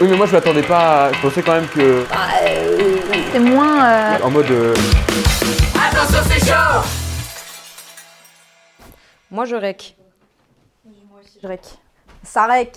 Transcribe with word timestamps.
Oui, 0.00 0.08
mais 0.10 0.16
moi 0.16 0.26
je 0.26 0.32
m'attendais 0.32 0.62
pas. 0.62 1.06
à- 1.06 1.12
Je 1.12 1.20
pensais 1.20 1.42
quand 1.42 1.52
même 1.54 1.68
que. 1.68 2.04
C'est 3.32 3.38
moins. 3.40 3.84
euh, 3.84 4.18
En 4.22 4.30
mode. 4.30 4.50
euh, 4.50 4.74
Moi, 9.30 9.44
je 9.46 9.56
rec. 9.56 9.96
je 11.42 11.46
rec. 11.48 11.60
Ça 12.22 12.46
rec. 12.46 12.76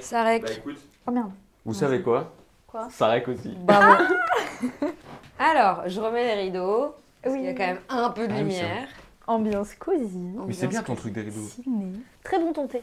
Ça 0.00 0.22
rec. 0.22 0.44
écoute. 0.58 0.78
Oh 1.06 1.10
merde. 1.10 1.32
Vous 1.64 1.74
savez 1.74 2.02
quoi? 2.02 2.32
Quoi? 2.66 2.88
Ça 2.90 3.08
rec 3.08 3.26
aussi. 3.28 3.48
Bravo. 3.62 4.04
Alors, 5.38 5.82
je 5.88 6.00
remets 6.00 6.24
les 6.36 6.42
rideaux. 6.42 6.94
Parce 7.22 7.34
Oui. 7.34 7.40
qu'il 7.40 7.48
y 7.50 7.52
a 7.52 7.54
quand 7.54 7.66
même 7.66 7.80
un 7.88 8.10
peu 8.10 8.28
de 8.28 8.32
Ah 8.32 8.36
oui, 8.36 8.52
c'est 8.52 8.62
lumière. 8.62 8.88
Ambiance 9.26 9.74
cosy. 9.74 10.16
Mais 10.46 10.54
c'est 10.54 10.68
bien 10.68 10.82
ton 10.82 10.94
truc 10.94 11.12
des 11.12 11.22
rideaux. 11.22 11.48
Ciné. 11.48 11.92
Très 12.22 12.38
bon 12.38 12.52
ton 12.52 12.66
thé. 12.68 12.82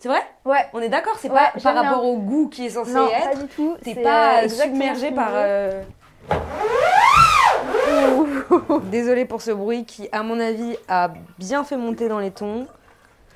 C'est 0.00 0.08
vrai? 0.08 0.22
Ouais. 0.46 0.64
On 0.72 0.80
est 0.80 0.88
d'accord, 0.88 1.16
c'est 1.20 1.28
Ouais, 1.30 1.36
pas 1.54 1.60
par 1.62 1.74
rapport 1.74 2.04
au 2.06 2.16
goût 2.16 2.48
qui 2.48 2.64
est 2.66 2.70
censé 2.70 2.92
Non, 2.92 3.06
pas 3.08 3.32
être. 3.32 3.42
du 3.42 3.46
tout. 3.48 3.76
T'es 3.82 3.94
c'est, 3.94 4.02
pas 4.02 4.44
euh, 4.44 4.48
submergé 4.48 5.12
par. 5.12 5.28
euh, 5.34 5.82
Désolée 8.90 9.26
pour 9.26 9.42
ce 9.42 9.50
bruit 9.50 9.84
qui, 9.84 10.08
à 10.10 10.22
mon 10.22 10.40
avis, 10.40 10.74
a 10.88 11.12
bien 11.38 11.64
fait 11.64 11.76
monter 11.76 12.08
dans 12.08 12.18
les 12.18 12.30
tons. 12.30 12.66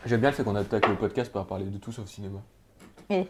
J'aime 0.06 0.20
bien 0.20 0.30
le 0.30 0.36
fait 0.36 0.42
qu'on 0.42 0.56
attaque 0.56 0.88
le 0.88 0.96
podcast 0.96 1.30
par 1.30 1.44
parler 1.46 1.66
de 1.66 1.76
tout 1.78 1.92
sauf 1.92 2.06
cinéma. 2.06 2.38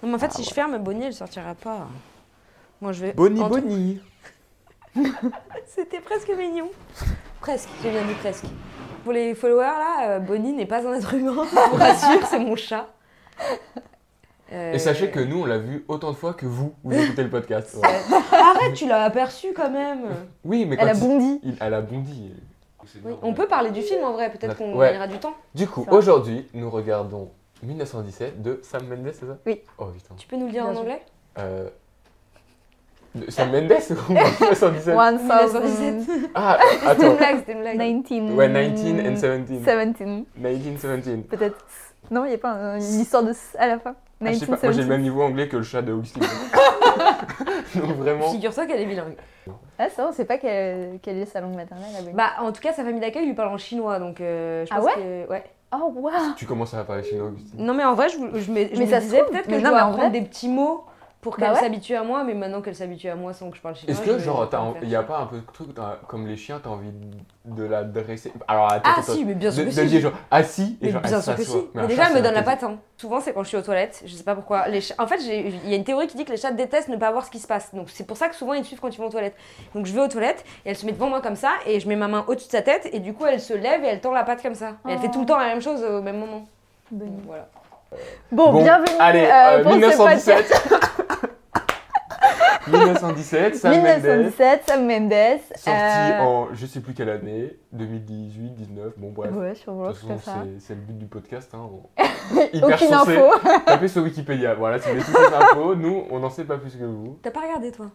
Non, 0.00 0.10
mais 0.10 0.14
en 0.14 0.18
fait, 0.18 0.32
si 0.32 0.44
je 0.44 0.54
ferme, 0.54 0.78
Bonnie, 0.78 1.06
elle 1.06 1.12
sortira 1.12 1.56
pas. 1.56 1.88
Moi, 2.80 2.92
je 2.92 3.06
vais. 3.06 3.12
Bonnie, 3.14 3.40
entre- 3.40 3.58
Bonnie 3.60 4.00
C'était 5.66 5.98
presque 6.00 6.30
mignon. 6.38 6.70
Presque, 7.40 7.68
j'ai 7.82 7.90
bien 7.90 8.04
dit 8.04 8.14
presque. 8.14 8.44
Pour 9.08 9.14
les 9.14 9.34
followers, 9.34 9.62
là, 9.64 10.10
euh, 10.10 10.18
Bonnie 10.18 10.52
n'est 10.52 10.66
pas 10.66 10.86
un 10.86 10.92
être 10.92 11.14
humain, 11.14 11.46
je 11.50 11.70
vous 11.70 11.76
rassure, 11.76 12.26
c'est 12.26 12.38
mon 12.38 12.56
chat. 12.56 12.88
Euh, 14.52 14.74
Et 14.74 14.78
sachez 14.78 15.10
que 15.10 15.18
nous, 15.18 15.40
on 15.40 15.46
l'a 15.46 15.56
vu 15.56 15.82
autant 15.88 16.10
de 16.10 16.16
fois 16.16 16.34
que 16.34 16.44
vous, 16.44 16.74
vous 16.84 16.92
écoutez 17.02 17.22
le 17.22 17.30
podcast. 17.30 17.74
Ouais. 17.82 17.88
Arrête, 18.38 18.74
tu 18.74 18.86
l'as 18.86 19.04
aperçu 19.04 19.54
quand 19.54 19.70
même. 19.70 20.00
Oui, 20.44 20.66
mais 20.66 20.76
quand 20.76 20.82
Elle 20.82 20.88
a 20.90 20.92
il- 20.92 21.00
bondi. 21.00 21.40
il- 21.42 21.56
elle 21.58 21.72
a 21.72 21.80
bondi. 21.80 22.34
Oui, 23.02 23.14
on 23.22 23.32
peut 23.32 23.46
parler 23.48 23.70
du 23.70 23.80
film 23.80 24.04
en 24.04 24.12
vrai, 24.12 24.30
peut-être 24.30 24.58
qu'on 24.58 24.76
Ouais. 24.76 24.88
gagnera 24.88 25.06
du 25.06 25.18
temps. 25.18 25.32
Du 25.54 25.66
coup, 25.66 25.86
aujourd'hui, 25.90 26.46
nous 26.52 26.68
regardons 26.68 27.30
1917 27.62 28.42
de 28.42 28.60
Sam 28.62 28.86
Mendes, 28.88 29.10
c'est 29.14 29.24
ça? 29.24 29.38
Oui. 29.46 29.62
Oh 29.78 29.86
putain. 29.86 30.16
Tu 30.18 30.26
peux 30.28 30.36
nous 30.36 30.48
le 30.48 30.52
dire 30.52 30.64
Bien 30.64 30.72
en 30.72 30.74
sûr. 30.74 30.82
anglais? 30.82 31.02
Euh... 31.38 31.70
Sam 33.28 33.50
Mendes 33.52 33.72
ou 34.08 34.12
1917 34.12 34.94
1917. 34.94 36.30
Ah, 36.34 36.58
C'était 36.60 36.84
une 36.84 36.88
attends. 36.88 37.14
blague, 37.16 37.36
c'était 37.38 37.52
une 37.52 37.60
blague. 37.60 38.02
19. 38.04 38.36
Ouais, 38.36 38.48
19 38.70 39.06
and 39.06 39.40
17. 39.42 39.44
17. 39.46 40.00
1917. 40.36 41.28
Peut-être. 41.28 41.56
Non, 42.10 42.24
il 42.24 42.28
n'y 42.28 42.34
a 42.34 42.38
pas 42.38 42.50
un- 42.52 42.76
une 42.76 43.00
histoire 43.00 43.22
de 43.22 43.30
s 43.30 43.56
à 43.58 43.66
la 43.66 43.78
fin. 43.78 43.94
Ah, 44.24 44.32
je 44.32 44.38
sais 44.38 44.46
pas, 44.46 44.52
moi 44.52 44.72
j'ai 44.72 44.82
le 44.82 44.88
1917. 44.88 44.88
même 44.88 45.02
niveau 45.02 45.22
anglais 45.22 45.46
que 45.48 45.56
le 45.58 45.62
chat 45.62 45.82
de 45.82 45.92
Augustine. 45.92 46.22
Donc 47.74 47.90
vraiment. 47.98 48.30
Figure-toi 48.30 48.66
qu'elle 48.66 48.80
est 48.80 48.86
bilingue. 48.86 49.16
Ah, 49.78 49.88
ça, 49.90 50.06
on 50.08 50.12
sait 50.12 50.24
pas 50.24 50.38
quelle, 50.38 50.98
quelle 51.02 51.18
est 51.18 51.24
sa 51.26 51.40
langue 51.40 51.54
maternelle. 51.54 51.86
la. 52.06 52.12
Bah, 52.12 52.30
en 52.40 52.50
tout 52.52 52.60
cas, 52.60 52.72
sa 52.72 52.82
famille 52.84 53.00
d'accueil 53.00 53.26
lui 53.26 53.34
parle 53.34 53.50
en 53.52 53.58
chinois, 53.58 53.98
donc 53.98 54.20
euh, 54.20 54.64
je 54.66 54.70
Ah 54.72 54.76
pense 54.76 54.86
ouais 54.86 54.94
que. 55.26 55.30
Ouais. 55.30 55.44
Oh, 55.72 55.92
waouh 55.96 56.12
Tu 56.36 56.46
commences 56.46 56.72
à 56.74 56.82
parler 56.84 57.02
chinois, 57.02 57.28
Augustine. 57.28 57.62
Non, 57.64 57.74
mais 57.74 57.84
en 57.84 57.94
vrai, 57.94 58.08
je, 58.08 58.16
vous- 58.16 58.28
je 58.38 58.50
me, 58.50 58.66
je 58.72 58.78
Mais 58.78 58.86
me 58.86 58.90
ça 58.90 59.00
se 59.00 59.04
disais 59.04 59.18
trouve, 59.18 59.30
peut-être 59.32 59.46
que 59.46 59.50
mais 59.52 59.58
je 59.60 59.64
non, 59.64 59.70
dois 59.70 59.78
mais 59.78 59.84
en 59.84 59.88
apprendre 59.90 60.08
vrai- 60.10 60.20
des 60.20 60.26
petits 60.26 60.48
mots 60.48 60.84
pour 61.20 61.36
Bah 61.36 61.46
qu'elle 61.46 61.54
ouais. 61.56 61.60
s'habitue 61.60 61.96
à 61.96 62.04
moi, 62.04 62.22
mais 62.22 62.32
maintenant 62.34 62.60
qu'elle 62.62 62.76
s'habitue 62.76 63.08
à 63.08 63.16
moi 63.16 63.32
sans 63.32 63.50
que 63.50 63.56
je 63.56 63.60
parle 63.60 63.74
chinois. 63.74 63.92
Est-ce 63.92 64.02
que, 64.02 64.18
genre, 64.20 64.48
il 64.82 64.88
y 64.88 64.94
a 64.94 65.02
pas 65.02 65.18
un 65.18 65.26
peu 65.26 65.38
de 65.38 65.46
truc, 65.52 65.68
comme 66.06 66.26
les 66.28 66.36
chiens, 66.36 66.60
t'as 66.62 66.70
envie 66.70 66.92
de 67.44 67.64
la 67.64 67.82
dresser? 67.82 68.32
Alors, 68.46 68.70
attends, 68.72 68.82
Ah 68.84 69.00
attends, 69.00 69.12
si, 69.14 69.24
mais 69.24 69.34
bien 69.34 69.50
sûr 69.50 69.64
de, 69.64 69.70
que 69.70 69.74
de 69.74 69.80
si. 69.80 69.86
dire 69.88 70.00
genre 70.00 70.12
assis 70.30 70.78
et 70.80 70.86
Mais 70.86 70.92
genre 70.92 71.02
bien 71.02 71.20
sûr 71.20 71.34
que 71.34 71.42
si. 71.42 71.56
Mais 71.74 71.86
déjà, 71.88 72.04
chat, 72.04 72.10
elle 72.10 72.16
me 72.18 72.22
donne 72.22 72.34
la 72.34 72.42
patte. 72.44 72.64
Souvent, 72.96 73.20
c'est 73.20 73.32
quand 73.32 73.42
je 73.42 73.48
suis 73.48 73.56
aux 73.56 73.62
toilettes. 73.62 74.02
Je 74.06 74.14
sais 74.14 74.22
pas 74.22 74.36
pourquoi. 74.36 74.68
Les 74.68 74.80
chats- 74.80 74.94
En 74.98 75.08
fait, 75.08 75.16
il 75.16 75.68
y 75.68 75.72
a 75.72 75.76
une 75.76 75.84
théorie 75.84 76.06
qui 76.06 76.16
dit 76.16 76.24
que 76.24 76.30
les 76.30 76.36
chats 76.36 76.52
détestent 76.52 76.88
ne 76.88 76.96
pas 76.96 77.10
voir 77.10 77.24
ce 77.26 77.30
qui 77.32 77.40
se 77.40 77.48
passe. 77.48 77.74
Donc, 77.74 77.90
c'est 77.90 78.06
pour 78.06 78.16
ça 78.16 78.28
que 78.28 78.36
souvent, 78.36 78.52
ils 78.54 78.62
te 78.62 78.66
suivent 78.68 78.80
quand 78.80 78.94
ils 78.94 78.98
vont 78.98 79.06
aux 79.06 79.10
toilettes. 79.10 79.36
Donc, 79.74 79.86
je 79.86 79.92
vais 79.92 80.00
aux 80.00 80.08
toilettes 80.08 80.44
et 80.64 80.70
elle 80.70 80.76
se 80.76 80.86
met 80.86 80.92
devant 80.92 81.08
moi 81.08 81.20
comme 81.20 81.36
ça 81.36 81.50
et 81.66 81.80
je 81.80 81.88
mets 81.88 81.96
ma 81.96 82.06
main 82.06 82.24
au-dessus 82.28 82.46
de 82.46 82.52
sa 82.52 82.62
tête 82.62 82.88
et 82.92 83.00
du 83.00 83.12
coup, 83.12 83.26
elle 83.26 83.40
se 83.40 83.54
lève 83.54 83.82
et 83.84 83.88
elle 83.88 84.00
tend 84.00 84.12
la 84.12 84.22
patte 84.22 84.40
comme 84.42 84.54
ça. 84.54 84.74
Et 84.88 84.92
elle 84.92 84.98
fait 84.98 85.10
tout 85.10 85.20
le 85.20 85.26
temps 85.26 85.38
la 85.38 85.46
même 85.46 85.60
chose 85.62 85.82
au 85.82 86.00
même 86.00 86.18
moment. 86.18 86.44
Voilà. 87.26 87.48
Bon, 88.30 88.52
Bon, 88.52 88.62
bienvenue 88.62 88.94
allez, 88.98 89.24
euh, 89.24 89.30
euh, 89.30 89.62
pour 89.62 89.72
ce 89.72 89.96
podcast. 89.96 90.28
1917. 90.28 90.84
1917, 92.72 93.56
Sam 93.56 93.72
Mendes. 93.72 93.82
1917, 93.82 94.62
Sam 94.66 94.86
Mendes. 94.86 95.40
Sorti 95.54 95.70
euh, 95.70 96.20
en 96.20 96.48
je 96.54 96.66
sais 96.66 96.80
plus 96.80 96.94
quelle 96.94 97.10
année, 97.10 97.56
2018, 97.72 98.50
19, 98.54 98.92
bon 98.98 99.10
bref. 99.10 99.30
Ouais, 99.34 99.54
sur 99.54 99.72
De 99.72 99.78
Vlog, 99.78 99.94
toute 99.98 100.08
c'est 100.08 100.30
c'est- 100.30 100.60
c'est 100.60 100.74
le 100.74 100.80
but 100.80 100.98
du 100.98 101.06
podcast. 101.06 101.50
Hein. 101.54 101.68
on- 101.70 102.02
Hyper 102.52 102.68
Aucune 102.68 102.88
sourcé. 102.88 103.16
info. 103.16 103.30
Tapez 103.66 103.88
sur 103.88 104.02
Wikipédia. 104.02 104.54
Voilà, 104.54 104.78
si 104.78 104.88
vous 104.88 104.94
voulez 104.94 105.04
toutes 105.04 105.18
les 105.18 105.34
infos, 105.36 105.74
nous, 105.74 106.04
on 106.10 106.18
n'en 106.18 106.30
sait 106.30 106.44
pas 106.44 106.58
plus 106.58 106.76
que 106.76 106.84
vous. 106.84 107.18
T'as 107.22 107.30
pas 107.30 107.40
regardé, 107.40 107.72
toi? 107.72 107.86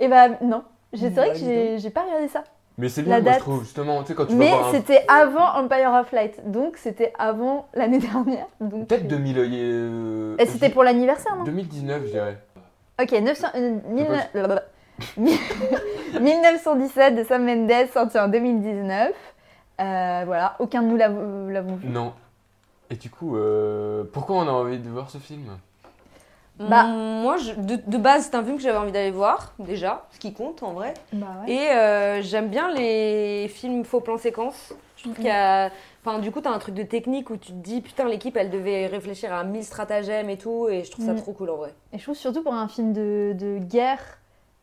Et 0.00 0.08
bah, 0.08 0.28
non. 0.42 0.62
J'ai- 0.92 1.08
C'est 1.08 1.14
vrai 1.14 1.32
que 1.32 1.38
j'ai 1.38 1.78
j'ai 1.78 1.90
pas 1.90 2.02
regardé 2.02 2.28
ça. 2.28 2.44
Mais 2.78 2.88
c'est 2.88 3.02
La 3.02 3.20
bien, 3.20 3.20
moi, 3.20 3.20
je 3.20 3.34
date. 3.36 3.40
trouve, 3.40 3.60
justement. 3.64 4.00
Tu 4.02 4.08
sais, 4.08 4.14
quand 4.14 4.24
tu 4.24 4.32
vas 4.32 4.38
Mais 4.38 4.50
un- 4.52 4.72
c'était 4.72 5.04
avant 5.06 5.44
Empire 5.62 5.92
of 6.00 6.10
Light. 6.12 6.40
Donc, 6.50 6.78
c'était 6.78 7.12
avant 7.18 7.68
l'année 7.74 7.98
dernière. 8.12 8.46
Donc, 8.62 8.88
Peut-être 8.88 9.06
2000. 9.08 9.36
il 9.36 9.54
y 9.54 9.60
a, 9.60 9.62
euh, 9.62 10.36
Et 10.38 10.46
c'était 10.46 10.70
pour 10.70 10.82
l'anniversaire, 10.82 11.36
non? 11.36 11.44
2019, 11.44 12.02
je 12.06 12.10
dirais. 12.12 12.38
Ok, 13.02 13.12
900, 13.12 13.48
euh, 13.56 13.78
mille- 13.88 14.06
blablabla. 14.32 14.62
1917 16.20 17.14
de 17.16 17.24
Sam 17.24 17.44
Mendes, 17.44 17.88
sorti 17.92 18.18
en 18.18 18.28
2019. 18.28 19.12
Euh, 19.80 20.22
voilà, 20.26 20.54
aucun 20.58 20.82
de 20.82 20.86
nous 20.88 20.96
l'avons 20.96 21.48
l'avons 21.48 21.76
vu. 21.76 21.88
Non. 21.88 22.12
Et 22.90 22.96
du 22.96 23.10
coup, 23.10 23.36
euh, 23.36 24.04
pourquoi 24.12 24.36
on 24.36 24.48
a 24.48 24.52
envie 24.52 24.78
de 24.78 24.88
voir 24.88 25.10
ce 25.10 25.18
film? 25.18 25.46
Bah. 26.58 26.84
Mm, 26.84 27.22
Moi, 27.22 27.36
je- 27.38 27.54
de, 27.54 27.76
de 27.86 27.96
base, 27.98 28.24
c'est 28.30 28.36
un 28.36 28.44
film 28.44 28.56
que 28.56 28.62
j'avais 28.62 28.76
envie 28.78 28.92
d'aller 28.92 29.10
voir, 29.10 29.54
déjà, 29.58 30.04
ce 30.10 30.18
qui 30.18 30.34
compte 30.34 30.62
en 30.62 30.72
vrai. 30.72 30.92
Bah 31.12 31.26
Et 31.48 31.58
euh, 31.70 32.20
j'aime 32.22 32.48
bien 32.48 32.70
les 32.72 33.48
films 33.48 33.84
faux 33.84 34.00
plan 34.00 34.18
séquence. 34.18 34.74
Je 35.02 35.08
trouve 35.08 35.14
qu'il 35.16 35.24
y 35.26 35.30
a. 35.30 35.70
Enfin, 36.04 36.20
du 36.20 36.30
coup, 36.30 36.40
t'as 36.40 36.50
un 36.50 36.58
truc 36.60 36.74
de 36.76 36.84
technique 36.84 37.30
où 37.30 37.36
tu 37.36 37.48
te 37.52 37.56
dis, 37.56 37.80
putain, 37.80 38.08
l'équipe, 38.08 38.36
elle 38.36 38.50
devait 38.50 38.86
réfléchir 38.86 39.32
à 39.32 39.42
1000 39.42 39.64
stratagèmes 39.64 40.30
et 40.30 40.36
tout, 40.38 40.68
et 40.68 40.84
je 40.84 40.90
trouve 40.92 41.04
ça 41.06 41.12
Mm. 41.12 41.20
trop 41.22 41.32
cool 41.32 41.50
en 41.50 41.56
vrai. 41.56 41.70
Et 41.92 41.98
je 41.98 42.02
trouve 42.04 42.14
surtout 42.16 42.42
pour 42.42 42.54
un 42.54 42.68
film 42.68 42.92
de, 42.92 43.34
de 43.36 43.58
guerre 43.58 43.98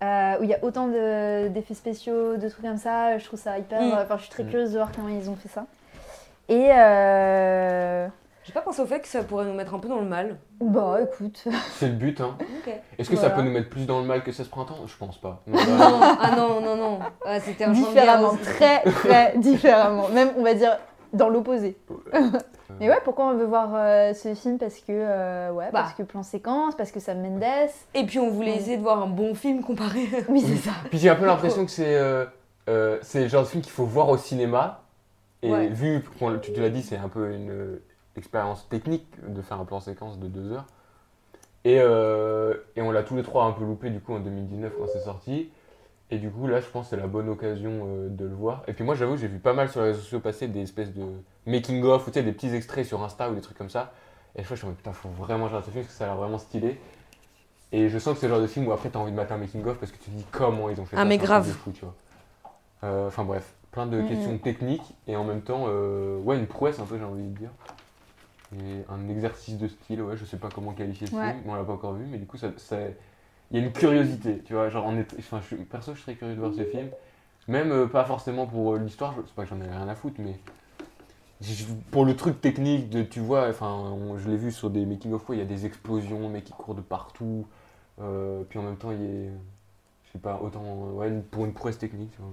euh, 0.02 0.40
où 0.40 0.44
il 0.44 0.50
y 0.50 0.54
a 0.54 0.64
autant 0.64 0.88
de- 0.88 1.50
d'effets 1.50 1.74
spéciaux, 1.74 2.38
de 2.38 2.48
trucs 2.48 2.64
comme 2.64 2.78
ça, 2.78 3.18
je 3.18 3.26
trouve 3.26 3.40
ça 3.40 3.60
hyper. 3.60 3.82
Mm. 3.82 3.94
Enfin, 4.02 4.16
je 4.18 4.22
suis 4.24 4.32
très 4.32 4.44
Mm. 4.44 4.50
curieuse 4.50 4.72
de 4.72 4.78
voir 4.78 4.92
comment 4.96 5.10
ils 5.10 5.30
ont 5.30 5.36
fait 5.36 5.50
ça. 5.50 5.66
Et 6.48 6.70
euh... 6.74 8.08
J'ai 8.50 8.54
pas 8.56 8.62
pensé 8.62 8.82
au 8.82 8.88
fait 8.88 9.00
que 9.00 9.08
ça 9.08 9.24
pourrait 9.24 9.46
nous 9.46 9.54
mettre 9.54 9.76
un 9.76 9.80
peu 9.80 9.88
dans 9.88 10.00
le 10.00 10.08
mal. 10.08 10.40
bah 10.60 10.98
écoute, 11.04 11.46
C'est 11.74 11.86
le 11.86 11.94
but, 11.94 12.20
hein. 12.20 12.36
Ok. 12.40 12.74
Est-ce 12.98 13.08
que 13.08 13.16
ça 13.16 13.30
peut 13.30 13.44
nous 13.44 13.52
mettre 13.52 13.70
plus 13.70 13.86
dans 13.86 14.00
le 14.00 14.08
mal 14.08 14.24
que 14.24 14.32
ça 14.32 14.44
se 14.44 14.50
printemps 14.50 14.88
Je 14.88 14.98
pense 14.98 15.20
pas. 15.22 15.44
Non, 15.46 15.54
Non, 15.68 15.78
non, 15.78 16.00
ah 16.02 16.36
non, 16.36 16.60
non, 16.60 16.76
non. 16.76 17.00
Ah, 17.24 17.40
c'était 17.40 17.66
un 17.66 17.76
champ 17.76 17.82
de 17.90 17.94
guerre 17.94 18.18
différemment, 18.18 18.38
très 18.44 18.82
très 18.86 19.34
différemment, 19.38 20.10
même 20.10 20.30
on 20.36 20.42
va 20.44 20.56
dire 20.56 20.80
dans 21.14 21.30
l'opposé. 21.30 21.78
Mais 22.80 22.90
ouais, 22.90 22.98
pourquoi 23.04 23.28
on 23.28 23.36
veut 23.36 23.46
voir 23.46 23.70
euh, 23.76 24.14
ce 24.16 24.34
film? 24.34 24.58
Parce 24.58 24.78
que 24.80 24.86
euh, 24.90 25.52
ouais, 25.52 25.66
Bah. 25.66 25.82
parce 25.82 25.94
que 25.94 26.02
plan 26.02 26.24
séquence, 26.24 26.74
parce 26.76 26.92
que 26.92 27.00
Sam 27.00 27.22
Mendes. 27.22 27.44
Et 27.94 28.04
puis 28.04 28.18
on 28.18 28.32
voulait 28.32 28.56
essayer 28.56 28.78
de 28.78 28.82
voir 28.82 29.00
un 29.04 29.08
bon 29.08 29.36
film 29.36 29.62
comparé. 29.64 30.08
Oui, 30.28 30.42
c'est 30.42 30.56
ça. 30.70 30.72
Puis 30.90 30.98
j'ai 30.98 31.10
un 31.10 31.16
peu 31.16 31.26
l'impression 31.28 31.66
que 31.66 31.72
c'est 31.72 31.96
euh, 31.98 32.26
euh, 32.68 32.98
c'est 33.04 33.22
le 33.22 33.28
genre 33.28 33.44
de 33.44 33.48
film 33.48 33.62
qu'il 33.62 33.72
faut 33.74 33.86
voir 33.86 34.10
au 34.10 34.18
cinéma. 34.18 34.82
Et 35.42 35.52
Ouais. 35.52 35.68
vu, 35.68 36.04
tu 36.42 36.52
te 36.52 36.60
l'as 36.60 36.70
dit, 36.70 36.82
c'est 36.84 36.98
un 36.98 37.08
peu 37.08 37.32
une 37.32 37.50
euh, 37.50 37.84
expérience 38.16 38.68
technique 38.70 39.08
de 39.28 39.42
faire 39.42 39.60
un 39.60 39.66
plan 39.66 39.80
séquence 39.80 40.20
de 40.20 40.28
deux 40.28 40.52
heures. 40.52 40.66
Et, 41.66 41.78
euh, 41.80 42.54
et 42.76 42.82
on 42.82 42.92
l'a 42.92 43.04
tous 43.04 43.16
les 43.16 43.24
trois 43.24 43.46
un 43.46 43.52
peu 43.52 43.64
loupé 43.66 43.90
du 43.90 44.00
coup 44.00 44.14
en 44.14 44.20
2019 44.20 44.74
quand 44.78 44.88
c'est 44.88 45.02
sorti. 45.02 45.50
Et 46.12 46.18
du 46.18 46.32
coup 46.32 46.48
là 46.48 46.60
je 46.62 46.66
pense 46.68 46.86
que 46.86 46.90
c'est 46.92 47.02
la 47.02 47.08
bonne 47.08 47.30
occasion 47.30 47.84
euh, 47.86 48.10
de 48.10 48.26
le 48.26 48.34
voir. 48.34 48.64
Et 48.68 48.74
puis 48.74 48.84
moi 48.84 48.96
j'avoue 48.96 49.18
j'ai 49.18 49.28
vu 49.28 49.40
pas 49.40 49.54
mal 49.54 49.70
sur 49.70 49.82
les 49.82 49.88
réseaux 49.88 50.00
sociaux 50.02 50.20
passer 50.22 50.48
des 50.48 50.62
espèces 50.62 50.94
de 50.94 51.06
making 51.46 51.84
of 51.84 52.08
ou 52.08 52.12
tu 52.12 52.16
sais 52.16 52.24
des 52.24 52.32
petits 52.32 52.54
extraits 52.56 52.86
sur 52.86 53.04
Insta 53.04 53.30
ou 53.30 53.36
des 53.36 53.42
trucs 53.42 53.58
comme 53.58 53.70
ça. 53.70 53.92
Et 54.36 54.40
je 54.40 54.46
crois 54.46 54.50
que 54.50 54.56
je 54.56 54.60
suis 54.60 54.66
en 54.66 54.70
mode 54.70 54.78
putain 54.78 54.94
faut 54.94 55.10
vraiment 55.10 55.48
que 55.50 55.56
je 55.56 55.62
ce 55.62 55.70
film 55.70 55.84
parce 55.84 55.88
que 55.94 55.98
ça 55.98 56.06
a 56.06 56.08
l'air 56.08 56.16
vraiment 56.18 56.38
stylé. 56.38 56.80
Et 57.72 57.90
je 57.90 58.00
sens 58.00 58.16
que 58.16 58.20
c'est 58.22 58.28
le 58.28 58.34
genre 58.34 58.42
de 58.42 58.48
film 58.48 58.68
où 58.68 58.72
après 58.72 58.90
t'as 58.90 59.00
envie 59.00 59.12
de 59.12 59.16
mater 59.18 59.34
un 59.34 59.38
making 59.38 59.64
of 59.66 59.78
parce 59.78 59.92
que 59.92 59.98
tu 59.98 60.10
te 60.10 60.16
dis 60.16 60.26
comment 60.32 60.70
ils 60.70 60.80
ont 60.82 60.86
fait 60.86 60.96
Ah, 60.98 61.02
ça. 61.02 61.06
mais 61.06 61.16
un 61.16 61.18
truc 61.18 61.28
grave. 61.28 61.48
de 61.48 61.52
fou, 61.52 61.72
tu 61.72 61.82
vois. 61.86 61.94
Euh, 62.84 63.08
Enfin 63.08 63.24
bref, 63.26 63.54
plein 63.72 63.86
de 63.86 63.98
Mhm. 63.98 64.08
questions 64.08 64.38
techniques 64.40 64.96
et 65.08 65.16
en 65.16 65.24
même 65.24 65.42
temps, 65.42 65.66
euh, 65.68 66.18
ouais, 66.22 66.38
une 66.38 66.48
prouesse 66.48 66.80
un 66.80 66.86
peu, 66.86 66.98
j'ai 66.98 67.04
envie 67.04 67.22
de 67.24 67.38
dire. 67.38 67.50
Et 68.56 68.84
un 68.90 69.08
exercice 69.10 69.58
de 69.58 69.68
style, 69.68 70.02
ouais, 70.02 70.18
je 70.18 70.26
sais 70.26 70.38
pas 70.38 70.50
comment 70.54 70.74
qualifier 70.74 71.08
ce 71.08 71.16
Ouais. 71.16 71.34
film, 71.34 71.44
on 71.46 71.56
l'a 71.56 71.64
pas 71.64 71.74
encore 71.74 71.94
vu, 71.94 72.06
mais 72.06 72.18
du 72.18 72.26
coup, 72.26 72.38
ça, 72.38 72.52
ça- 72.58 72.78
il 73.52 73.60
y 73.60 73.62
a 73.62 73.66
une 73.66 73.72
curiosité, 73.72 74.42
tu 74.46 74.54
vois. 74.54 74.70
Genre, 74.70 74.86
on 74.88 74.98
est, 74.98 75.06
enfin, 75.20 75.40
je, 75.50 75.56
perso, 75.56 75.94
je 75.96 76.02
serais 76.02 76.16
curieux 76.16 76.36
de 76.36 76.40
voir 76.40 76.54
ce 76.54 76.64
film. 76.64 76.90
Même 77.48 77.72
euh, 77.72 77.88
pas 77.88 78.06
forcément 78.06 78.48
pour 78.48 78.74
euh, 78.76 78.80
l'histoire, 78.80 79.16
c'est 79.26 79.34
pas 79.36 79.44
que 79.44 79.50
j'en 79.50 79.62
ai 79.62 79.68
rien 79.68 79.88
à 79.88 79.96
foutre, 79.96 80.20
mais 80.20 80.40
pour 81.92 82.06
le 82.06 82.16
truc 82.16 82.42
technique 82.42 82.90
de, 82.90 83.02
tu 83.04 83.20
vois, 83.22 83.48
enfin, 83.50 83.72
on- 83.72 84.18
je 84.18 84.30
l'ai 84.30 84.38
vu 84.38 84.52
sur 84.52 84.70
des 84.70 84.86
making-of, 84.86 85.24
il 85.30 85.38
y 85.38 85.42
a 85.42 85.46
des 85.46 85.66
explosions, 85.66 86.30
mec 86.30 86.44
qui 86.46 86.54
court 86.54 86.76
de 86.76 86.82
partout, 86.82 87.46
euh, 88.02 88.44
puis 88.50 88.60
en 88.60 88.64
même 88.64 88.78
temps, 88.78 88.92
il 88.92 89.02
est, 89.02 89.30
je 90.06 90.12
sais 90.14 90.20
pas, 90.20 90.40
autant, 90.42 90.64
ouais, 90.96 91.12
pour 91.32 91.46
une 91.46 91.54
prouesse 91.54 91.78
technique, 91.78 92.12
tu 92.12 92.22
vois. 92.22 92.32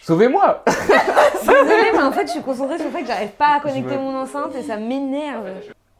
Sauvez-moi 0.00 0.64
Désolée, 1.40 1.92
mais 1.92 2.02
en 2.02 2.12
fait, 2.12 2.26
je 2.26 2.32
suis 2.32 2.42
concentrée 2.42 2.76
sur 2.78 2.86
le 2.86 2.92
fait 2.92 3.02
que 3.02 3.06
j'arrive 3.08 3.30
pas 3.32 3.56
à 3.56 3.60
connecter 3.60 3.96
mon 3.96 4.16
enceinte 4.16 4.54
et 4.54 4.62
ça 4.62 4.76
m'énerve. 4.76 5.46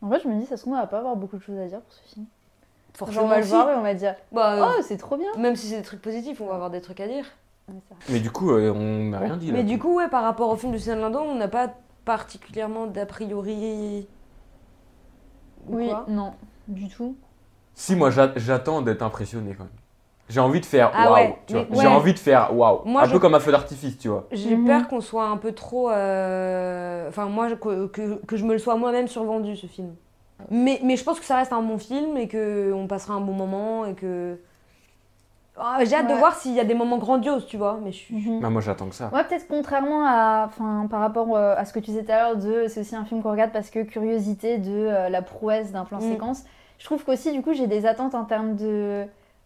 En 0.00 0.08
vrai, 0.08 0.18
je 0.22 0.28
me 0.28 0.38
dis, 0.40 0.46
ça 0.46 0.56
se 0.56 0.62
trouve, 0.62 0.74
on 0.74 0.78
va 0.78 0.86
pas 0.86 0.98
avoir 0.98 1.14
beaucoup 1.16 1.36
de 1.36 1.42
choses 1.42 1.58
à 1.58 1.66
dire 1.66 1.80
pour 1.80 1.92
ce 1.92 2.14
film. 2.14 2.26
Genre, 2.26 3.06
Forcément, 3.08 3.24
on 3.24 3.28
va 3.28 3.38
le 3.38 3.44
voir 3.44 3.70
et 3.70 3.74
on 3.76 3.82
va 3.82 3.94
dire, 3.94 4.14
Bah, 4.32 4.54
euh, 4.54 4.66
oh, 4.78 4.82
c'est 4.82 4.96
trop 4.96 5.16
bien. 5.16 5.30
Même 5.38 5.56
si 5.56 5.68
c'est 5.68 5.76
des 5.76 5.82
trucs 5.82 6.02
positifs, 6.02 6.40
on 6.40 6.46
va 6.46 6.54
avoir 6.54 6.70
des 6.70 6.80
trucs 6.80 7.00
à 7.00 7.06
dire. 7.06 7.24
Mais 8.08 8.18
du 8.18 8.30
coup, 8.30 8.50
euh, 8.50 8.72
on 8.74 9.10
n'a 9.10 9.18
rien 9.20 9.36
dit 9.36 9.46
là. 9.46 9.52
Mais 9.54 9.62
du 9.64 9.78
coup, 9.78 9.94
ouais, 9.96 10.08
par 10.08 10.24
rapport 10.24 10.50
au 10.50 10.56
film 10.56 10.72
de 10.72 10.78
Suzanne 10.78 11.00
Lindon, 11.00 11.22
on 11.22 11.36
n'a 11.36 11.48
pas 11.48 11.68
particulièrement 12.04 12.86
d'a 12.86 13.06
priori. 13.06 14.08
Ou 15.68 15.76
Oui, 15.76 15.88
quoi 15.88 16.04
non, 16.08 16.34
du 16.66 16.88
tout. 16.88 17.16
Si, 17.74 17.94
moi 17.96 18.10
j'a- 18.10 18.32
j'attends 18.36 18.82
d'être 18.82 19.02
impressionné 19.02 19.54
quand 19.54 19.64
même. 19.64 19.72
J'ai 20.32 20.40
envie 20.40 20.60
de 20.60 20.66
faire 20.66 20.90
Ah 20.94 21.04
waouh, 21.10 21.14
ouais, 21.14 21.38
mais- 21.52 21.66
J'ai 21.80 21.86
envie 21.86 22.14
de 22.14 22.18
faire 22.18 22.56
waouh. 22.56 22.80
Un 22.98 23.04
je- 23.04 23.12
peu 23.12 23.18
comme 23.18 23.34
un 23.34 23.40
feu 23.40 23.52
d'artifice, 23.52 23.98
tu 23.98 24.08
vois. 24.08 24.26
J'ai 24.32 24.56
Mhm. 24.56 24.66
peur 24.66 24.88
qu'on 24.88 25.00
soit 25.00 25.24
un 25.26 25.36
peu 25.36 25.52
trop. 25.52 25.90
euh, 25.90 27.08
Enfin, 27.08 27.26
moi, 27.26 27.48
que, 27.56 27.86
que, 27.88 28.24
que 28.26 28.36
je 28.36 28.44
me 28.44 28.52
le 28.52 28.58
sois 28.58 28.76
moi-même 28.76 29.08
survendu, 29.08 29.56
ce 29.56 29.66
film. 29.66 29.94
Mais, 30.50 30.80
mais 30.82 30.96
je 30.96 31.04
pense 31.04 31.20
que 31.20 31.26
ça 31.26 31.36
reste 31.36 31.52
un 31.52 31.60
bon 31.62 31.78
film 31.78 32.16
et 32.16 32.26
qu'on 32.28 32.86
passera 32.88 33.14
un 33.14 33.20
bon 33.20 33.32
moment 33.34 33.84
et 33.86 33.92
que. 33.94 34.38
Ah, 35.58 35.78
J'ai 35.84 35.96
hâte 35.96 36.08
de 36.08 36.14
voir 36.14 36.34
s'il 36.34 36.54
y 36.54 36.60
a 36.60 36.64
des 36.64 36.72
moments 36.74 36.96
grandioses, 36.96 37.46
tu 37.46 37.58
vois. 37.58 37.78
Mais 37.84 37.92
je 37.92 37.98
suis. 37.98 38.14
Mhm. 38.16 38.40
Bah, 38.40 38.48
moi 38.48 38.62
j'attends 38.62 38.86
que 38.88 38.94
ça. 38.94 39.10
Ouais, 39.12 39.22
peut-être 39.24 39.46
contrairement 39.48 40.04
à, 40.06 40.46
enfin, 40.46 40.86
par 40.90 41.00
rapport 41.00 41.36
euh, 41.36 41.54
à 41.56 41.64
ce 41.66 41.74
que 41.74 41.78
tu 41.78 41.90
disais 41.90 42.04
tout 42.04 42.10
à 42.12 42.16
l'heure, 42.18 42.36
de 42.36 42.66
c'est 42.68 42.80
aussi 42.80 42.96
un 42.96 43.04
film 43.04 43.22
qu'on 43.22 43.30
regarde 43.32 43.52
parce 43.52 43.68
que 43.68 43.80
curiosité 43.82 44.56
de 44.56 44.70
euh, 44.72 45.08
la 45.10 45.20
prouesse 45.20 45.70
d'un 45.70 45.84
plan 45.84 45.98
Mm. 45.98 46.10
séquence. 46.12 46.44
Je 46.78 46.86
trouve 46.86 47.04
qu'aussi, 47.04 47.32
du 47.32 47.42
coup, 47.42 47.52
j'ai 47.52 47.66
des 47.66 47.84
attentes 47.86 48.14
en 48.14 48.24
termes 48.24 48.56
de, 48.56 49.04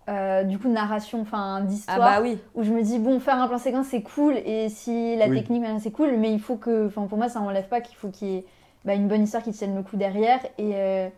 euh, 0.09 0.45
du 0.45 0.59
coup, 0.59 0.69
de 0.69 0.73
narration, 0.73 1.21
enfin, 1.21 1.59
Ah 1.59 1.63
d'histoire, 1.63 1.99
bah 1.99 2.19
oui. 2.23 2.39
où 2.55 2.63
je 2.63 2.73
me 2.73 2.83
dis 2.83 2.99
bon, 2.99 3.19
faire 3.21 3.41
un 3.41 3.49
plan 3.49 3.59
séquence 3.59 3.87
c'est 3.87 4.03
cool 4.03 4.35
et 4.37 4.69
si 4.69 5.17
la 5.17 5.27
Oui. 5.29 5.39
technique 5.39 5.65
c'est 5.81 5.91
cool, 5.91 6.17
mais 6.17 6.33
il 6.33 6.41
faut 6.41 6.57
que, 6.57 6.87
enfin, 6.87 7.07
pour 7.09 7.19
moi, 7.19 7.29
ça 7.29 7.41
enlève 7.41 7.69
pas 7.69 7.81
qu'il 7.81 7.97
faut 7.97 8.09
qu'il 8.09 8.29
y 8.29 8.37
ait 8.37 8.45
bah, 8.85 8.95
une 8.95 9.09
bonne 9.09 9.23
histoire 9.25 9.43
qui 9.43 9.51
tienne 9.53 9.75
le 9.75 9.83
coup 9.83 9.97
derrière 9.97 10.39
et 10.59 10.73
euh, 10.75 11.09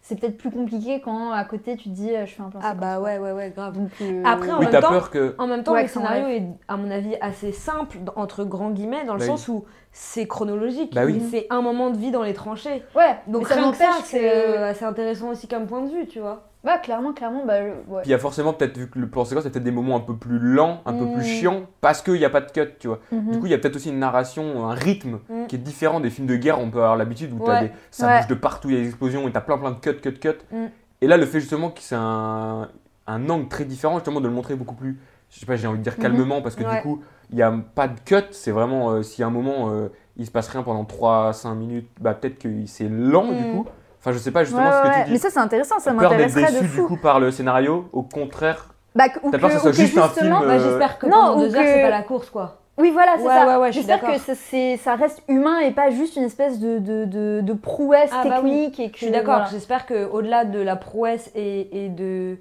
c'est 0.00 0.18
peut-être 0.20 0.36
plus 0.38 0.50
compliqué 0.50 1.00
quand 1.02 1.32
à 1.32 1.44
côté 1.44 1.76
tu 1.76 1.84
te 1.84 1.94
dis 1.94 2.10
euh, 2.14 2.26
je 2.26 2.32
fais 2.34 2.42
un 2.42 2.48
plan 2.50 2.60
Ah 2.62 2.68
séquence. 2.72 2.80
bah 2.80 2.96
quoi. 2.98 3.04
ouais, 3.04 3.18
ouais, 3.18 3.32
ouais, 3.32 3.50
grave. 3.54 3.74
Donc, 3.78 3.90
euh, 4.02 4.22
Après, 4.24 4.50
en 4.52 4.58
Oui, 4.58 4.66
même 4.70 4.80
temps- 4.82 4.88
peur 4.90 5.10
que. 5.10 5.34
En 5.38 5.46
même 5.46 5.62
temps, 5.62 5.72
Ouais, 5.72 5.82
le 5.82 5.88
scénario 5.88 6.26
est, 6.28 6.42
à 6.68 6.76
mon 6.76 6.90
avis, 6.90 7.16
assez 7.20 7.52
simple, 7.52 7.98
entre 8.16 8.44
grands 8.44 8.70
guillemets, 8.70 9.04
dans 9.04 9.14
le 9.14 9.20
Bah 9.20 9.26
sens 9.26 9.48
où 9.48 9.64
c'est 9.92 10.26
chronologique. 10.26 10.94
Bah 10.94 11.04
oui. 11.06 11.22
C'est 11.30 11.46
un 11.50 11.60
moment 11.62 11.90
de 11.90 11.96
vie 11.98 12.10
dans 12.10 12.22
les 12.22 12.34
tranchées. 12.34 12.82
Ouais, 12.94 13.16
Donc 13.26 13.46
rien 13.48 13.70
que 13.70 13.76
ça, 13.76 13.90
c'est 14.02 14.18
que- 14.20 14.24
euh, 14.24 14.70
assez 14.70 14.84
intéressant 14.84 15.28
aussi 15.30 15.46
comme 15.48 15.66
point 15.66 15.82
de 15.82 15.90
vue, 15.90 16.06
tu 16.06 16.20
vois. 16.20 16.44
Ouais, 16.64 16.72
clairement, 16.82 17.12
clairement, 17.12 17.44
bah, 17.44 17.60
ouais. 17.62 17.72
Puis 18.00 18.06
il 18.06 18.10
y 18.10 18.14
a 18.14 18.18
forcément 18.18 18.54
peut-être, 18.54 18.78
vu 18.78 18.88
que 18.88 18.98
le 18.98 19.06
plan 19.08 19.24
séquence, 19.26 19.44
il 19.44 19.48
y 19.48 19.50
a 19.50 19.52
peut-être 19.52 19.64
des 19.64 19.70
moments 19.70 19.96
un 19.96 20.00
peu 20.00 20.16
plus 20.16 20.38
lents, 20.38 20.80
un 20.86 20.94
peu 20.94 21.04
Mm. 21.04 21.12
plus 21.12 21.22
chiants, 21.24 21.60
parce 21.82 22.00
qu'il 22.00 22.14
n'y 22.14 22.24
a 22.24 22.30
pas 22.30 22.40
de 22.40 22.50
cut, 22.50 22.70
tu 22.78 22.88
vois. 22.88 23.00
Mhm. 23.12 23.32
Du 23.32 23.38
coup, 23.38 23.46
il 23.46 23.50
y 23.52 23.54
a 23.54 23.58
peut-être 23.58 23.76
aussi 23.76 23.90
une 23.90 23.98
narration, 23.98 24.66
un 24.66 24.72
rythme 24.74 25.18
Mm. 25.28 25.46
qui 25.46 25.56
est 25.56 25.58
différent 25.58 26.00
des 26.00 26.08
films 26.08 26.26
de 26.26 26.36
guerre. 26.36 26.58
On 26.60 26.70
peut 26.70 26.78
avoir 26.78 26.96
l'habitude 26.96 27.32
où 27.32 27.44
Ouais. 27.44 27.60
des, 27.60 27.70
ça 27.90 28.06
Ouais. 28.06 28.18
bouge 28.18 28.28
de 28.28 28.34
partout, 28.34 28.70
il 28.70 28.76
y 28.76 28.78
a 28.78 28.80
des 28.80 28.88
explosions 28.88 29.28
et 29.28 29.32
t'as 29.32 29.42
plein 29.42 29.58
plein 29.58 29.72
de 29.72 29.78
cuts, 29.78 30.00
cuts, 30.00 30.18
cuts. 30.18 30.28
Mm. 30.50 30.64
Et 31.02 31.06
là, 31.06 31.18
le 31.18 31.26
fait 31.26 31.40
justement 31.40 31.68
que 31.70 31.80
c'est 31.80 31.96
un, 31.96 32.70
un 33.06 33.28
angle 33.28 33.48
très 33.48 33.64
différent, 33.66 33.96
justement, 33.96 34.22
de 34.22 34.28
le 34.28 34.32
montrer 34.34 34.54
beaucoup 34.54 34.74
plus, 34.74 34.98
je 35.28 35.40
sais 35.40 35.44
pas, 35.46 35.56
j'ai 35.56 35.66
envie 35.66 35.78
de 35.78 35.82
dire 35.84 35.94
Mhm. 35.98 36.02
calmement, 36.02 36.40
parce 36.40 36.54
que 36.56 36.62
du 36.64 36.80
coup, 36.80 37.02
il 37.28 37.36
n'y 37.36 37.42
a 37.42 37.52
pas 37.74 37.88
de 37.88 38.00
cut. 38.06 38.24
C'est 38.30 38.52
vraiment, 38.52 38.90
euh, 38.92 39.02
s'il 39.02 39.20
y 39.20 39.24
a 39.24 39.26
un 39.26 39.30
moment, 39.30 39.68
euh, 39.70 39.88
il 40.16 40.24
se 40.24 40.30
passe 40.30 40.48
rien 40.48 40.62
pendant 40.62 40.84
3-5 40.84 41.54
minutes, 41.56 41.90
bah 42.00 42.14
peut-être 42.14 42.38
que 42.38 42.48
c'est 42.64 42.88
lent 42.88 43.32
du 43.32 43.44
Mm. 43.44 43.50
coup. 43.50 43.66
Enfin, 44.04 44.12
je 44.12 44.18
sais 44.18 44.30
pas 44.32 44.44
justement 44.44 44.66
Ouais, 44.68 44.70
ce 44.84 44.88
que 44.90 44.98
tu 44.98 45.04
dis. 45.06 45.12
Mais 45.12 45.18
ça, 45.18 45.30
c'est 45.30 45.38
intéressant, 45.40 45.78
ça 45.78 45.92
T'as 45.92 45.98
peur 45.98 46.10
d'être 46.10 46.20
m'intéresserait 46.20 46.52
de 46.52 46.58
déçu 46.60 46.70
du 46.74 46.76
fou. 46.82 46.86
coup 46.88 46.96
par 46.98 47.20
le 47.20 47.30
scénario, 47.30 47.88
au 47.94 48.02
contraire. 48.02 48.66
Bah, 48.94 49.08
que- 49.08 49.18
ou 49.22 49.30
T'as 49.30 49.38
peur 49.38 49.48
que 49.48 49.54
que- 49.54 49.60
ce 49.60 49.60
soit 49.62 49.70
ou 49.70 49.72
que 49.72 49.78
juste 49.78 49.96
un 49.96 50.02
justement- 50.08 50.38
film, 50.40 50.48
Bah, 50.48 50.54
euh, 50.54 50.68
J'espère 50.70 50.98
que 50.98 51.06
non, 51.06 51.38
deux 51.38 51.54
heures, 51.56 51.62
que- 51.62 51.68
c'est 51.68 51.82
pas 51.82 51.88
la 51.90 52.02
course, 52.02 52.28
quoi. 52.28 52.58
Oui, 52.76 52.90
voilà, 52.90 53.12
c'est 53.16 53.22
Ouais, 53.24 53.32
ça. 53.34 53.60
ouais, 53.60 53.72
J'espère 53.72 54.00
que 54.02 54.18
ça, 54.18 54.34
c'est- 54.34 54.76
ça 54.76 54.94
reste 54.96 55.22
humain 55.28 55.60
et 55.60 55.70
pas 55.70 55.90
juste 55.90 56.16
une 56.16 56.24
espèce 56.24 56.58
de, 56.58 56.78
de, 56.80 57.04
de, 57.06 57.40
de 57.42 57.52
prouesse 57.54 58.10
Ah, 58.12 58.24
bah 58.28 58.40
oui. 58.42 58.50
technique. 58.50 58.80
Et 58.80 58.90
que, 58.90 58.98
Je 58.98 59.04
suis 59.04 59.10
d'accord. 59.10 59.34
voilà. 59.36 59.48
J'espère 59.50 59.86
que 59.86 60.04
au-delà 60.10 60.44
de 60.44 60.60
la 60.60 60.76
prouesse 60.76 61.30
et, 61.34 61.84
et 61.84 61.88
de 61.88 62.36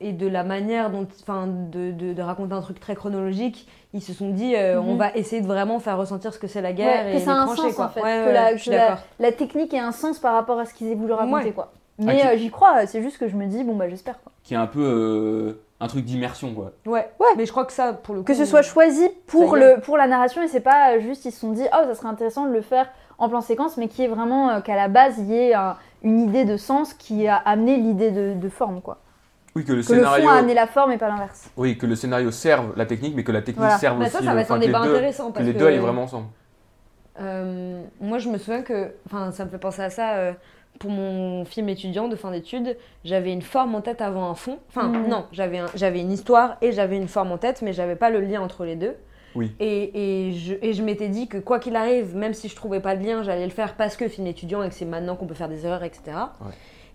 et 0.00 0.12
de 0.12 0.26
la 0.28 0.44
manière 0.44 0.90
dont, 0.90 1.06
enfin, 1.22 1.46
de, 1.48 1.90
de, 1.90 2.12
de 2.12 2.22
raconter 2.22 2.54
un 2.54 2.60
truc 2.60 2.78
très 2.78 2.94
chronologique, 2.94 3.68
ils 3.94 4.02
se 4.02 4.12
sont 4.12 4.30
dit, 4.30 4.54
euh, 4.54 4.80
Mhm. 4.80 4.88
on 4.88 4.94
va 4.96 5.10
essayer 5.16 5.42
de 5.42 5.46
vraiment 5.46 5.80
faire 5.80 5.98
ressentir 5.98 6.32
ce 6.32 6.38
que 6.38 6.46
c'est 6.46 6.60
la 6.62 6.72
guerre 6.72 7.04
Ouais, 7.04 7.10
et 7.10 7.12
que 7.14 7.18
les 7.18 7.24
ça 7.24 7.32
a 7.32 7.36
un 7.36 7.46
tranchées, 7.46 7.62
sens 7.62 7.74
quoi. 7.74 7.84
en 7.86 7.88
fait. 7.88 8.02
Ouais, 8.02 8.20
que 8.22 8.26
ouais, 8.26 8.32
la, 8.32 8.52
je 8.56 8.60
suis 8.62 8.70
que 8.70 8.76
la- 8.76 8.88
d'accord. 8.90 9.04
la 9.18 9.32
technique 9.32 9.74
ait 9.74 9.78
un 9.80 9.92
sens 9.92 10.18
par 10.20 10.34
rapport 10.34 10.58
à 10.58 10.66
ce 10.66 10.74
qu'ils 10.74 10.88
aient 10.88 10.94
voulu 10.94 11.12
raconter. 11.12 11.46
Ouais. 11.46 11.52
quoi. 11.52 11.72
Ah, 12.00 12.04
Mais 12.04 12.20
qui- 12.20 12.26
euh, 12.28 12.36
j'y 12.36 12.50
crois, 12.50 12.86
c'est 12.86 13.02
juste 13.02 13.18
que 13.18 13.26
je 13.28 13.34
me 13.34 13.46
dis, 13.46 13.64
bon, 13.64 13.74
bah 13.74 13.88
j'espère. 13.88 14.20
quoi. 14.22 14.30
Qui 14.44 14.54
est 14.54 14.56
un 14.58 14.68
peu 14.68 14.80
euh, 14.84 15.60
un 15.80 15.88
truc 15.88 16.04
d'immersion, 16.04 16.54
quoi. 16.54 16.70
Ouais. 16.86 17.08
Ouais. 17.18 17.26
Mais 17.36 17.44
je 17.44 17.50
crois 17.50 17.64
que 17.64 17.72
ça, 17.72 17.92
pour 17.92 18.14
le 18.14 18.20
coup. 18.20 18.26
Que 18.26 18.34
ce 18.34 18.44
soit 18.44 18.62
choisi 18.62 19.08
pour, 19.26 19.56
le, 19.56 19.80
pour 19.80 19.96
la 19.96 20.06
narration 20.06 20.42
et 20.42 20.48
c'est 20.48 20.60
pas 20.60 21.00
juste 21.00 21.24
ils 21.24 21.32
se 21.32 21.40
sont 21.40 21.50
dit, 21.52 21.64
oh, 21.72 21.84
ça 21.88 21.94
serait 21.96 22.08
intéressant 22.08 22.46
de 22.46 22.52
le 22.52 22.60
faire 22.60 22.86
en 23.18 23.28
plan 23.28 23.40
séquence, 23.40 23.76
mais 23.76 23.88
qui 23.88 24.04
est 24.04 24.08
vraiment 24.08 24.48
euh, 24.50 24.60
qu'à 24.60 24.76
la 24.76 24.86
base 24.86 25.14
il 25.18 25.24
y 25.26 25.34
ait 25.36 25.54
un- 25.54 25.74
une 26.04 26.20
idée 26.20 26.44
de 26.44 26.56
sens 26.56 26.94
qui 26.94 27.26
a 27.26 27.34
amené 27.36 27.76
l'idée 27.78 28.12
de, 28.12 28.34
de 28.34 28.48
forme. 28.48 28.80
quoi. 28.80 28.98
Oui, 29.58 29.64
que 29.64 29.72
le 29.72 29.82
Que 29.82 29.92
le 29.92 29.98
scénario. 29.98 30.24
fond 30.24 30.30
a 30.30 30.36
amené 30.38 30.54
la 30.54 30.66
forme 30.68 30.92
et 30.92 30.98
pas 30.98 31.08
l'inverse. 31.08 31.50
Oui, 31.56 31.76
que 31.76 31.84
le 31.86 31.96
scénario 31.96 32.30
serve 32.30 32.72
la 32.76 32.86
technique, 32.86 33.14
mais 33.16 33.24
que 33.24 33.32
la 33.32 33.40
technique 33.42 33.58
Voilà. 33.58 33.76
serve 33.78 33.98
Bah, 33.98 34.04
aussi. 34.04 34.12
ça, 34.12 34.18
ça 34.20 34.24
le- 34.30 34.34
va 34.36 34.40
être 34.42 34.52
un 34.52 34.58
les 34.58 34.66
débat 34.66 34.82
deux- 34.84 34.90
intéressant 34.94 35.28
Que 35.30 35.34
parce 35.34 35.46
les 35.46 35.52
que 35.52 35.58
deux 35.58 35.66
aillent 35.66 35.78
vraiment 35.78 36.02
ensemble. 36.04 36.26
Euh, 37.20 37.82
moi, 38.00 38.18
je 38.18 38.28
me 38.28 38.38
souviens 38.38 38.62
que, 38.62 38.92
enfin, 39.06 39.32
ça 39.32 39.44
me 39.44 39.50
fait 39.50 39.58
penser 39.58 39.82
à 39.82 39.90
ça. 39.90 40.14
euh, 40.14 40.32
pour 40.78 40.90
mon 40.92 41.44
film 41.44 41.68
étudiant 41.70 42.06
de 42.06 42.14
fin 42.14 42.30
d'études, 42.30 42.76
j'avais 43.04 43.32
une 43.32 43.42
forme 43.42 43.74
en 43.74 43.80
tête 43.80 44.00
avant 44.00 44.30
un 44.30 44.36
fond. 44.36 44.58
Enfin, 44.68 44.86
Mhm. 44.86 45.08
non, 45.08 45.24
j'avais 45.32 45.58
un- 45.58 45.66
j'avais 45.74 46.00
une 46.00 46.12
histoire 46.12 46.56
et 46.62 46.70
j'avais 46.70 46.96
une 46.96 47.08
forme 47.08 47.32
en 47.32 47.38
tête, 47.38 47.62
mais 47.62 47.72
j'avais 47.72 47.96
pas 47.96 48.10
le 48.10 48.20
lien 48.20 48.40
entre 48.40 48.64
les 48.64 48.76
deux. 48.76 48.94
Oui. 49.34 49.52
Et, 49.58 50.28
et 50.28 50.32
je, 50.34 50.54
et 50.62 50.72
je 50.74 50.82
m'étais 50.84 51.08
dit 51.08 51.26
que 51.26 51.38
quoi 51.38 51.58
qu'il 51.58 51.74
arrive, 51.74 52.14
même 52.14 52.32
si 52.32 52.48
je 52.48 52.54
trouvais 52.54 52.78
pas 52.78 52.94
de 52.94 53.04
lien, 53.04 53.24
j'allais 53.24 53.44
le 53.46 53.50
faire 53.50 53.74
parce 53.74 53.96
que 53.96 54.06
film 54.06 54.28
étudiant 54.28 54.62
et 54.62 54.68
que 54.68 54.74
c'est 54.74 54.84
maintenant 54.84 55.16
qu'on 55.16 55.26
peut 55.26 55.34
faire 55.34 55.48
des 55.48 55.66
erreurs, 55.66 55.82
etc. 55.82 56.02
Ouais. 56.40 56.52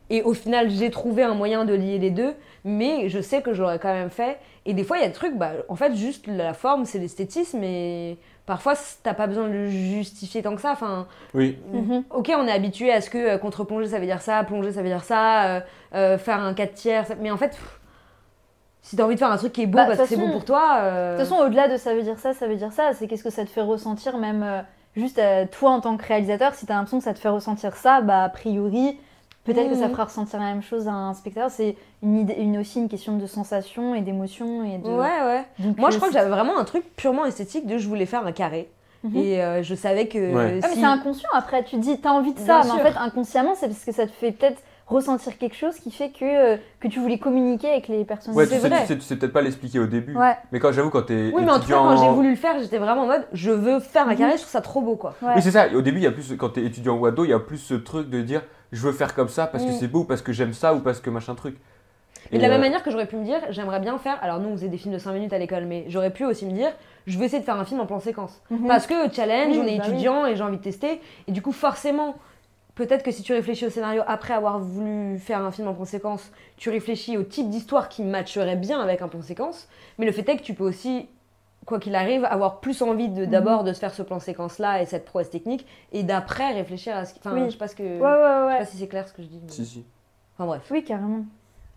Et 0.09 0.21
au 0.21 0.33
final, 0.33 0.69
j'ai 0.69 0.89
trouvé 0.91 1.23
un 1.23 1.33
moyen 1.33 1.65
de 1.65 1.73
lier 1.73 1.97
les 1.97 2.11
deux, 2.11 2.35
mais 2.65 3.09
je 3.09 3.21
sais 3.21 3.41
que 3.41 3.53
j'aurais 3.53 3.79
quand 3.79 3.93
même 3.93 4.09
fait. 4.09 4.37
Et 4.65 4.73
des 4.73 4.83
fois, 4.83 4.97
il 4.97 5.01
y 5.01 5.03
a 5.03 5.07
des 5.07 5.13
trucs, 5.13 5.35
bah, 5.37 5.51
en 5.69 5.75
fait, 5.75 5.95
juste 5.95 6.27
la 6.27 6.53
forme, 6.53 6.85
c'est 6.85 6.99
l'esthétisme, 6.99 7.63
et 7.63 8.17
parfois, 8.45 8.73
t'as 9.01 9.13
pas 9.13 9.27
besoin 9.27 9.47
de 9.47 9.53
le 9.53 9.69
justifier 9.69 10.43
tant 10.43 10.55
que 10.55 10.61
ça. 10.61 10.71
Enfin, 10.73 11.07
Oui. 11.33 11.57
Mhm. 11.71 12.03
Ok, 12.11 12.31
on 12.37 12.45
est 12.47 12.51
habitué 12.51 12.91
à 12.91 13.01
ce 13.01 13.09
que 13.09 13.17
euh, 13.17 13.37
contre-plonger 13.37 13.87
ça 13.87 13.99
veut 13.99 14.05
dire 14.05 14.21
ça, 14.21 14.43
plonger 14.43 14.71
ça 14.73 14.81
veut 14.81 14.89
dire 14.89 15.03
ça, 15.03 15.43
euh, 15.45 15.59
euh, 15.95 16.17
faire 16.17 16.39
un 16.39 16.53
4 16.53 16.73
tiers, 16.73 17.07
ça- 17.07 17.15
mais 17.19 17.31
en 17.31 17.37
fait, 17.37 17.49
pff, 17.49 17.79
si 18.81 18.95
t'as 18.97 19.03
envie 19.05 19.15
de 19.15 19.19
faire 19.19 19.31
un 19.31 19.37
truc 19.37 19.53
qui 19.53 19.63
est 19.63 19.67
beau 19.67 19.77
Bah, 19.77 19.85
parce 19.85 19.99
que 19.99 20.05
c'est 20.07 20.15
façon- 20.17 20.31
pour 20.31 20.45
toi. 20.45 20.77
euh, 20.81 21.17
De 21.17 21.23
toute 21.23 21.29
façon, 21.29 21.41
au-delà 21.45 21.69
de 21.69 21.77
ça 21.77 21.93
veut 21.95 22.03
dire 22.03 22.19
ça, 22.19 22.33
ça 22.33 22.47
veut 22.47 22.55
dire 22.57 22.71
ça, 22.73 22.91
c'est 22.93 23.07
qu'est-ce 23.07 23.23
que 23.23 23.29
ça 23.29 23.45
te 23.45 23.49
fait 23.49 23.61
ressentir, 23.61 24.17
même 24.17 24.43
euh, 24.43 24.61
juste 24.95 25.19
euh, 25.19 25.45
toi 25.49 25.71
en 25.71 25.79
tant 25.81 25.95
que 25.97 26.05
réalisateur, 26.05 26.53
si 26.53 26.65
t'as 26.65 26.73
l'impression 26.75 26.97
que 26.99 27.03
ça 27.05 27.13
te 27.13 27.19
fait 27.19 27.29
ressentir 27.29 27.75
ça, 27.75 28.01
bah 28.01 28.23
a 28.25 28.29
priori, 28.29 28.99
peut-être 29.45 29.69
que 29.69 29.75
ça 29.75 29.85
Mhm. 29.87 29.91
fera 29.91 30.05
ressentir 30.05 30.39
la 30.39 30.45
même 30.45 30.61
chose 30.63 30.87
à 30.87 30.91
un 30.93 31.13
spectateur. 31.13 31.49
C'est 31.51 31.75
une, 32.01 32.19
idée, 32.19 32.35
une 32.37 32.57
aussi 32.57 32.79
une 32.79 32.89
question 32.89 33.17
de 33.17 33.25
sensation 33.27 33.95
et 33.95 34.01
d'émotion 34.01 34.63
et 34.63 34.77
de. 34.77 34.87
Ouais, 34.89 35.21
ouais. 35.25 35.43
Donc, 35.59 35.77
Moi, 35.77 35.89
euh, 35.89 35.91
je 35.91 35.97
crois 35.97 36.07
que 36.09 36.13
j'avais 36.13 36.29
vraiment 36.29 36.57
un 36.57 36.63
truc 36.63 36.83
purement 36.95 37.25
esthétique 37.25 37.65
de 37.65 37.77
je 37.77 37.87
voulais 37.87 38.05
faire 38.05 38.25
un 38.25 38.31
carré. 38.31 38.69
Mhm. 39.03 39.17
Et 39.17 39.43
euh, 39.43 39.63
je 39.63 39.75
savais 39.75 40.07
que. 40.07 40.17
Ouais. 40.33 40.59
Ah, 40.63 40.67
mais 40.69 40.75
c'est 40.75 40.83
inconscient 40.85 41.29
après, 41.33 41.63
tu 41.63 41.75
te 41.75 41.81
dis 41.81 41.99
t'as 41.99 42.11
envie 42.11 42.33
de 42.33 42.37
Bien 42.39 42.61
ça, 42.61 42.61
mais 42.63 42.71
en 42.81 42.83
fait 42.85 42.97
inconsciemment 42.97 43.53
c'est 43.55 43.67
parce 43.67 43.83
que 43.83 43.91
ça 43.91 44.05
te 44.05 44.11
fait 44.11 44.31
peut-être 44.31 44.61
ressentir 44.87 45.37
quelque 45.37 45.55
chose 45.55 45.75
qui 45.77 45.91
fait 45.91 46.09
que, 46.09 46.23
euh, 46.23 46.57
que 46.81 46.87
tu 46.89 46.99
voulais 46.99 47.17
communiquer 47.17 47.69
avec 47.69 47.87
les 47.87 48.03
personnes. 48.05 48.33
Ouais, 48.35 48.45
tu 48.45 48.53
sais, 48.59 48.69
tu 48.69 48.75
sais, 48.85 48.95
tu 48.95 49.01
sais 49.01 49.15
peut-être 49.15 49.31
pas 49.33 49.41
l'expliquer 49.41 49.79
au 49.79 49.87
début. 49.87 50.15
Ouais, 50.15 50.35
Mais 50.51 50.59
quand 50.59 50.71
j'avoue, 50.73 50.89
quand 50.89 51.03
t'es. 51.03 51.31
Oui, 51.33 51.41
mais 51.43 51.51
en 51.51 51.55
tout 51.55 51.59
cas, 51.67 51.75
étudiant- 51.75 51.83
quand 51.83 51.97
j'ai 51.97 52.09
voulu 52.11 52.29
le 52.31 52.35
faire, 52.35 52.59
j'étais 52.61 52.77
vraiment 52.77 53.01
en 53.03 53.07
mode 53.07 53.25
je 53.33 53.51
veux 53.51 53.79
faire 53.79 54.07
un 54.07 54.11
Mhm. 54.11 54.17
carré, 54.17 54.31
je 54.33 54.37
trouve 54.39 54.51
ça 54.51 54.61
trop 54.61 54.81
beau 54.81 54.95
quoi. 54.95 55.15
ouais. 55.21 55.33
Oui, 55.35 55.41
c'est 55.41 55.51
ça. 55.51 55.67
Au 55.73 55.81
début, 55.81 55.97
il 55.99 56.03
y 56.03 56.07
a 56.07 56.11
plus, 56.11 56.35
quand 56.37 56.49
t'es 56.49 56.63
étudiant 56.63 56.95
ou 56.97 57.05
ado, 57.05 57.23
il 57.25 57.29
y 57.29 57.33
a 57.33 57.39
plus 57.39 57.57
ce 57.57 57.73
truc 57.73 58.09
de 58.09 58.21
dire 58.21 58.41
je 58.73 58.81
veux 58.81 58.91
faire 58.91 59.15
comme 59.15 59.29
ça 59.29 59.47
parce 59.47 59.63
que 59.63 59.69
Mm. 59.69 59.77
c'est 59.79 59.87
beau, 59.87 60.03
parce 60.03 60.21
que 60.21 60.33
j'aime 60.33 60.53
ça 60.53 60.73
ou 60.73 60.79
parce 60.81 60.99
que 60.99 61.09
machin 61.09 61.35
truc. 61.35 61.55
Et 62.31 62.37
de 62.37 62.41
la 62.41 62.47
euh, 62.47 62.51
même 62.51 62.61
manière 62.61 62.83
que 62.83 62.89
j'aurais 62.91 63.05
pu 63.05 63.15
me 63.17 63.23
dire, 63.23 63.39
j'aimerais 63.49 63.79
bien 63.79 63.97
faire. 63.99 64.17
Alors, 64.21 64.39
nous, 64.39 64.49
on 64.49 64.53
faisait 64.53 64.69
des 64.69 64.77
films 64.77 64.93
de 64.93 64.97
5 64.99 65.11
minutes 65.13 65.33
à 65.33 65.37
l'école, 65.37 65.65
mais 65.65 65.85
j'aurais 65.89 66.09
pu 66.11 66.25
aussi 66.25 66.45
me 66.45 66.51
dire, 66.53 66.71
je 67.05 67.17
veux 67.17 67.25
essayer 67.25 67.39
de 67.39 67.45
faire 67.45 67.57
un 67.57 67.65
film 67.65 67.79
en 67.81 67.85
plan 67.85 67.99
séquence. 67.99 68.41
Mhm. 68.49 68.67
Parce 68.67 68.87
que 68.87 68.93
challenge, 69.13 69.55
Oui, 69.57 69.61
on 69.63 69.67
est 69.67 69.77
bah 69.77 69.83
oui. 69.85 69.89
étudiant 69.91 70.25
et 70.25 70.35
j'ai 70.35 70.43
envie 70.43 70.57
de 70.57 70.61
tester. 70.63 70.99
Et 71.27 71.31
du 71.31 71.41
coup, 71.41 71.51
forcément, 71.51 72.15
peut-être 72.75 73.03
que 73.03 73.11
si 73.11 73.21
tu 73.23 73.33
réfléchis 73.33 73.65
au 73.65 73.69
scénario 73.69 74.01
après 74.07 74.33
avoir 74.33 74.57
voulu 74.59 75.19
faire 75.19 75.39
un 75.41 75.51
film 75.51 75.67
en 75.67 75.73
plan 75.73 75.85
séquence, 75.85 76.31
tu 76.57 76.69
réfléchis 76.69 77.17
au 77.17 77.23
type 77.23 77.49
d'histoire 77.49 77.89
qui 77.89 78.03
matcherait 78.03 78.55
bien 78.55 78.79
avec 78.79 79.01
un 79.01 79.07
plan 79.09 79.21
séquence. 79.21 79.67
Mais 79.99 80.05
le 80.05 80.11
fait 80.13 80.27
est 80.29 80.37
que 80.37 80.43
tu 80.43 80.53
peux 80.55 80.63
aussi, 80.63 81.07
quoi 81.65 81.79
qu'il 81.79 81.95
arrive, 81.95 82.25
avoir 82.25 82.59
plus 82.59 82.81
envie 82.81 83.09
de 83.09 83.25
d'abord 83.25 83.63
de 83.63 83.73
se 83.73 83.79
faire 83.79 83.93
ce 83.93 84.01
plan 84.01 84.19
séquence 84.19 84.59
là 84.59 84.81
et 84.81 84.85
cette 84.85 85.05
prouesse 85.05 85.29
technique 85.29 85.65
et 85.91 86.03
d'après 86.03 86.51
réfléchir 86.53 86.95
à 86.95 87.05
ce 87.05 87.13
qui. 87.13 87.19
Enfin, 87.19 87.33
Oui. 87.35 87.45
je 87.45 87.51
sais 87.51 87.57
pas 87.57 87.67
ce 87.67 87.75
que. 87.75 87.83
Ouais, 87.83 87.99
ouais, 87.99 87.99
Je 87.99 88.07
sais 88.07 88.45
ouais. 88.47 88.57
pas 88.59 88.65
si 88.65 88.77
c'est 88.77 88.87
clair 88.87 89.07
ce 89.07 89.13
que 89.13 89.21
je 89.21 89.27
dis. 89.27 89.39
mais- 89.43 89.51
Si, 89.51 89.65
si. 89.65 89.85
Enfin 90.37 90.45
bref. 90.47 90.61
Oui, 90.71 90.83
carrément. 90.83 91.21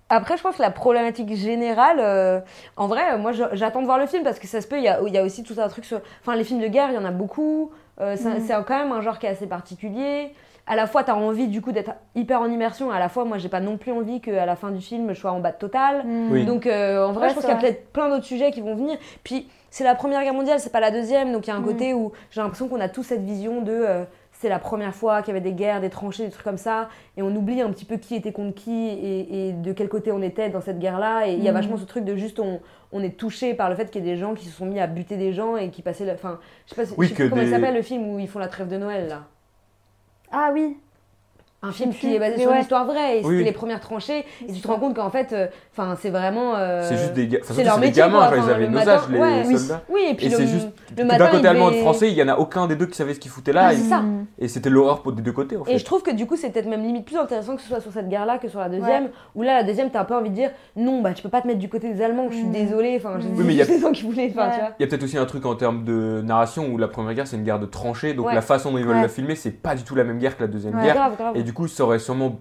Après, 0.09 0.37
je 0.37 0.43
pense 0.43 0.57
que 0.57 0.63
la 0.63 0.71
problématique 0.71 1.35
générale, 1.35 1.99
euh, 1.99 2.41
en 2.77 2.87
vrai, 2.87 3.19
moi 3.19 3.33
j'attends 3.33 3.81
de 3.81 3.87
voir 3.87 3.99
le 3.99 4.07
film 4.07 4.23
parce 4.23 4.39
que 4.39 4.47
ça 4.47 4.61
se 4.61 4.69
peut, 4.69 4.79
il 4.79 4.85
y 4.85 4.89
a, 4.89 5.01
il 5.05 5.13
y 5.13 5.19
a 5.19 5.25
aussi 5.25 5.43
tout 5.43 5.55
un 5.59 5.69
truc 5.69 5.85
sur. 5.85 6.01
Enfin, 6.21 6.37
les 6.37 6.45
films 6.45 6.61
de 6.61 6.69
guerre, 6.69 6.91
il 6.91 6.95
y 6.95 6.99
en 6.99 7.05
a 7.05 7.11
beaucoup. 7.11 7.73
euh, 8.01 8.13
Mhm. 8.17 8.41
C'est 8.47 8.55
quand 8.67 8.79
même 8.79 8.93
un 8.93 9.01
genre 9.01 9.19
qui 9.19 9.27
est 9.27 9.31
assez 9.31 9.47
particulier. 9.49 10.33
À 10.69 10.75
la 10.75 10.87
fois, 10.89 11.05
tu 11.05 11.11
as 11.13 11.17
envie 11.17 11.47
du 11.47 11.63
coup 11.63 11.71
d'être 11.71 11.93
hyper 12.17 12.41
en 12.41 12.47
immersion, 12.51 12.91
à 12.91 12.99
la 12.99 13.09
fois, 13.09 13.25
moi 13.25 13.39
j'ai 13.39 13.49
pas 13.49 13.61
non 13.61 13.77
plus 13.77 13.93
envie 13.93 14.21
qu'à 14.21 14.45
la 14.47 14.57
fin 14.57 14.71
du 14.73 14.81
film 14.81 15.09
je 15.15 15.21
sois 15.21 15.31
en 15.31 15.39
bas 15.41 15.53
de 15.53 15.59
total. 15.59 16.05
Oui. 16.31 16.45
Donc 16.45 16.67
euh, 16.67 17.07
en 17.07 17.13
vrai, 17.13 17.25
Ouais, 17.27 17.29
je 17.31 17.35
pense 17.35 17.45
qu'il 17.45 17.55
y 17.55 17.57
a 17.57 17.61
peut-être 17.61 17.93
plein 17.93 18.09
d'autres 18.09 18.25
sujets 18.25 18.51
qui 18.51 18.61
vont 18.63 18.75
venir. 18.75 18.99
Puis 19.23 19.49
c'est 19.71 19.85
la 19.85 19.95
première 19.95 20.23
guerre 20.23 20.35
mondiale, 20.35 20.59
c'est 20.59 20.73
pas 20.73 20.81
la 20.81 20.91
deuxième, 20.91 21.33
donc 21.33 21.47
il 21.47 21.51
y 21.51 21.53
a 21.53 21.57
un 21.57 21.61
Mhm. 21.61 21.67
côté 21.67 21.95
où 21.95 22.11
j'ai 22.31 22.41
l'impression 22.41 22.67
qu'on 22.69 22.81
a 22.81 22.89
tous 22.89 23.05
cette 23.05 23.23
vision 23.23 23.63
de 23.63 23.71
euh, 23.73 24.05
c'est 24.33 24.49
la 24.49 24.59
première 24.59 24.95
fois 24.95 25.23
qu'il 25.23 25.29
y 25.35 25.37
avait 25.37 25.41
des 25.49 25.55
guerres, 25.55 25.81
des 25.81 25.89
tranchées, 25.89 26.25
des 26.25 26.31
trucs 26.31 26.45
comme 26.45 26.59
ça, 26.59 26.89
et 27.17 27.23
on 27.23 27.35
oublie 27.35 27.61
un 27.63 27.71
petit 27.71 27.85
peu 27.87 27.97
qui 27.97 28.15
était 28.17 28.33
contre 28.33 28.55
qui 28.55 28.89
et, 28.89 29.49
et 29.49 29.53
de 29.53 29.73
quel 29.73 29.89
côté 29.89 30.11
on 30.13 30.21
était 30.21 30.51
dans 30.51 30.61
cette 30.61 30.79
guerre-là. 30.81 31.29
Et 31.29 31.35
il 31.35 31.43
y 31.45 31.49
a 31.49 31.53
Mhm. 31.53 31.57
vachement 31.59 31.77
ce 31.77 31.85
truc 31.85 32.05
de 32.05 32.17
juste 32.17 32.41
on, 32.41 32.61
on 32.93 33.03
est 33.05 33.17
touché 33.17 33.55
par 33.55 33.71
le 33.71 33.77
fait 33.77 33.89
qu'il 33.91 34.05
y 34.05 34.09
ait 34.09 34.15
des 34.15 34.19
gens 34.21 34.35
qui 34.35 34.47
se 34.47 34.51
sont 34.57 34.67
mis 34.67 34.81
à 34.81 34.89
buter 34.89 35.17
des 35.17 35.33
gens 35.33 35.57
et 35.57 35.71
qui 35.71 35.81
passaient. 35.81 36.05
la- 36.05 36.15
Enfin, 36.15 36.39
je 36.67 36.75
sais 36.75 36.77
pas, 36.83 36.87
si- 36.87 36.95
Oui, 36.99 37.07
je 37.07 37.15
sais 37.15 37.23
que 37.25 37.29
comment 37.29 37.41
il 37.43 37.51
s'appelle 37.51 37.75
le 37.75 37.83
film 37.83 38.07
où 38.15 38.19
ils 38.19 38.29
font 38.29 38.41
la 38.41 38.49
trêve 38.49 38.69
de 38.69 38.77
Noël 38.77 39.07
là. 39.09 39.23
Ah 40.31 40.51
oui. 40.53 40.77
Un 41.69 41.73
film 41.73 41.93
qui 41.93 42.15
est 42.15 42.19
basé 42.19 42.35
mais 42.37 42.43
sur 42.43 42.51
ouais. 42.51 42.57
une 42.57 42.63
histoire 42.63 42.85
vraie 42.87 43.15
et 43.15 43.17
Oui, 43.19 43.23
c'était 43.25 43.37
oui. 43.37 43.45
les 43.45 43.53
premières 43.53 43.81
tranchées. 43.81 44.25
Et 44.49 44.53
tu 44.53 44.61
te 44.61 44.69
rends 44.69 44.79
compte 44.79 44.95
qu'en 44.97 45.11
fait, 45.11 45.33
euh, 45.33 45.47
enfin, 45.77 45.97
c'est 46.01 46.11
vraiment. 46.11 46.55
euh, 46.57 46.83
C'est 46.89 46.97
juste 46.97 47.13
des 47.15 47.29
c'est 47.43 47.65
leur 47.65 47.75
c'est 47.75 47.81
des 47.81 47.87
métier, 47.87 48.03
gamins, 48.03 48.29
quoi. 48.29 48.37
ils 48.39 48.51
avaient 48.51 48.69
nos 48.69 48.79
âges, 48.89 49.01
les 49.11 49.19
ouais, 49.19 49.43
oui. 49.47 49.59
soldats. 49.59 49.83
Oui, 49.89 50.01
et 50.11 50.15
puis 50.15 50.27
Et 50.27 50.29
le, 50.31 50.37
c'est 50.37 50.47
juste. 50.47 50.69
le 50.97 51.05
D'un 51.05 51.29
côté 51.29 51.49
allemand, 51.49 51.67
de 51.67 51.73
devait- 51.73 51.81
français, 51.83 52.11
il 52.11 52.15
y 52.17 52.23
en 52.23 52.29
a 52.29 52.37
aucun 52.37 52.67
des 52.67 52.77
deux 52.77 52.87
qui 52.87 52.97
savait 52.97 53.15
ce 53.15 53.21
qu'ils 53.21 53.31
foutaient 53.31 53.53
là. 53.53 53.67
Ah, 53.67 53.73
et 53.73 53.77
c'est 53.77 53.89
ça. 53.89 54.01
Mm. 54.01 54.27
et 54.39 54.49
c'était 54.49 54.71
l'horreur 54.71 55.03
pour 55.03 55.13
des 55.13 55.23
deux 55.23 55.33
côtés 55.33 55.57
en 55.57 55.65
fait. 55.65 55.73
Et 55.73 55.79
je 55.79 55.85
trouve 55.85 56.03
que 56.03 56.11
du 56.13 56.27
coup, 56.27 56.37
c'est 56.37 56.51
peut-être 56.51 56.69
même 56.69 56.83
limite 56.83 57.05
plus 57.07 57.17
intéressant 57.17 57.57
que 57.57 57.63
ce 57.63 57.69
soit 57.69 57.81
sur 57.81 57.93
cette 57.93 58.09
guerre-là 58.09 58.39
que 58.39 58.49
sur 58.49 58.61
la 58.61 58.69
deuxième. 58.69 59.09
Où 59.35 59.43
là, 59.43 59.55
la 59.57 59.65
deuxième, 59.65 59.91
t'as 59.91 60.01
un 60.01 60.05
peu 60.05 60.15
envie 60.15 60.31
de 60.31 60.35
dire 60.35 60.51
non, 60.77 61.03
bah 61.03 61.13
tu 61.13 61.23
peux 61.23 61.29
pas 61.29 61.41
te 61.41 61.47
mettre 61.47 61.59
du 61.59 61.69
côté 61.69 61.93
des 61.93 62.03
Allemands, 62.03 62.27
je 62.31 62.37
suis 62.37 62.45
Mm. 62.47 62.53
désolée. 62.53 62.97
Enfin, 62.97 63.19
j'ai 63.21 63.29
Oui, 63.29 63.35
dit 63.35 63.43
mais 63.45 63.53
il 63.55 63.57
y 63.59 63.63
a- 63.63 63.67
des 63.67 63.79
gens 63.81 63.93
qui 63.93 64.03
voulaient. 64.05 64.27
Il 64.27 64.35
y 64.37 64.85
a 64.85 64.87
peut-être 64.87 65.03
aussi 65.03 65.19
un 65.19 65.25
truc 65.27 65.45
en 65.47 65.55
termes 65.55 65.85
de 65.85 66.23
narration 66.25 66.67
où 66.69 66.79
la 66.79 66.89
première 66.89 67.15
guerre 67.15 67.27
c'est 67.27 67.37
une 67.37 67.45
guerre 67.45 67.59
de 67.59 67.67
tranchées, 67.67 68.15
donc 68.15 68.33
la 68.33 68.41
façon 68.43 68.71
dont 68.73 68.79
ils 68.79 68.85
veulent 68.85 69.01
la 69.01 69.09
filmer 69.09 69.35
c'est 69.35 69.51
pas 69.51 69.75
du 69.75 69.83
tout 69.83 69.95
la 69.95 70.05
même 70.05 70.19
guerre 70.19 70.37
que 70.37 70.43
la 70.43 70.49
deuxième 70.49 70.81
guerre. 70.81 71.11
Coup 71.57 71.69
ça 71.69 71.85
aurait 71.85 71.99
sûrement 71.99 72.39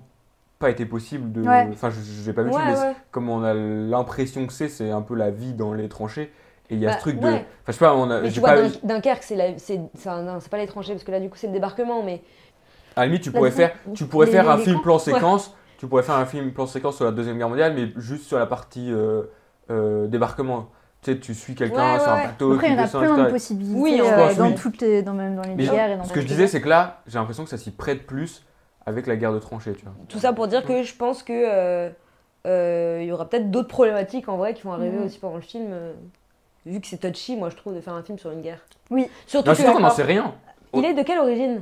pas 0.59 0.69
été 0.69 0.85
possible 0.85 1.31
de. 1.31 1.41
Ouais. 1.41 1.67
Enfin 1.73 1.89
je 1.89 1.99
je 2.01 2.25
l'ai 2.27 2.33
pas 2.33 2.43
vu 2.43 2.49
ouais, 2.51 2.65
mais 2.65 2.77
ouais. 2.77 2.95
comme 3.11 3.29
on 3.29 3.43
a 3.43 3.53
l'impression 3.53 4.45
que 4.47 4.53
c'est, 4.53 4.69
c'est 4.69 4.89
un 4.91 5.01
peu 5.01 5.15
la 5.15 5.31
vie 5.31 5.53
dans 5.53 5.73
les 5.73 5.89
tranchées. 5.89 6.31
Et 6.69 6.75
il 6.75 6.79
y 6.79 6.85
a 6.85 6.89
Bah, 6.89 6.95
ce 6.95 7.01
truc 7.01 7.19
de. 7.19 7.25
ouais. 7.27 7.33
Enfin 7.33 7.45
je 7.67 7.71
sais 7.73 7.79
pas, 7.79 7.95
on 7.95 8.09
a. 8.09 8.21
Mais 8.21 8.31
tu 8.31 8.39
vois, 8.39 8.53
pas- 8.53 8.61
Dunkerque, 8.83 9.23
c'est 9.23 9.35
la- 9.35 9.57
c'est 9.57 9.79
c'est 9.95 10.09
un- 10.09 10.23
non, 10.23 10.39
c'est 10.39 10.49
pas 10.49 10.57
les 10.57 10.67
tranchées 10.67 10.93
parce 10.93 11.03
que 11.03 11.11
là, 11.11 11.19
du 11.19 11.29
coup, 11.29 11.37
c'est 11.37 11.47
le 11.47 11.53
débarquement. 11.53 12.01
Mais 12.03 12.21
À 12.95 13.01
la 13.01 13.05
limite 13.07 13.21
tu 13.23 13.31
pourrais 13.31 13.51
faire, 13.51 13.71
tu 13.93 14.05
pourrais 14.05 14.25
les- 14.25 14.31
faire 14.31 14.49
un 14.49 14.57
les 14.57 14.63
film 14.63 14.77
camps. 14.77 14.81
plan 14.83 14.99
séquence. 14.99 15.55
Tu 15.77 15.87
pourrais 15.87 16.03
faire 16.03 16.15
un 16.15 16.25
film 16.25 16.51
plan 16.53 16.65
séquence 16.65 16.95
sur 16.95 17.05
la 17.05 17.11
deuxième 17.11 17.37
guerre 17.37 17.49
mondiale, 17.49 17.73
mais 17.75 17.89
juste 17.97 18.23
sur 18.25 18.39
la 18.39 18.45
partie 18.47 18.91
euh, 18.91 19.23
euh, 19.69 20.07
débarquement. 20.07 20.69
Tu 21.01 21.11
sais, 21.11 21.19
tu 21.19 21.35
suis 21.35 21.53
quelqu'un 21.53 21.93
Ouais, 21.93 21.99
sur 21.99 22.11
ouais, 22.13 22.19
un 22.21 22.25
bateau 22.27 22.53
Après, 22.53 22.67
il 22.67 22.73
y 22.73 22.75
en 22.75 22.79
a 22.79 22.83
descend, 22.83 23.01
plein 23.03 23.13
etc. 23.13 23.25
de 23.27 23.31
possibilités 23.31 23.79
Oui, 23.79 24.01
euh, 24.01 24.33
dans 24.35 24.47
oui. 24.47 24.55
toutes 24.55 24.81
les, 24.81 25.03
dans 25.03 25.13
même 25.13 25.35
dans 25.35 25.43
les 25.43 25.53
Mais 25.53 25.65
guerres 25.67 25.91
et 25.91 25.97
dans 25.97 26.03
ce 26.05 26.13
que 26.13 26.21
je 26.21 26.25
disais, 26.25 26.47
c'est 26.47 26.61
que 26.61 26.69
là, 26.69 27.01
j'ai 27.05 27.19
l'impression 27.19 27.43
que 27.43 27.49
ça 27.51 27.57
s'y 27.57 27.69
prête 27.69 28.07
plus 28.07 28.43
avec 28.85 29.07
la 29.07 29.15
guerre 29.15 29.33
de 29.33 29.39
tranchées, 29.39 29.73
tu 29.73 29.83
vois. 29.83 29.93
tout 30.09 30.19
ça 30.19 30.33
pour 30.33 30.47
dire 30.47 30.63
que 30.65 30.83
je 30.83 30.95
pense 30.95 31.23
que 31.23 31.33
euh, 31.33 31.89
euh, 32.45 32.99
il 33.01 33.07
y 33.07 33.11
aura 33.11 33.27
peut-être 33.27 33.49
d'autres 33.49 33.67
problématiques 33.67 34.29
en 34.29 34.37
vrai 34.37 34.53
qui 34.53 34.61
vont 34.63 34.73
arriver 34.73 34.97
Mhm. 34.97 35.05
aussi 35.05 35.19
pendant 35.19 35.35
le 35.35 35.41
film. 35.41 35.67
euh, 35.71 35.93
vu 36.67 36.79
que 36.81 36.87
c'est 36.87 36.97
touchy, 36.97 37.35
moi, 37.35 37.49
je 37.49 37.55
trouve, 37.55 37.75
de 37.75 37.81
faire 37.81 37.93
un 37.93 38.01
film 38.03 38.17
sur 38.17 38.31
une 38.31 38.41
guerre. 38.41 38.59
Oui. 38.89 39.07
Surtout 39.27 39.51
Non, 39.63 39.73
qu'on 39.73 39.79
n'en 39.81 39.89
sait 39.91 40.03
rien. 40.03 40.33
il 40.73 40.83
est 40.85 40.93
de 40.93 41.03
quelle 41.03 41.19
origine? 41.19 41.61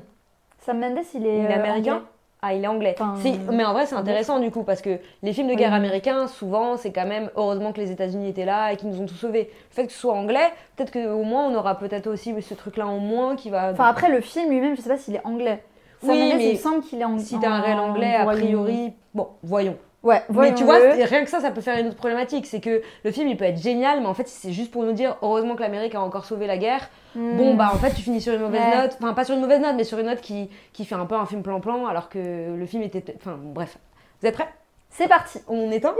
Sam 0.60 0.80
Mendes, 0.80 1.00
il 1.14 1.26
est, 1.26 1.40
Il 1.40 1.46
est 1.46 1.54
américain 1.54 1.94
anglais. 1.96 2.08
Ah, 2.46 2.54
il 2.54 2.64
est 2.64 2.68
anglais. 2.68 2.96
Enfin, 3.00 3.16
Si, 3.22 3.38
mais 3.52 3.64
en 3.64 3.72
vrai, 3.74 3.86
c'est 3.86 3.96
intéressant 3.96 4.40
du 4.40 4.52
coup, 4.52 4.64
parce 4.64 4.82
que 4.82 4.98
les 5.22 5.32
films 5.34 5.48
de 5.48 5.54
Oui. 5.54 5.58
guerre 5.58 5.74
américains, 5.74 6.28
souvent, 6.28 6.76
c'est 6.78 6.92
quand 6.92 7.06
même 7.06 7.30
heureusement 7.38 7.72
que 7.74 7.80
les 7.80 7.92
États-Unis 7.92 8.30
étaient 8.30 8.44
là 8.46 8.72
et 8.74 8.78
qu'ils 8.78 8.90
nous 8.90 9.02
ont 9.02 9.06
tout 9.06 9.14
sauvés. 9.16 9.50
Le 9.70 9.76
fait 9.76 9.88
que 9.88 9.94
ce 9.94 10.00
soit 10.00 10.14
anglais, 10.14 10.52
peut-être 10.76 10.92
qu'au 10.92 11.24
moins 11.24 11.48
on 11.48 11.56
aura 11.56 11.78
peut-être 11.78 12.08
aussi 12.08 12.34
ce 12.42 12.54
truc-là 12.54 12.86
en 12.88 12.98
moins 13.00 13.36
qui 13.38 13.50
va. 13.50 13.72
Enfin, 13.72 13.86
après, 13.86 14.10
le 14.10 14.20
film 14.22 14.50
lui-même, 14.50 14.76
je 14.76 14.82
sais 14.82 14.90
pas 14.90 14.98
s'il 14.98 15.16
est 15.16 15.26
anglais. 15.26 15.64
Oui, 16.04 16.34
mais 16.36 16.50
il 16.50 16.54
me 16.54 16.58
semble 16.60 16.82
qu'il 16.82 17.02
est 17.02 17.06
anglais. 17.06 17.24
si 17.24 17.40
t'as 17.40 17.50
un 17.50 17.62
réel 17.62 17.80
anglais, 17.80 18.16
a 18.16 18.26
priori. 18.26 18.94
Bon, 19.14 19.28
voyons. 19.44 19.78
Ouais, 20.04 20.22
mais 20.32 20.54
tu 20.54 20.66
vois, 20.66 20.80
rien 20.80 21.24
que 21.24 21.30
ça, 21.30 21.40
ça 21.40 21.50
peut 21.52 21.62
faire 21.62 21.78
une 21.80 21.88
autre 21.88 21.96
problématique. 21.96 22.46
C'est 22.46 22.60
que 22.60 22.82
le 23.06 23.12
film, 23.12 23.30
il 23.30 23.38
peut 23.38 23.46
être 23.46 23.62
génial, 23.62 24.02
mais 24.02 24.08
en 24.08 24.14
fait, 24.14 24.28
c'est 24.28 24.52
juste 24.52 24.70
pour 24.70 24.84
nous 24.84 24.92
dire 24.92 25.16
heureusement 25.22 25.56
que 25.56 25.62
l'Amérique 25.62 25.96
a 25.96 26.02
encore 26.02 26.26
sauvé 26.26 26.46
la 26.46 26.58
guerre. 26.58 26.90
Hmm. 27.16 27.38
Bon, 27.38 27.54
bah 27.54 27.72
en 27.74 27.78
fait, 27.78 27.92
tu 27.94 28.02
finis 28.02 28.20
sur 28.20 28.34
une 28.34 28.42
mauvaise 28.42 28.60
Ouais. 28.62 28.82
note. 28.82 28.98
Enfin, 29.02 29.14
pas 29.14 29.24
sur 29.24 29.34
une 29.36 29.40
mauvaise 29.42 29.62
note, 29.62 29.76
mais 29.78 29.86
sur 29.86 29.98
une 30.00 30.08
note 30.08 30.20
qui, 30.20 30.50
qui 30.74 30.84
fait 30.84 30.96
un 30.96 31.06
peu 31.06 31.16
un 31.16 31.26
film 31.26 31.42
plan-plan, 31.42 31.86
alors 31.86 32.10
que 32.10 32.54
le 32.54 32.66
film 32.66 32.84
était. 32.84 33.16
Enfin, 33.18 33.38
bref. 33.42 33.78
Vous 34.22 34.28
êtes 34.28 34.36
prêts? 34.36 34.50
C'est 34.90 35.08
parti. 35.08 35.40
On 35.48 35.72
éteint 35.72 35.94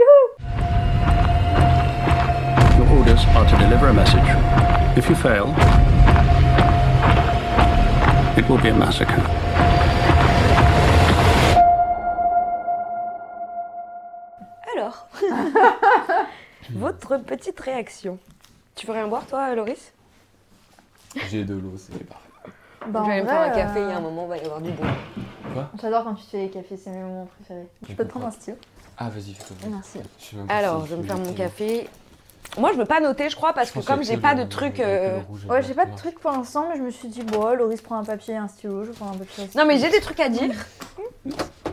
Your 2.76 2.98
orders 2.98 3.24
are 3.34 3.46
to 3.46 3.56
deliver 3.56 3.88
a 3.88 3.92
message. 3.94 4.20
If 4.98 5.08
you 5.08 5.14
fail, 5.14 5.46
it 8.36 8.46
will 8.50 8.58
be 8.60 8.66
a 8.66 8.74
massacre. 8.74 9.18
Alors, 14.84 15.08
votre 16.70 17.16
petite 17.18 17.58
réaction. 17.60 18.18
Tu 18.74 18.86
veux 18.86 18.92
rien 18.92 19.08
boire, 19.08 19.26
toi, 19.26 19.54
Loris? 19.54 19.92
J'ai 21.30 21.44
de 21.44 21.54
l'eau, 21.54 21.72
c'est 21.76 22.04
parfait. 22.04 22.28
Bah, 22.88 23.00
Je 23.02 23.06
vais 23.06 23.12
aller 23.12 23.22
me 23.22 23.28
faire 23.28 23.40
un 23.40 23.50
café, 23.50 23.80
il 23.80 23.88
y 23.88 23.92
a 23.92 23.94
euh, 23.94 23.96
un 23.96 24.00
moment, 24.00 24.24
il 24.24 24.28
va 24.28 24.36
y 24.36 24.44
avoir 24.44 24.60
du 24.60 24.70
bon. 24.72 24.84
J'adore 25.80 26.04
quand 26.04 26.14
tu 26.14 26.24
te 26.24 26.30
fais 26.30 26.38
les 26.38 26.50
cafés, 26.50 26.76
c'est 26.76 26.90
mes 26.90 26.98
moments 26.98 27.28
préférés. 27.36 27.68
Je 27.88 27.94
peux 27.94 28.04
te 28.04 28.10
prendre 28.10 28.26
un 28.26 28.30
stylo? 28.30 28.56
Ah, 28.98 29.08
vas-y, 29.08 29.32
fais-toi. 29.32 29.56
Merci. 29.70 30.00
Je 30.18 30.24
sais 30.24 30.36
même 30.36 30.46
pas 30.46 30.54
Alors, 30.54 30.84
je 30.84 30.94
vais 30.94 31.02
me 31.02 31.06
faire 31.06 31.18
mon 31.18 31.32
café. 31.32 31.88
Moi, 32.58 32.70
je 32.72 32.78
veux 32.78 32.84
pas 32.84 33.00
noter, 33.00 33.28
je 33.30 33.36
crois, 33.36 33.52
parce 33.52 33.70
que 33.72 33.80
comme 33.80 34.04
j'ai 34.04 34.16
pas 34.16 34.34
de 34.34 34.44
truc. 34.44 34.78
euh, 34.80 35.18
Ouais, 35.48 35.62
j'ai 35.62 35.74
pas 35.74 35.86
de 35.86 35.96
truc 35.96 36.18
pour 36.20 36.30
l'instant, 36.30 36.66
mais 36.70 36.76
je 36.76 36.82
me 36.82 36.90
suis 36.90 37.08
dit, 37.08 37.22
bon, 37.22 37.54
Loris 37.54 37.80
prend 37.82 37.98
un 37.98 38.04
papier 38.04 38.34
et 38.34 38.36
un 38.36 38.48
stylo, 38.48 38.84
je 38.84 38.92
prends 38.92 39.08
un 39.10 39.16
papier 39.16 39.44
un. 39.44 39.58
Non, 39.58 39.66
mais 39.66 39.78
j'ai 39.78 39.90
des 39.90 40.00
trucs 40.00 40.20
à 40.20 40.28
dire. 40.28 40.50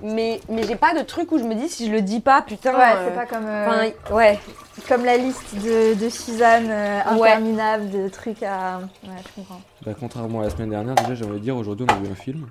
Mais, 0.03 0.41
mais 0.49 0.63
j'ai 0.63 0.75
pas 0.75 0.95
de 0.95 1.01
truc 1.03 1.31
où 1.31 1.37
je 1.37 1.43
me 1.43 1.53
dis 1.53 1.69
si 1.69 1.85
je 1.85 1.91
le 1.91 2.01
dis 2.01 2.19
pas, 2.21 2.41
putain. 2.41 2.73
Ouais, 2.73 2.93
euh, 2.95 3.05
c'est 3.09 3.15
pas 3.15 3.25
comme, 3.27 3.45
euh, 3.45 3.67
Enfin, 3.67 4.15
ouais. 4.15 4.39
comme 4.87 5.05
la 5.05 5.17
liste 5.17 5.53
de, 5.55 5.93
de 5.93 6.09
Suzanne 6.09 6.67
euh, 6.71 6.99
Ouais. 7.17 7.29
interminable 7.29 7.89
de 7.91 8.07
trucs 8.09 8.41
à. 8.41 8.79
Ouais, 9.03 9.09
je 9.23 9.41
comprends. 9.41 9.61
Bah, 9.85 9.91
contrairement 9.99 10.39
à 10.39 10.43
la 10.45 10.49
semaine 10.49 10.71
dernière, 10.71 10.95
déjà, 10.95 11.13
j'aimerais 11.13 11.39
dire 11.39 11.55
aujourd'hui, 11.55 11.85
on 11.87 11.93
a 11.93 11.97
vu 11.99 12.11
un 12.11 12.15
film. 12.15 12.47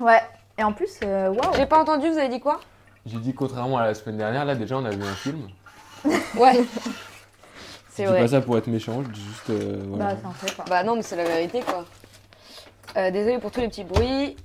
Ouais, 0.00 0.22
et 0.56 0.62
en 0.64 0.72
plus, 0.72 0.98
waouh! 1.02 1.36
J'ai 1.56 1.66
pas 1.66 1.80
entendu, 1.82 2.08
vous 2.08 2.16
avez 2.18 2.28
dit 2.30 2.40
quoi? 2.40 2.60
J'ai 3.04 3.18
dit 3.18 3.34
contrairement 3.34 3.76
à 3.76 3.86
la 3.88 3.94
semaine 3.94 4.16
dernière, 4.16 4.46
là, 4.46 4.54
déjà, 4.54 4.78
on 4.78 4.84
a 4.86 4.90
vu 4.90 5.02
un 5.02 5.14
film. 5.14 5.42
Ouais. 6.36 6.64
Je 7.94 7.98
C'est 7.98 8.02
dis 8.04 8.08
vrai. 8.10 8.20
pas 8.22 8.28
ça 8.28 8.40
pour 8.40 8.58
être 8.58 8.66
méchant, 8.66 9.02
je 9.04 9.08
dis 9.10 9.22
juste. 9.22 9.50
euh, 9.50 9.82
voilà. 9.88 10.14
Bah, 10.14 10.16
c'est 10.20 10.26
un 10.26 10.32
fait 10.32 10.54
quoi. 10.56 10.64
Bah 10.68 10.82
non, 10.82 10.96
mais 10.96 11.02
c'est 11.02 11.14
la 11.16 11.24
vérité, 11.24 11.60
quoi. 11.62 11.84
Euh, 12.96 13.10
désolé 13.12 13.38
pour 13.38 13.50
tous 13.52 13.60
les 13.60 13.68
petits 13.68 13.84
bruits. 13.84 14.36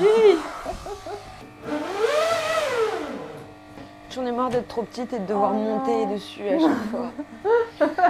J'en 4.10 4.24
ai 4.24 4.32
marre 4.32 4.50
d'être 4.50 4.68
trop 4.68 4.82
petite 4.82 5.12
et 5.12 5.18
de 5.18 5.26
devoir 5.26 5.52
Oh 5.54 5.58
monter 5.58 6.06
non. 6.06 6.14
dessus 6.14 6.48
à 6.48 6.58
chaque 6.58 6.90
fois. 6.90 7.10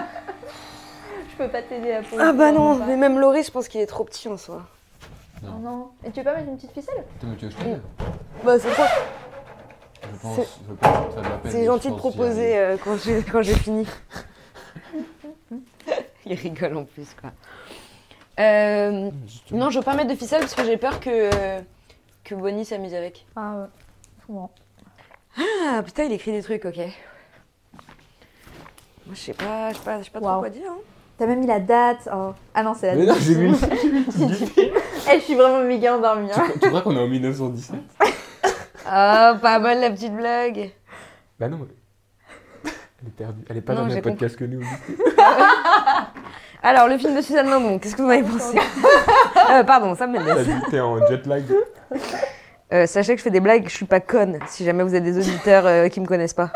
Je 1.31 1.37
peux 1.37 1.49
pas 1.49 1.63
t'aider 1.63 1.93
à 1.93 2.03
poser. 2.03 2.23
Ah 2.23 2.33
bah 2.33 2.53
non, 2.53 2.77
mais 2.77 2.97
même 2.97 3.19
Laurie, 3.19 3.43
je 3.43 3.51
pense 3.51 3.69
qu'il 3.69 3.81
est 3.81 3.87
trop 3.87 4.05
petit 4.05 4.29
en 4.29 4.37
soi. 4.37 4.63
Oh 5.45 5.49
non. 5.61 5.89
Et 6.05 6.11
tu 6.11 6.21
veux 6.21 6.25
pas 6.25 6.35
mettre 6.35 6.49
une 6.49 6.57
petite 6.57 6.73
ficelle? 6.73 7.05
Mais 7.23 7.35
tu 7.37 7.45
veux 7.47 7.51
que 7.51 7.57
je 7.59 7.63
t'aide 7.65 7.83
Bah 8.45 8.59
c'est 8.59 8.71
trop. 8.71 8.85
Je 10.17 10.23
pense, 10.23 10.39
C'est- 11.45 11.61
je 11.61 11.67
gentil 11.67 11.91
de 11.91 11.97
proposer 11.97 12.57
euh, 12.59 12.77
quand 12.83 12.97
j'ai 12.97 13.23
quand 13.23 13.43
fini. 13.45 13.87
Il 16.27 16.35
rigole 16.35 16.77
en 16.77 16.85
plus 16.85 17.07
quoi. 17.21 17.31
Euh, 18.41 19.11
non, 19.53 19.71
je 19.71 19.79
veux 19.79 19.85
pas 19.85 19.95
mettre 19.95 20.11
de 20.11 20.17
ficelle 20.17 20.41
parce 20.41 20.55
que 20.55 20.65
j'ai 20.65 20.77
peur 20.77 20.99
que 21.01 21.11
euh, 21.11 21.61
que 22.25 22.35
Bonnie 22.35 22.65
s'amuse 22.65 22.95
avec. 22.95 23.27
Ah 23.37 23.55
ouais. 23.57 23.67
Souvent. 24.27 24.51
Ah 25.39 25.83
putain, 25.85 26.05
il 26.05 26.13
écrit 26.13 26.33
des 26.33 26.43
trucs, 26.43 26.65
ok. 26.65 26.77
Moi 26.77 26.87
je 29.15 29.21
sais 29.21 29.35
pas, 29.35 29.71
je 29.71 29.77
sais 29.77 29.83
pas, 29.85 29.99
je 30.01 30.05
sais 30.05 30.11
pas 30.11 30.21
trop 30.21 30.39
quoi 30.41 30.51
dire. 30.51 30.63
hein. 30.71 30.77
T'as 31.19 31.27
même 31.27 31.41
mis 31.41 31.47
la 31.47 31.61
date. 31.61 32.09
Oh. 32.13 32.33
Ah 32.55 32.63
non, 32.63 32.75
c'est 32.79 32.89
la 32.89 32.95
Mais 32.97 33.07
date. 33.07 33.17
non, 33.17 33.23
j'ai 33.23 33.35
vu 33.35 33.47
une 33.49 33.57
j'ai 33.57 33.89
vu 33.89 34.03
vidéo. 34.05 34.75
Eh, 35.09 35.21
je 35.21 35.25
suis 35.25 35.37
vraiment 35.37 35.63
méga 35.63 35.97
endormie. 35.97 36.29
Hein. 36.35 36.47
Tu 36.61 36.69
crois 36.69 36.83
qu'on 36.83 36.97
est 36.97 37.01
en 37.01 37.07
1917 37.07 37.77
Ah, 38.89 39.37
pas 39.41 39.59
mal 39.59 39.81
la 39.81 39.91
petite 39.91 40.15
blague. 40.15 40.71
Bah 41.39 41.49
non, 41.49 41.59
mais. 41.59 42.71
Elle 43.03 43.09
est 43.09 43.11
perdue. 43.11 43.45
Elle 43.49 43.57
est 43.59 43.61
pas 43.61 43.75
Non, 43.75 43.83
dans 43.83 43.89
le 43.89 43.95
même 43.95 44.03
podcast 44.03 44.37
que 44.37 44.45
nous. 44.45 44.63
Alors, 46.63 46.89
le 46.89 46.99
film 46.99 47.15
de 47.15 47.21
Suzanne 47.21 47.49
Lindon, 47.49 47.79
qu'est-ce 47.79 47.95
que 47.95 48.03
vous 48.03 48.09
en 48.09 48.13
avez 48.13 48.23
pensé? 48.23 48.59
Euh, 49.49 49.63
Pardon, 49.63 49.95
ça 49.95 50.09
me 50.09 50.19
laisse. 50.19 50.49
t'es 50.71 50.81
en 50.81 50.99
jet 51.07 51.25
lag. 51.25 51.45
Euh, 52.73 52.85
sachez 52.87 53.13
que 53.15 53.19
je 53.19 53.23
fais 53.23 53.31
des 53.31 53.39
blagues, 53.39 53.63
je 53.69 53.77
suis 53.77 53.85
pas 53.85 54.01
conne, 54.01 54.41
si 54.49 54.65
jamais 54.65 54.83
vous 54.83 54.93
êtes 54.97 55.05
des 55.05 55.17
auditeurs 55.17 55.65
euh, 55.67 55.89
qui 55.89 56.01
me 56.01 56.07
connaissent 56.07 56.35
pas. 56.35 56.51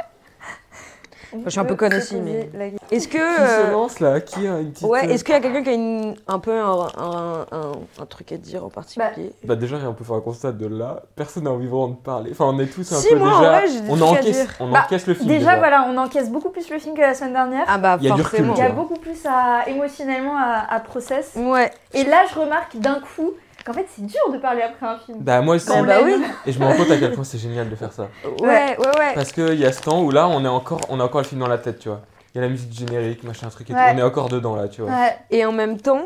Je 1.44 1.50
suis 1.50 1.60
un 1.60 1.64
peu 1.64 1.76
conne 1.76 1.94
aussi, 1.94 2.16
mais- 2.16 2.50
Est-ce 2.90 3.08
que. 3.08 3.12
Qui 3.18 3.50
se 3.50 3.68
euh, 3.68 3.72
lance 3.72 4.00
là? 4.00 4.20
Qui 4.20 4.46
a 4.46 4.58
une 4.60 4.72
petite. 4.72 4.86
Ouais, 4.86 5.06
euh, 5.06 5.12
est-ce 5.12 5.24
qu'il 5.24 5.34
y 5.34 5.36
a 5.36 5.40
quelqu'un 5.40 5.62
qui 5.62 5.70
a 5.70 5.72
une, 5.74 6.14
un 6.26 6.38
peu 6.38 6.52
un, 6.52 6.88
un, 6.98 7.46
un- 7.52 7.72
un 8.02 8.06
truc 8.06 8.32
à 8.32 8.36
dire 8.36 8.64
en 8.64 8.68
particulier? 8.68 9.32
Bah 9.44 9.56
déjà, 9.56 9.76
on 9.88 9.94
peut 9.94 10.04
faire 10.04 10.16
un 10.16 10.20
constat 10.20 10.52
de 10.52 10.66
là. 10.66 11.02
Personne 11.16 11.44
n'a 11.44 11.50
envie 11.50 11.66
vraiment 11.66 11.88
de 11.88 11.94
parler. 11.96 12.30
Enfin, 12.32 12.46
on 12.48 12.58
est 12.58 12.66
tous 12.66 12.90
un 12.92 12.96
Si, 12.96 13.08
peu 13.10 13.16
moi, 13.16 13.28
en 13.34 13.38
déjà. 13.40 13.50
vrai, 13.50 13.68
des 13.68 13.90
on 13.90 13.96
trucs 13.96 14.02
à 14.02 14.06
encaisse, 14.20 14.36
dire. 14.42 14.54
on 14.60 14.70
Bah, 14.70 14.82
encaisse 14.86 15.06
le 15.06 15.14
film. 15.14 15.28
Déjà, 15.28 15.56
voilà, 15.56 15.86
on 15.88 15.96
encaisse 15.96 16.30
beaucoup 16.30 16.50
plus 16.50 16.68
le 16.70 16.78
film 16.78 16.94
que 16.96 17.00
la 17.00 17.14
semaine 17.14 17.32
dernière. 17.34 17.64
Ah 17.68 17.78
bah 17.78 17.98
Il 18.00 18.08
y 18.08 18.10
a 18.10 18.14
du 18.14 18.22
forcément. 18.22 18.54
Il 18.54 18.58
y 18.58 18.62
a 18.62 18.70
beaucoup 18.70 18.96
plus 18.98 19.18
à 19.26 19.68
émotionnellement 19.68 20.36
à, 20.36 20.66
à 20.74 20.80
process. 20.80 21.32
Ouais. 21.36 21.70
Et 21.94 22.04
là, 22.04 22.24
je 22.32 22.38
remarque 22.38 22.76
d'un 22.76 23.00
coup 23.16 23.30
qu'en 23.64 23.72
fait, 23.72 23.86
c'est 23.94 24.04
dur 24.06 24.32
de 24.32 24.38
parler 24.38 24.62
après 24.62 24.86
un 24.86 24.98
film. 24.98 25.18
Bah 25.20 25.40
moi 25.40 25.56
aussi. 25.56 25.68
Bah 25.68 25.98
oui. 26.04 26.14
Et 26.46 26.52
je 26.52 26.58
me 26.58 26.64
rends 26.64 26.74
compte 26.74 26.90
à 26.90 26.96
quel 26.98 27.12
point 27.14 27.24
c'est 27.24 27.38
génial 27.38 27.68
de 27.68 27.76
faire 27.76 27.92
ça. 27.92 28.08
Ouais, 28.40 28.76
ouais, 28.78 28.98
ouais. 28.98 29.14
Parce 29.14 29.32
qu'il 29.32 29.54
y 29.58 29.64
a 29.66 29.72
ce 29.72 29.82
temps 29.82 30.02
où 30.02 30.10
là, 30.10 30.28
on 30.28 30.44
est 30.44 30.48
encore, 30.48 30.80
on 30.88 31.00
a 31.00 31.04
encore 31.04 31.20
le 31.20 31.26
film 31.26 31.40
dans 31.40 31.48
la 31.48 31.58
tête, 31.58 31.78
tu 31.78 31.88
vois. 31.88 32.00
Il 32.34 32.38
y 32.38 32.40
a 32.40 32.46
la 32.46 32.50
musique 32.50 32.72
générique, 32.72 33.24
machin, 33.24 33.48
truc 33.48 33.70
et 33.70 33.72
tout. 33.72 33.78
On 33.78 33.98
est 33.98 34.02
encore 34.02 34.28
dedans 34.28 34.54
là, 34.54 34.68
tu 34.68 34.82
vois. 34.82 34.90
Ouais. 34.90 35.16
Et 35.30 35.44
en 35.44 35.52
même 35.52 35.78
temps, 35.80 36.02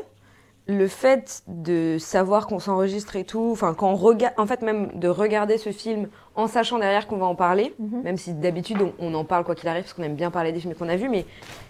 le 0.66 0.88
fait 0.88 1.42
de 1.46 1.98
savoir 1.98 2.46
qu'on 2.46 2.58
s'enregistre 2.58 3.16
et 3.16 3.24
tout, 3.24 3.50
enfin, 3.52 3.74
quand 3.74 3.90
on 3.90 3.96
regarde, 3.96 4.32
en 4.38 4.46
fait, 4.46 4.62
même 4.62 4.88
de 4.94 5.08
regarder 5.08 5.58
ce 5.58 5.70
film 5.70 6.08
en 6.36 6.46
sachant 6.46 6.78
derrière 6.78 7.06
qu'on 7.06 7.18
va 7.18 7.26
en 7.26 7.34
parler, 7.34 7.74
Mhm. 7.78 8.02
même 8.02 8.16
si 8.16 8.32
d'habitude 8.32 8.78
on, 8.80 8.92
on 8.98 9.12
en 9.14 9.24
parle 9.24 9.44
quoi 9.44 9.54
qu'il 9.54 9.68
arrive, 9.68 9.82
parce 9.82 9.92
qu'on 9.92 10.02
aime 10.02 10.14
bien 10.14 10.30
parler 10.30 10.52
des 10.52 10.60
films 10.60 10.74
qu'on 10.74 10.88
a 10.88 10.96
vus, 10.96 11.10
mais 11.10 11.26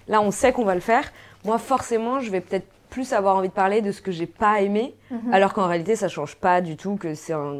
là 0.06 0.20
on 0.20 0.30
sait 0.30 0.52
qu'on 0.52 0.64
va 0.64 0.74
le 0.76 0.80
faire. 0.80 1.02
Moi, 1.44 1.58
forcément, 1.58 2.20
je 2.20 2.30
vais 2.30 2.40
peut-être 2.40 2.66
plus 2.94 3.12
avoir 3.12 3.34
envie 3.36 3.48
de 3.48 3.52
parler 3.52 3.82
de 3.82 3.90
ce 3.90 4.00
que 4.00 4.12
j'ai 4.12 4.26
pas 4.26 4.60
aimé, 4.62 4.94
Mhm. 5.10 5.34
alors 5.34 5.52
qu'en 5.52 5.66
réalité, 5.66 5.96
ça 5.96 6.06
change 6.08 6.36
pas 6.36 6.60
du 6.60 6.76
tout, 6.76 6.94
que 6.94 7.14
c'est 7.14 7.32
un, 7.32 7.56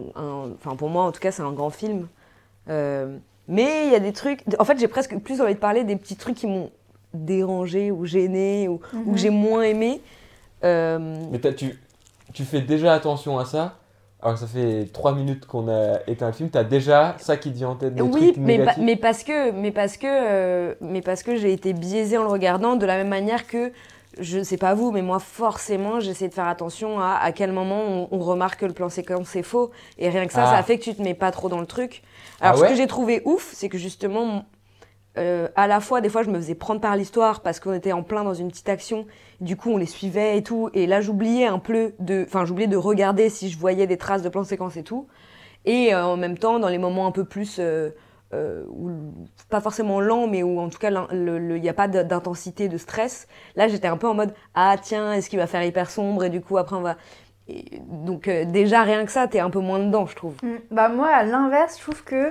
enfin 0.55 0.77
pour 0.77 0.89
moi 0.89 1.03
en 1.03 1.11
tout 1.11 1.19
cas, 1.21 1.33
c'est 1.33 1.43
un 1.43 1.51
grand 1.53 1.71
film. 1.71 2.07
Euh, 2.71 3.19
mais 3.49 3.87
il 3.87 3.93
y 3.93 3.97
a 3.97 3.99
des 4.01 4.13
trucs, 4.13 4.43
en 4.61 4.65
fait, 4.65 4.79
j'ai 4.79 4.87
presque 4.87 5.19
plus 5.19 5.41
envie 5.41 5.55
de 5.55 5.59
parler 5.59 5.83
des 5.83 5.97
petits 5.97 6.15
trucs 6.17 6.37
qui 6.37 6.47
m'ont 6.47 6.71
dérangé 7.13 7.91
ou 7.91 8.05
gêné 8.07 8.69
ou, 8.69 8.75
ou 8.95 8.99
Mhm. 8.99 9.13
que 9.13 9.19
j'ai 9.19 9.31
moins 9.31 9.63
aimé. 9.63 10.01
Euh, 10.63 10.99
Mais 11.33 11.41
tu, 11.55 11.79
tu 12.33 12.45
fais 12.45 12.61
déjà 12.61 12.95
attention 12.95 13.39
à 13.39 13.45
ça 13.45 13.75
alors 14.23 14.35
que 14.35 14.41
ça 14.41 14.47
fait 14.47 14.87
3 14.93 15.15
minutes 15.15 15.45
qu'on 15.47 15.69
a 15.69 15.99
éteint 16.07 16.29
le 16.29 16.33
film, 16.33 16.49
t'as 16.49 16.65
déjà 16.65 17.15
ça 17.19 17.37
qui 17.37 17.51
te 17.53 17.57
vient 17.59 17.71
en 17.71 17.75
tête 17.75 17.95
des 17.95 18.01
oui, 18.03 18.33
trucs 18.33 18.37
mais, 18.39 18.65
pa- 18.65 18.75
mais 18.79 18.97
parce 18.97 19.23
que, 19.25 19.51
mais 19.51 19.71
parce 19.71 19.99
que, 19.99 20.07
euh, 20.09 20.75
mais 20.81 21.03
parce 21.03 21.23
que 21.23 21.37
j'ai 21.37 21.53
été 21.53 21.75
biaisée 21.75 22.17
en 22.17 22.23
le 22.23 22.29
regardant 22.31 22.77
de 22.77 22.87
la 22.87 22.97
même 22.97 23.09
manière 23.09 23.47
que, 23.47 23.71
je 24.21 24.43
sais 24.43 24.57
pas 24.57 24.75
vous, 24.75 24.91
mais 24.93 25.03
moi 25.03 25.19
forcément 25.19 26.01
j'essaie 26.01 26.29
de 26.29 26.35
faire 26.35 26.49
attention 26.49 27.01
à 27.01 27.15
à 27.21 27.33
quel 27.33 27.53
moment 27.53 27.81
on, 27.81 28.09
on 28.11 28.19
remarque 28.19 28.61
que 28.61 28.67
le 28.67 28.73
plan 28.73 28.89
séquence 28.89 29.35
est 29.37 29.43
faux 29.43 29.71
et 29.99 30.09
rien 30.09 30.27
que 30.27 30.33
ça, 30.33 30.45
Ah. 30.49 30.57
ça 30.57 30.63
fait 30.63 30.79
que 30.79 30.85
tu 30.85 30.95
te 30.95 31.03
mets 31.03 31.15
pas 31.15 31.31
trop 31.31 31.49
dans 31.49 31.61
le 31.61 31.67
truc. 31.67 32.03
Alors 32.41 32.57
Ah 32.63 32.67
ce 32.67 32.71
que 32.73 32.77
j'ai 32.77 32.87
trouvé 32.87 33.23
ouf, 33.25 33.51
c'est 33.55 33.69
que 33.69 33.79
justement, 33.79 34.45
euh, 35.17 35.49
à 35.57 35.67
la 35.67 35.81
fois 35.81 36.01
des 36.01 36.09
fois 36.09 36.23
je 36.23 36.31
me 36.31 36.37
faisais 36.37 36.55
prendre 36.55 36.81
par 36.81 36.97
l'histoire 36.97 37.41
parce 37.41 37.61
qu'on 37.61 37.73
était 37.73 37.93
en 37.93 38.03
plein 38.03 38.25
dans 38.25 38.35
une 38.35 38.49
petite 38.49 38.69
action, 38.69 39.07
du 39.41 39.57
coup 39.57 39.71
on 39.71 39.77
les 39.77 39.87
suivait 39.87 40.37
et 40.39 40.43
tout, 40.43 40.71
et 40.75 40.87
là 40.87 41.01
j'oubliais 41.01 41.47
un 41.47 41.59
peu 41.59 41.95
de, 42.01 42.25
enfin 42.27 42.45
j'oubliais 42.45 42.67
de 42.69 42.77
regarder 42.77 43.29
si 43.31 43.49
je 43.51 43.59
voyais 43.59 43.87
des 43.87 43.97
traces 43.97 44.23
de 44.23 44.29
plan 44.29 44.45
séquence 44.45 44.77
et 44.77 44.83
tout. 44.83 45.07
Et 45.67 45.95
euh, 45.95 46.05
en 46.05 46.17
même 46.19 46.37
temps, 46.37 46.59
dans 46.59 46.69
les 46.69 46.77
moments 46.77 47.07
un 47.07 47.11
peu 47.11 47.25
plus, 47.25 47.57
euh, 47.59 47.89
euh, 48.35 48.65
où- 48.69 48.91
pas 49.49 49.61
forcément 49.61 50.01
lent, 50.01 50.27
mais 50.27 50.43
où 50.43 50.59
en 50.61 50.69
tout 50.69 50.79
cas 50.79 50.91
il 51.13 51.61
n'y 51.61 51.69
a 51.69 51.75
pas 51.75 51.89
d'intensité, 51.89 52.69
de 52.69 52.77
stress, 52.79 53.29
là 53.57 53.69
j'étais 53.69 53.89
un 53.89 53.97
peu 53.97 54.09
en 54.09 54.15
mode 54.15 54.35
ah 54.55 54.75
tiens, 54.81 55.13
est-ce 55.13 55.31
qu'il 55.31 55.39
va 55.39 55.47
faire 55.47 55.63
hyper 55.63 55.89
sombre 55.91 56.25
et 56.25 56.31
du 56.31 56.41
coup 56.41 56.59
après 56.59 56.77
on 56.77 56.81
va. 56.83 56.97
Et 57.47 57.81
donc 57.89 58.27
euh, 58.29 58.45
déjà 58.47 58.83
rien 58.83 59.05
que 59.05 59.11
ça, 59.13 59.29
t'es 59.29 59.39
un 59.41 59.51
peu 59.51 59.61
moins 59.61 59.79
dedans, 59.79 60.07
je 60.07 60.17
trouve. 60.17 60.35
Mm. 60.43 60.55
Bah 60.71 60.89
moi, 60.89 61.09
à 61.09 61.25
l'inverse, 61.25 61.77
je 61.79 61.83
trouve 61.83 62.03
que 62.03 62.31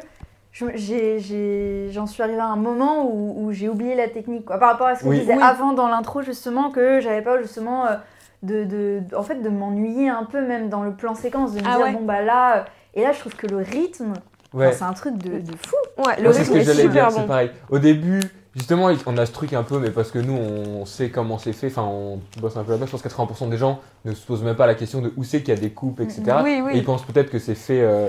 j'en 0.52 2.06
suis 2.08 2.24
arrivée 2.24 2.40
à 2.40 2.46
un 2.48 2.56
moment 2.56 3.06
où, 3.10 3.46
où 3.46 3.52
j'ai 3.52 3.70
oublié 3.70 3.96
la 3.96 4.08
technique. 4.08 4.46
Quoi. 4.46 4.58
Par 4.58 4.72
rapport 4.72 4.88
à 4.88 4.96
ce 4.96 5.04
que 5.04 5.10
Oui. 5.10 5.16
je 5.18 5.22
disais 5.22 5.36
Oui. 5.36 5.44
avant 5.44 5.74
dans 5.74 5.88
l'intro, 5.88 6.22
justement, 6.22 6.72
que 6.72 7.00
j'avais 7.00 7.22
pas 7.22 7.42
justement 7.42 7.86
euh, 7.86 7.96
de, 8.44 8.64
de- 8.64 9.02
de- 9.10 9.16
en 9.16 9.24
fait, 9.24 9.42
de 9.42 9.50
m'ennuyer 9.50 10.10
un 10.10 10.24
peu 10.24 10.42
même 10.46 10.70
dans 10.70 10.84
le 10.84 10.94
plan 10.94 11.16
séquence, 11.16 11.54
de 11.54 11.60
me 11.62 11.66
Ah 11.68 11.78
dire 11.78 11.86
ouais. 11.86 11.94
bon 11.94 12.02
bah 12.04 12.22
là... 12.22 12.58
euh, 12.58 12.64
Et 12.96 13.02
là, 13.04 13.12
je 13.12 13.20
trouve 13.20 13.36
que 13.36 13.48
le 13.48 13.58
rythme, 13.58 14.14
Ouais. 14.54 14.68
enfin, 14.68 14.76
c'est 14.78 14.84
un 14.86 14.94
truc 14.94 15.18
de, 15.18 15.40
de 15.40 15.52
fou. 15.66 15.76
Ouais, 16.06 16.22
le 16.22 16.30
rythme 16.30 16.44
ce 16.46 16.50
que 16.52 16.58
est 16.58 16.64
j'allais 16.64 16.82
super 16.84 17.08
dire, 17.08 17.12
c'est 17.12 17.22
bon. 17.22 17.28
pareil. 17.28 17.52
Au 17.70 17.80
début, 17.80 18.22
justement, 18.56 18.90
on 19.06 19.18
a 19.18 19.26
ce 19.26 19.32
truc 19.32 19.54
un 19.54 19.64
peu, 19.64 19.80
mais 19.80 19.90
parce 19.90 20.12
que 20.12 20.20
nous, 20.20 20.34
on 20.38 20.86
sait 20.86 21.10
comment 21.10 21.38
c'est 21.38 21.54
fait, 21.54 21.68
enfin, 21.68 21.84
on 21.84 22.20
bosse 22.40 22.56
un 22.58 22.64
peu 22.64 22.72
là-dedans. 22.72 22.86
Je 22.86 22.92
pense 22.92 23.02
que 23.02 23.10
80% 23.10 23.50
des 23.50 23.58
gens 23.58 23.80
ne 24.06 24.14
se 24.14 24.26
posent 24.26 24.44
même 24.44 24.56
pas 24.56 24.68
la 24.68 24.76
question 24.76 25.02
de 25.02 25.12
où 25.18 25.24
c'est 25.24 25.40
qu'il 25.42 25.54
y 25.54 25.58
a 25.58 25.60
des 25.60 25.72
coupes, 25.72 26.00
etc. 26.02 26.22
Oui, 26.44 26.62
oui. 26.64 26.72
Et 26.74 26.78
ils 26.78 26.84
pensent 26.86 27.04
peut-être 27.06 27.30
que 27.30 27.40
c'est 27.40 27.56
fait. 27.56 27.82
euh, 27.82 28.08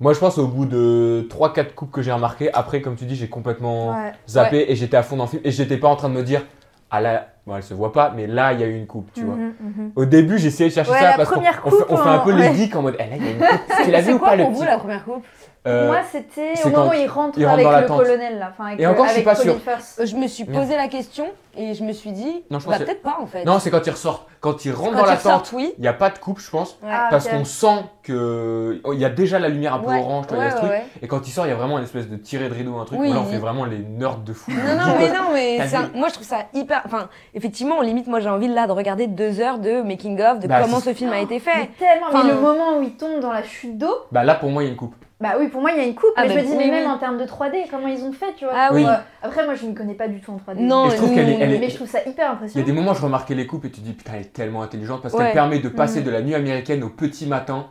Moi, 0.00 0.12
je 0.14 0.18
pense 0.18 0.38
au 0.38 0.46
bout 0.48 0.64
de 0.66 1.26
3-4 1.30 1.74
coupes 1.74 1.90
que 1.92 2.02
j'ai 2.02 2.12
remarqué, 2.12 2.52
après, 2.52 2.80
comme 2.80 2.96
tu 2.96 3.04
dis, 3.04 3.14
j'ai 3.16 3.28
complètement 3.28 3.90
Ouais. 3.90 4.12
zappé 4.28 4.66
et 4.70 4.74
j'étais 4.76 4.96
à 4.96 5.02
fond 5.02 5.16
dans 5.16 5.24
le 5.24 5.30
film. 5.30 5.42
Et 5.44 5.50
j'étais 5.50 5.76
pas 5.76 5.88
en 5.88 5.96
train 5.96 6.08
de 6.08 6.14
me 6.14 6.22
dire, 6.22 6.42
ah 6.90 7.00
là, 7.00 7.28
bon, 7.46 7.54
elle 7.56 7.62
se 7.62 7.74
voit 7.74 7.92
pas, 7.92 8.12
mais 8.16 8.26
là, 8.26 8.52
il 8.52 8.60
y 8.60 8.64
a 8.64 8.66
eu 8.66 8.74
une 8.76 8.86
coupe, 8.86 9.10
tu 9.14 9.22
vois. 9.24 9.36
Mhm, 9.36 9.52
mhm. 9.60 9.92
Au 9.94 10.04
début, 10.06 10.38
j'essayais 10.38 10.70
de 10.70 10.74
chercher 10.74 10.90
Ouais, 10.90 10.98
ça 11.00 11.10
la 11.10 11.16
parce 11.16 11.28
qu'on 11.30 11.40
on 11.40 11.42
fait, 11.42 11.48
on 11.64 11.70
coupe, 11.70 11.98
fait 12.02 12.08
un 12.08 12.18
peu 12.20 12.32
hein, 12.32 12.36
les 12.36 12.54
geeks 12.54 12.74
en 12.74 12.82
mode, 12.82 12.96
eh 12.98 13.02
là, 13.10 13.16
il 13.16 13.22
y 13.24 13.28
a 13.28 13.30
une 13.30 13.38
coupe. 13.38 13.84
Tu 13.84 13.90
l'as 13.92 14.00
vu 14.00 14.06
C'est 14.06 14.12
ou 14.14 14.18
quoi 14.18 14.28
pas 14.30 14.36
le 14.36 14.42
pour 14.44 14.52
vous 14.52 14.58
petit 14.60 14.66
la 14.66 14.78
première 14.78 15.04
coupe? 15.04 15.24
Euh, 15.66 15.88
Moi, 15.88 15.98
c'était 16.10 16.54
au 16.64 16.70
moment 16.70 16.88
où 16.88 16.92
il 16.94 17.06
rentre 17.06 17.38
il 17.38 17.44
rentre 17.44 17.54
avec 17.58 17.64
dans 17.66 17.70
la 17.72 17.80
le 17.82 17.86
tente. 17.86 17.98
colonel, 17.98 18.38
là. 18.38 18.48
Enfin, 18.50 18.68
avec, 18.68 18.80
Et 18.80 18.86
encore, 18.86 19.04
je 19.04 19.10
suis 19.10 19.20
avec 19.20 19.24
pas 19.36 19.42
sûr. 19.42 19.58
Firth. 19.60 19.96
Euh, 20.00 20.06
Je 20.06 20.16
me 20.16 20.26
suis 20.26 20.44
posé 20.46 20.74
la 20.74 20.88
question 20.88 21.26
et 21.54 21.74
je 21.74 21.84
me 21.84 21.92
suis 21.92 22.12
dit, 22.12 22.42
Non, 22.50 22.58
je 22.58 22.66
bah 22.66 22.72
pense 22.72 22.78
que- 22.80 22.84
peut-être 22.86 23.02
pas 23.02 23.18
en 23.20 23.26
fait. 23.26 23.44
Non, 23.44 23.58
c'est 23.58 23.70
quand 23.70 23.86
il 23.86 23.90
ressort. 23.90 24.26
Quand 24.40 24.64
il 24.64 24.72
rentre 24.72 24.92
Quand 24.92 24.98
dans 25.00 25.04
la 25.04 25.12
ils 25.12 25.16
ressortent, 25.16 25.50
tente, 25.50 25.52
oui. 25.58 25.74
il 25.76 25.82
n'y 25.82 25.88
a 25.88 25.92
pas 25.92 26.08
de 26.08 26.16
coupe, 26.18 26.40
je 26.40 26.48
pense. 26.50 26.78
Ah, 26.82 27.08
Parce 27.10 27.26
ok. 27.26 27.32
qu'on 27.32 27.44
sent 27.44 27.82
que 28.02 28.80
oh, 28.84 28.94
il 28.94 29.00
y 29.00 29.04
a 29.04 29.10
déjà 29.10 29.38
la 29.38 29.50
lumière 29.50 29.74
un 29.74 29.80
peu 29.80 29.90
Ouais, 29.90 30.00
orange, 30.00 30.28
tu 30.28 30.34
vois, 30.34 30.44
il 30.44 30.46
y 30.46 30.50
a 30.50 30.54
ouais, 30.54 30.56
ce 30.56 30.56
truc. 30.56 30.70
ouais, 30.70 30.76
ouais. 30.78 30.84
Et 31.02 31.08
quand 31.08 31.28
il 31.28 31.30
sort, 31.30 31.44
il 31.44 31.50
y 31.50 31.52
a 31.52 31.56
vraiment 31.56 31.76
une 31.76 31.84
espèce 31.84 32.08
de 32.08 32.16
tiré 32.16 32.48
de 32.48 32.54
rideau, 32.54 32.78
un 32.78 32.86
truc. 32.86 32.98
Oui. 32.98 33.10
où 33.10 33.12
là, 33.12 33.20
on 33.20 33.26
fait 33.26 33.36
vraiment 33.36 33.66
les 33.66 33.80
nerds 33.80 34.16
de 34.16 34.32
fou. 34.32 34.50
Non, 34.52 34.56
non, 34.78 34.94
mais 34.98 35.08
non, 35.08 35.24
mais 35.34 35.56
T'as 35.58 35.66
c'est 35.68 35.76
un- 35.76 35.82
vu 35.82 35.90
moi 35.98 36.08
je 36.08 36.14
trouve 36.14 36.26
ça 36.26 36.38
hyper. 36.54 36.80
Enfin, 36.86 37.10
effectivement, 37.34 37.82
limite, 37.82 38.06
moi 38.06 38.20
j'ai 38.20 38.30
envie 38.30 38.48
là 38.48 38.66
de 38.66 38.72
regarder 38.72 39.08
deux 39.08 39.40
heures 39.40 39.58
de 39.58 39.82
making 39.82 40.18
of, 40.22 40.38
de 40.38 40.48
Bah, 40.48 40.62
comment 40.62 40.80
ce 40.80 40.94
film 40.94 41.12
a 41.12 41.18
été 41.20 41.34
Mais 41.34 41.40
fait. 41.40 41.68
tellement, 41.78 42.06
Enfin, 42.08 42.24
mais 42.24 42.30
le 42.32 42.40
moment 42.40 42.78
où 42.78 42.82
il 42.82 42.92
tombe 42.96 43.20
dans 43.20 43.32
la 43.32 43.42
chute 43.42 43.76
d'eau, 43.76 43.94
Bah 44.10 44.24
là, 44.24 44.36
pour 44.36 44.48
moi, 44.48 44.62
il 44.62 44.66
y 44.66 44.68
a 44.68 44.72
une 44.72 44.78
coupe. 44.78 44.94
Bah 45.20 45.34
oui, 45.38 45.48
pour 45.48 45.60
moi, 45.60 45.70
il 45.72 45.76
y 45.76 45.80
a 45.80 45.84
une 45.84 45.94
coupe. 45.94 46.10
Ah, 46.16 46.22
mais 46.24 46.30
je 46.30 46.34
bah, 46.34 46.40
me 46.42 46.46
dis, 46.46 46.52
oui, 46.52 46.58
mais 46.58 46.70
même 46.70 46.86
oui. 46.86 46.90
en 46.90 46.98
termes 46.98 47.18
de 47.18 47.24
3D, 47.24 47.66
comment 47.70 47.88
ils 47.88 48.02
ont 48.04 48.12
fait, 48.12 48.32
tu 48.36 48.44
vois. 48.44 48.54
Ah 48.56 48.70
oui. 48.72 48.84
euh, 48.86 48.94
après, 49.22 49.44
moi, 49.44 49.54
je 49.54 49.66
ne 49.66 49.74
connais 49.74 49.94
pas 49.94 50.08
du 50.08 50.20
tout 50.20 50.32
en 50.32 50.36
3D. 50.38 50.60
Non, 50.60 50.86
Et 50.86 50.90
je 50.92 50.96
trouve 50.96 51.10
nous- 51.10 51.14
qu'elle 51.14 51.28
est- 51.28 51.38
elle 51.40 51.52
est- 51.52 51.58
Mais 51.58 51.68
je 51.68 51.76
trouve 51.76 51.88
ça 51.88 51.98
hyper 52.00 52.12
Il 52.16 52.18
y 52.18 52.22
a 52.22 52.30
impressionnant. 52.32 52.66
des 52.66 52.72
moments 52.72 52.92
où 52.92 52.94
je 52.94 53.02
remarquais 53.02 53.34
les 53.34 53.46
coupes 53.46 53.64
et 53.66 53.70
tu 53.70 53.80
te 53.80 53.86
dis, 53.86 53.92
putain, 53.92 54.12
elle 54.14 54.22
est 54.22 54.32
tellement 54.32 54.62
intelligente 54.62 55.02
parce 55.02 55.12
Ouais. 55.14 55.24
qu'elle 55.24 55.32
permet 55.34 55.58
de 55.58 55.68
passer 55.68 56.00
Mhm. 56.00 56.06
de 56.06 56.10
la 56.10 56.22
nuit 56.22 56.34
américaine 56.34 56.82
au 56.84 56.88
petit 56.88 57.26
matin. 57.26 57.66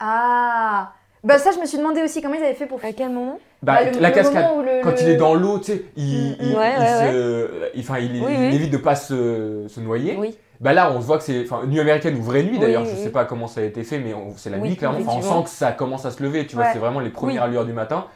Ah 0.00 0.92
Bah 1.24 1.36
ça, 1.38 1.50
je 1.52 1.58
me 1.58 1.66
suis 1.66 1.78
demandé 1.78 2.00
aussi 2.02 2.22
comment 2.22 2.34
ils 2.34 2.44
avaient 2.44 2.54
fait 2.54 2.66
pour 2.66 2.78
À 2.84 2.92
quel 2.92 3.10
moment? 3.10 3.40
Bah, 3.60 3.80
Bah, 3.84 3.90
le- 3.90 4.00
la 4.00 4.08
le 4.10 4.14
cascade. 4.14 4.44
le- 4.64 4.82
Quand 4.84 4.90
le- 4.92 5.00
il 5.02 5.08
est 5.08 5.16
dans 5.16 5.34
l'eau, 5.34 5.58
tu 5.58 5.64
sais, 5.72 5.84
il, 5.96 6.04
Mm, 6.04 6.36
il- 6.40 6.56
ouais, 6.56 6.72
il 6.76 6.80
ouais, 6.80 6.86
se- 7.10 7.70
il- 7.74 7.80
enfin, 7.80 7.98
il, 7.98 8.12
Oui, 8.12 8.18
il 8.30 8.38
oui. 8.50 8.54
évite 8.54 8.70
de 8.70 8.76
pas 8.76 8.94
se, 8.94 9.64
se 9.68 9.80
noyer. 9.80 10.16
Oui. 10.16 10.36
Bah 10.60 10.72
là, 10.72 10.90
on 10.92 11.00
se 11.00 11.06
voit 11.06 11.18
que 11.18 11.24
c'est 11.24 11.42
enfin 11.44 11.64
nuit 11.66 11.78
américaine 11.80 12.16
ou 12.16 12.22
vraie 12.22 12.42
nuit 12.42 12.58
d'ailleurs. 12.58 12.82
Oui, 12.82 12.88
je 12.90 12.96
oui. 12.96 13.02
sais 13.04 13.10
pas 13.12 13.24
comment 13.24 13.46
ça 13.46 13.60
a 13.60 13.64
été 13.64 13.84
fait, 13.84 13.98
mais 13.98 14.12
on- 14.14 14.36
c'est 14.36 14.50
la 14.50 14.58
Oui, 14.58 14.70
nuit 14.70 14.76
clairement. 14.76 14.98
Enfin, 15.06 15.18
on 15.18 15.22
sent 15.38 15.44
que 15.44 15.50
ça 15.50 15.70
commence 15.72 16.04
à 16.04 16.10
se 16.10 16.22
lever. 16.22 16.46
Tu 16.46 16.56
vois, 16.56 16.72
c'est 16.72 16.78
vraiment 16.80 17.00
les 17.00 17.10
premières 17.10 17.46
lueurs 17.46 17.64
du 17.64 17.72
matin. 17.72 18.06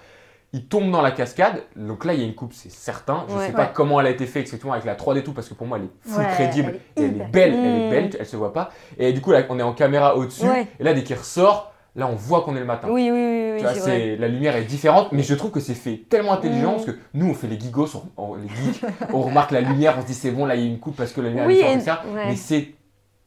Il 0.55 0.67
tombe 0.67 0.91
dans 0.91 1.01
la 1.01 1.13
cascade. 1.13 1.63
Donc 1.77 2.05
là, 2.05 2.13
il 2.13 2.21
y 2.21 2.23
a 2.23 2.27
une 2.27 2.35
coupe, 2.35 2.53
c'est 2.53 2.71
certain. 2.71 3.25
Je 3.29 3.35
Ouais. 3.35 3.47
sais 3.47 3.53
pas 3.53 3.63
Ouais. 3.63 3.71
comment 3.73 4.01
elle 4.01 4.07
a 4.09 4.11
été 4.11 4.27
faite 4.27 4.43
exactement 4.43 4.73
avec 4.75 4.85
la 4.85 4.95
3D 4.97 5.23
tout 5.23 5.33
parce 5.33 5.49
que 5.49 5.55
pour 5.55 5.67
moi, 5.67 5.79
elle 5.79 5.85
est 5.85 6.13
full 6.15 6.27
crédible. 6.35 6.79
elle 6.97 7.05
est 7.05 7.07
et 7.07 7.09
elle 7.09 7.21
est 7.23 7.31
belle, 7.31 7.55
elle 7.55 7.65
est 7.65 7.87
Mm. 7.87 7.91
belle, 7.91 8.11
elle 8.21 8.27
se 8.27 8.37
voit 8.37 8.53
pas. 8.53 8.71
Et 8.99 9.13
du 9.15 9.21
coup, 9.23 9.31
là, 9.33 9.43
on 9.49 9.59
est 9.59 9.63
en 9.63 9.73
caméra 9.73 10.15
au-dessus. 10.17 10.45
Et 10.79 10.85
là, 10.85 10.93
dès 10.93 11.05
qu'il 11.05 11.17
ressort, 11.17 11.72
là, 11.97 12.07
on 12.07 12.15
voit 12.15 12.43
qu'on 12.43 12.57
est 12.57 12.61
le 12.61 12.65
matin. 12.67 12.89
Oui, 12.91 13.11
oui, 13.11 13.19
oui, 13.19 13.51
oui, 13.53 13.57
Tu 13.59 13.63
vois, 13.65 13.75
c'est 13.75 13.81
vrai. 13.81 14.17
la 14.19 14.29
lumière 14.29 14.57
est 14.57 14.65
différente, 14.65 15.09
mais 15.13 15.23
je 15.23 15.35
trouve 15.35 15.51
que 15.51 15.61
c'est 15.61 15.75
fait 15.75 16.03
tellement 16.09 16.33
intelligent 16.33 16.73
parce 16.73 16.87
que 16.87 16.97
nous, 17.15 17.29
on 17.31 17.35
fait 17.35 17.47
les 17.49 17.59
gigos, 17.61 17.89
on, 18.17 18.23
on- 18.23 18.35
les 18.37 18.49
geeks, 18.49 18.83
on 19.13 19.21
remarque 19.29 19.51
la 19.51 19.61
lumière, 19.61 19.95
on 19.99 20.03
se 20.03 20.07
dit 20.07 20.15
c'est 20.15 20.31
bon, 20.31 20.47
là, 20.47 20.55
il 20.57 20.63
y 20.63 20.65
a 20.65 20.69
une 20.69 20.79
coupe 20.81 20.97
parce 20.97 21.13
que 21.13 21.21
la 21.21 21.29
lumière 21.29 21.47
Oui, 21.47 21.61
est 21.61 21.73
et- 21.73 21.77
différente, 21.77 22.01
etc. 22.05 22.15
ouais. 22.17 22.27
Mais 22.29 22.37
c'est 22.37 22.69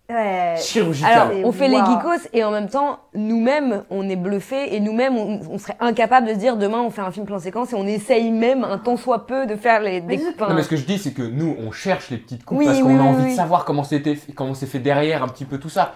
Ouais. 0.08 0.54
chirurgical. 0.60 1.12
Alors, 1.12 1.32
Et 1.32 1.44
on 1.44 1.52
fait 1.52 1.68
les 1.68 1.78
geekos 1.78 2.28
et 2.32 2.44
en 2.44 2.52
même 2.52 2.70
temps, 2.70 3.00
nous-mêmes, 3.16 3.84
on 3.90 4.08
est 4.08 4.16
bluffés 4.16 4.76
et 4.76 4.80
nous-mêmes, 4.80 5.18
on, 5.18 5.40
on 5.50 5.58
serait 5.58 5.76
incapable 5.80 6.28
de 6.28 6.34
se 6.34 6.38
dire 6.38 6.58
demain, 6.58 6.80
on 6.82 6.92
fait 6.92 7.02
un 7.02 7.10
film 7.10 7.26
plan 7.26 7.40
séquence 7.40 7.74
et 7.74 7.76
on 7.76 7.88
essaye 7.88 8.30
même 8.30 8.64
un 8.64 8.78
tant 8.78 8.98
soit 8.98 9.26
peu 9.26 9.48
de 9.48 9.56
faire 9.56 9.82
les. 9.82 10.04
Enfin, 10.36 10.50
Non 10.50 10.54
mais 10.54 10.62
ce 10.62 10.70
que 10.70 10.76
je 10.76 10.86
dis 10.86 11.00
c'est 11.00 11.12
que 11.14 11.24
nous 11.24 11.56
on 11.60 11.72
cherche 11.72 12.12
les 12.12 12.18
petites 12.18 12.46
coupes 12.46 12.60
Oui, 12.60 12.66
parce 12.68 12.82
qu'on 12.82 12.94
oui, 12.94 13.00
a 13.00 13.02
envie 13.04 13.24
oui. 13.24 13.32
de 13.32 13.36
savoir 13.36 13.66
comment 13.66 13.84
c'était 13.84 14.16
comment 14.36 14.54
c'est 14.54 14.68
fait 14.68 14.78
derrière 14.78 15.24
un 15.24 15.28
petit 15.28 15.46
peu 15.46 15.58
tout 15.58 15.70
ça. 15.70 15.96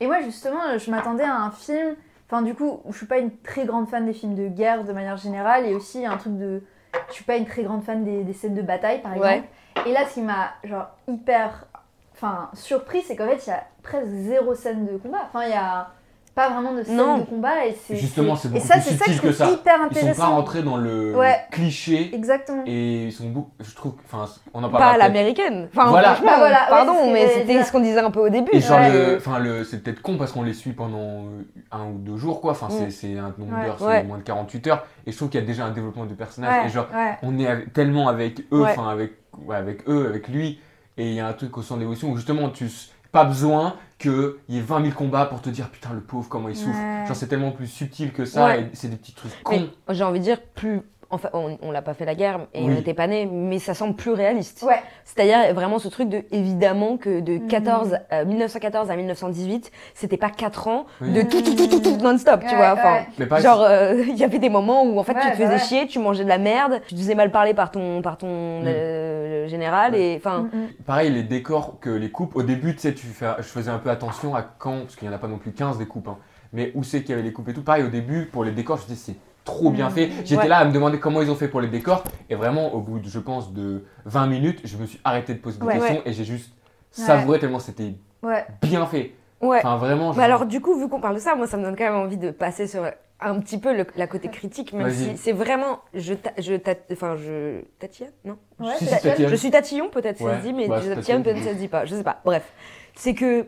Et 0.00 0.06
moi, 0.06 0.20
justement, 0.20 0.76
je 0.78 0.90
m'attendais 0.90 1.24
à 1.24 1.34
un 1.36 1.50
film. 1.50 1.94
Enfin, 2.28 2.42
du 2.42 2.54
coup, 2.54 2.80
je 2.90 2.96
suis 2.96 3.06
pas 3.06 3.18
une 3.18 3.30
très 3.38 3.64
grande 3.66 3.88
fan 3.88 4.04
des 4.04 4.12
films 4.12 4.34
de 4.34 4.48
guerre 4.48 4.84
de 4.84 4.92
manière 4.92 5.16
générale, 5.16 5.64
et 5.66 5.74
aussi 5.74 6.04
un 6.04 6.16
truc 6.16 6.36
de. 6.36 6.62
Je 7.08 7.14
suis 7.14 7.24
pas 7.24 7.36
une 7.36 7.46
très 7.46 7.62
grande 7.62 7.82
fan 7.84 8.04
des, 8.04 8.24
des 8.24 8.32
scènes 8.32 8.54
de 8.54 8.62
bataille, 8.62 9.00
par 9.02 9.16
Ouais. 9.16 9.36
exemple. 9.38 9.48
Et 9.88 9.92
là, 9.92 10.06
ce 10.08 10.14
qui 10.14 10.22
m'a 10.22 10.50
genre 10.64 10.88
hyper, 11.08 11.66
enfin, 12.14 12.50
surpris, 12.54 13.02
c'est 13.02 13.14
qu'en 13.16 13.26
fait, 13.28 13.46
il 13.46 13.50
y 13.50 13.52
a 13.52 13.64
presque 13.82 14.06
zéro 14.08 14.54
scène 14.54 14.86
de 14.86 14.96
combat. 14.96 15.22
Enfin, 15.28 15.44
il 15.44 15.50
y 15.50 15.54
a 15.54 15.90
pas 16.36 16.50
vraiment 16.50 16.74
de 16.74 16.82
scène 16.84 16.96
Non. 16.98 17.18
de 17.18 17.22
combat, 17.24 17.64
et 17.66 17.74
c'est. 17.86 17.96
Justement, 17.96 18.36
c'est 18.36 18.48
Et 18.48 18.52
beaucoup 18.52 18.66
ça, 18.66 18.74
plus 18.74 18.82
c'est 18.82 18.94
ça 18.96 19.04
que 19.06 19.10
subtil 19.12 19.30
que 19.30 19.32
ça. 19.34 19.50
hyper 19.50 19.56
Ils 19.56 19.78
sont 19.78 19.88
pas 19.88 20.00
intéressant. 20.00 20.34
rentrés 20.36 20.62
dans 20.62 20.76
le 20.76 21.16
Ouais. 21.16 21.34
cliché 21.50 22.14
Exactement. 22.14 22.62
et 22.66 23.04
ils 23.06 23.12
sont 23.12 23.30
beaucoup 23.30 23.50
je 23.58 23.74
trouve 23.74 23.94
enfin 24.04 24.30
on 24.52 24.62
en 24.62 24.68
pas 24.68 24.78
parlera 24.78 24.94
à 24.94 24.98
l'américaine. 24.98 25.68
Enfin, 25.74 25.88
Voilà. 25.88 26.10
franchement, 26.14 26.30
Bah 26.32 26.38
voilà, 26.38 26.56
ouais, 26.64 26.68
pardon, 26.68 26.92
que 27.08 27.12
mais 27.12 27.28
c'était 27.28 27.62
ce 27.64 27.72
qu'on 27.72 27.80
disait 27.80 27.98
un 28.00 28.10
peu 28.10 28.20
au 28.20 28.28
début. 28.28 28.50
Et 28.52 28.60
genre 28.60 28.78
Ouais. 28.78 28.92
le 28.92 29.16
enfin 29.16 29.38
le 29.38 29.64
c'est 29.64 29.82
peut-être 29.82 30.02
con 30.02 30.18
parce 30.18 30.30
qu'on 30.32 30.42
les 30.42 30.52
suit 30.52 30.72
pendant 30.72 30.98
euh, 31.24 31.42
un 31.72 31.86
ou 31.86 31.98
deux 31.98 32.18
jours 32.18 32.40
quoi. 32.42 32.50
Enfin 32.52 32.68
c'est 32.70 32.86
Mm. 32.86 32.90
c'est 32.90 33.18
un 33.18 33.34
nombre 33.38 33.56
Ouais. 33.58 33.64
d'heures, 33.64 33.76
c'est 33.78 33.84
Ouais. 33.86 34.02
moins 34.04 34.18
de 34.18 34.22
48 34.22 34.66
heures 34.66 34.84
et 35.06 35.12
je 35.12 35.16
trouve 35.16 35.30
qu'il 35.30 35.40
y 35.40 35.42
a 35.42 35.46
déjà 35.46 35.64
un 35.64 35.70
développement 35.70 36.04
de 36.04 36.12
personnage 36.14 36.60
Ouais, 36.64 36.66
et 36.66 36.68
genre 36.70 36.86
ouais. 36.94 37.16
on 37.22 37.38
est 37.38 37.46
avec- 37.46 37.72
tellement 37.72 38.08
avec 38.08 38.40
eux, 38.52 38.60
Ouais. 38.62 38.70
enfin 38.76 38.88
avec, 38.90 39.12
ouais, 39.46 39.56
avec 39.56 39.88
eux, 39.88 40.06
avec 40.06 40.28
lui, 40.28 40.60
et 40.98 41.08
il 41.08 41.14
y 41.14 41.20
a 41.20 41.26
un 41.26 41.32
truc 41.32 41.56
au 41.58 41.62
centre 41.62 41.80
d'évolution 41.80 42.10
où 42.10 42.16
justement 42.16 42.48
tu 42.50 42.68
pas 43.16 43.24
besoin 43.24 43.76
qu'il 43.98 44.34
y 44.50 44.58
ait 44.58 44.60
20 44.60 44.82
000 44.82 44.94
combats 44.94 45.24
pour 45.24 45.40
te 45.40 45.48
dire 45.48 45.70
putain 45.70 45.94
le 45.94 46.00
pauvre 46.02 46.28
comment 46.28 46.48
il 46.50 46.56
souffre. 46.56 46.78
Ouais. 46.78 47.06
Genre 47.06 47.16
c'est 47.16 47.28
tellement 47.28 47.50
plus 47.50 47.66
subtil 47.66 48.12
que 48.12 48.26
ça, 48.26 48.44
Ouais. 48.46 48.60
et 48.64 48.70
c'est 48.74 48.88
des 48.88 48.96
petits 48.96 49.14
trucs 49.14 49.32
cons. 49.42 49.70
j'ai 49.88 50.04
envie 50.04 50.18
de 50.18 50.24
dire, 50.24 50.42
plus. 50.54 50.82
Enfin, 51.10 51.28
on, 51.34 51.56
on 51.62 51.70
l'a 51.70 51.82
pas 51.82 51.94
fait 51.94 52.04
la 52.04 52.16
guerre 52.16 52.40
et 52.52 52.62
on 52.62 52.68
n'était 52.68 52.92
pas 52.94 53.06
nés, 53.06 53.26
mais 53.30 53.60
ça 53.60 53.74
semble 53.74 53.94
plus 53.94 54.10
réaliste. 54.10 54.64
Ouais. 54.66 54.80
C'est-à-dire 55.04 55.54
vraiment 55.54 55.78
ce 55.78 55.86
truc 55.86 56.08
de, 56.08 56.22
évidemment, 56.32 56.96
que 56.96 57.20
de 57.20 57.34
Mhm. 57.34 57.46
14, 57.48 57.98
euh, 58.12 58.24
1914 58.24 58.90
à 58.90 58.96
1918, 58.96 59.70
c'était 59.94 60.16
pas 60.16 60.30
4 60.30 60.66
ans 60.66 60.86
Oui. 61.00 61.12
de 61.12 61.22
tout, 61.22 61.42
tout, 61.42 61.54
tout, 61.54 61.68
tout, 61.68 61.78
tout 61.80 61.96
non-stop, 61.98 62.40
tu 62.48 62.56
vois. 62.56 62.72
Enfin, 62.72 63.04
ouais. 63.20 63.40
Genre, 63.40 63.62
euh, 63.62 64.02
il 64.08 64.16
y 64.16 64.24
avait 64.24 64.40
des 64.40 64.48
moments 64.48 64.82
où 64.82 64.98
en 64.98 65.04
fait 65.04 65.14
tu 65.14 65.20
te 65.30 65.32
faisais 65.34 65.44
bah 65.46 65.50
ouais. 65.52 65.58
chier, 65.60 65.86
tu 65.86 65.98
mangeais 66.00 66.24
de 66.24 66.28
la 66.28 66.38
merde, 66.38 66.80
tu 66.88 66.94
te 66.94 67.00
faisais 67.00 67.14
mal 67.14 67.30
parler 67.30 67.54
par 67.54 67.70
ton, 67.70 68.02
par 68.02 68.18
ton 68.18 68.26
Mm. 68.62 68.64
euh, 68.66 69.46
général. 69.48 69.94
Et 69.94 70.16
enfin, 70.16 70.48
Mm, 70.52 70.56
mm. 70.58 70.68
Pareil, 70.86 71.10
les 71.12 71.22
décors, 71.22 71.78
que 71.80 71.90
les 71.90 72.10
coupes, 72.10 72.34
au 72.34 72.42
début, 72.42 72.74
tu 72.74 72.80
sais, 72.80 72.94
tu 72.94 73.06
fais, 73.06 73.26
je 73.38 73.42
faisais 73.44 73.70
un 73.70 73.78
peu 73.78 73.90
attention 73.90 74.34
à 74.34 74.42
quand, 74.42 74.80
parce 74.80 74.96
qu'il 74.96 75.06
n'y 75.08 75.14
en 75.14 75.16
a 75.16 75.20
pas 75.20 75.28
non 75.28 75.38
plus 75.38 75.52
15 75.52 75.78
des 75.78 75.86
coupes, 75.86 76.08
hein, 76.08 76.18
mais 76.52 76.72
où 76.74 76.82
c'est 76.82 77.00
qu'il 77.02 77.10
y 77.10 77.12
avait 77.12 77.22
les 77.22 77.32
coupes 77.32 77.48
et 77.48 77.54
tout. 77.54 77.62
Pareil, 77.62 77.84
au 77.84 77.88
début, 77.88 78.26
pour 78.26 78.42
les 78.42 78.50
décors, 78.50 78.78
je 78.78 78.86
disais, 78.86 79.12
c'est 79.12 79.16
trop 79.46 79.70
bien 79.70 79.88
fait. 79.88 80.10
J'étais 80.26 80.42
Ouais. 80.42 80.48
là 80.48 80.58
à 80.58 80.64
me 80.66 80.72
demander 80.72 81.00
comment 81.00 81.22
ils 81.22 81.30
ont 81.30 81.34
fait 81.36 81.48
pour 81.48 81.62
les 81.62 81.68
décors, 81.68 82.04
et 82.28 82.34
vraiment, 82.34 82.74
au 82.74 82.80
bout, 82.80 82.98
de, 82.98 83.08
je 83.08 83.18
pense, 83.18 83.54
de 83.54 83.84
20 84.04 84.26
minutes, 84.26 84.60
je 84.64 84.76
me 84.76 84.84
suis 84.84 85.00
arrêté 85.04 85.32
de 85.32 85.38
poser 85.38 85.58
des 85.58 85.64
Ouais. 85.66 85.78
questions, 85.78 86.02
et 86.04 86.12
j'ai 86.12 86.24
juste 86.24 86.52
savouré 86.90 87.38
tellement 87.38 87.58
c'était 87.60 87.94
Ouais. 88.22 88.44
bien 88.62 88.84
fait. 88.86 89.12
ouais. 89.40 89.58
Enfin, 89.58 89.76
vraiment. 89.78 90.12
je- 90.12 90.18
Mais 90.18 90.24
alors, 90.24 90.44
du 90.46 90.60
coup, 90.60 90.78
vu 90.78 90.88
qu'on 90.88 91.00
parle 91.00 91.14
de 91.14 91.20
ça, 91.20 91.34
moi, 91.34 91.46
ça 91.46 91.56
me 91.56 91.62
donne 91.62 91.76
quand 91.76 91.84
même 91.84 91.94
envie 91.96 92.16
de 92.18 92.30
passer 92.30 92.66
sur 92.66 92.84
un 93.20 93.40
petit 93.40 93.58
peu 93.58 93.74
le, 93.74 93.86
la 93.96 94.06
côté 94.06 94.28
critique, 94.28 94.72
même 94.74 94.90
si 94.90 95.16
c'est 95.16 95.32
vraiment. 95.32 95.78
Je, 95.94 96.12
ta- 96.14 96.32
je, 96.38 96.54
ta- 96.54 96.74
enfin, 96.92 97.16
je. 97.16 97.60
Tatillonne 97.78 98.12
Non? 98.26 98.36
Ouais, 98.60 98.72
Si, 98.78 98.84
si, 98.84 98.90
t'as- 98.90 98.98
Tatiana. 98.98 99.30
Je 99.30 99.36
suis 99.36 99.50
tatillon, 99.50 99.88
peut-être 99.88 100.20
Ouais. 100.22 100.32
ça 100.32 100.40
se 100.40 100.46
dit, 100.46 100.52
mais 100.52 100.64
je 100.64 100.68
tatillonne, 100.68 100.94
tatillon. 100.96 101.22
peut-être 101.22 101.42
ça 101.44 101.50
se 101.50 101.58
dit 101.58 101.68
pas. 101.68 101.84
Je 101.86 101.94
sais 101.94 102.02
pas. 102.02 102.20
Bref. 102.26 102.50
C'est 102.94 103.14
que 103.14 103.46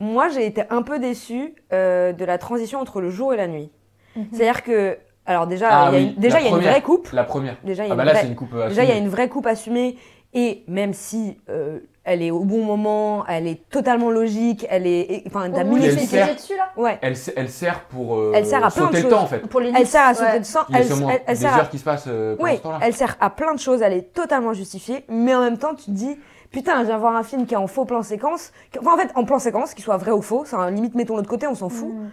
moi, 0.00 0.28
j'ai 0.30 0.46
été 0.46 0.62
un 0.70 0.82
peu 0.82 0.98
déçue 0.98 1.54
euh, 1.72 2.12
de 2.12 2.24
la 2.24 2.38
transition 2.38 2.78
entre 2.80 3.00
le 3.02 3.10
jour 3.10 3.34
et 3.34 3.36
la 3.36 3.48
nuit. 3.48 3.70
Mhm. 4.16 4.26
C'est-à-dire 4.32 4.62
que. 4.62 4.98
Alors, 5.26 5.46
déjà, 5.46 5.68
Ah 5.70 5.88
il 5.90 5.94
y 5.94 5.96
a, 5.96 5.98
oui, 6.00 6.12
une, 6.16 6.20
déjà, 6.20 6.40
il 6.40 6.44
y 6.44 6.48
a 6.48 6.50
une 6.56 6.62
vraie 6.62 6.82
coupe. 6.82 7.08
La 7.12 7.24
première. 7.24 7.56
Déjà, 7.62 7.84
il 7.84 7.88
y 7.88 7.90
a 7.90 7.94
Ah 7.94 7.96
bah 7.96 8.02
une 8.02 8.08
là, 8.08 8.14
vraie- 8.14 8.26
une 8.28 8.34
coupe. 8.34 8.52
Déjà, 8.52 8.66
il 8.68 8.74
y 8.74 8.78
a 8.78 8.82
assumée. 8.94 8.98
une 8.98 9.08
vraie 9.08 9.28
coupe 9.28 9.46
assumée. 9.46 9.96
Et 10.34 10.64
même 10.66 10.94
si 10.94 11.36
euh, 11.50 11.80
elle 12.04 12.22
est 12.22 12.30
au 12.30 12.40
bon 12.44 12.64
moment, 12.64 13.22
elle 13.28 13.46
est 13.46 13.68
totalement 13.68 14.10
logique, 14.10 14.66
elle 14.70 14.86
est. 14.86 15.22
Enfin, 15.26 15.50
t'as 15.50 15.62
mis 15.62 15.78
tiré 15.78 16.34
dessus 16.34 16.56
là 16.56 16.70
Ouais. 16.76 16.98
Elle, 17.02 17.16
se- 17.18 17.30
elle 17.36 17.50
sert 17.50 17.80
pour 17.84 18.16
euh, 18.16 18.32
Elle 18.34 18.46
sert 18.46 18.64
à 18.64 18.70
plein 18.70 18.84
de 18.84 18.86
sauter 18.86 18.96
le 18.96 19.02
choses. 19.02 19.10
temps, 19.10 19.22
en 19.22 19.26
fait. 19.26 19.40
Pour 19.40 19.60
les 19.60 19.70
Elle 19.76 19.86
sert 19.86 20.00
à 20.02 20.08
ouais. 20.08 20.14
sauter 20.14 20.38
de 20.40 20.44
sang. 20.44 20.60
Il 20.70 20.74
y 20.74 20.78
a 20.78 20.80
Elle, 20.80 20.86
sûrement 20.86 21.10
elle- 21.10 21.20
elle 21.26 21.34
des 21.36 21.40
sert 21.42 21.54
à 21.54 21.58
heures 21.58 21.68
qui 21.70 21.78
se 21.78 21.84
passent 21.84 22.04
euh, 22.08 22.34
pendant 22.36 22.48
Oui, 22.50 22.56
ce 22.56 22.62
temps-là. 22.62 22.78
elle 22.82 22.94
sert 22.94 23.16
à 23.20 23.28
plein 23.30 23.52
de 23.54 23.60
choses, 23.60 23.82
elle 23.82 23.92
est 23.92 24.12
totalement 24.14 24.54
justifiée, 24.54 25.04
mais 25.10 25.34
en 25.34 25.40
même 25.42 25.58
temps, 25.58 25.74
tu 25.74 25.84
te 25.84 25.90
dis, 25.90 26.16
putain, 26.50 26.80
je 26.80 26.86
viens 26.86 26.96
voir 26.98 27.14
un 27.14 27.22
film 27.24 27.44
qui 27.44 27.52
est 27.52 27.58
en 27.58 27.66
faux 27.66 27.84
plan 27.84 28.02
séquence, 28.02 28.52
enfin 28.80 28.94
en 28.94 28.96
fait, 28.96 29.10
en 29.14 29.24
plan 29.24 29.38
séquence, 29.38 29.74
qu'il 29.74 29.84
soit 29.84 29.98
vrai 29.98 30.12
ou 30.12 30.22
faux, 30.22 30.44
c'est 30.46 30.56
un 30.56 30.70
limite, 30.70 30.94
mettons 30.94 31.16
l'autre 31.16 31.28
côté, 31.28 31.46
on 31.46 31.54
s'en 31.54 31.68
fout. 31.68 31.90
Mm. 31.92 32.08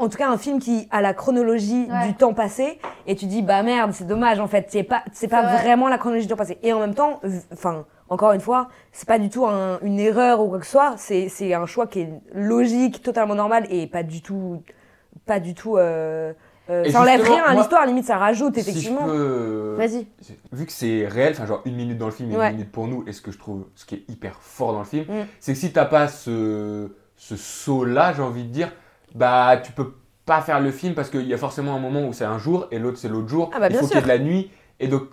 En 0.00 0.08
tout 0.08 0.16
cas, 0.16 0.30
un 0.30 0.38
film 0.38 0.58
qui 0.60 0.88
a 0.90 1.02
la 1.02 1.12
chronologie 1.12 1.86
Ouais. 1.90 2.06
du 2.08 2.14
temps 2.14 2.32
passé, 2.32 2.78
et 3.06 3.14
tu 3.16 3.26
dis, 3.26 3.42
bah 3.42 3.62
merde, 3.62 3.92
c'est 3.92 4.06
dommage, 4.06 4.40
en 4.40 4.46
fait, 4.46 4.66
c'est 4.70 4.82
pas, 4.82 5.02
c'est 5.12 5.28
pas 5.28 5.42
vrai. 5.42 5.62
vraiment 5.62 5.88
la 5.88 5.98
chronologie 5.98 6.26
du 6.26 6.30
temps 6.30 6.36
passé. 6.38 6.58
Et 6.62 6.72
en 6.72 6.80
même 6.80 6.94
temps, 6.94 7.20
enfin, 7.52 7.84
encore 8.08 8.32
une 8.32 8.40
fois, 8.40 8.68
c'est 8.92 9.06
pas 9.06 9.18
du 9.18 9.28
tout 9.28 9.46
un- 9.46 9.78
une 9.82 10.00
erreur 10.00 10.40
ou 10.42 10.48
quoi 10.48 10.58
que 10.58 10.64
ce 10.64 10.72
soit, 10.72 10.94
c'est, 10.96 11.28
c'est 11.28 11.52
un 11.52 11.66
choix 11.66 11.86
qui 11.86 12.00
est 12.00 12.10
logique, 12.34 13.02
totalement 13.02 13.34
normal, 13.34 13.66
et 13.70 13.86
pas 13.86 14.02
du 14.02 14.22
tout, 14.22 14.62
pas 15.26 15.38
du 15.38 15.52
tout, 15.54 15.76
euh, 15.76 16.32
euh, 16.70 16.88
ça 16.90 17.00
enlève 17.02 17.20
rien 17.22 17.44
à 17.44 17.54
l'histoire, 17.54 17.84
limite, 17.84 18.06
ça 18.06 18.16
rajoute, 18.16 18.54
Si 18.54 18.60
effectivement. 18.60 19.04
peux, 19.04 19.74
Vas-y. 19.76 20.06
Vu 20.52 20.64
que 20.64 20.72
c'est 20.72 21.06
réel, 21.08 21.32
enfin 21.34 21.44
genre 21.44 21.60
une 21.66 21.76
minute 21.76 21.98
dans 21.98 22.06
le 22.06 22.12
film 22.12 22.30
et 22.32 22.36
Ouais. 22.38 22.46
une 22.50 22.56
minute 22.56 22.72
pour 22.72 22.86
nous, 22.88 23.04
et 23.06 23.12
ce 23.12 23.20
que 23.20 23.32
je 23.32 23.38
trouve, 23.38 23.66
ce 23.74 23.84
qui 23.84 23.96
est 23.96 24.04
hyper 24.08 24.38
fort 24.40 24.72
dans 24.72 24.78
le 24.78 24.84
film, 24.86 25.04
Mm. 25.08 25.26
c'est 25.40 25.52
que 25.52 25.58
si 25.58 25.72
t'as 25.72 25.84
pas 25.84 26.08
ce, 26.08 26.88
ce 27.16 27.36
saut-là, 27.36 28.14
j'ai 28.14 28.22
envie 28.22 28.44
de 28.44 28.48
dire, 28.50 28.72
bah 29.14 29.60
tu 29.62 29.72
peux 29.72 29.94
pas 30.26 30.40
faire 30.40 30.60
le 30.60 30.70
film 30.70 30.94
parce 30.94 31.10
qu'il 31.10 31.26
y 31.26 31.34
a 31.34 31.38
forcément 31.38 31.74
un 31.74 31.80
moment 31.80 32.06
où 32.06 32.12
c'est 32.12 32.24
un 32.24 32.38
jour 32.38 32.68
et 32.70 32.78
l'autre 32.78 32.98
c'est 32.98 33.08
l'autre 33.08 33.28
jour. 33.28 33.50
Ah 33.54 33.60
bah, 33.60 33.66
Il 33.68 33.72
bien 33.72 33.80
faut 33.80 33.86
qu'il 33.86 33.96
y 33.96 33.98
ait 33.98 34.02
de 34.02 34.08
la 34.08 34.18
nuit. 34.18 34.50
Et 34.78 34.88
donc, 34.88 35.04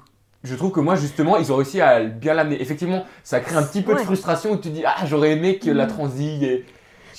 je 0.44 0.56
trouve 0.56 0.72
que 0.72 0.80
moi 0.80 0.96
justement, 0.96 1.38
ils 1.38 1.52
ont 1.52 1.56
réussi 1.56 1.82
à 1.82 2.04
bien 2.04 2.34
l'amener. 2.34 2.62
Effectivement, 2.62 3.04
ça 3.24 3.40
crée 3.40 3.56
un 3.56 3.64
petit 3.64 3.82
peu 3.82 3.94
de 3.94 4.00
frustration 4.00 4.52
où 4.52 4.58
tu 4.58 4.70
dis, 4.70 4.84
ah 4.86 5.06
j'aurais 5.06 5.32
aimé 5.32 5.58
que 5.60 5.70
la 5.70 5.86
Mm. 5.86 5.90
transi 5.90 6.46
et... 6.46 6.66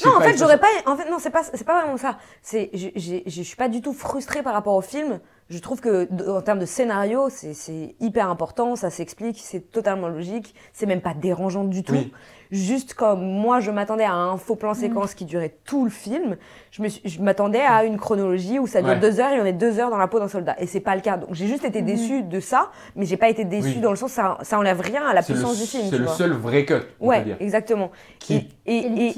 Non, 0.05 0.17
en 0.17 0.21
fait, 0.21 0.37
j'aurais 0.37 0.59
pas. 0.59 0.69
En 0.87 0.97
fait, 0.97 1.11
non, 1.11 1.19
c'est 1.19 1.31
pas, 1.31 1.43
c'est 1.43 1.65
pas 1.65 1.81
vraiment 1.81 1.97
ça. 1.97 2.19
C'est, 2.41 2.71
je, 2.73 3.43
suis 3.43 3.57
pas 3.57 3.69
du 3.69 3.81
tout 3.81 3.93
frustrée 3.93 4.43
par 4.43 4.53
rapport 4.53 4.77
au 4.77 4.81
film. 4.81 5.21
Je 5.51 5.59
trouve 5.59 5.81
que, 5.81 6.09
en 6.31 6.41
termes 6.41 6.59
de 6.59 6.67
scénario, 6.67 7.29
c'est, 7.31 7.55
c'est 7.55 7.97
hyper 7.99 8.29
important. 8.29 8.77
Ça 8.77 8.91
s'explique, 8.91 9.41
c'est 9.43 9.73
totalement 9.73 10.09
logique. 10.09 10.55
C'est 10.73 10.87
même 10.87 11.01
pas 11.01 11.15
dérangeant 11.15 11.65
du 11.65 11.83
tout. 11.83 11.95
Oui. 11.95 12.13
Juste 12.51 12.95
comme 12.95 13.21
moi, 13.23 13.61
je 13.61 13.71
m'attendais 13.71 14.05
à 14.05 14.13
un 14.15 14.37
faux 14.39 14.57
plan 14.57 14.73
séquence 14.75 15.15
qui 15.15 15.25
durait 15.27 15.55
tout 15.65 15.85
le 15.85 15.91
film. 15.91 16.37
Je, 16.71 16.83
me 16.83 16.89
suis- 16.89 17.03
je 17.09 17.21
m'attendais 17.21 17.61
à 17.61 17.85
une 17.85 17.99
chronologie 17.99 18.59
où 18.59 18.67
ça 18.67 18.81
dure 18.81 18.93
Ouais. 18.93 18.99
deux 19.01 19.21
heures 19.21 19.33
et 19.33 19.41
on 19.41 19.45
est 19.45 19.53
deux 19.53 19.79
heures 19.79 19.91
dans 19.91 19.99
la 19.99 20.09
peau 20.09 20.19
d'un 20.19 20.29
soldat. 20.29 20.57
Et 20.59 20.67
c'est 20.67 20.81
pas 20.81 20.95
le 20.95 21.03
cas. 21.03 21.19
Donc 21.19 21.31
j'ai 21.35 21.47
juste 21.47 21.65
été 21.65 21.83
déçue 21.83 22.23
de 22.23 22.41
ça, 22.41 22.71
mais 22.97 23.05
j'ai 23.05 23.17
pas 23.19 23.29
été 23.29 23.45
déçue 23.45 23.75
Oui. 23.77 23.81
dans 23.81 23.91
le 23.91 23.97
sens 23.97 24.13
ça, 24.13 24.39
ça 24.43 24.59
enlève 24.59 24.81
rien 24.81 25.07
à 25.07 25.13
la 25.15 25.21
C'est 25.23 25.35
le, 25.35 25.39
puissance 25.41 25.61
du 25.61 25.67
film. 25.67 25.85
c'est 25.85 25.91
tu 25.91 25.99
le 25.99 26.05
vois. 26.05 26.15
seul 26.15 26.33
vrai 26.33 26.65
cut, 26.65 26.75
on 27.01 27.09
Ouais, 27.09 27.19
peut 27.21 27.25
dire. 27.27 27.37
exactement. 27.41 27.91
Qui- 28.19 28.49
Et, 28.67 28.77
et, 28.79 29.15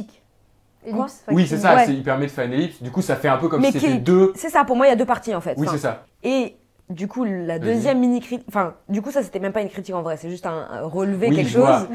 Ellipse, 0.87 1.25
Oui, 1.31 1.47
c'est 1.47 1.59
ça, 1.59 1.75
Ouais. 1.77 1.85
c'est- 1.87 1.93
il 1.93 2.03
permet 2.03 2.25
de 2.27 2.31
faire 2.31 2.47
une 2.47 2.55
ellipse. 2.55 2.83
Du 2.83 2.91
coup, 2.91 3.03
ça 3.03 3.15
fait 3.15 3.29
un 3.29 3.37
peu 3.37 3.49
comme 3.49 3.61
Mais 3.61 3.71
si 3.71 3.79
c'était 3.79 3.93
qui- 3.93 3.99
deux. 3.99 4.33
c'est 4.35 4.49
ça. 4.49 4.65
Pour 4.65 4.77
moi, 4.77 4.87
il 4.87 4.89
y 4.89 4.93
a 4.93 4.97
deux 4.97 5.05
parties 5.05 5.35
en 5.35 5.41
fait. 5.43 5.55
Oui, 5.59 5.67
Enfin, 5.69 5.77
c'est 5.77 5.83
ça. 5.83 6.05
Et 6.23 6.57
du 6.91 7.07
coup, 7.07 7.25
la 7.25 7.59
deuxième 7.61 8.01
mini 8.01 8.21
critique, 8.21 8.45
enfin, 8.49 8.75
du 8.89 9.01
coup, 9.01 9.11
ça 9.13 9.23
c'était 9.23 9.39
même 9.39 9.53
pas 9.53 9.63
une 9.63 9.69
critique 9.71 9.95
en 9.95 10.03
vrai, 10.03 10.17
c'est 10.17 10.29
juste 10.29 10.45
un, 10.45 10.91
Oui, 10.93 11.07
quelque 11.37 11.49
chose. 11.49 11.87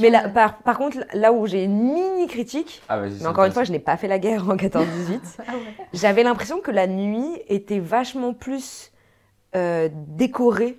Mais 0.00 0.08
là, 0.08 0.28
par, 0.28 0.58
par 0.58 0.78
contre, 0.78 0.98
là 1.12 1.32
où 1.32 1.46
j'ai 1.46 1.64
une 1.64 1.92
mini 1.92 2.26
critique, 2.28 2.80
Ah, 2.88 2.98
vas-y. 3.00 3.20
mais 3.20 3.26
encore 3.26 3.44
une 3.44 3.52
fois, 3.52 3.64
je 3.64 3.72
n'ai 3.72 3.80
pas 3.80 3.96
fait 3.96 4.08
la 4.08 4.18
guerre 4.20 4.48
en 4.48 4.56
14-18, 4.56 4.78
Ah 5.38 5.52
ouais. 5.52 5.58
j'avais 5.92 6.22
l'impression 6.22 6.60
que 6.60 6.70
la 6.70 6.86
nuit 6.86 7.28
était 7.48 7.80
vachement 7.80 8.32
plus 8.34 8.92
euh, 9.56 9.88
décorée. 9.92 10.78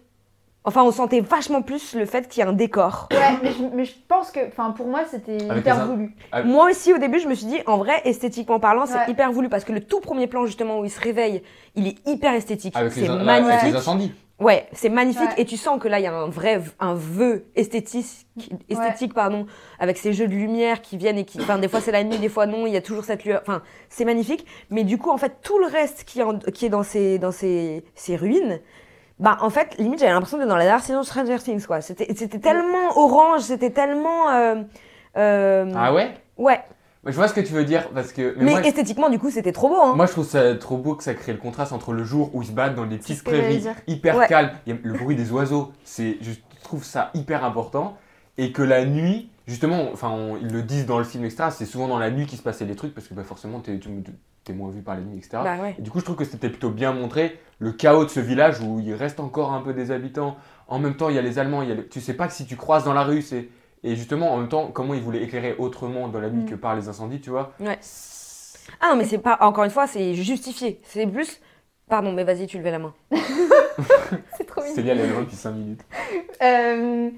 Enfin, 0.68 0.84
on 0.84 0.92
sentait 0.92 1.22
vachement 1.22 1.62
plus 1.62 1.96
le 1.96 2.06
fait 2.06 2.28
qu'il 2.28 2.44
y 2.44 2.46
ait 2.46 2.50
un 2.50 2.54
décor. 2.54 3.08
Ouais, 3.14 3.18
mais 3.42 3.52
je, 3.54 3.64
mais 3.74 3.86
je 3.86 3.94
pense 4.10 4.32
que, 4.32 4.46
enfin, 4.50 4.72
pour 4.72 4.86
moi, 4.88 5.04
c'était 5.10 5.42
Avec 5.50 5.62
hyper 5.62 5.80
les 5.80 5.86
voulu. 5.92 6.16
Ah, 6.34 6.44
Moi 6.44 6.70
aussi, 6.70 6.92
au 6.94 6.98
début, 6.98 7.20
je 7.22 7.28
me 7.30 7.36
suis 7.36 7.46
dit, 7.46 7.60
en 7.68 7.78
vrai, 7.78 8.02
esthétiquement 8.04 8.60
parlant, 8.60 8.86
c'est 8.86 8.96
Ouais. 8.98 9.10
hyper 9.10 9.32
voulu 9.32 9.48
parce 9.48 9.64
que 9.64 9.72
le 9.72 9.80
tout 9.80 10.02
premier 10.02 10.28
plan, 10.28 10.46
justement, 10.46 10.80
où 10.80 10.84
il 10.84 10.92
se 10.92 11.00
réveille, 11.00 11.42
il 11.76 11.88
est 11.88 11.96
hyper 12.06 12.34
esthétique. 12.34 12.76
Avec 12.76 12.94
les, 12.98 13.04
C'est 13.04 13.08
in- 13.08 13.26
avec 13.26 13.46
magnifique. 13.46 13.72
les 13.72 13.76
incendies. 13.78 14.12
Ouais, 14.40 14.68
c'est 14.74 14.90
magnifique 14.90 15.30
Ouais. 15.30 15.36
et 15.42 15.46
tu 15.46 15.58
sens 15.58 15.80
que 15.82 15.88
là 15.88 15.98
il 16.00 16.04
y 16.04 16.06
a 16.06 16.14
un 16.14 16.28
vrai 16.30 16.62
un 16.80 16.94
vœu 16.94 17.46
esthétique 17.56 18.28
esthétique 18.70 19.16
pardon 19.16 19.48
avec 19.80 19.98
ces 19.98 20.14
jeux 20.14 20.28
de 20.28 20.32
lumière 20.34 20.84
qui 20.84 20.96
viennent 20.96 21.18
et 21.18 21.26
qui 21.26 21.42
enfin 21.42 21.58
des 21.58 21.68
fois 21.68 21.82
c'est 21.82 21.92
la 21.92 22.04
nuit 22.04 22.20
des 22.20 22.30
fois 22.30 22.46
non 22.46 22.68
il 22.68 22.74
y 22.74 22.78
a 22.78 22.82
toujours 22.82 23.04
cette 23.04 23.26
lueur 23.26 23.42
enfin 23.42 23.64
c'est 23.90 24.06
magnifique 24.06 24.46
mais 24.70 24.84
du 24.84 25.00
coup 25.00 25.10
en 25.10 25.18
fait 25.18 25.38
tout 25.42 25.58
le 25.58 25.66
reste 25.66 26.04
qui 26.04 26.20
est 26.20 26.24
en- 26.24 26.38
qui 26.38 26.68
est 26.68 26.70
dans 26.70 26.84
ces 26.84 27.18
dans 27.18 27.32
ces 27.32 27.84
ces 27.96 28.16
ruines 28.16 28.60
bah 29.20 29.38
en 29.42 29.50
fait 29.50 29.76
limite 29.80 30.00
j'avais 30.00 30.12
l'impression 30.12 30.38
d'être 30.38 30.48
dans 30.48 30.58
la 30.58 30.64
dernière 30.66 30.84
saison 30.84 31.02
de 31.02 31.06
Stranger 31.06 31.40
Things 31.40 31.66
quoi 31.66 31.82
c'était 31.82 32.08
c'était 32.16 32.40
tellement 32.40 32.96
orange 32.98 33.42
c'était 33.42 33.72
tellement 33.72 34.30
euh, 34.32 34.56
euh, 35.18 35.72
Ah 35.76 35.94
ouais? 35.94 36.14
Ouais 36.38 36.60
Mais 37.04 37.12
Je 37.12 37.18
vois 37.18 37.28
ce 37.28 37.34
que 37.34 37.42
tu 37.42 37.54
veux 37.54 37.64
dire 37.66 37.90
parce 37.90 38.12
que. 38.14 38.36
mais, 38.38 38.52
moi, 38.52 38.62
esthétiquement 38.64 39.10
du 39.10 39.18
coup 39.18 39.32
c'était 39.32 39.52
trop 39.52 39.70
beau 39.70 39.82
hein 39.82 39.96
moi, 39.96 40.06
je 40.06 40.12
trouve 40.12 40.28
ça 40.28 40.56
trop 40.56 40.78
beau 40.78 40.94
que 40.96 41.04
ça 41.04 41.14
crée 41.16 41.32
le 41.34 41.40
contraste 41.40 41.74
entre 41.74 41.94
le 41.94 42.04
jour 42.04 42.30
où 42.34 42.44
ils 42.44 42.48
se 42.48 42.52
battent 42.52 42.76
dans 42.76 42.86
des 42.86 42.98
petites 42.98 43.24
prairies 43.24 43.66
hyper 43.88 44.18
Ouais. 44.18 44.28
calmes, 44.28 44.52
il 44.66 44.74
y 44.76 44.78
a 44.78 44.80
le 44.84 44.94
bruit 44.94 45.16
des 45.16 45.32
oiseaux, 45.32 45.72
c'est, 45.84 46.18
je 46.22 46.32
trouve 46.64 46.84
ça 46.84 47.10
hyper 47.14 47.44
important. 47.44 47.98
Et 48.40 48.52
que 48.52 48.62
la 48.62 48.86
nuit, 48.86 49.32
justement, 49.48 49.86
enfin, 49.92 50.10
on- 50.12 50.38
ils 50.38 50.52
le 50.54 50.62
disent 50.62 50.86
dans 50.86 51.00
le 51.00 51.04
film, 51.04 51.26
etc., 51.26 51.46
c'est 51.50 51.66
souvent 51.66 51.88
dans 51.88 51.98
la 51.98 52.12
nuit 52.12 52.28
qu'il 52.28 52.38
se 52.38 52.44
passait 52.44 52.66
les 52.66 52.76
trucs 52.76 52.94
parce 52.94 53.08
que 53.08 53.16
bah, 53.16 53.24
forcément, 53.24 53.62
t'es, 53.62 53.80
tu- 53.80 53.90
t'es 54.48 54.54
moins 54.54 54.72
vu 54.72 54.82
par 54.82 54.98
nuit, 54.98 55.18
etc. 55.18 55.40
bah 55.44 55.58
ouais 55.62 55.76
Et 55.78 55.82
du 55.82 55.92
coup, 55.92 56.00
je 56.00 56.06
trouve 56.06 56.16
que 56.16 56.26
c'était 56.26 56.50
plutôt 56.50 56.70
bien 56.72 56.94
montré 56.94 57.40
le 57.60 57.72
chaos 57.72 58.04
de 58.06 58.10
ce 58.10 58.20
village 58.20 58.60
où 58.62 58.80
il 58.80 58.94
reste 58.94 59.20
encore 59.20 59.54
un 59.54 59.62
peu 59.62 59.74
des 59.74 59.92
habitants. 59.92 60.38
En 60.68 60.80
même 60.80 60.96
temps, 60.96 61.10
il 61.10 61.16
y 61.16 61.20
a 61.20 61.22
les 61.22 61.40
Allemands. 61.40 61.62
Il 61.62 61.70
y 61.70 61.72
a 61.72 61.76
le- 61.76 61.88
Tu 61.88 62.02
sais 62.02 62.14
pas 62.14 62.28
que 62.28 62.34
si 62.34 62.46
tu 62.46 62.56
croises 62.56 62.84
dans 62.84 62.94
la 62.94 63.04
rue, 63.04 63.22
c'est. 63.22 63.50
Et 63.84 63.96
justement, 63.96 64.34
en 64.34 64.38
même 64.38 64.50
temps, 64.50 64.68
comment 64.74 64.94
ils 64.94 65.02
voulaient 65.02 65.22
éclairer 65.24 65.56
autrement 65.60 66.08
dans 66.08 66.20
la 66.20 66.30
nuit 66.30 66.44
Mm. 66.44 66.50
que 66.50 66.56
par 66.56 66.76
les 66.76 66.88
incendies, 66.90 67.22
tu 67.22 67.30
vois 67.30 67.54
Ouais. 67.60 67.78
ah 68.82 68.90
non 68.90 68.96
mais 68.98 69.06
c'est 69.06 69.18
pas 69.20 69.38
encore 69.42 69.64
une 69.64 69.70
fois 69.72 69.88
c'est 69.88 70.14
justifié 70.14 70.82
c'est 70.84 71.08
plus 71.08 71.40
pardon 71.88 72.12
mais 72.12 72.26
vas-y 72.26 72.48
tu 72.48 72.58
levais 72.58 72.72
la 72.72 72.80
main 72.80 72.94
C'est 74.38 74.46
trop 74.46 74.62
mignon. 74.62 74.76
Célia, 74.76 74.94
elle 74.94 75.00
est 75.02 75.08
depuis 75.20 75.36
5 75.36 75.52
minutes. 75.52 75.82
Euh, 76.42 77.10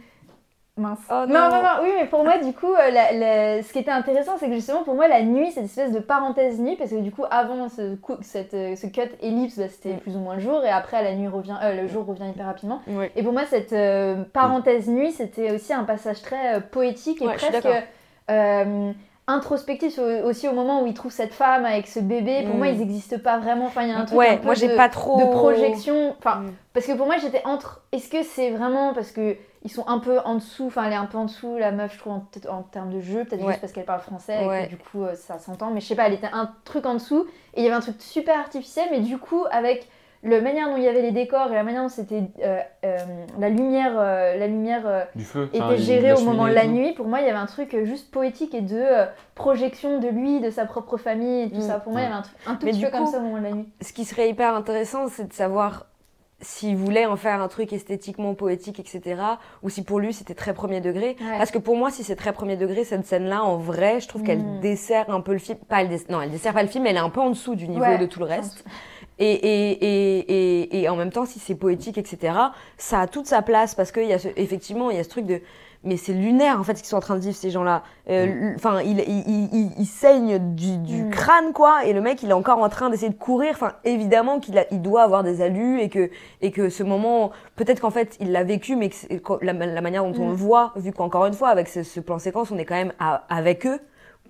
Mince. 0.80 1.00
Oh 1.12 1.26
non. 1.28 1.28
non. 1.28 1.50
non, 1.50 1.62
non, 1.62 1.70
oui, 1.84 1.90
mais 2.00 2.06
pour 2.08 2.24
moi, 2.24 2.38
du 2.38 2.54
coup, 2.54 2.74
euh, 2.74 2.90
la- 2.92 3.12
la- 3.12 3.62
ce 3.64 3.72
qui 3.72 3.80
était 3.80 3.92
intéressant, 3.92 4.34
c'est 4.40 4.48
que 4.48 4.54
justement, 4.56 4.84
pour 4.84 4.96
moi, 4.96 5.08
la 5.08 5.22
nuit, 5.22 5.52
c'est 5.52 5.60
une 5.60 5.66
espèce 5.68 5.92
de 5.92 6.00
parenthèse 6.00 6.60
nuit, 6.60 6.76
parce 6.78 6.90
que 6.90 6.96
du 6.96 7.12
coup, 7.12 7.24
avant 7.30 7.70
ce, 7.70 7.96
coup- 7.96 8.18
cette, 8.22 8.54
euh, 8.54 8.76
ce 8.76 8.88
cut 8.88 9.02
ellipse, 9.22 9.60
bah, 9.60 9.66
c'était 9.70 9.96
Mm. 9.96 10.00
plus 10.00 10.16
ou 10.16 10.20
moins 10.20 10.36
le 10.36 10.42
jour, 10.42 10.64
et 10.64 10.70
après, 10.70 11.04
la 11.04 11.14
nuit 11.16 11.28
revient, 11.28 11.58
euh, 11.64 11.82
le 11.82 11.88
jour 11.88 12.06
revient 12.06 12.30
hyper 12.30 12.46
rapidement. 12.46 12.82
Et 13.16 13.22
pour 13.24 13.34
moi, 13.34 13.44
cette 13.46 13.74
euh, 13.74 14.24
parenthèse 14.34 14.88
nuit, 14.88 15.12
c'était 15.12 15.52
aussi 15.52 15.74
un 15.74 15.84
passage 15.84 16.22
très 16.22 16.56
euh, 16.56 16.60
poétique 16.60 17.22
et 17.22 17.28
Ouais, 17.28 17.36
presque 17.36 17.68
introspectif 19.28 20.00
au- 20.00 20.28
aussi 20.28 20.48
au 20.48 20.54
moment 20.54 20.82
où 20.82 20.88
il 20.88 20.94
trouve 20.96 21.12
cette 21.12 21.34
femme 21.34 21.64
avec 21.64 21.88
ce 21.88 22.00
bébé. 22.00 22.44
Pour 22.46 22.56
Mm. 22.56 22.58
moi, 22.58 22.68
ils 22.70 22.80
n'existent 22.80 23.20
pas 23.24 23.38
vraiment. 23.38 23.66
Enfin, 23.66 23.84
il 23.84 23.90
y 23.90 23.92
a 23.92 23.98
un 23.98 24.06
truc 24.06 24.20
un 24.20 24.38
peu 24.38 24.46
moi 24.46 24.56
de- 24.56 24.76
pas 24.76 24.90
trop 24.90 25.20
de 25.20 25.26
projection. 25.26 26.16
Enfin, 26.18 26.38
Mm. 26.38 26.54
parce 26.74 26.86
que 26.88 26.94
pour 26.94 27.06
moi, 27.06 27.16
j'étais 27.22 27.42
entre. 27.46 27.84
Est-ce 27.92 28.10
que 28.10 28.24
c'est 28.24 28.50
vraiment 28.50 28.94
parce 28.94 29.12
que 29.12 29.36
ils 29.64 29.72
sont 29.72 29.88
un 29.88 30.00
peu 30.00 30.20
en 30.20 30.36
dessous. 30.36 30.68
Enfin, 30.68 30.86
elle 30.86 30.94
est 30.94 30.96
un 30.96 31.06
peu 31.06 31.18
en 31.18 31.26
dessous. 31.26 31.58
La 31.58 31.72
meuf, 31.72 31.94
je 31.94 32.00
trouve 32.00 32.14
en, 32.14 32.62
termes 32.64 32.92
de 32.92 33.02
jeu, 33.02 33.26
peut-être 33.26 33.42
Ouais. 33.42 33.48
juste 33.50 33.62
parce 33.62 33.74
qu'elle 33.74 33.86
parle 33.86 34.02
français 34.02 34.46
Ouais. 34.48 34.64
et 34.64 34.66
que 34.66 34.70
du 34.70 34.78
coup 34.78 35.04
euh, 35.04 35.16
ça 35.16 35.38
s'entend. 35.40 35.72
Mais 35.72 35.82
je 35.82 35.88
sais 35.88 35.96
pas, 35.96 36.08
elle 36.08 36.14
était 36.14 36.30
un 36.32 36.52
truc 36.64 36.86
en 36.86 36.94
dessous 36.94 37.26
et 37.56 37.60
il 37.62 37.64
y 37.64 37.68
avait 37.68 37.76
un 37.76 37.82
truc 37.82 37.96
super 38.00 38.40
artificiel. 38.40 38.88
Mais 38.92 39.00
du 39.02 39.18
coup, 39.18 39.44
avec 39.52 39.90
la 40.22 40.42
manière 40.42 40.68
dont 40.68 40.76
il 40.76 40.84
y 40.84 40.88
avait 40.90 41.02
les 41.02 41.14
décors 41.14 41.50
et 41.50 41.56
la 41.56 41.64
manière 41.64 41.82
dont 41.84 41.88
c'était 41.90 42.24
euh, 42.44 42.60
euh, 42.84 42.98
la 43.40 43.48
lumière, 43.50 43.94
euh, 43.98 44.38
la 44.38 44.48
lumière 44.48 44.82
euh, 44.86 45.04
Du 45.16 45.24
feu. 45.24 45.46
était 45.54 45.62
enfin, 45.64 45.76
gérée 45.78 46.12
au 46.14 46.20
moment 46.22 46.46
de 46.48 46.52
la 46.54 46.68
nuit. 46.68 46.92
Pour 46.94 47.08
moi, 47.08 47.22
il 47.22 47.26
y 47.26 47.30
avait 47.30 47.38
un 47.40 47.46
truc 47.46 47.74
juste 47.86 48.12
poétique 48.12 48.54
et 48.54 48.60
de 48.60 48.76
euh, 48.78 49.06
projection 49.36 50.00
de 50.00 50.08
lui, 50.10 50.42
de 50.42 50.50
sa 50.50 50.66
propre 50.66 50.98
famille 50.98 51.44
et 51.44 51.50
tout 51.50 51.58
Mm. 51.60 51.62
ça. 51.62 51.80
Pour 51.80 51.94
moi, 51.94 52.02
il 52.02 52.04
y 52.04 52.08
avait 52.08 52.16
un 52.16 52.22
truc 52.22 52.36
un 52.48 52.56
tout 52.56 52.66
Mais 52.66 52.72
petit 52.72 52.82
peu 52.82 52.92
comme 52.92 53.06
coup, 53.06 53.12
ça 53.12 53.18
au 53.20 53.22
moment 53.22 53.38
de 53.38 53.44
la 53.44 53.52
nuit. 53.52 53.70
ce 53.82 53.94
qui 53.94 54.04
serait 54.04 54.30
hyper 54.30 54.54
intéressant 54.56 55.08
c'est 55.08 55.28
de 55.30 55.34
savoir 55.34 55.86
s'il 56.42 56.78
voulait 56.78 57.06
en 57.06 57.16
faire 57.18 57.42
un 57.42 57.48
truc 57.48 57.74
esthétiquement 57.74 58.34
poétique, 58.34 58.80
etc. 58.80 59.22
Ou 59.64 59.70
si 59.70 59.84
pour 59.84 60.00
lui 60.00 60.14
c'était 60.14 60.34
très 60.36 60.54
premier 60.54 60.80
degré. 60.82 61.18
Ouais. 61.20 61.38
Parce 61.38 61.52
que 61.52 61.58
pour 61.58 61.76
moi, 61.76 61.92
si 61.92 62.04
c'est 62.04 62.16
très 62.16 62.32
premier 62.34 62.56
degré, 62.56 62.84
cette 62.86 63.06
scène-là, 63.06 63.44
en 63.44 63.58
vrai, 63.58 64.00
je 64.00 64.08
trouve 64.08 64.24
qu'elle 64.24 64.40
Mm. 64.40 64.60
dessert 64.62 65.10
un 65.10 65.22
peu 65.22 65.34
le 65.34 65.40
film. 65.40 65.58
Pas 65.68 65.82
elle 65.82 65.90
Non, 66.10 66.22
elle 66.22 66.32
dessert 66.32 66.54
pas 66.54 66.64
le 66.64 66.70
film, 66.70 66.86
elle 66.88 66.96
est 66.96 67.00
un 67.00 67.10
peu 67.10 67.20
en 67.22 67.30
dessous 67.32 67.56
du 67.56 67.68
niveau 67.68 67.82
Ouais, 67.84 67.98
de 67.98 68.06
tout 68.06 68.20
le 68.20 68.26
reste. 68.26 68.64
Et, 69.22 69.32
et, 69.34 69.72
et, 69.72 70.20
et, 70.20 70.82
et 70.82 70.88
en 70.90 70.96
même 70.96 71.12
temps, 71.12 71.26
si 71.26 71.40
c'est 71.40 71.56
poétique, 71.56 71.98
etc., 71.98 72.34
ça 72.78 73.02
a 73.02 73.08
toute 73.08 73.26
sa 73.28 73.42
place 73.42 73.76
parce 73.76 73.92
qu'il 73.92 74.06
y 74.06 74.14
a 74.14 74.20
ce, 74.20 74.30
effectivement, 74.38 74.92
il 74.92 74.98
y 74.98 75.00
a 75.00 75.04
ce 75.04 75.10
truc 75.10 75.26
de. 75.26 75.42
Mais 75.86 75.96
c'est 75.96 76.12
lunaire 76.12 76.60
en 76.60 76.64
fait 76.66 76.76
ce 76.76 76.82
qu'ils 76.82 76.90
sont 76.90 76.98
en 76.98 77.02
train 77.02 77.16
de 77.16 77.22
vivre 77.22 77.36
ces 77.36 77.52
gens-là. 77.52 77.84
Euh, 78.10 78.24
l- 78.26 78.54
Enfin, 78.58 78.82
il, 78.82 79.00
il, 79.00 79.24
il, 79.28 79.50
il- 79.54 79.72
il 79.78 79.86
saigne 79.86 80.54
du, 80.54 80.78
du 80.78 81.04
Mm. 81.04 81.10
crâne 81.10 81.54
quoi, 81.54 81.86
et 81.86 81.94
le 81.94 82.02
mec 82.02 82.22
il 82.22 82.30
est 82.32 82.34
encore 82.34 82.60
en 82.60 82.68
train 82.68 82.90
d'essayer 82.90 83.10
de 83.12 83.18
courir. 83.18 83.52
Enfin, 83.54 83.72
évidemment 83.86 84.40
qu'il 84.42 84.58
a, 84.58 84.66
il 84.72 84.82
doit 84.82 85.04
avoir 85.04 85.24
des 85.24 85.42
alus 85.42 85.80
et 85.80 85.88
que 85.88 86.10
et 86.42 86.52
que 86.52 86.68
ce 86.70 86.84
moment, 86.84 87.32
peut-être 87.56 87.80
qu'en 87.80 87.92
fait 87.92 88.18
il 88.20 88.34
l'a 88.34 88.44
vécu, 88.44 88.76
mais 88.76 88.90
que 88.90 88.98
la, 89.42 89.54
la 89.54 89.82
manière 89.82 90.04
dont 90.04 90.14
on 90.22 90.26
Mm. 90.28 90.30
le 90.32 90.36
voit, 90.36 90.74
vu 90.76 90.92
qu'encore 90.92 91.26
une 91.28 91.34
fois 91.34 91.48
avec 91.48 91.70
ce, 91.70 91.84
ce 91.84 92.02
plan 92.02 92.20
séquence, 92.20 92.52
on 92.52 92.58
est 92.58 92.66
quand 92.66 92.76
même 92.76 92.92
à- 93.00 93.24
avec 93.30 93.66
eux, 93.66 93.80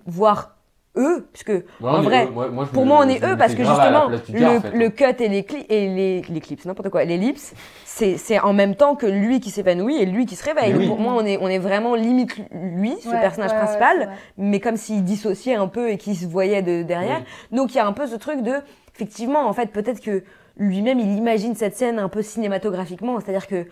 voire 0.06 0.54
eux, 0.96 1.28
puisque 1.32 1.48
Ouais, 1.50 1.64
en 1.82 1.94
on 1.98 2.02
est 2.02 2.04
vrai, 2.04 2.26
eux. 2.26 2.30
Moi, 2.30 2.66
pour 2.72 2.82
me- 2.82 2.88
moi, 2.88 3.02
on 3.04 3.08
est 3.08 3.24
eux 3.24 3.36
parce 3.36 3.54
que 3.54 3.62
justement, 3.64 4.08
le, 4.08 4.38
gars, 4.40 4.50
en 4.56 4.60
fait. 4.60 4.70
le 4.72 4.88
cut 4.90 5.04
et 5.22 5.28
les, 5.28 5.42
cli- 5.42 5.66
et 5.68 5.88
les, 5.88 6.22
les 6.28 6.40
clips, 6.40 6.64
n'importe 6.64 6.88
quoi, 6.90 7.04
l'ellipse, 7.04 7.54
c'est 7.84 8.16
c'est 8.16 8.40
en 8.40 8.52
même 8.52 8.74
temps 8.74 8.96
que 8.96 9.06
lui 9.06 9.38
qui 9.40 9.50
s'épanouit 9.50 9.96
et 10.02 10.06
lui 10.06 10.26
qui 10.26 10.34
se 10.36 10.44
réveille. 10.44 10.74
Oui. 10.74 10.86
Pour 10.88 10.98
moi, 10.98 11.14
on 11.16 11.24
est, 11.24 11.38
on 11.40 11.46
est 11.48 11.58
vraiment 11.58 11.94
limite 11.94 12.36
lui, 12.52 12.94
ce 13.02 13.08
Ouais, 13.08 13.20
personnage 13.20 13.54
principal, 13.54 14.10
mais 14.36 14.58
comme 14.58 14.76
s'il 14.76 15.04
dissociait 15.04 15.54
un 15.54 15.68
peu 15.68 15.90
et 15.90 15.96
qu'il 15.96 16.16
se 16.16 16.26
voyait 16.26 16.62
de 16.62 16.82
derrière. 16.82 17.22
Donc 17.52 17.72
il 17.72 17.76
y 17.76 17.80
a 17.80 17.86
un 17.86 17.92
peu 17.92 18.06
ce 18.06 18.16
truc 18.16 18.42
de, 18.42 18.54
effectivement, 18.94 19.46
en 19.46 19.52
fait, 19.52 19.66
peut-être 19.66 20.00
que 20.00 20.24
lui-même, 20.56 20.98
il 20.98 21.12
imagine 21.16 21.54
cette 21.54 21.76
scène 21.76 21.98
un 21.98 22.08
peu 22.08 22.22
cinématographiquement, 22.22 23.18
c'est-à-dire 23.20 23.46
que 23.46 23.66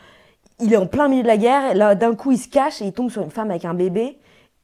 il 0.61 0.73
est 0.73 0.77
en 0.77 0.87
plein 0.87 1.09
milieu 1.09 1.23
de 1.23 1.29
la 1.29 1.37
guerre, 1.37 1.73
et 1.73 1.75
là, 1.75 1.95
d'un 1.95 2.15
coup, 2.15 2.33
il 2.33 2.39
se 2.39 2.49
cache 2.49 2.81
et 2.83 2.85
il 2.87 2.93
tombe 2.93 3.11
sur 3.11 3.23
une 3.23 3.31
femme 3.31 3.51
avec 3.51 3.65
un 3.65 3.75
bébé. 3.75 4.19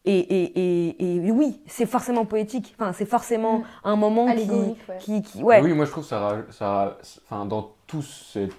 Et, 0.06 0.18
et, 0.18 0.88
et, 0.98 1.26
et 1.26 1.30
oui, 1.30 1.60
c'est 1.66 1.86
forcément 1.86 2.26
poétique. 2.26 2.74
Enfin, 2.78 2.92
c'est 2.92 3.06
forcément 3.06 3.58
Mm. 3.60 3.64
un 3.84 3.96
moment 3.96 4.26
qui, 4.34 4.50
ouais. 4.50 4.74
qui, 5.00 5.22
qui- 5.22 5.42
ouais. 5.42 5.62
Oui, 5.62 5.72
moi 5.72 5.86
je 5.86 5.90
trouve 5.90 6.04
ça, 6.04 6.36
ça 6.50 6.98
enfin, 7.26 7.46
dans 7.46 7.72
toute 7.86 8.04
cette 8.04 8.52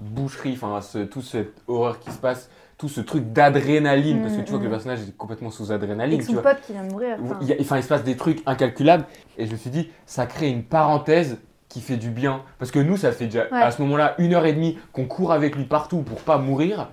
boucherie, 0.00 0.52
enfin, 0.60 0.80
ce, 0.80 0.98
toute 0.98 1.24
cette 1.24 1.54
horreur 1.68 1.98
qui 2.00 2.10
se 2.10 2.18
passe, 2.18 2.50
tout 2.78 2.88
ce 2.88 3.00
truc 3.00 3.32
d'adrénaline, 3.32 4.20
parce 4.22 4.36
que 4.36 4.42
tu 4.42 4.50
vois 4.50 4.58
que 4.58 4.64
le 4.64 4.68
Mm, 4.68 4.72
mm. 4.72 4.74
personnage 4.74 5.00
est 5.08 5.16
complètement 5.16 5.50
sous 5.50 5.72
adrénaline, 5.72 6.20
tu 6.20 6.26
son 6.26 6.34
pote 6.42 6.60
qui 6.66 6.72
vient 6.72 6.84
de 6.84 6.92
mourir. 6.92 7.16
enfin. 7.22 7.38
Il, 7.42 7.56
enfin, 7.60 7.80
se 7.82 7.88
passe 7.88 8.04
des 8.04 8.16
trucs 8.16 8.42
incalculables, 8.46 9.04
et 9.38 9.46
je 9.46 9.52
me 9.52 9.56
suis 9.56 9.70
dit, 9.70 9.90
ça 10.06 10.26
crée 10.26 10.48
une 10.48 10.62
parenthèse 10.62 11.38
qui 11.68 11.80
fait 11.80 11.96
du 11.96 12.10
bien. 12.10 12.42
Parce 12.58 12.70
que 12.70 12.78
nous, 12.78 12.96
ça 12.96 13.12
fait 13.12 13.24
déjà 13.26 13.44
Ouais. 13.50 13.60
à 13.60 13.70
ce 13.70 13.82
moment-là 13.82 14.14
une 14.18 14.34
heure 14.34 14.46
et 14.46 14.52
demie 14.52 14.78
qu'on 14.92 15.06
court 15.06 15.32
avec 15.32 15.56
lui 15.56 15.64
partout 15.64 15.98
pour 16.02 16.20
pas 16.22 16.38
mourir. 16.38 16.90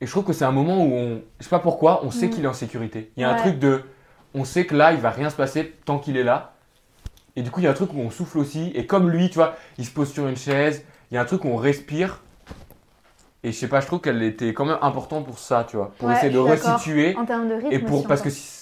Et 0.00 0.06
je 0.06 0.10
trouve 0.10 0.24
que 0.24 0.32
c'est 0.32 0.44
un 0.44 0.52
moment 0.52 0.82
où 0.84 0.92
on, 0.94 1.22
je 1.38 1.44
sais 1.44 1.50
pas 1.50 1.58
pourquoi, 1.58 2.04
on 2.04 2.10
sait 2.10 2.26
Mm. 2.26 2.30
qu'il 2.30 2.44
est 2.44 2.48
en 2.48 2.52
sécurité. 2.54 3.10
Il 3.16 3.20
y 3.20 3.24
a 3.24 3.30
un 3.30 3.34
truc 3.36 3.58
de, 3.58 3.82
on 4.34 4.44
sait 4.44 4.64
que 4.64 4.74
là, 4.74 4.92
il 4.92 4.98
va 5.00 5.10
rien 5.10 5.28
se 5.30 5.36
passer 5.36 5.74
tant 5.84 5.98
qu'il 5.98 6.16
est 6.16 6.24
là. 6.24 6.52
Et 7.36 7.42
du 7.42 7.50
coup, 7.50 7.60
il 7.60 7.64
y 7.64 7.66
a 7.66 7.70
un 7.70 7.74
truc 7.74 7.92
où 7.92 7.98
on 7.98 8.10
souffle 8.10 8.38
aussi. 8.38 8.72
Et 8.74 8.86
comme 8.86 9.10
lui, 9.10 9.28
tu 9.28 9.34
vois, 9.36 9.56
il 9.78 9.84
se 9.84 9.90
pose 9.90 10.10
sur 10.12 10.26
une 10.26 10.36
chaise. 10.36 10.84
Il 11.10 11.14
y 11.14 11.18
a 11.18 11.20
un 11.20 11.24
truc 11.24 11.44
où 11.44 11.48
on 11.48 11.56
respire. 11.56 12.22
Et 13.42 13.52
je 13.52 13.56
sais 13.58 13.68
pas, 13.68 13.80
je 13.80 13.86
trouve 13.86 14.00
qu'elle 14.00 14.22
était 14.22 14.52
quand 14.52 14.64
même 14.66 14.78
importante 14.82 15.24
pour 15.26 15.38
ça, 15.38 15.64
tu 15.68 15.76
vois, 15.76 15.92
pour 15.98 16.08
Ouais, 16.08 16.14
essayer 16.14 16.32
de 16.32 16.38
resituer 16.38 17.16
En 17.16 17.24
termes 17.24 17.48
de 17.48 17.54
rythme. 17.54 17.68
et 17.72 17.78
pour 17.78 17.98
aussi, 18.00 18.06
parce 18.06 18.20
que 18.20 18.28
si- 18.30 18.59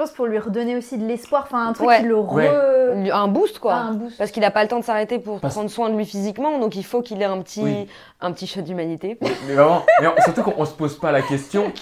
pense 0.00 0.10
pour 0.12 0.26
lui 0.26 0.38
redonner 0.38 0.76
aussi 0.76 0.96
de 0.98 1.06
l'espoir, 1.06 1.42
enfin 1.46 1.68
un 1.68 1.72
truc 1.72 1.86
Ouais. 1.88 2.00
qui 2.00 2.06
le 2.06 2.16
re... 2.16 2.32
Ouais. 2.34 3.10
Un 3.10 3.28
boost, 3.28 3.58
quoi. 3.58 3.74
Ah, 3.74 3.80
un 3.88 3.92
boost. 3.94 4.16
Parce 4.18 4.30
qu'il 4.30 4.40
n'a 4.42 4.50
pas 4.50 4.62
le 4.62 4.68
temps 4.68 4.78
de 4.80 4.84
s'arrêter 4.84 5.18
pour 5.18 5.40
Parce- 5.40 5.54
prendre 5.54 5.68
soin 5.70 5.90
de 5.90 5.96
lui 5.96 6.04
physiquement, 6.06 6.58
donc 6.58 6.74
il 6.76 6.84
faut 6.84 7.02
qu'il 7.02 7.20
ait 7.22 7.26
un 7.26 7.40
petit, 7.42 7.62
Oui. 7.62 7.86
un 8.20 8.32
petit 8.32 8.46
shot 8.46 8.62
d'humanité. 8.62 9.18
Mais 9.46 9.54
vraiment, 9.54 9.82
mais 10.00 10.06
on- 10.08 10.22
surtout 10.22 10.42
qu'on 10.42 10.54
on 10.56 10.64
se 10.64 10.72
pose 10.74 10.98
pas 10.98 11.12
la 11.12 11.22
question. 11.22 11.72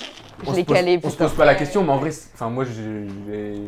Je 0.45 0.51
On 0.51 0.53
l'ai 0.53 0.61
se 0.61 0.67
pose- 0.67 0.77
calé, 0.77 1.01
On 1.03 1.11
se 1.11 1.17
pose 1.17 1.33
pas 1.35 1.45
la 1.45 1.55
question, 1.55 1.83
mais 1.83 1.93
en 1.93 1.97
vrai, 1.99 2.11
enfin 2.35 2.49
moi, 2.51 2.65
j'ai- 2.65 3.07
j'ai- 3.27 3.63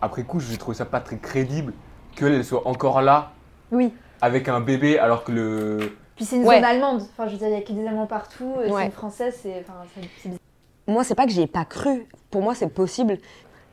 après 0.00 0.22
coup, 0.22 0.40
j'ai 0.40 0.56
trouvé 0.56 0.76
ça 0.76 0.84
pas 0.84 1.00
très 1.00 1.18
crédible 1.18 1.72
qu'elle 2.16 2.44
soit 2.44 2.66
encore 2.66 3.02
là 3.02 3.32
Oui. 3.72 3.92
avec 4.20 4.48
un 4.48 4.60
bébé 4.60 4.98
alors 4.98 5.24
que 5.24 5.32
le. 5.32 5.78
Puis 6.16 6.24
c'est 6.24 6.36
une 6.36 6.46
Ouais. 6.46 6.56
zone 6.56 6.64
allemande. 6.64 7.02
Enfin, 7.12 7.26
je 7.26 7.32
veux 7.32 7.38
dire, 7.38 7.48
il 7.48 7.54
y 7.54 7.56
a 7.56 7.60
que 7.60 7.72
des 7.72 7.86
Allemands 7.86 8.06
partout. 8.06 8.54
euh, 8.58 8.68
Ouais. 8.70 8.80
C'est 8.82 8.86
une 8.86 8.92
française, 8.92 9.38
c'est. 9.42 9.64
Enfin, 9.66 9.74
bizarre. 10.22 10.38
Moi, 10.86 11.02
c'est 11.02 11.14
pas 11.14 11.24
que 11.24 11.32
j'y 11.32 11.40
ai 11.42 11.46
pas 11.46 11.64
cru. 11.64 12.06
Pour 12.30 12.42
moi, 12.42 12.54
c'est 12.54 12.68
possible. 12.68 13.18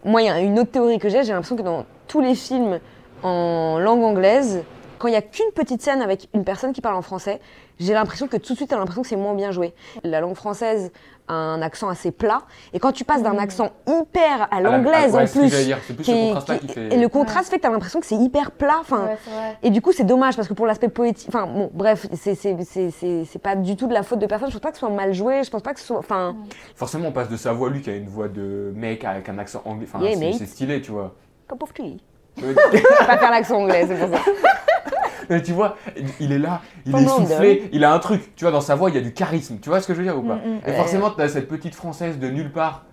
Moi, 0.04 0.24
il 0.24 0.26
y 0.26 0.30
a 0.30 0.40
une 0.40 0.60
autre 0.60 0.72
théorie 0.72 0.98
que 0.98 1.10
j'ai. 1.10 1.24
J'ai 1.24 1.34
l'impression 1.34 1.56
que 1.56 1.62
dans 1.62 1.86
tous 2.08 2.22
les 2.22 2.36
films 2.36 2.80
en 3.24 3.78
langue 3.80 4.04
anglaise, 4.04 4.64
quand 4.98 5.08
il 5.08 5.14
y 5.14 5.18
a 5.18 5.22
qu'une 5.22 5.52
petite 5.54 5.82
scène 5.82 6.02
avec 6.02 6.28
une 6.34 6.44
personne 6.44 6.74
qui 6.74 6.82
parle 6.82 6.96
en 6.96 7.02
français, 7.02 7.40
j'ai 7.82 7.94
l'impression 7.94 8.28
que 8.28 8.38
tout 8.38 8.54
de 8.54 8.58
suite, 8.58 8.70
t'as 8.70 8.78
l'impression 8.78 9.02
que 9.02 9.08
c'est 9.08 9.16
moins 9.16 9.34
bien 9.34 9.52
joué. 9.52 9.74
La 10.04 10.22
langue 10.22 10.36
française 10.36 10.92
a 11.28 11.34
un 11.34 11.62
accent 11.62 11.88
assez 11.90 12.12
plat. 12.12 12.42
Et 12.74 12.80
quand 12.80 12.92
tu 12.92 13.04
passes 13.06 13.24
d'un 13.24 13.34
Mm. 13.34 13.40
accent 13.40 13.70
hyper 13.88 14.48
à 14.52 14.60
la- 14.62 14.70
l'anglaise 14.78 15.12
ah, 15.14 15.18
ouais, 15.18 15.24
en 15.24 15.28
plus, 15.28 15.50
dire, 15.66 15.78
c'est 15.88 15.94
plus 15.94 16.04
qui 16.04 16.12
ce 16.12 16.16
est- 16.18 16.24
contraste-là 16.28 16.58
qui- 16.58 16.68
qui 16.68 16.74
fait. 16.74 16.94
et 16.94 16.98
le 16.98 17.08
contraste 17.10 17.50
fait 17.50 17.58
que 17.58 17.62
t'as 17.62 17.70
l'impression 17.70 18.00
que 18.00 18.06
c'est 18.06 18.16
hyper 18.16 18.52
plat. 18.52 18.78
Enfin, 18.82 19.06
Ouais. 19.06 19.18
Et 19.64 19.70
du 19.70 19.82
coup, 19.82 19.92
c'est 19.94 20.04
dommage 20.04 20.36
parce 20.36 20.48
que 20.48 20.54
pour 20.54 20.66
l'aspect 20.66 20.90
poétique, 20.90 21.28
enfin 21.30 21.48
bon, 21.48 21.70
bref, 21.74 22.08
c'est- 22.14 22.36
c'est 22.36 22.58
c'est- 22.64 22.92
c'est- 22.92 23.26
c'est 23.26 23.40
pas 23.40 23.56
du 23.56 23.76
tout 23.76 23.88
de 23.88 23.94
la 23.94 24.04
faute 24.04 24.20
de 24.20 24.26
personne. 24.26 24.50
Je 24.50 24.54
pense 24.54 24.62
pas 24.62 24.70
que 24.72 24.78
ce 24.78 24.82
soit 24.82 24.90
mal 24.90 25.14
joué. 25.14 25.44
Je 25.44 25.50
pense 25.50 25.62
pas 25.62 25.74
que 25.74 25.80
ce 25.80 25.86
soit, 25.86 25.98
enfin, 26.00 26.36
Forcément, 26.76 27.08
on 27.10 27.12
passe 27.12 27.30
de 27.30 27.38
sa 27.38 27.54
voix, 27.54 27.70
lui, 27.70 27.82
qui 27.82 27.90
a 27.90 27.96
une 27.96 28.10
voix 28.10 28.28
de 28.28 28.74
mec 28.76 29.06
avec 29.06 29.30
un 29.30 29.38
accent 29.38 29.62
anglais. 29.66 29.88
Enfin, 29.92 30.04
Yeah, 30.06 30.34
c'est- 30.34 30.46
stylé, 30.46 30.82
tu 30.82 30.92
vois. 30.92 31.14
cup 31.48 31.64
of 31.64 31.74
tea. 31.74 32.02
Pas 32.36 33.18
faire 33.18 33.32
l'accent 33.32 33.62
anglais, 33.62 33.86
c'est 33.88 33.96
pour 33.96 34.18
ça. 34.18 34.24
Mais 35.30 35.42
tu 35.42 35.54
vois, 35.54 35.78
il 36.20 36.32
est 36.34 36.40
là, 36.40 36.62
il 36.86 36.94
est 36.94 37.08
soufflé, 37.08 37.70
il 37.72 37.86
a 37.86 37.94
un 37.94 38.00
truc, 38.00 38.36
tu 38.36 38.44
vois, 38.44 38.52
dans 38.52 38.60
sa 38.60 38.76
voix, 38.76 38.90
il 38.90 38.96
y 38.96 38.98
a 38.98 39.02
du 39.02 39.14
charisme. 39.14 39.60
Tu 39.62 39.70
vois 39.70 39.80
ce 39.80 39.88
que 39.88 39.94
je 39.94 40.00
veux 40.00 40.04
dire 40.04 40.18
ou 40.18 40.24
pas 40.24 40.36
Mm, 40.36 40.56
mm. 40.56 40.62
Et 40.68 40.74
forcément, 40.74 41.10
t'as 41.10 41.30
cette 41.30 41.48
petite 41.48 41.74
française 41.74 42.20
de 42.20 42.28
nulle 42.28 42.52
part 42.52 42.86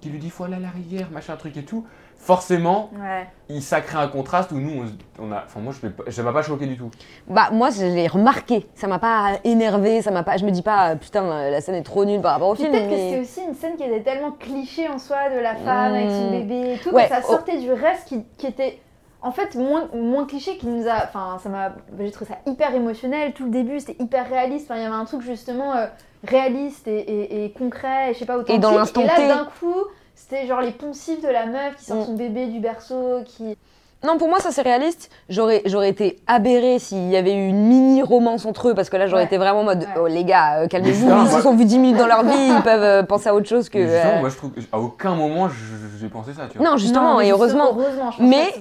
qui 0.00 0.08
lui 0.08 0.18
dit 0.18 0.30
faut 0.30 0.44
aller 0.44 0.56
à 0.56 0.60
la 0.60 0.70
rivière, 0.70 1.08
machin, 1.12 1.36
truc 1.36 1.56
et 1.56 1.64
tout. 1.64 1.86
Forcément, 2.18 2.90
Ouais. 3.00 3.26
il 3.48 3.62
ça 3.62 3.80
crée 3.80 3.96
un 3.96 4.08
contraste 4.08 4.50
où 4.52 4.56
nous, 4.58 4.82
on, 5.20 5.32
a. 5.32 5.44
Enfin, 5.46 5.60
moi, 5.60 5.72
je 6.06 6.10
ça 6.10 6.22
m'a 6.22 6.32
pas 6.32 6.42
choqué 6.42 6.66
du 6.66 6.76
tout. 6.76 6.90
Bah 7.28 7.48
moi, 7.52 7.70
je 7.70 7.84
l'ai 7.84 8.06
remarqué. 8.08 8.66
Ça 8.74 8.86
m'a 8.88 8.98
pas 8.98 9.38
énervé. 9.44 10.02
Ça 10.02 10.10
m'a 10.10 10.24
pas. 10.24 10.36
Je 10.36 10.44
me 10.44 10.50
dis 10.50 10.62
pas, 10.62 10.90
euh, 10.90 10.96
putain, 10.96 11.22
euh, 11.24 11.50
la 11.50 11.60
scène 11.60 11.76
est 11.76 11.82
trop 11.84 12.04
nulle 12.04 12.20
par 12.20 12.32
rapport 12.32 12.48
au 12.50 12.54
Puis 12.54 12.64
film. 12.64 12.74
peut-être 12.74 12.90
que 12.90 12.96
c'était 12.96 13.20
aussi 13.20 13.40
une 13.48 13.54
scène 13.54 13.76
qui 13.76 13.84
était 13.84 14.02
tellement 14.02 14.32
cliché 14.32 14.88
en 14.88 14.98
soi 14.98 15.30
de 15.34 15.38
la 15.40 15.54
femme 15.54 15.94
avec 15.94 16.10
son 16.10 16.26
Mm. 16.28 16.30
bébé 16.32 16.74
et 16.74 16.78
tout, 16.78 16.90
Ouais, 16.90 17.04
que 17.04 17.08
ça 17.14 17.20
oh. 17.26 17.30
sortait 17.30 17.58
du 17.58 17.72
reste 17.72 18.08
qui, 18.08 18.24
qui 18.36 18.46
était 18.48 18.78
en 19.22 19.32
fait 19.32 19.54
moins, 19.54 19.88
moins 19.94 20.26
cliché 20.26 20.58
qui 20.58 20.66
nous 20.66 20.86
a. 20.88 21.04
Enfin, 21.04 21.38
ça 21.42 21.48
m'a. 21.48 21.72
J'ai 21.98 22.10
trouvé 22.10 22.30
ça 22.30 22.38
hyper 22.50 22.74
émotionnel. 22.74 23.32
Tout 23.32 23.44
le 23.44 23.50
début 23.50 23.78
c'était 23.80 24.02
hyper 24.02 24.28
réaliste. 24.28 24.66
Enfin, 24.70 24.78
il 24.80 24.82
y 24.82 24.86
avait 24.86 24.94
un 24.94 25.04
truc 25.06 25.22
justement 25.22 25.72
euh, 25.74 25.86
réaliste 26.26 26.88
et, 26.88 26.98
et- 26.98 27.44
et 27.44 27.52
concret, 27.52 28.10
et 28.10 28.14
je 28.14 28.18
sais 28.18 28.26
pas, 28.26 28.36
authentique. 28.36 28.60
dans 28.60 28.72
l'instant 28.76 29.00
Et 29.02 29.06
là 29.06 29.28
d'un 29.28 29.44
coup, 29.60 29.74
c'était 30.18 30.46
genre 30.46 30.60
les 30.60 30.72
poncifs 30.72 31.22
de 31.22 31.28
la 31.28 31.46
meuf 31.46 31.76
qui 31.76 31.84
sort 31.84 31.98
Mm. 31.98 32.04
son 32.06 32.14
bébé 32.14 32.46
du 32.46 32.58
berceau, 32.60 33.20
qui. 33.24 33.56
Non, 34.04 34.16
pour 34.16 34.28
moi, 34.28 34.38
ça 34.38 34.52
c'est 34.52 34.62
réaliste. 34.62 35.10
J'aurais, 35.28 35.62
j'aurais 35.66 35.88
été 35.88 36.18
aberrée 36.28 36.78
s'il 36.78 37.08
y 37.08 37.16
avait 37.16 37.34
eu 37.34 37.48
une 37.48 37.66
mini 37.66 38.00
romance 38.02 38.46
entre 38.46 38.68
eux, 38.68 38.74
parce 38.74 38.90
que 38.90 38.96
là, 38.96 39.06
j'aurais 39.08 39.22
Ouais. 39.22 39.26
été 39.26 39.38
vraiment 39.38 39.60
en 39.60 39.64
mode, 39.64 39.80
Ouais. 39.82 40.00
oh 40.00 40.06
les 40.06 40.24
gars, 40.24 40.60
euh, 40.60 40.66
calmez-vous. 40.68 41.10
Ils 41.24 41.30
se 41.30 41.40
sont 41.40 41.56
vus 41.56 41.64
10 41.64 41.78
minutes 41.80 41.96
dans 41.98 42.06
leur 42.06 42.22
vie, 42.22 42.30
ils 42.56 42.62
peuvent 42.64 42.82
euh, 42.82 43.02
penser 43.02 43.28
à 43.28 43.34
autre 43.34 43.48
chose 43.48 43.68
que. 43.68 43.78
Euh, 43.78 44.20
moi, 44.20 44.28
je 44.28 44.36
trouve 44.36 44.50
qu'à 44.52 44.78
aucun 44.78 45.14
moment, 45.16 45.48
je- 45.48 45.98
j'ai 46.00 46.08
pensé 46.08 46.32
ça, 46.32 46.42
tu 46.50 46.58
vois. 46.58 46.70
Non, 46.70 46.76
justement, 46.76 47.14
Non, 47.14 47.20
et 47.20 47.24
justement, 47.26 47.38
heureusement. 47.64 47.64
heureusement, 47.76 48.10
je 48.12 48.18
pense 48.18 48.28
Mais- 48.28 48.52
que 48.52 48.58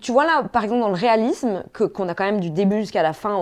Tu 0.00 0.12
vois 0.12 0.24
là, 0.26 0.42
par 0.52 0.64
exemple, 0.64 0.80
dans 0.80 0.88
le 0.88 0.94
réalisme, 0.94 1.62
que, 1.72 1.84
qu'on 1.84 2.08
a 2.08 2.14
quand 2.14 2.24
même 2.24 2.40
du 2.40 2.50
début 2.50 2.78
jusqu'à 2.80 3.02
la 3.02 3.12
fin, 3.12 3.34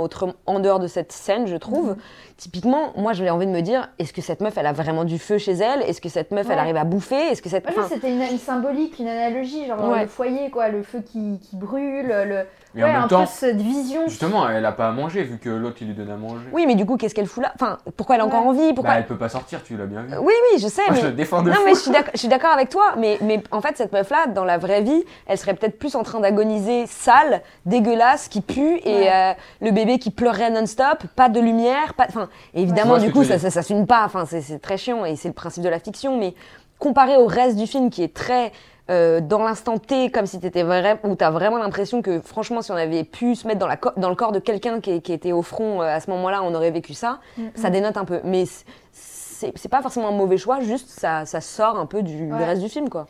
en 0.46 0.60
dehors 0.60 0.78
de 0.78 0.86
cette 0.86 1.12
scène, 1.12 1.46
je 1.46 1.56
trouve, 1.56 1.90
Mhm. 1.90 1.96
typiquement, 2.36 2.92
moi 2.96 3.12
j'avais 3.12 3.30
envie 3.30 3.46
de 3.46 3.52
me 3.52 3.60
dire, 3.62 3.88
est-ce 3.98 4.12
que 4.12 4.20
cette 4.22 4.40
meuf, 4.40 4.56
elle 4.58 4.66
a 4.66 4.72
vraiment 4.72 5.04
du 5.04 5.18
feu 5.18 5.38
chez 5.38 5.52
elle? 5.52 5.82
Est-ce 5.82 6.00
que 6.00 6.08
cette 6.08 6.30
meuf, 6.30 6.48
elle 6.50 6.58
arrive 6.58 6.76
à 6.76 6.84
bouffer? 6.84 7.16
Est-ce 7.30 7.42
que 7.42 7.48
cette. 7.48 7.68
Enfin, 7.68 7.86
c'était 7.88 8.10
une, 8.12 8.22
une 8.22 8.38
symbolique, 8.38 8.98
une 8.98 9.08
analogie, 9.08 9.66
genre 9.66 9.88
Ouais. 9.88 10.02
le 10.02 10.08
foyer, 10.08 10.50
quoi, 10.50 10.68
le 10.68 10.82
feu 10.82 11.00
qui, 11.04 11.38
qui 11.40 11.56
brûle, 11.56 12.08
le. 12.08 12.40
Mais 12.74 12.82
ouais, 12.82 12.90
en 12.90 12.92
même 12.92 13.02
un 13.04 13.08
temps, 13.08 13.20
peu 13.24 13.30
cette 13.32 13.60
vision. 13.60 14.02
justement, 14.08 14.48
elle 14.48 14.64
a 14.66 14.72
pas 14.72 14.88
à 14.88 14.92
manger 14.92 15.22
vu 15.22 15.38
que 15.38 15.48
l'autre, 15.48 15.76
il 15.80 15.86
lui 15.88 15.94
donne 15.94 16.10
à 16.10 16.16
manger. 16.16 16.44
Oui, 16.52 16.64
mais 16.66 16.74
du 16.74 16.84
coup, 16.84 16.96
qu'est-ce 16.96 17.14
qu'elle 17.14 17.26
fout 17.26 17.42
là? 17.42 17.52
Enfin, 17.54 17.78
pourquoi 17.96 18.16
elle 18.16 18.22
a 18.22 18.26
encore 18.26 18.42
Ouais. 18.42 18.48
envie? 18.48 18.68
Bah, 18.68 18.72
Pourquoi 18.74 18.94
elle 18.94 19.06
peut 19.06 19.16
pas 19.16 19.28
sortir, 19.28 19.62
tu 19.62 19.76
l'as 19.76 19.86
bien 19.86 20.02
vu. 20.02 20.16
Oui, 20.18 20.32
oui, 20.52 20.58
je 20.60 20.66
sais, 20.68 20.82
Moi, 20.88 20.94
mais. 20.96 21.00
je 21.02 21.06
le 21.06 21.12
défends 21.12 21.42
de 21.42 21.50
Non, 21.50 21.56
fou. 21.56 21.62
mais 21.64 21.74
je 21.74 22.18
suis 22.18 22.28
d'accord- 22.28 22.52
avec 22.52 22.68
toi, 22.68 22.94
mais, 22.98 23.18
mais 23.22 23.42
en 23.52 23.60
fait, 23.60 23.76
cette 23.76 23.92
meuf-là, 23.92 24.26
dans 24.26 24.44
la 24.44 24.58
vraie 24.58 24.82
vie, 24.82 25.04
elle 25.26 25.38
serait 25.38 25.54
peut-être 25.54 25.78
plus 25.78 25.94
en 25.94 26.02
train 26.02 26.20
d'agoniser 26.20 26.86
sale, 26.86 27.42
dégueulasse, 27.66 28.28
qui 28.28 28.40
pue, 28.40 28.80
et 28.84 28.94
Ouais. 29.02 29.12
euh, 29.12 29.32
le 29.60 29.70
bébé 29.70 29.98
qui 29.98 30.10
pleurait 30.10 30.50
non-stop, 30.50 31.04
pas 31.16 31.28
de 31.28 31.40
lumière, 31.40 31.94
pas. 31.94 32.06
Enfin, 32.08 32.28
évidemment, 32.54 32.98
du 32.98 33.12
coup, 33.12 33.24
ça, 33.24 33.38
ça, 33.38 33.50
ça 33.50 33.62
filme 33.62 33.86
pas, 33.86 34.02
enfin, 34.04 34.24
c'est 34.26 34.40
c'est 34.40 34.58
très 34.58 34.76
chiant, 34.76 35.04
et 35.04 35.16
c'est 35.16 35.28
le 35.28 35.34
principe 35.34 35.62
de 35.62 35.68
la 35.68 35.78
fiction, 35.78 36.18
mais 36.18 36.34
comparé 36.78 37.16
au 37.16 37.26
reste 37.26 37.56
du 37.56 37.66
film 37.66 37.88
qui 37.90 38.02
est 38.02 38.12
très. 38.14 38.52
Euh, 38.90 39.20
dans 39.20 39.42
l'instant 39.42 39.78
T, 39.78 40.10
comme 40.10 40.26
si 40.26 40.38
t'étais 40.40 40.62
vrai, 40.62 41.00
où 41.04 41.14
t'as 41.14 41.30
vraiment 41.30 41.58
l'impression 41.58 42.02
que, 42.02 42.20
franchement, 42.20 42.60
si 42.62 42.70
on 42.70 42.76
avait 42.76 43.04
pu 43.04 43.34
se 43.34 43.46
mettre 43.46 43.58
dans, 43.60 43.66
la 43.66 43.76
co- 43.76 43.92
dans 43.96 44.10
le 44.10 44.14
corps 44.14 44.32
de 44.32 44.38
quelqu'un 44.38 44.80
qui, 44.80 45.00
qui 45.00 45.12
était 45.12 45.32
au 45.32 45.42
front 45.42 45.80
euh, 45.80 45.86
à 45.86 46.00
ce 46.00 46.10
moment-là, 46.10 46.42
on 46.42 46.54
aurait 46.54 46.70
vécu 46.70 46.92
ça 46.94 47.20
Mm, 47.38 47.42
ça 47.54 47.70
dénote 47.70 47.96
un 47.96 48.04
peu. 48.04 48.20
Mais 48.24 48.44
c'est 48.92 49.68
pas 49.68 49.82
forcément 49.82 50.08
un 50.08 50.12
mauvais 50.12 50.36
choix, 50.38 50.60
juste 50.60 50.88
ça, 50.88 51.24
ça 51.26 51.40
sort 51.40 51.78
un 51.78 51.86
peu 51.86 52.02
du, 52.02 52.32
reste 52.32 52.62
du 52.62 52.68
film, 52.68 52.88
quoi. 52.88 53.06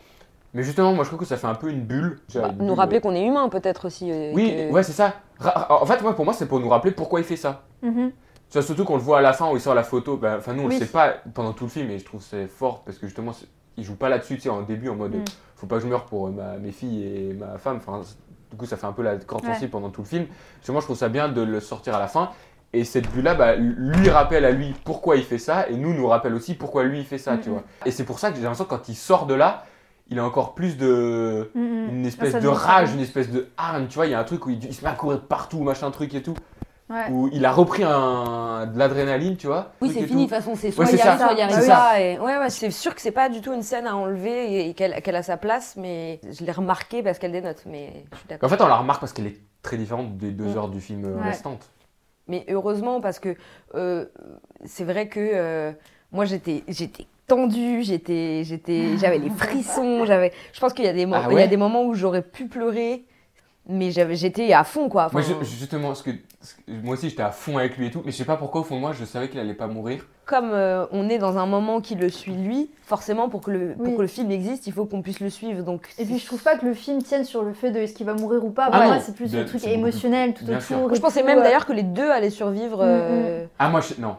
Mais 0.53 0.63
justement, 0.63 0.93
moi, 0.93 1.03
je 1.05 1.09
trouve 1.11 1.19
que 1.21 1.25
ça 1.27 1.37
fait 1.37 1.49
un 1.49 1.55
peu 1.57 1.69
une 1.71 1.81
bulle. 1.83 2.21
Tu 2.29 2.39
vois, 2.39 2.49
Bah, 2.49 2.55
une 2.59 2.65
nous 2.67 2.73
bulle, 2.73 2.79
rappeler 2.79 2.99
euh, 2.99 3.01
qu'on 3.01 3.15
est 3.15 3.25
humain, 3.27 3.49
peut-être 3.49 3.87
aussi. 3.87 4.11
euh, 4.13 4.31
Oui, 4.35 4.55
que- 4.69 4.73
ouais, 4.73 4.83
c'est 4.85 4.93
ça. 4.93 5.15
Ra- 5.41 5.83
En 5.83 5.87
fait, 5.87 6.01
moi, 6.01 6.15
pour 6.15 6.25
moi, 6.25 6.33
c'est 6.35 6.47
pour 6.47 6.61
nous 6.61 6.69
rappeler 6.69 6.93
pourquoi 6.93 7.19
il 7.21 7.25
fait 7.27 7.37
ça. 7.37 7.63
Vois, 7.83 8.63
surtout 8.63 8.85
qu'on 8.85 8.95
le 8.95 9.03
voit 9.03 9.19
à 9.19 9.21
la 9.21 9.33
fin 9.33 9.51
où 9.51 9.57
il 9.57 9.61
sort 9.61 9.75
la 9.75 9.83
photo. 9.83 10.17
bah, 10.17 10.37
Enfin, 10.39 10.53
nous, 10.53 10.63
on 10.63 10.67
Oui. 10.69 10.79
le 10.79 10.87
sait 10.87 10.93
pas 10.93 11.15
pendant 11.35 11.53
tout 11.53 11.65
le 11.65 11.71
film 11.71 11.91
et 11.91 11.99
je 11.99 12.05
trouve 12.05 12.21
que 12.21 12.27
c'est 12.31 12.47
fort 12.47 12.83
parce 12.85 12.99
que 12.99 13.07
justement, 13.09 13.33
c'est- 13.75 13.81
il 13.81 13.85
joue 13.85 13.97
pas 13.97 14.09
là-dessus, 14.09 14.35
tu 14.37 14.43
sais, 14.43 14.49
en 14.51 14.63
début, 14.63 14.89
en 14.89 14.95
mode 14.97 15.17
Mm. 15.17 15.25
faut 15.57 15.67
pas 15.67 15.77
que 15.77 15.83
je 15.83 15.89
meure 15.89 16.05
pour 16.07 16.27
euh, 16.29 16.31
ma- 16.31 16.59
mes 16.59 16.73
filles 16.73 17.05
et 17.05 17.33
ma 17.35 17.59
femme. 17.59 17.77
Enfin, 17.79 18.03
du 18.51 18.57
coup, 18.57 18.67
ça 18.67 18.77
fait 18.77 18.87
un 18.87 18.93
peu 18.93 19.03
la 19.03 19.17
corde 19.17 19.45
Ouais. 19.45 19.53
sensible 19.53 19.71
pendant 19.71 19.91
tout 19.91 20.03
le 20.03 20.07
film. 20.09 20.27
Justement, 20.59 20.81
je 20.81 20.87
trouve 20.87 20.97
ça 20.97 21.09
bien 21.09 21.29
de 21.29 21.41
le 21.43 21.61
sortir 21.61 21.95
à 21.95 21.99
la 21.99 22.07
fin. 22.09 22.31
Et 22.73 22.83
cette 22.85 23.07
vue-là, 23.09 23.35
bah, 23.35 23.55
lui 23.57 24.11
rappelle 24.11 24.45
à 24.45 24.51
lui 24.51 24.75
pourquoi 24.85 25.17
il 25.17 25.23
fait 25.23 25.39
ça, 25.39 25.69
et 25.69 25.77
nous 25.77 25.95
nous 25.95 26.09
rappelle 26.09 26.35
aussi 26.35 26.55
pourquoi 26.55 26.83
lui 26.83 26.99
il 27.01 27.05
fait 27.05 27.19
ça, 27.19 27.37
tu 27.39 27.49
vois. 27.51 27.63
Et 27.87 27.93
c'est 27.93 28.05
pour 28.05 28.19
ça 28.19 28.31
que 28.31 28.37
j'ai 28.37 28.43
l'impression 28.43 28.65
que 28.65 28.71
quand 28.71 28.89
il 28.89 28.97
sort 28.97 29.27
de 29.27 29.35
là, 29.35 29.65
il 30.11 30.19
a 30.19 30.25
encore 30.25 30.55
plus 30.55 30.77
de, 30.77 31.51
Mm, 31.55 31.89
une 31.91 32.05
espèce 32.07 32.33
ça 32.33 32.41
de 32.41 32.49
rage, 32.49 32.93
une 32.93 33.01
espèce 33.01 33.31
de 33.31 33.47
hargne, 33.57 33.87
tu 33.87 33.95
vois. 33.95 34.07
Il 34.07 34.11
y 34.11 34.15
a 34.15 34.19
un 34.19 34.25
truc 34.25 34.45
où 34.47 34.51
il, 34.51 34.63
il 34.65 34.75
se 34.75 34.85
met 34.85 34.91
à 34.91 34.95
courir 34.95 35.21
partout, 35.23 35.61
machin 35.63 35.91
truc 35.93 36.13
et 36.15 36.23
tout. 36.23 36.35
Ouais. 36.91 37.11
Où 37.11 37.31
il 37.33 37.45
a 37.47 37.51
repris 37.53 37.83
un, 37.83 38.67
de 38.67 38.79
l'adrénaline, 38.79 39.37
tu 39.39 39.47
vois. 39.47 39.73
Oui, 39.81 39.89
c'est 39.89 40.03
fini, 40.07 40.07
de 40.07 40.09
tout. 40.09 40.21
toute 40.21 40.29
façon, 40.31 40.55
c'est 40.55 40.71
soit 40.71 40.85
Ouais, 40.85 40.91
il 40.93 40.97
y 40.97 40.99
c'est 40.99 41.09
arrive, 41.09 41.19
ça. 41.19 41.25
soit 41.27 41.35
il 41.35 41.39
y 41.39 41.43
arrive 41.43 41.61
C'est 41.61 41.69
pas. 41.69 42.01
Et... 42.01 42.19
Ouais, 42.19 42.37
ouais, 42.37 42.51
c'est 42.51 42.71
sûr 42.71 42.95
que 42.95 43.01
c'est 43.01 43.11
pas 43.11 43.31
du 43.31 43.41
tout 43.41 43.55
une 43.55 43.63
scène 43.63 43.87
à 43.87 43.97
enlever 43.97 44.69
et 44.69 44.75
qu'elle 44.75 45.17
a 45.17 45.23
sa 45.23 45.39
place, 45.39 45.77
mais 45.79 46.21
je 46.31 46.45
l'ai 46.45 46.53
remarqué 46.53 47.03
parce 47.03 47.19
qu'elle 47.19 47.33
dénote, 47.33 47.63
mais 47.67 48.05
je 48.13 48.19
suis 48.19 48.29
d'accord. 48.29 48.47
En 48.47 48.55
fait, 48.55 48.63
on 48.63 48.67
la 48.67 48.77
remarque 48.77 49.01
parce 49.01 49.15
qu'elle 49.15 49.27
est 49.29 49.41
très 49.63 49.79
différente 49.79 50.19
des 50.19 50.31
deux 50.31 50.45
Mm. 50.45 50.57
heures 50.59 50.69
du 50.69 50.81
film 50.83 51.05
euh, 51.07 51.17
Ouais. 51.17 51.31
restantes. 51.31 51.71
Mais 52.29 52.45
heureusement, 52.51 53.01
parce 53.01 53.19
que 53.19 53.35
euh, 53.75 54.05
c'est 54.67 54.85
vrai 54.85 55.09
que 55.09 55.21
euh, 55.21 55.73
moi 56.13 56.27
j'étais 56.27 56.65
j'étais 56.69 57.07
tendue, 57.27 57.83
j'étais 57.83 58.43
j'étais 58.45 58.99
j'avais 58.99 59.19
les 59.19 59.31
frissons, 59.31 60.05
j'avais 60.07 60.33
je 60.53 60.61
pense 60.61 60.75
qu'il 60.75 60.85
y 60.85 60.89
a 60.89 60.93
des 60.93 61.05
Ah 61.05 61.23
il 61.29 61.33
y 61.33 61.35
a 61.35 61.35
ouais 61.35 61.49
des 61.49 61.57
moments 61.57 61.85
où 61.85 61.95
j'aurais 61.95 62.23
pu 62.23 62.47
pleurer 62.47 63.05
mais 63.67 63.91
j'étais 63.91 64.53
à 64.53 64.65
fond 64.65 64.89
quoi. 64.91 65.09
Moi, 65.13 65.23
Enfin, 65.23 65.35
je- 65.41 65.47
justement, 65.47 65.95
ce 65.95 66.03
que- 66.03 66.11
moi 66.69 66.95
aussi, 66.95 67.09
j'étais 67.11 67.23
à 67.23 67.31
fond 67.31 67.59
avec 67.59 67.77
lui 67.77 67.87
et 67.87 67.91
tout, 67.91 68.03
mais 68.05 68.13
je 68.13 68.17
sais 68.17 68.25
pas 68.25 68.37
pourquoi, 68.37 68.61
au 68.63 68.65
fond 68.65 68.77
de 68.77 68.81
moi, 68.81 68.93
je 68.93 69.05
savais 69.05 69.29
qu'il 69.29 69.39
allait 69.41 69.55
pas 69.55 69.67
mourir. 69.67 70.07
comme 70.27 70.51
euh, 70.53 70.87
on 70.93 71.09
est 71.09 71.19
dans 71.19 71.37
un 71.39 71.47
moment 71.47 71.81
qui 71.81 71.95
le 71.95 72.09
suit 72.09 72.33
lui, 72.35 72.71
forcément 72.87 73.29
pour 73.29 73.41
que 73.43 73.51
le 73.51 73.75
pour 73.75 73.97
que 73.97 74.03
le 74.03 74.07
film 74.09 74.31
existe, 74.31 74.67
il 74.67 74.73
faut 74.73 74.85
qu'on 74.87 75.03
puisse 75.03 75.21
le 75.21 75.31
suivre. 75.31 75.63
Donc 75.65 75.89
Et 75.99 76.05
puis 76.05 76.19
je 76.19 76.27
trouve 76.27 76.43
pas 76.43 76.57
que 76.57 76.65
le 76.65 76.75
film 76.75 77.03
tienne 77.03 77.25
sur 77.25 77.43
le 77.43 77.53
fait 77.53 77.71
de 77.71 77.79
est-ce 77.79 77.93
qu'il 77.95 78.07
va 78.07 78.15
mourir 78.15 78.45
ou 78.45 78.51
pas. 78.51 78.69
Ah 78.73 78.87
moi, 78.87 79.01
c'est 79.01 79.15
plus 79.15 79.31
de- 79.33 79.39
le 79.39 79.45
truc 79.47 79.61
c'est 79.61 79.69
beaucoup 79.69 79.81
émotionnel 79.89 80.35
tout 80.35 80.45
Bien 80.45 80.59
autour. 80.59 80.95
je 80.95 81.01
pensais 81.01 81.23
même 81.23 81.39
euh, 81.39 81.43
d'ailleurs 81.43 81.67
que 81.67 81.73
les 81.73 81.83
deux 81.83 82.11
allaient 82.11 82.31
survivre. 82.31 82.79
euh, 82.83 83.45
Ah, 83.59 83.69
moi, 83.69 83.81
je- 83.81 84.01
non. 84.01 84.17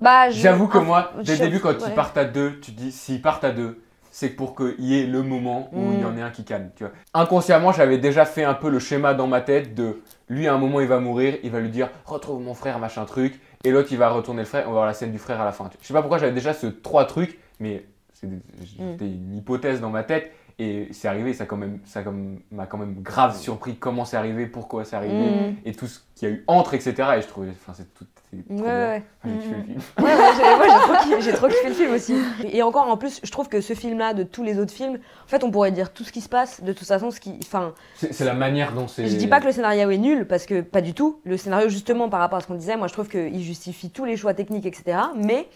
Bah, 0.00 0.28
je- 0.28 0.38
J'avoue 0.40 0.68
que 0.68 0.76
moi, 0.78 1.12
dès 1.24 1.32
le 1.36 1.38
début, 1.38 1.58
quand 1.60 1.70
ouais. 1.70 1.76
ils 1.86 1.94
partent 1.94 2.18
à 2.18 2.24
deux, 2.26 2.60
tu 2.60 2.72
te 2.74 2.78
dis, 2.78 2.92
s'ils 2.92 3.22
partent 3.22 3.44
à 3.44 3.50
deux, 3.50 3.80
c'est 4.10 4.28
pour 4.28 4.54
qu'il 4.54 4.74
y 4.84 5.00
ait 5.00 5.06
le 5.06 5.22
moment 5.22 5.70
où 5.72 5.92
il 5.92 6.00
y 6.00 6.02
Mm. 6.02 6.06
en 6.06 6.16
ait 6.18 6.22
un 6.22 6.30
qui 6.30 6.44
calme, 6.44 6.70
tu 6.76 6.84
vois. 6.84 6.92
Inconsciemment, 7.14 7.72
j'avais 7.72 7.96
déjà 7.96 8.26
fait 8.26 8.44
un 8.44 8.52
peu 8.54 8.68
le 8.68 8.78
schéma 8.78 9.14
dans 9.14 9.26
ma 9.26 9.40
tête 9.40 9.74
de 9.74 10.02
lui, 10.28 10.46
à 10.48 10.54
un 10.54 10.58
moment, 10.58 10.80
il 10.80 10.88
va 10.88 10.98
mourir, 10.98 11.36
il 11.42 11.50
va 11.50 11.60
lui 11.60 11.70
dire, 11.70 11.88
retrouve 12.04 12.42
mon 12.42 12.54
frère, 12.54 12.78
machin 12.78 13.04
truc, 13.04 13.40
et 13.64 13.70
l'autre, 13.70 13.88
il 13.92 13.98
va 13.98 14.08
retourner 14.10 14.40
le 14.42 14.46
frère, 14.46 14.64
on 14.64 14.68
va 14.70 14.72
voir 14.74 14.86
la 14.86 14.94
scène 14.94 15.12
du 15.12 15.18
frère 15.18 15.40
à 15.40 15.44
la 15.44 15.52
fin. 15.52 15.70
Je 15.80 15.86
sais 15.86 15.94
pas 15.94 16.00
pourquoi 16.02 16.18
j'avais 16.18 16.32
déjà 16.32 16.52
ce 16.52 16.66
trois 16.66 17.04
trucs, 17.04 17.38
mais 17.60 17.86
c'est- 18.12 18.28
c'était 18.64 19.06
une 19.06 19.36
hypothèse 19.36 19.80
dans 19.80 19.90
ma 19.90 20.02
tête. 20.02 20.32
Et 20.58 20.88
c'est 20.92 21.06
arrivé, 21.06 21.34
ça 21.34 21.44
quand 21.44 21.58
même, 21.58 21.80
ça 21.84 22.02
comme 22.02 22.38
m'a 22.50 22.64
quand 22.64 22.78
même 22.78 23.02
grave 23.02 23.36
surpris 23.36 23.76
comment 23.76 24.06
c'est 24.06 24.16
arrivé, 24.16 24.46
pourquoi 24.46 24.86
c'est 24.86 24.96
arrivé, 24.96 25.12
Mm. 25.14 25.54
et 25.66 25.72
tout 25.74 25.86
ce 25.86 25.98
qu'il 26.14 26.28
y 26.28 26.32
a 26.32 26.34
eu 26.34 26.44
entre, 26.46 26.72
etc. 26.72 26.94
Et 27.18 27.20
je 27.20 27.26
trouvais, 27.26 27.48
enfin, 27.50 27.74
c'est 27.76 27.92
tout, 27.92 28.06
c'est 28.30 28.42
trop 28.42 28.54
Ouais, 28.54 28.62
bien. 28.62 28.88
ouais. 28.88 29.02
Enfin, 29.22 29.34
j'ai 29.34 29.38
kiffé 29.38 29.54
le 29.54 29.60
Mm. 29.60 29.64
film. 29.66 29.80
Ouais, 29.98 30.14
ouais, 30.14 30.32
j'ai, 30.34 30.56
moi, 30.56 30.66
j'ai 30.66 30.80
trop 30.80 31.02
kiffé, 31.04 31.20
j'ai 31.20 31.32
trop 31.34 31.48
kiffé 31.48 31.68
le 31.68 31.74
film 31.74 31.92
aussi. 31.92 32.14
Et 32.56 32.62
encore, 32.62 32.88
en 32.88 32.96
plus, 32.96 33.20
je 33.22 33.30
trouve 33.30 33.50
que 33.50 33.60
ce 33.60 33.74
film-là, 33.74 34.14
de 34.14 34.22
tous 34.22 34.42
les 34.42 34.58
autres 34.58 34.72
films, 34.72 34.94
en 34.94 35.28
fait, 35.28 35.44
on 35.44 35.50
pourrait 35.50 35.72
dire 35.72 35.92
tout 35.92 36.04
ce 36.04 36.10
qui 36.12 36.22
se 36.22 36.28
passe, 36.30 36.62
de 36.62 36.72
toute 36.72 36.86
façon, 36.88 37.10
ce 37.10 37.20
qui. 37.20 37.38
Enfin, 37.42 37.74
C'est 37.94 38.14
c'est 38.14 38.24
la 38.24 38.32
manière 38.32 38.72
dont 38.72 38.88
c'est. 38.88 39.06
je 39.08 39.14
dis 39.16 39.26
pas 39.26 39.40
que 39.40 39.46
le 39.46 39.52
scénario 39.52 39.90
est 39.90 39.98
nul, 39.98 40.26
parce 40.26 40.46
que 40.46 40.62
pas 40.62 40.80
du 40.80 40.94
tout. 40.94 41.20
Le 41.26 41.36
scénario, 41.36 41.68
justement, 41.68 42.08
par 42.08 42.20
rapport 42.20 42.38
à 42.38 42.40
ce 42.40 42.46
qu'on 42.46 42.54
disait, 42.54 42.78
moi, 42.78 42.86
je 42.86 42.94
trouve 42.94 43.08
qu'il 43.10 43.42
justifie 43.42 43.90
tous 43.90 44.06
les 44.06 44.16
choix 44.16 44.32
techniques, 44.32 44.64
etc. 44.64 44.96
Mais. 45.16 45.48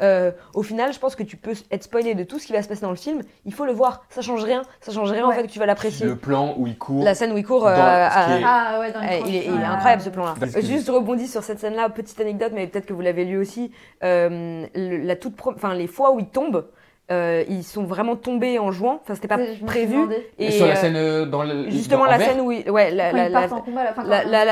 Euh, 0.00 0.30
au 0.54 0.62
final, 0.62 0.92
je 0.92 0.98
pense 0.98 1.14
que 1.16 1.22
tu 1.22 1.36
peux 1.36 1.52
être 1.70 1.82
spoilé 1.84 2.14
de 2.14 2.24
tout 2.24 2.38
ce 2.38 2.46
qui 2.46 2.52
va 2.52 2.62
se 2.62 2.68
passer 2.68 2.82
dans 2.82 2.90
le 2.90 2.96
film. 2.96 3.22
Il 3.44 3.52
faut 3.54 3.64
le 3.64 3.72
voir. 3.72 4.04
Ça 4.10 4.20
change 4.22 4.42
rien. 4.44 4.62
Ça 4.80 4.92
change 4.92 5.10
rien 5.10 5.26
en 5.26 5.30
fait 5.32 5.42
que 5.44 5.52
tu 5.52 5.58
vas 5.58 5.66
l'apprécier. 5.66 6.06
Le 6.06 6.16
plan 6.16 6.54
où 6.58 6.66
il 6.66 6.76
court. 6.78 7.04
La 7.04 7.14
scène 7.14 7.32
où 7.32 7.36
il 7.38 7.44
court. 7.46 7.66
Euh, 7.66 7.74
à- 7.74 8.38
est- 8.38 8.42
Ah 8.44 8.78
ouais, 8.80 8.92
dans 8.92 9.00
les 9.00 9.06
Eh, 9.24 9.28
il, 9.28 9.36
est, 9.36 9.44
il 9.46 9.62
incroyable 9.64 10.02
ce 10.02 10.10
plan-là. 10.10 10.34
Juste 10.60 10.88
rebondis 10.88 11.28
sur 11.28 11.42
cette 11.42 11.58
scène-là, 11.60 11.88
petite 11.90 12.20
anecdote, 12.20 12.52
mais 12.54 12.66
peut-être 12.66 12.86
que 12.86 12.92
vous 12.92 13.00
l'avez 13.00 13.24
lu 13.24 13.38
aussi. 13.38 13.70
Euh, 14.02 14.66
le- 14.74 14.98
la 14.98 15.16
toute 15.16 15.34
enfin, 15.46 15.74
les 15.74 15.86
fois 15.86 16.12
où 16.12 16.20
ils 16.20 16.26
tombent, 16.28 16.66
euh, 17.10 17.44
ils 17.48 17.64
sont 17.64 17.84
vraiment 17.84 18.16
tombés 18.16 18.58
en 18.58 18.72
jouant. 18.72 19.00
Enfin, 19.02 19.14
c'était 19.14 19.28
pas 19.28 19.38
prévu. 19.66 19.96
Et 20.38 20.50
sur 20.50 20.66
la 20.66 20.76
scène 20.76 20.96
euh, 20.96 21.26
dans 21.26 21.42
le. 21.42 21.68
justement 21.70 22.04
dans- 22.04 22.10
la 22.10 22.18
scène 22.18 22.40
où, 22.40 22.50
il- 22.50 22.70
ouais, 22.70 22.90
la, 22.90 23.12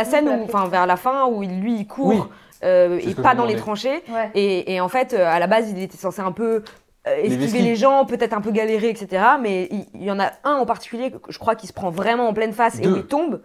scène 0.05 0.27
il 0.27 0.41
où, 0.41 0.45
enfin, 0.45 0.69
vers 0.69 0.87
la 0.87 0.97
fin 0.97 1.27
où 1.27 1.43
il- 1.43 1.61
lui 1.61 1.77
il 1.77 1.87
court 1.87 2.09
Oui. 2.09 2.21
Euh, 2.65 2.99
et 3.03 3.15
pas 3.15 3.35
dans 3.35 3.45
les 3.45 3.57
tranchées. 3.57 4.03
Ouais. 4.09 4.31
Et, 4.35 4.75
et 4.75 4.81
en 4.81 4.89
fait, 4.89 5.13
euh, 5.15 5.27
à 5.27 5.39
la 5.39 5.47
base, 5.47 5.71
il 5.71 5.83
était 5.83 5.97
censé 5.97 6.21
un 6.21 6.33
peu 6.33 6.63
euh, 7.09 7.17
esquiver 7.23 7.61
les 7.61 7.77
gens, 7.77 8.05
peut-être 8.05 8.33
un 8.35 8.41
peu 8.41 8.51
galérer, 8.53 8.89
etc. 8.91 9.23
Mais 9.41 9.69
il, 9.71 9.87
il 9.95 10.05
y 10.05 10.11
en 10.11 10.21
a 10.21 10.31
un 10.45 10.55
en 10.55 10.67
particulier, 10.67 11.13
je 11.29 11.39
crois, 11.39 11.55
qui 11.57 11.67
se 11.67 11.73
prend 11.73 11.91
vraiment 11.91 12.29
en 12.29 12.33
pleine 12.35 12.53
face 12.53 12.79
et 12.81 12.87
où 12.87 12.97
il 12.97 13.05
tombe. 13.07 13.41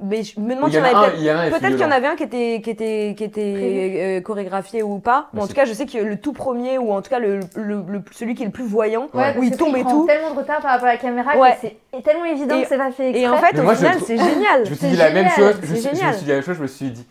Mais 0.00 0.22
je 0.22 0.38
me 0.38 0.52
Il 0.52 0.54
demande 0.54 0.70
y 0.70 0.74
s'il 0.74 0.80
en 0.84 0.86
y 0.86 0.92
en 0.92 0.94
a 0.94 1.00
avait 1.00 1.08
un, 1.08 1.10
peut-être 1.10 1.18
il 1.18 1.24
y 1.24 1.30
en 1.32 1.34
a 1.34 1.40
un, 1.40 1.44
il 1.44 1.48
est 1.48 1.50
Peut-être 1.58 1.72
qu'il 1.72 1.80
y 1.80 1.84
en 1.84 1.90
avait 1.90 2.06
un 2.06 2.14
qui 2.14 2.22
était, 2.22 2.60
qui 2.62 2.70
était, 2.70 3.14
qui 3.18 3.24
était 3.24 4.18
euh, 4.18 4.20
chorégraphié 4.20 4.80
ou 4.84 5.00
pas. 5.00 5.28
Mais 5.32 5.40
Ouais, 5.40 5.44
en 5.44 5.48
tout 5.48 5.54
cas, 5.54 5.64
je 5.64 5.72
sais 5.72 5.86
que 5.86 5.98
le 5.98 6.20
tout 6.20 6.32
premier, 6.32 6.78
ou 6.78 6.92
en 6.92 7.02
tout 7.02 7.10
cas 7.10 7.18
le, 7.18 7.40
le- 7.56 7.82
le- 7.88 8.02
celui 8.12 8.36
qui 8.36 8.44
est 8.44 8.46
le 8.46 8.52
plus 8.52 8.62
voyant, 8.64 9.08
Ouais, 9.12 9.34
où 9.36 9.42
il 9.42 9.56
tombe 9.56 9.74
il 9.74 9.80
et 9.80 9.82
tout. 9.82 10.06
tellement 10.06 10.30
de 10.32 10.38
retard 10.38 10.60
par 10.60 10.70
rapport 10.70 10.86
à 10.86 10.92
la 10.92 10.98
caméra 10.98 11.36
Ouais. 11.36 11.50
que 11.60 11.68
c'est 11.96 12.02
tellement 12.04 12.26
évident 12.26 12.56
Et- 12.58 12.62
que 12.62 12.68
c'est 12.68 12.78
pas 12.78 12.92
fait 12.92 13.08
exprès. 13.08 13.22
Et 13.24 13.28
en 13.28 13.38
fait, 13.38 13.54
Mais 13.54 13.60
au 13.60 13.62
moi, 13.64 13.74
final, 13.74 13.96
c'est 14.06 14.18
génial. 14.18 14.64
Je 14.66 14.70
me 14.70 14.74
suis 14.76 14.86
dit 14.88 14.96
la 14.96 15.10
même 15.10 15.30
chose. 15.30 15.54
Je, 15.64 15.70
me 15.72 15.76
suis 15.76 15.88
dit 15.90 16.00
la 16.28 16.34
même 16.36 16.42
chose. 16.44 16.56
Je 16.56 16.62
me 16.62 16.66
suis 16.68 16.90
dit. 16.90 17.06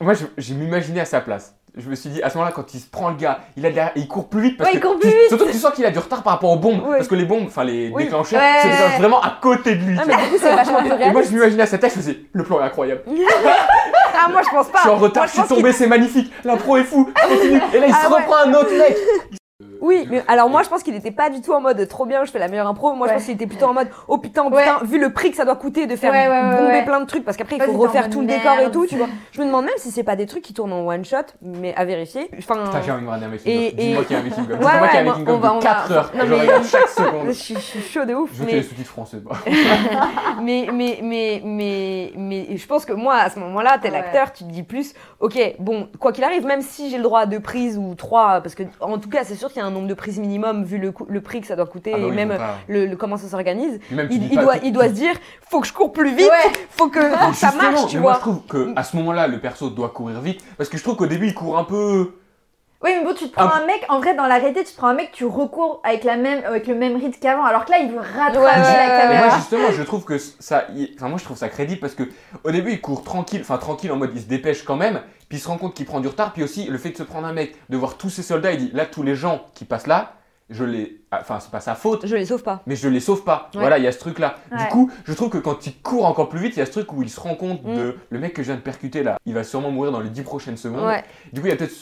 Moi, 0.00 0.14
je, 0.14 0.24
j'ai 0.38 0.54
m'imaginé 0.54 1.00
à 1.00 1.04
sa 1.04 1.20
place. 1.20 1.54
Je 1.78 1.90
me 1.90 1.94
suis 1.94 2.08
dit, 2.08 2.22
à 2.22 2.30
ce 2.30 2.36
moment-là, 2.38 2.52
quand 2.54 2.72
il 2.72 2.80
se 2.80 2.86
prend 2.88 3.10
le 3.10 3.16
gars, 3.16 3.40
il, 3.56 3.66
a 3.66 3.70
de 3.70 3.76
la- 3.76 3.92
il 3.96 4.08
court 4.08 4.28
plus 4.30 4.40
vite. 4.40 4.56
Parce 4.56 4.70
Ouais, 4.70 4.76
il 4.76 4.80
que 4.80 4.86
court 4.86 4.96
tu- 4.96 5.00
plus 5.08 5.10
vite. 5.10 5.28
Surtout 5.28 5.44
que 5.46 5.50
tu 5.52 5.58
sens 5.58 5.72
qu'il 5.74 5.84
a 5.84 5.90
du 5.90 5.98
retard 5.98 6.22
par 6.22 6.32
rapport 6.34 6.50
aux 6.50 6.56
bombes. 6.56 6.82
Ouais. 6.86 6.96
Parce 6.96 7.08
que 7.08 7.14
les 7.14 7.26
bombes, 7.26 7.44
enfin 7.46 7.64
les 7.64 7.90
Oui. 7.94 8.04
déclencheurs, 8.04 8.40
Ouais. 8.40 8.96
vraiment 8.98 9.20
à 9.20 9.38
côté 9.42 9.74
de 9.74 9.84
lui. 9.84 9.96
Ah, 9.98 10.02
tu 10.02 10.08
mais 10.08 10.14
vois. 10.14 10.22
du 10.24 10.30
coup, 10.30 10.36
c'est 10.40 10.54
vachement 10.54 10.78
plus 10.78 10.86
Et 10.86 10.90
moi, 10.90 10.96
réaliste. 10.98 11.30
je 11.30 11.34
m'imaginais 11.34 11.62
à 11.62 11.66
sa 11.66 11.76
tête, 11.78 11.92
je 11.92 11.96
me 11.98 12.02
disais, 12.02 12.18
le 12.32 12.44
plan 12.44 12.60
est 12.60 12.64
incroyable. 12.64 13.02
Ah, 14.18 14.30
moi, 14.30 14.40
je 14.42 14.48
pense 14.50 14.68
pas. 14.68 14.78
Je 14.78 14.82
suis 14.82 14.90
en 14.90 14.96
retard, 14.96 15.24
Moi, 15.24 15.26
je 15.26 15.32
suis 15.32 15.40
pense 15.42 15.48
tombé, 15.50 15.72
c'est 15.72 15.86
magnifique. 15.86 16.32
L'impro 16.42 16.78
est 16.78 16.84
fou. 16.84 17.12
Continue. 17.28 17.60
Et 17.74 17.78
là, 17.80 17.86
il 17.86 17.94
Ah 17.94 18.06
se 18.06 18.10
ouais. 18.10 18.16
reprend 18.22 18.36
un 18.46 18.54
autre 18.54 18.72
mec. 18.76 18.96
Oui, 19.86 20.06
mais 20.10 20.22
alors 20.28 20.48
moi 20.48 20.62
je 20.62 20.68
pense 20.68 20.82
qu'il 20.82 20.94
était 20.94 21.10
pas 21.10 21.30
du 21.30 21.40
tout 21.40 21.52
en 21.52 21.60
mode 21.60 21.86
trop 21.88 22.06
bien, 22.06 22.24
je 22.24 22.30
fais 22.30 22.38
la 22.38 22.48
meilleure 22.48 22.66
impro. 22.66 22.94
Moi 22.94 23.06
je 23.08 23.12
pense 23.14 23.24
qu'il 23.24 23.34
était 23.34 23.46
plutôt 23.46 23.66
en 23.66 23.72
mode 23.74 23.88
oh 24.08 24.18
putain, 24.18 24.42
oh, 24.46 24.52
Ouais. 24.54 24.62
putain, 24.64 24.84
vu 24.84 24.98
le 24.98 25.12
prix 25.12 25.30
que 25.30 25.36
ça 25.36 25.44
doit 25.44 25.56
coûter 25.56 25.86
de 25.86 25.94
faire 25.96 26.12
Ouais, 26.12 26.26
ouais, 26.28 26.40
ouais, 26.40 26.56
bomber 26.56 26.72
ouais. 26.78 26.84
plein 26.84 27.00
de 27.00 27.06
trucs 27.06 27.24
parce 27.24 27.36
qu'après 27.36 27.56
il 27.56 27.62
faut 27.62 27.72
refaire 27.72 28.10
tout 28.10 28.20
le 28.20 28.26
décor 28.26 28.58
et 28.60 28.70
tout, 28.70 28.86
tu 28.86 28.96
vois. 28.96 29.06
Je 29.32 29.40
me 29.40 29.46
demande 29.46 29.64
même 29.66 29.74
si 29.78 29.90
c'est 29.90 30.02
pas 30.04 30.16
des 30.16 30.26
trucs 30.26 30.42
qui 30.42 30.54
tournent 30.54 30.72
en 30.72 30.86
one 30.86 31.04
shot, 31.04 31.16
mais 31.42 31.74
à 31.76 31.84
vérifier. 31.84 32.28
Enfin, 32.38 32.64
Putain, 32.64 32.82
j'ai 32.82 32.90
envie 32.92 33.02
de 33.02 33.06
regarder 33.06 33.26
un 33.26 33.28
making 33.28 33.52
Et-. 33.52 33.72
Dis-moi 33.72 34.04
qu'il 34.04 34.16
y 34.16 34.18
a 34.18 34.22
un 34.22 34.24
making 34.24 34.44
of. 34.44 34.48
Ouais, 34.50 34.56
Dis-moi 34.58 34.88
qu'il 34.88 34.96
y 34.96 34.98
a 34.98 35.02
ouais, 35.02 35.08
un 35.08 35.12
making 35.12 35.26
on 35.28 35.34
of 35.34 35.40
va- 35.40 35.52
on 35.54 35.58
de 35.58 35.64
va- 35.64 35.70
4 35.70 35.92
heures. 35.92 36.10
Non, 36.14 36.24
Je 36.24 36.30
mais- 36.34 36.40
regarde 36.40 36.64
chaque 36.70 36.88
je 36.88 36.92
seconde. 37.04 37.32
suis, 37.32 37.54
je 37.54 37.60
suis 37.60 37.80
chaud 37.82 38.04
de 38.04 38.14
ouf. 38.14 38.30
Je 38.32 38.38
veux 38.40 38.46
mais- 38.46 38.52
les 38.52 38.62
sous-titres 38.62 38.90
français. 38.90 39.18
bah. 39.18 39.36
mais, 40.42 40.66
mais, 40.72 40.98
mais, 41.02 41.42
mais, 41.44 42.12
mais 42.16 42.56
je 42.56 42.66
pense 42.66 42.84
que 42.84 42.92
moi, 42.92 43.14
à 43.16 43.30
ce 43.30 43.38
moment-là, 43.38 43.78
tel 43.80 43.92
Ouais. 43.92 43.98
acteur, 43.98 44.32
tu 44.32 44.44
te 44.44 44.50
dis 44.50 44.62
plus, 44.62 44.94
ok, 45.20 45.38
bon, 45.58 45.88
quoi 45.98 46.12
qu'il 46.12 46.24
arrive, 46.24 46.44
même 46.46 46.62
si 46.62 46.90
j'ai 46.90 46.96
le 46.98 47.02
droit 47.02 47.20
à 47.20 47.26
deux 47.26 47.40
prises 47.40 47.78
ou 47.78 47.94
trois, 47.94 48.40
parce 48.40 48.54
que 48.54 48.62
en 48.80 48.98
tout 48.98 49.08
cas, 49.08 49.24
c'est 49.24 49.34
sûr 49.36 49.48
qu'il 49.48 49.60
y 49.60 49.64
a 49.64 49.66
un 49.66 49.70
nombre 49.76 49.88
de 49.88 49.94
prises 49.94 50.18
minimum 50.18 50.64
vu 50.64 50.78
le, 50.78 50.92
prix 51.20 51.40
que 51.40 51.46
ça 51.46 51.56
doit 51.56 51.66
coûter 51.66 51.92
Ah 51.94 51.98
bah 51.98 52.06
et 52.08 52.10
même 52.10 52.28
pas- 52.36 52.56
le, 52.68 52.86
le- 52.86 52.96
comment 52.96 53.16
ça 53.16 53.28
s'organise. 53.28 53.78
Il, 53.90 53.96
doit, 53.96 54.54
tout- 54.56 54.60
il 54.64 54.72
doit 54.72 54.84
tout- 54.84 54.90
se 54.90 54.94
dire, 54.94 55.14
faut 55.48 55.60
que 55.60 55.66
je 55.66 55.72
cours 55.72 55.92
plus 55.92 56.14
vite, 56.14 56.26
Ouais. 56.30 56.52
faut 56.70 56.88
que 56.88 57.00
ça 57.34 57.52
marche, 57.52 57.86
tu 57.88 57.96
mais 57.96 58.02
moi 58.02 58.12
vois. 58.12 58.14
je 58.14 58.20
trouve 58.20 58.72
qu'à 58.74 58.82
ce 58.82 58.96
moment-là, 58.96 59.26
le 59.28 59.40
perso 59.40 59.70
doit 59.70 59.90
courir 59.90 60.20
vite. 60.20 60.42
Parce 60.56 60.68
que 60.68 60.76
je 60.78 60.82
trouve 60.82 60.96
qu'au 60.96 61.06
début, 61.06 61.26
il 61.28 61.34
court 61.34 61.58
un 61.58 61.64
peu. 61.64 62.12
Oui, 62.82 62.90
mais 62.98 63.04
bon, 63.04 63.14
tu 63.14 63.28
te 63.28 63.32
prends 63.32 63.48
Ah. 63.48 63.60
un 63.62 63.66
mec, 63.66 63.84
en 63.88 64.00
vrai, 64.00 64.14
dans 64.14 64.26
la 64.26 64.34
réalité, 64.36 64.62
tu 64.62 64.72
te 64.72 64.76
prends 64.76 64.88
un 64.88 64.94
mec, 64.94 65.10
tu 65.12 65.24
recours 65.24 65.80
avec, 65.82 66.04
la 66.04 66.16
même, 66.16 66.44
avec 66.44 66.66
le 66.66 66.74
même 66.74 66.94
rythme 66.96 67.18
qu'avant, 67.20 67.44
alors 67.44 67.64
que 67.64 67.70
là, 67.70 67.78
il 67.78 67.90
veut 67.90 67.98
rattraper 67.98 68.38
Ouais, 68.38 68.44
ouais, 68.44 68.86
la 68.88 69.00
caméra. 69.00 69.26
moi, 69.28 69.36
justement, 69.36 69.70
je 69.72 69.82
trouve 69.82 70.04
que 70.04 70.18
ça. 70.18 70.64
il- 70.74 70.92
Enfin, 70.96 71.08
moi, 71.08 71.18
je 71.18 71.24
trouve 71.24 71.38
ça 71.38 71.48
crédible 71.48 71.80
parce 71.80 71.94
que 71.94 72.02
au 72.44 72.50
début, 72.50 72.72
il 72.72 72.80
court 72.80 73.02
tranquille. 73.02 73.40
Enfin, 73.40 73.56
tranquille 73.58 73.90
en 73.92 73.96
mode 73.96 74.10
il 74.14 74.20
se 74.20 74.26
dépêche 74.26 74.62
quand 74.62 74.76
même. 74.76 75.00
Puis 75.28 75.38
il 75.38 75.40
se 75.40 75.48
rend 75.48 75.56
compte 75.56 75.74
qu'il 75.74 75.86
prend 75.86 76.00
du 76.00 76.08
retard. 76.08 76.32
Puis 76.34 76.42
aussi, 76.44 76.66
le 76.66 76.76
fait 76.78 76.90
de 76.90 76.96
se 76.98 77.02
prendre 77.02 77.26
un 77.26 77.32
mec, 77.32 77.56
de 77.70 77.76
voir 77.76 77.96
tous 77.96 78.10
ces 78.10 78.22
soldats, 78.22 78.52
il 78.52 78.58
dit 78.58 78.70
là, 78.74 78.84
tous 78.86 79.02
les 79.02 79.14
gens 79.16 79.40
qui 79.54 79.64
passent 79.64 79.86
là, 79.86 80.12
je 80.50 80.64
les. 80.64 81.00
Enfin, 81.12 81.38
c'est 81.40 81.50
pas 81.50 81.60
sa 81.60 81.74
faute. 81.74 82.06
Je 82.06 82.14
les 82.14 82.26
sauve 82.26 82.42
pas. 82.42 82.62
mais 82.66 82.76
je 82.76 82.88
les 82.88 83.00
sauve 83.00 83.24
pas. 83.24 83.48
Ouais. 83.54 83.60
Voilà, 83.60 83.78
il 83.78 83.84
y 83.84 83.86
a 83.86 83.92
ce 83.92 83.98
truc 83.98 84.18
là. 84.18 84.36
Du 84.56 84.64
coup, 84.66 84.90
je 85.04 85.12
trouve 85.14 85.30
que 85.30 85.38
quand 85.38 85.66
il 85.66 85.74
court 85.80 86.04
encore 86.04 86.28
plus 86.28 86.40
vite, 86.40 86.54
il 86.56 86.58
y 86.58 86.62
a 86.62 86.66
ce 86.66 86.70
truc 86.72 86.92
où 86.92 87.02
il 87.02 87.08
se 87.10 87.18
rend 87.20 87.34
compte 87.34 87.62
Mm. 87.64 87.74
de 87.76 87.96
le 88.10 88.18
mec 88.18 88.34
que 88.34 88.42
je 88.42 88.48
viens 88.48 88.56
de 88.56 88.60
percuter 88.60 89.02
là, 89.02 89.16
il 89.24 89.32
va 89.34 89.42
sûrement 89.44 89.70
mourir 89.70 89.92
dans 89.92 90.00
les 90.00 90.10
10 90.10 90.22
prochaines 90.22 90.56
secondes. 90.56 90.84
Ouais. 90.86 91.02
Du 91.32 91.40
coup, 91.40 91.46
il 91.46 91.50
y 91.50 91.52
a 91.52 91.56
peut-être. 91.56 91.74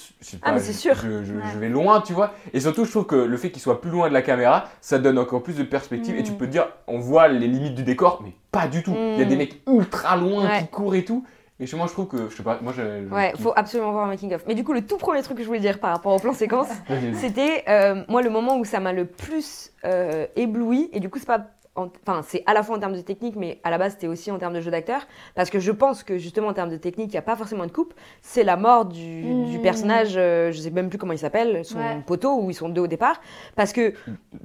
Ah, 0.43 0.53
mais 0.53 0.61
c'est 0.61 0.73
sûr. 0.73 0.95
Je, 0.95 1.25
je- 1.25 1.35
Ouais. 1.35 1.43
je 1.53 1.59
vais 1.59 1.69
loin, 1.69 2.01
tu 2.01 2.13
vois. 2.13 2.33
Et 2.53 2.61
surtout, 2.61 2.85
je 2.85 2.91
trouve 2.91 3.07
que 3.07 3.17
le 3.17 3.37
fait 3.37 3.51
qu'il 3.51 3.61
soit 3.63 3.81
plus 3.81 3.91
loin 3.91 4.09
de 4.09 4.15
la 4.15 4.23
caméra, 4.23 4.69
ça 4.81 4.99
donne 4.99 5.19
encore 5.19 5.43
plus 5.43 5.57
de 5.57 5.65
perspective. 5.65 6.17
Et 6.17 6.23
tu 6.23 6.33
Mm. 6.33 6.37
peux 6.37 6.47
te 6.47 6.53
dire, 6.53 6.69
on 6.87 6.99
voit 7.01 7.29
les 7.29 7.49
limites 7.49 7.75
du 7.75 7.83
décor, 7.83 8.21
mais 8.25 8.33
pas 8.53 8.69
du 8.69 8.83
tout. 8.83 8.95
Il 8.97 9.19
y 9.19 9.23
a 9.23 9.25
Mm. 9.25 9.29
des 9.29 9.37
mecs 9.37 9.61
ultra 9.67 10.17
loin 10.17 10.59
qui 10.61 10.69
courent 10.69 10.95
et 10.95 11.05
tout. 11.05 11.25
Et 11.65 11.67
chez 11.67 11.79
moi, 11.79 11.87
je 11.87 11.93
trouve 11.93 12.09
que, 12.09 12.29
je 12.29 12.37
sais 12.37 12.43
pas, 12.43 12.59
moi, 12.61 12.75
j'ai. 12.77 13.07
Ouais, 13.11 13.33
faut 13.41 13.55
absolument 13.57 13.91
voir 13.93 14.05
un 14.05 14.09
making 14.09 14.35
of. 14.35 14.45
Mais 14.47 14.55
du 14.55 14.65
coup, 14.65 14.75
le 14.75 14.83
tout 14.87 14.99
premier 14.99 15.23
truc 15.23 15.39
que 15.39 15.43
je 15.43 15.49
voulais 15.49 15.61
dire 15.61 15.79
par 15.81 15.93
rapport 15.93 16.13
au 16.15 16.19
plan 16.19 16.35
séquence, 16.35 16.69
c'était 17.15 17.65
euh, 17.69 18.03
moi 18.07 18.21
le 18.21 18.29
moment 18.29 18.59
où 18.59 18.67
ça 18.67 18.81
m'a 18.81 18.93
le 18.93 19.07
plus 19.07 19.73
euh, 19.87 20.27
ébloui 20.37 20.91
et 20.93 21.01
du 21.01 21.09
coup 21.09 21.19
c'est 21.19 21.25
pas 21.27 21.47
en- 21.75 21.89
enfin, 22.07 22.21
c'est 22.23 22.43
à 22.45 22.53
la 22.53 22.63
fois 22.63 22.77
en 22.77 22.79
termes 22.81 22.93
de 22.95 23.01
technique, 23.01 23.35
mais 23.35 23.61
à 23.65 23.71
la 23.71 23.79
base, 23.79 23.93
c'était 23.93 24.09
aussi 24.09 24.31
en 24.31 24.39
termes 24.39 24.53
de 24.53 24.61
jeu 24.61 24.71
d'acteur. 24.71 25.07
Parce 25.35 25.49
que 25.49 25.59
je 25.59 25.73
pense 25.73 26.03
que 26.05 26.19
justement, 26.19 26.49
en 26.49 26.53
termes 26.53 26.71
de 26.71 26.77
technique, 26.77 27.09
il 27.09 27.13
n'y 27.13 27.19
a 27.19 27.23
pas 27.23 27.35
forcément 27.35 27.65
de 27.65 27.73
coupe. 27.73 27.95
C'est 28.21 28.45
la 28.45 28.57
mort 28.59 28.85
du, 28.85 29.23
du 29.23 29.59
Mm. 29.59 29.63
personnage, 29.63 30.13
euh, 30.17 30.53
je 30.53 30.61
sais 30.61 30.71
même 30.71 30.91
plus 30.91 30.99
comment 30.99 31.15
il 31.15 31.19
s'appelle, 31.19 31.65
son 31.65 31.79
Ouais. 31.79 32.03
poteau, 32.07 32.39
où 32.43 32.51
ils 32.51 32.55
sont 32.55 32.69
deux 32.69 32.83
au 32.83 32.87
départ. 32.87 33.21
Parce 33.57 33.73
que 33.73 33.95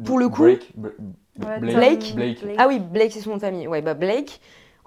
Pour 0.05 0.17
le 0.19 0.29
coup- 0.29 0.43
Blake. 0.43 0.73
Blake. 2.15 2.15
Ah 2.57 2.67
oui, 2.67 2.79
Blake, 2.79 3.11
c'est 3.11 3.19
son 3.19 3.31
nom 3.31 3.35
de 3.35 3.41
famille. 3.41 3.67
Ouais, 3.67 3.81
bah 3.81 3.93
Blake. 3.93 4.39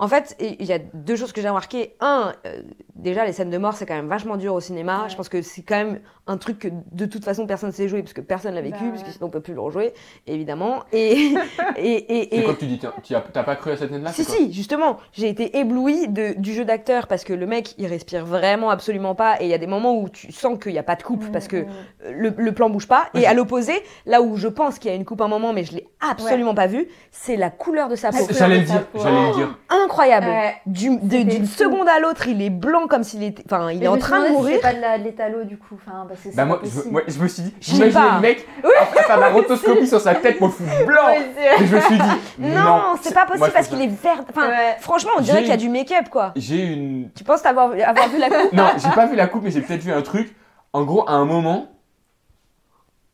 En 0.02 0.08
fait, 0.08 0.36
il 0.40 0.64
y 0.66 0.72
a 0.72 0.78
deux 0.94 1.14
choses 1.14 1.30
que 1.30 1.40
j'ai 1.40 1.48
remarquées. 1.48 1.94
Un, 2.00 2.32
euh, 2.44 2.60
déjà, 2.96 3.24
les 3.24 3.32
scènes 3.32 3.50
de 3.50 3.58
mort, 3.58 3.74
c'est 3.74 3.86
quand 3.86 3.94
même 3.94 4.08
vachement 4.08 4.36
dur 4.36 4.52
au 4.52 4.58
cinéma. 4.58 5.04
Ouais. 5.04 5.08
Je 5.10 5.14
pense 5.14 5.28
que 5.28 5.42
c'est 5.42 5.62
quand 5.62 5.76
même 5.76 6.00
un 6.26 6.38
truc 6.38 6.58
que 6.58 6.68
de 6.90 7.06
toute 7.06 7.24
façon 7.24 7.46
personne 7.46 7.68
ne 7.70 7.74
sait 7.74 7.86
jouer 7.88 8.02
parce 8.02 8.12
que 8.12 8.20
personne 8.20 8.54
l'a 8.54 8.62
vécu, 8.62 8.78
Bah 8.82 8.90
parce 8.90 9.02
que 9.02 9.06
ouais. 9.08 9.12
sinon 9.12 9.26
on 9.26 9.30
peut 9.30 9.40
plus 9.40 9.54
le 9.54 9.60
rejouer, 9.60 9.92
évidemment. 10.26 10.82
Et, 10.92 11.34
et, 11.76 12.18
et, 12.24 12.28
C'est 12.32 12.36
et- 12.38 12.42
quoi 12.44 12.54
que 12.54 12.58
tu 12.60 12.66
dis 12.66 12.80
tu 13.04 13.14
as- 13.14 13.20
T'as 13.32 13.42
pas 13.44 13.54
cru 13.54 13.70
à 13.70 13.76
cette 13.76 13.90
scène-là 13.90 14.10
si, 14.12 14.24
c'est 14.24 14.36
si, 14.36 14.52
justement, 14.52 14.98
j'ai 15.12 15.28
été 15.28 15.56
éblouie 15.58 16.08
de, 16.08 16.34
du 16.36 16.52
jeu 16.52 16.64
d'acteur 16.64 17.06
parce 17.06 17.22
que 17.22 17.32
le 17.32 17.46
mec, 17.46 17.74
il 17.78 17.86
respire 17.86 18.26
vraiment 18.26 18.70
absolument 18.70 19.14
pas. 19.14 19.40
Et 19.40 19.44
il 19.44 19.50
y 19.50 19.54
a 19.54 19.58
des 19.58 19.68
moments 19.68 19.96
où 19.96 20.08
tu 20.08 20.32
sens 20.32 20.58
qu'il 20.58 20.72
n'y 20.72 20.78
a 20.78 20.82
pas 20.82 20.96
de 20.96 21.02
coupe 21.04 21.30
parce 21.32 21.46
que 21.46 21.64
le, 22.10 22.34
le 22.36 22.52
plan 22.52 22.70
bouge 22.70 22.88
pas. 22.88 23.06
Ouais, 23.14 23.22
et 23.22 23.26
à 23.26 23.34
l'opposé, 23.34 23.72
là 24.06 24.20
où 24.20 24.36
je 24.36 24.48
pense 24.48 24.80
qu'il 24.80 24.90
y 24.90 24.94
a 24.94 24.96
une 24.96 25.04
coupe 25.04 25.20
à 25.20 25.24
un 25.26 25.28
moment, 25.28 25.52
mais 25.52 25.62
je 25.62 25.72
l'ai 25.74 25.86
absolument 26.00 26.54
pas 26.56 26.66
vu, 26.66 26.88
c'est 27.12 27.36
la 27.36 27.50
couleur 27.50 27.88
de 27.88 27.94
sa 27.94 28.10
peau. 28.10 28.16
J'allais 28.30 28.58
le 28.58 28.64
dire, 28.64 28.84
j'allais 28.94 29.28
le 29.28 29.34
dire. 29.34 29.58
Incroyable. 29.92 30.26
Ouais. 30.26 30.54
D'une 30.66 31.46
fou. 31.46 31.54
seconde 31.64 31.88
à 31.88 32.00
l'autre, 32.00 32.26
il 32.26 32.40
est 32.40 32.50
blanc 32.50 32.86
comme 32.88 33.02
s'il 33.04 33.22
était. 33.22 33.42
Enfin, 33.44 33.70
il 33.70 33.82
est 33.84 33.88
en 33.88 33.98
train 33.98 34.22
de 34.22 34.26
si 34.26 34.32
mourir. 34.32 34.58
C'est 34.62 34.80
pas 34.80 34.98
de 34.98 35.04
l'étalo 35.04 35.44
du 35.44 35.58
coup, 35.58 35.74
enfin, 35.74 36.06
parce 36.08 36.20
que 36.20 36.30
c'est 36.30 36.36
Bah 36.36 36.42
pas 36.42 36.48
moi 36.48 36.60
je, 36.64 36.88
moi, 36.90 37.02
me 37.06 37.28
suis 37.28 37.42
dit, 37.42 37.54
j'imaginais 37.60 38.14
le 38.14 38.20
mec 38.20 38.46
après 38.80 39.02
faire 39.02 39.20
la 39.20 39.28
rotoscopie 39.32 39.86
sur 39.86 40.00
sa 40.00 40.14
tête 40.14 40.38
pour 40.38 40.46
le 40.48 40.52
foutre 40.54 40.86
blanc. 40.86 41.08
Et 41.10 41.66
je 41.66 41.76
me 41.76 41.80
suis 41.80 41.96
dit, 41.98 42.02
Non, 42.38 42.64
non, 42.64 42.82
c'est 43.02 43.14
pas 43.14 43.26
possible 43.26 43.40
moi, 43.40 43.50
parce 43.50 43.68
qu'il 43.68 43.82
est 43.82 43.86
vert. 43.86 44.24
Enfin, 44.30 44.48
Ouais. 44.48 44.76
franchement, 44.80 45.12
on 45.18 45.20
dirait 45.20 45.40
qu'il 45.40 45.50
y 45.50 45.52
a 45.52 45.56
du 45.58 45.68
make-up, 45.68 46.08
quoi. 46.10 46.32
J'ai 46.36 46.64
une. 46.64 47.10
Tu 47.14 47.22
penses 47.24 47.44
avoir, 47.44 47.72
avoir 47.86 48.08
vu 48.08 48.18
la 48.18 48.30
coupe? 48.30 48.52
Non, 48.52 48.68
j'ai 48.78 48.90
pas 48.90 49.06
vu 49.06 49.14
la 49.16 49.26
coupe, 49.26 49.42
mais 49.44 49.50
j'ai 49.50 49.60
peut-être 49.60 49.82
vu 49.82 49.92
un 49.92 50.02
truc. 50.02 50.34
En 50.72 50.84
gros, 50.84 51.08
à 51.08 51.12
un 51.12 51.24
moment. 51.26 51.68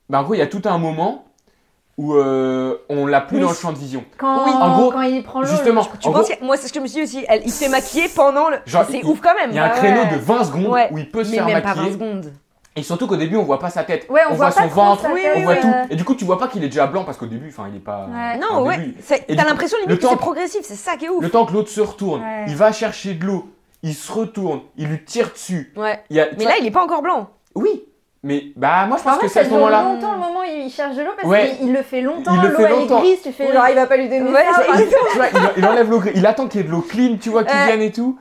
Bah, 0.09 0.21
en 0.21 0.23
gros, 0.23 0.35
il 0.35 0.39
y 0.39 0.43
a 0.43 0.47
tout 0.47 0.63
un 0.65 0.79
moment 0.79 1.25
où 1.99 2.15
euh, 2.15 2.77
on 2.89 3.07
l'a 3.07 3.21
plus 3.21 3.37
Oui. 3.37 3.43
dans 3.43 3.49
le 3.51 3.55
champ 3.55 3.73
de 3.73 3.79
vision. 3.79 4.05
Quand, 4.17 4.45
Oui. 4.45 4.51
En 4.55 4.79
gros, 4.79 4.91
quand 4.93 5.03
il 5.03 5.23
prend 5.23 5.41
l'eau. 5.43 5.49
Justement, 5.49 5.83
le- 5.83 5.99
Tu 5.99 6.09
en 6.09 6.13
penses 6.13 6.29
gros, 6.29 6.37
que- 6.39 6.45
Moi, 6.45 6.57
c'est 6.57 6.69
ce 6.69 6.73
que 6.73 6.79
je 6.79 6.83
me 6.85 6.89
suis 6.89 7.01
dit 7.01 7.19
aussi. 7.19 7.27
Elle, 7.29 7.43
il 7.45 7.51
se 7.53 7.63
fait 7.65 7.69
maquiller 7.71 8.09
pendant 8.15 8.49
le. 8.49 8.57
Genre, 8.67 8.85
c'est 8.89 8.99
il- 9.01 9.05
ouf 9.05 9.21
quand 9.21 9.35
même. 9.35 9.51
il 9.51 9.57
y 9.57 9.59
a 9.59 9.65
un 9.67 9.69
créneau 9.71 10.03
ouais. 10.03 10.11
de 10.15 10.17
20 10.17 10.45
secondes 10.45 10.67
Ouais. 10.69 10.89
où 10.93 10.99
il 10.99 11.11
peut 11.11 11.25
se 11.25 11.31
Mais 11.31 11.37
faire 11.37 11.47
même 11.47 11.61
pas 11.63 11.75
20 11.75 11.83
maquiller. 11.83 11.93
secondes. 11.93 12.33
Et 12.77 12.83
surtout 12.85 13.09
qu'au 13.09 13.17
début, 13.17 13.35
on 13.37 13.43
voit 13.43 13.59
pas 13.59 13.71
sa 13.71 13.83
tête. 13.83 14.07
Ouais, 14.09 14.21
on, 14.31 14.35
voit, 14.35 14.53
son 14.53 14.61
pas 14.61 14.67
trop 14.69 14.75
ventre, 14.77 15.07
oui, 15.13 15.23
on 15.35 15.41
voit 15.43 15.55
euh, 15.55 15.61
tout. 15.61 15.75
Et 15.91 15.97
du 15.97 16.05
coup, 16.05 16.15
tu 16.15 16.25
vois 16.25 16.39
pas 16.39 16.47
qu'il 16.47 16.63
est 16.63 16.69
déjà 16.69 16.87
blanc 16.87 17.03
parce 17.03 17.19
qu'au 17.19 17.27
début, 17.27 17.49
enfin, 17.49 17.65
il 17.69 17.77
est 17.77 17.81
pas. 17.81 18.07
Ouais. 18.09 18.39
Non, 18.39 18.63
ouais. 18.65 18.95
T'as 19.27 19.45
l'impression 19.45 19.77
le 19.79 19.87
limite 19.87 19.99
que 20.01 20.07
temps- 20.07 20.11
c'est 20.13 20.17
progressif. 20.19 20.61
C'est 20.63 20.77
ça 20.77 20.97
qui 20.97 21.07
est 21.07 21.09
ouf. 21.09 21.21
Le 21.21 21.29
temps 21.31 21.45
que 21.45 21.53
l'autre 21.53 21.71
se 21.71 21.81
retourne, 21.81 22.21
Ouais. 22.23 22.45
il 22.47 22.55
va 22.55 22.71
chercher 22.71 23.15
de 23.15 23.25
l'eau, 23.27 23.49
il 23.83 23.95
se 23.95 24.13
retourne, 24.13 24.61
il 24.77 24.87
lui 24.87 25.05
tire 25.05 25.31
dessus. 25.33 25.73
Ouais. 25.77 25.99
Il 26.11 26.21
a, 26.21 26.27
Mais 26.37 26.45
vois- 26.45 26.53
là, 26.53 26.59
il 26.61 26.67
est 26.67 26.71
pas 26.71 26.85
encore 26.85 27.03
blanc. 27.03 27.31
oui. 27.57 27.83
Mais 28.25 28.47
bah 28.57 28.87
moi 28.87 28.97
je 28.99 29.05
pense 29.05 29.17
En 29.17 29.19
que 29.21 29.29
c'est 29.29 29.41
à 29.41 29.43
ça 29.45 29.49
ce 29.49 29.55
moment-là. 29.55 29.83
longtemps 29.85 30.13
le 30.13 30.19
moment 30.19 30.41
où 30.41 30.45
il 30.45 30.69
cherche 30.71 30.97
de 30.97 31.03
l'eau 31.03 31.13
parce 31.17 31.29
Ouais. 31.29 31.55
qu'il 31.57 31.69
il 31.69 31.73
le 31.73 31.83
fait 31.83 32.01
longtemps. 32.01 32.35
Il 32.35 32.43
le 32.43 32.49
l'eau 32.49 32.57
fait 32.57 32.63
elle 32.65 32.73
est 32.73 32.77
longtemps. 32.81 32.99
grise, 33.01 33.23
tu 33.23 33.31
fais 33.31 33.47
Oui. 33.47 33.53
genre 33.53 33.67
il 33.69 33.75
va 33.77 33.87
pas 33.87 33.97
lui 33.97 34.09
donner 34.09 34.29
Ouais, 34.31 34.45
ça. 34.53 34.63
Tu 34.77 35.17
vois, 35.17 35.27
il, 35.33 35.59
il 35.59 35.65
enlève 35.67 35.89
l'eau, 35.89 36.03
il 36.15 36.27
attend 36.27 36.49
qu'il 36.49 36.61
y 36.61 36.65
ait 36.65 36.67
de 36.67 36.73
l'eau 36.73 36.81
clean, 36.81 37.17
tu 37.21 37.29
vois, 37.31 37.45
qui 37.45 37.55
Euh. 37.55 37.67
vienne 37.67 37.81
et 37.83 37.93
tout. 37.93 38.19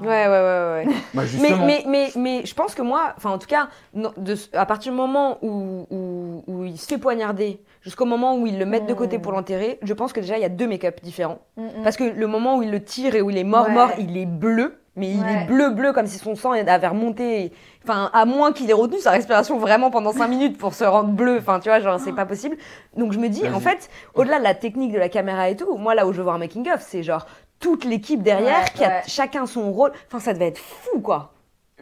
Ouais, 0.00 0.06
ouais, 0.06 0.28
ouais, 0.28 0.84
ouais. 0.84 0.84
Bah 0.86 0.92
mais, 1.14 1.26
justement. 1.26 1.66
mais, 1.66 1.82
mais, 1.88 2.08
mais 2.16 2.46
je 2.46 2.54
pense 2.54 2.74
que 2.76 2.82
moi, 2.82 3.12
enfin 3.16 3.30
en 3.30 3.38
tout 3.38 3.46
cas, 3.48 3.68
non, 3.92 4.12
de, 4.16 4.34
à 4.52 4.66
partir 4.66 4.92
du 4.92 4.96
moment 4.98 5.38
où, 5.42 5.86
où, 5.90 6.42
où 6.46 6.64
il 6.64 6.78
se 6.78 6.86
fait 6.86 6.98
poignarder 6.98 7.60
jusqu'au 7.82 8.04
moment 8.06 8.36
où 8.36 8.46
ils 8.46 8.58
le 8.58 8.66
mettent 8.66 8.86
de 8.86 8.94
côté 8.94 9.18
Mm. 9.18 9.22
pour 9.22 9.32
l'enterrer, 9.32 9.78
je 9.82 9.92
pense 9.94 10.12
que 10.12 10.20
déjà 10.20 10.36
il 10.38 10.42
y 10.42 10.44
a 10.44 10.48
deux 10.48 10.68
make-up 10.68 11.00
différents. 11.02 11.40
Mm, 11.56 11.64
mm. 11.64 11.68
Parce 11.82 11.96
que 11.96 12.04
le 12.04 12.26
moment 12.28 12.56
où 12.56 12.62
il 12.62 12.70
le 12.70 12.82
tire 12.82 13.14
et 13.16 13.20
où 13.22 13.30
il 13.30 13.36
est 13.36 13.44
mort, 13.44 13.66
Ouais. 13.66 13.72
mort, 13.72 13.90
il 13.98 14.16
est 14.16 14.26
bleu. 14.26 14.79
Mais 14.96 15.10
il 15.12 15.20
Ouais. 15.20 15.42
est 15.42 15.46
bleu, 15.46 15.70
bleu, 15.70 15.92
comme 15.92 16.06
si 16.06 16.18
son 16.18 16.34
sang 16.34 16.50
avait 16.52 16.86
remonté. 16.88 17.52
Enfin, 17.84 18.10
à 18.12 18.24
moins 18.24 18.52
qu'il 18.52 18.68
ait 18.68 18.74
retenu 18.74 18.98
sa 18.98 19.12
respiration 19.12 19.56
vraiment 19.58 19.90
pendant 19.90 20.12
5 20.12 20.26
minutes 20.28 20.58
pour 20.58 20.74
se 20.74 20.84
rendre 20.84 21.10
bleu. 21.10 21.38
Enfin, 21.38 21.60
tu 21.60 21.68
vois, 21.68 21.80
genre, 21.80 21.98
c'est 22.00 22.12
pas 22.12 22.26
possible. 22.26 22.56
Donc, 22.96 23.12
je 23.12 23.18
me 23.18 23.28
dis, 23.28 23.48
en 23.48 23.60
fait, 23.60 23.88
au-delà 24.14 24.38
de 24.38 24.44
la 24.44 24.54
technique 24.54 24.92
de 24.92 24.98
la 24.98 25.08
caméra 25.08 25.48
et 25.48 25.56
tout, 25.56 25.76
moi, 25.76 25.94
là 25.94 26.06
où 26.06 26.12
je 26.12 26.20
vois 26.20 26.34
un 26.34 26.38
making-of, 26.38 26.80
c'est 26.86 27.02
genre 27.04 27.26
toute 27.60 27.84
l'équipe 27.84 28.22
derrière 28.22 28.58
Ouais, 28.60 28.70
qui 28.74 28.84
a 28.84 28.88
ouais. 28.88 29.02
chacun 29.06 29.46
son 29.46 29.70
rôle. 29.72 29.92
Enfin, 30.08 30.18
ça 30.18 30.32
devait 30.34 30.48
être 30.48 30.58
fou, 30.58 31.00
quoi. 31.00 31.32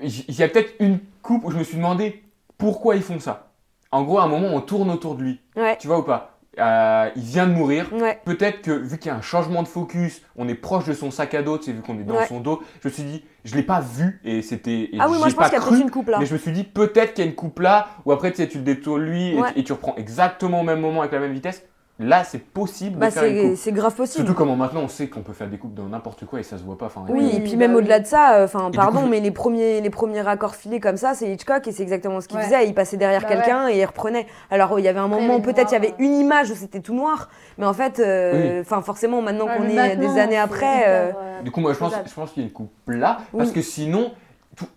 Il 0.03 0.35
y 0.39 0.43
a 0.43 0.49
peut-être 0.49 0.75
une 0.79 1.01
coupe 1.23 1.45
où 1.45 1.51
je 1.51 1.57
me 1.57 1.65
suis 1.65 1.77
demandé 1.77 2.23
pourquoi 2.59 2.95
ils 2.95 3.03
font 3.03 3.19
ça. 3.19 3.49
En 3.91 4.03
gros, 4.03 4.19
à 4.19 4.25
un 4.25 4.29
moment, 4.29 4.49
on 4.53 4.61
tourne 4.61 4.91
autour 4.91 5.15
de 5.15 5.23
lui. 5.23 5.41
Ouais, 5.57 5.77
Tu 5.79 5.87
vois 5.89 5.99
ou 5.99 6.03
pas? 6.03 6.38
Euh, 6.59 7.09
Il 7.17 7.23
vient 7.23 7.47
de 7.47 7.53
mourir. 7.53 7.89
ouais. 7.93 8.21
Peut-être 8.25 8.63
que 8.63 8.73
vu 8.73 8.99
qu'il 8.99 9.11
y 9.11 9.15
a 9.15 9.17
un 9.17 9.23
changement 9.23 9.63
de 9.63 9.69
focus, 9.69 10.23
on 10.37 10.49
est 10.49 10.55
proche 10.55 10.85
de 10.87 10.93
son 10.93 11.11
sac 11.11 11.35
à 11.35 11.43
dos, 11.43 11.61
sais, 11.61 11.73
vu 11.73 11.81
qu'on 11.83 11.99
est 11.99 12.05
dans 12.05 12.17
Ouais. 12.17 12.27
son 12.27 12.41
dos, 12.41 12.63
je 12.83 12.89
me 12.89 12.93
suis 12.93 13.03
dit, 13.05 13.25
je 13.45 13.55
l'ai 13.55 13.63
pas 13.63 13.81
vu 13.81 14.21
et 14.25 14.43
c'était. 14.43 14.91
Ah 14.99 15.09
oui, 15.09 15.19
moi, 15.19 15.29
je 15.29 15.35
pense 15.35 15.45
pas 15.45 15.45
qu'il 15.51 15.59
y 15.59 15.61
a 15.63 15.65
peut-être 15.65 15.83
une 15.83 15.91
coupe 15.91 16.09
là. 16.09 16.19
Mais 16.19 16.27
je 16.27 16.33
me 16.33 16.39
suis 16.39 16.53
dit, 16.53 16.65
peut-être 16.65 17.15
qu'il 17.15 17.25
y 17.25 17.27
a 17.29 17.31
une 17.31 17.37
coupe 17.37 17.61
là, 17.61 17.89
ou 18.05 18.13
après, 18.13 18.33
tu 18.33 18.43
le 18.59 18.65
détournes 18.65 19.03
lui 19.03 19.29
et, 19.29 19.41
et 19.57 19.65
tu 19.65 19.73
reprends 19.73 19.95
exactement 19.97 20.61
au 20.61 20.65
même 20.65 20.81
moment 20.81 21.01
avec 21.01 21.13
la 21.13 21.21
même 21.21 21.33
vitesse. 21.33 21.63
Là, 22.01 22.23
c'est 22.23 22.39
possible 22.39 22.97
Bah, 22.97 23.07
de 23.09 23.13
faire 23.13 23.25
une 23.25 23.37
c'est 23.37 23.49
coupe. 23.49 23.57
c'est 23.57 23.73
grave 23.73 23.93
possible. 23.95 24.25
Surtout 24.25 24.39
comment 24.39 24.55
maintenant 24.55 24.83
on 24.83 24.89
sait 24.89 25.09
qu'on 25.09 25.23
peut 25.23 25.33
faire 25.33 25.49
des 25.49 25.59
coupes 25.59 25.75
dans 25.75 25.87
n'importe 25.87 26.25
quoi 26.27 26.39
et 26.39 26.45
ça 26.45 26.57
se 26.57 26.63
voit 26.63 26.79
pas. 26.79 26.87
Enfin, 26.87 27.05
Oui, 27.09 27.29
et 27.35 27.41
puis 27.41 27.53
bah 27.53 27.59
même 27.67 27.73
oui. 27.73 27.79
au-delà 27.79 27.99
de 27.99 28.07
ça, 28.07 28.35
euh, 28.35 28.45
enfin, 28.45 28.71
pardon, 28.73 29.01
coup, 29.01 29.07
je- 29.07 29.11
mais 29.11 29.19
les 29.21 29.33
premiers, 29.33 29.81
les 29.81 29.91
premiers 29.91 30.21
raccords 30.21 30.55
filés 30.55 30.79
comme 30.79 30.97
ça, 30.97 31.15
c'est 31.15 31.29
Hitchcock 31.33 31.67
et 31.67 31.73
c'est 31.73 31.83
exactement 31.83 32.21
ce 32.21 32.29
qu'il 32.29 32.39
Ouais. 32.39 32.45
faisait. 32.45 32.69
Il 32.69 32.75
passait 32.75 32.97
derrière 32.99 33.23
Bah 33.23 33.29
quelqu'un 33.29 33.67
et 33.69 33.79
il 33.81 33.85
reprenait. 33.85 34.29
Alors, 34.53 34.79
il 34.79 34.85
y 34.85 34.89
avait 34.89 35.01
un 35.01 35.07
Après, 35.07 35.21
moment, 35.21 35.41
peut-être 35.41 35.71
il 35.73 35.75
y 35.75 35.77
avait 35.77 35.89
noirs, 35.89 36.01
une 36.01 36.15
image 36.15 36.51
où 36.53 36.55
c'était 36.55 36.79
tout 36.81 36.95
noir, 36.95 37.31
mais 37.59 37.67
en 37.67 37.73
fait, 37.75 37.99
euh, 37.99 38.61
enfin, 38.61 38.81
forcément, 38.81 39.21
maintenant 39.21 39.47
Ouais, 39.47 39.57
qu'on 39.57 39.65
est 39.69 39.75
maintenant, 39.75 40.15
des 40.15 40.21
années 40.21 40.39
après, 40.39 40.85
euh, 40.87 41.11
euh, 41.11 41.43
Du 41.43 41.51
coup, 41.51 41.61
moi, 41.61 41.73
je 41.73 41.79
pense, 41.81 41.91
faisable. 41.91 42.09
je 42.09 42.15
pense 42.15 42.31
qu'il 42.31 42.43
y 42.45 42.47
a 42.47 42.49
une 42.49 42.53
coupe 42.55 42.71
là, 42.87 43.19
Oui. 43.33 43.39
parce 43.39 43.51
que 43.51 43.61
sinon, 43.61 44.13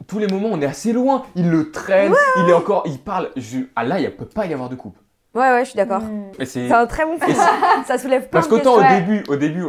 tous- 0.08 0.18
les 0.20 0.28
moments, 0.28 0.50
on 0.52 0.60
est 0.60 0.66
assez 0.66 0.92
loin. 0.92 1.24
Il 1.36 1.52
le 1.52 1.70
traîne, 1.72 2.14
il 2.44 2.50
est 2.50 2.54
encore, 2.54 2.82
il 2.88 2.98
parle. 2.98 3.30
Je... 3.38 3.60
Ah 3.76 3.84
là, 3.84 4.00
il 4.00 4.06
ne 4.06 4.10
peut 4.10 4.26
pas 4.26 4.48
y 4.48 4.54
avoir 4.56 4.70
de 4.70 4.76
coupe. 4.76 4.98
Ouais, 5.36 5.42
ouais, 5.42 5.60
je 5.64 5.70
suis 5.70 5.78
d'accord. 5.78 6.02
mm. 6.02 6.32
Et 6.40 6.46
c'est 6.46 6.72
un 6.72 6.86
très 6.88 7.06
bon 7.06 7.18
film. 7.20 7.36
ça 7.86 7.98
soulève 7.98 8.22
plein 8.30 8.40
parce 8.42 8.48
de 8.50 8.56
qu'autant 8.58 8.76
au 8.76 8.82
début, 8.84 9.24
au 9.30 9.36
début, 9.36 9.64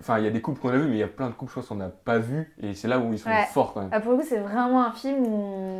enfin, 0.00 0.18
il 0.18 0.24
y 0.24 0.26
a 0.26 0.30
des 0.30 0.40
coupes 0.40 0.58
qu'on 0.60 0.68
a 0.70 0.76
vues, 0.76 0.86
mais 0.88 0.96
il 0.96 1.00
y 1.00 1.02
a 1.02 1.08
plein 1.08 1.28
de 1.28 1.34
coupes, 1.34 1.48
je 1.50 1.54
pense 1.54 1.66
qu'on 1.66 1.74
n'a 1.76 1.88
pas 2.04 2.18
vues, 2.18 2.54
et 2.62 2.74
c'est 2.74 2.88
là 2.88 2.98
où 2.98 3.12
ils 3.12 3.18
sont 3.18 3.28
Ouais. 3.30 3.46
forts 3.52 3.72
quand 3.74 3.80
même. 3.80 3.90
Ah, 3.92 4.00
pour 4.00 4.12
le 4.12 4.18
coup, 4.18 4.24
c'est 4.28 4.38
vraiment 4.38 4.84
un 4.84 4.92
film 4.92 5.20
où 5.24 5.34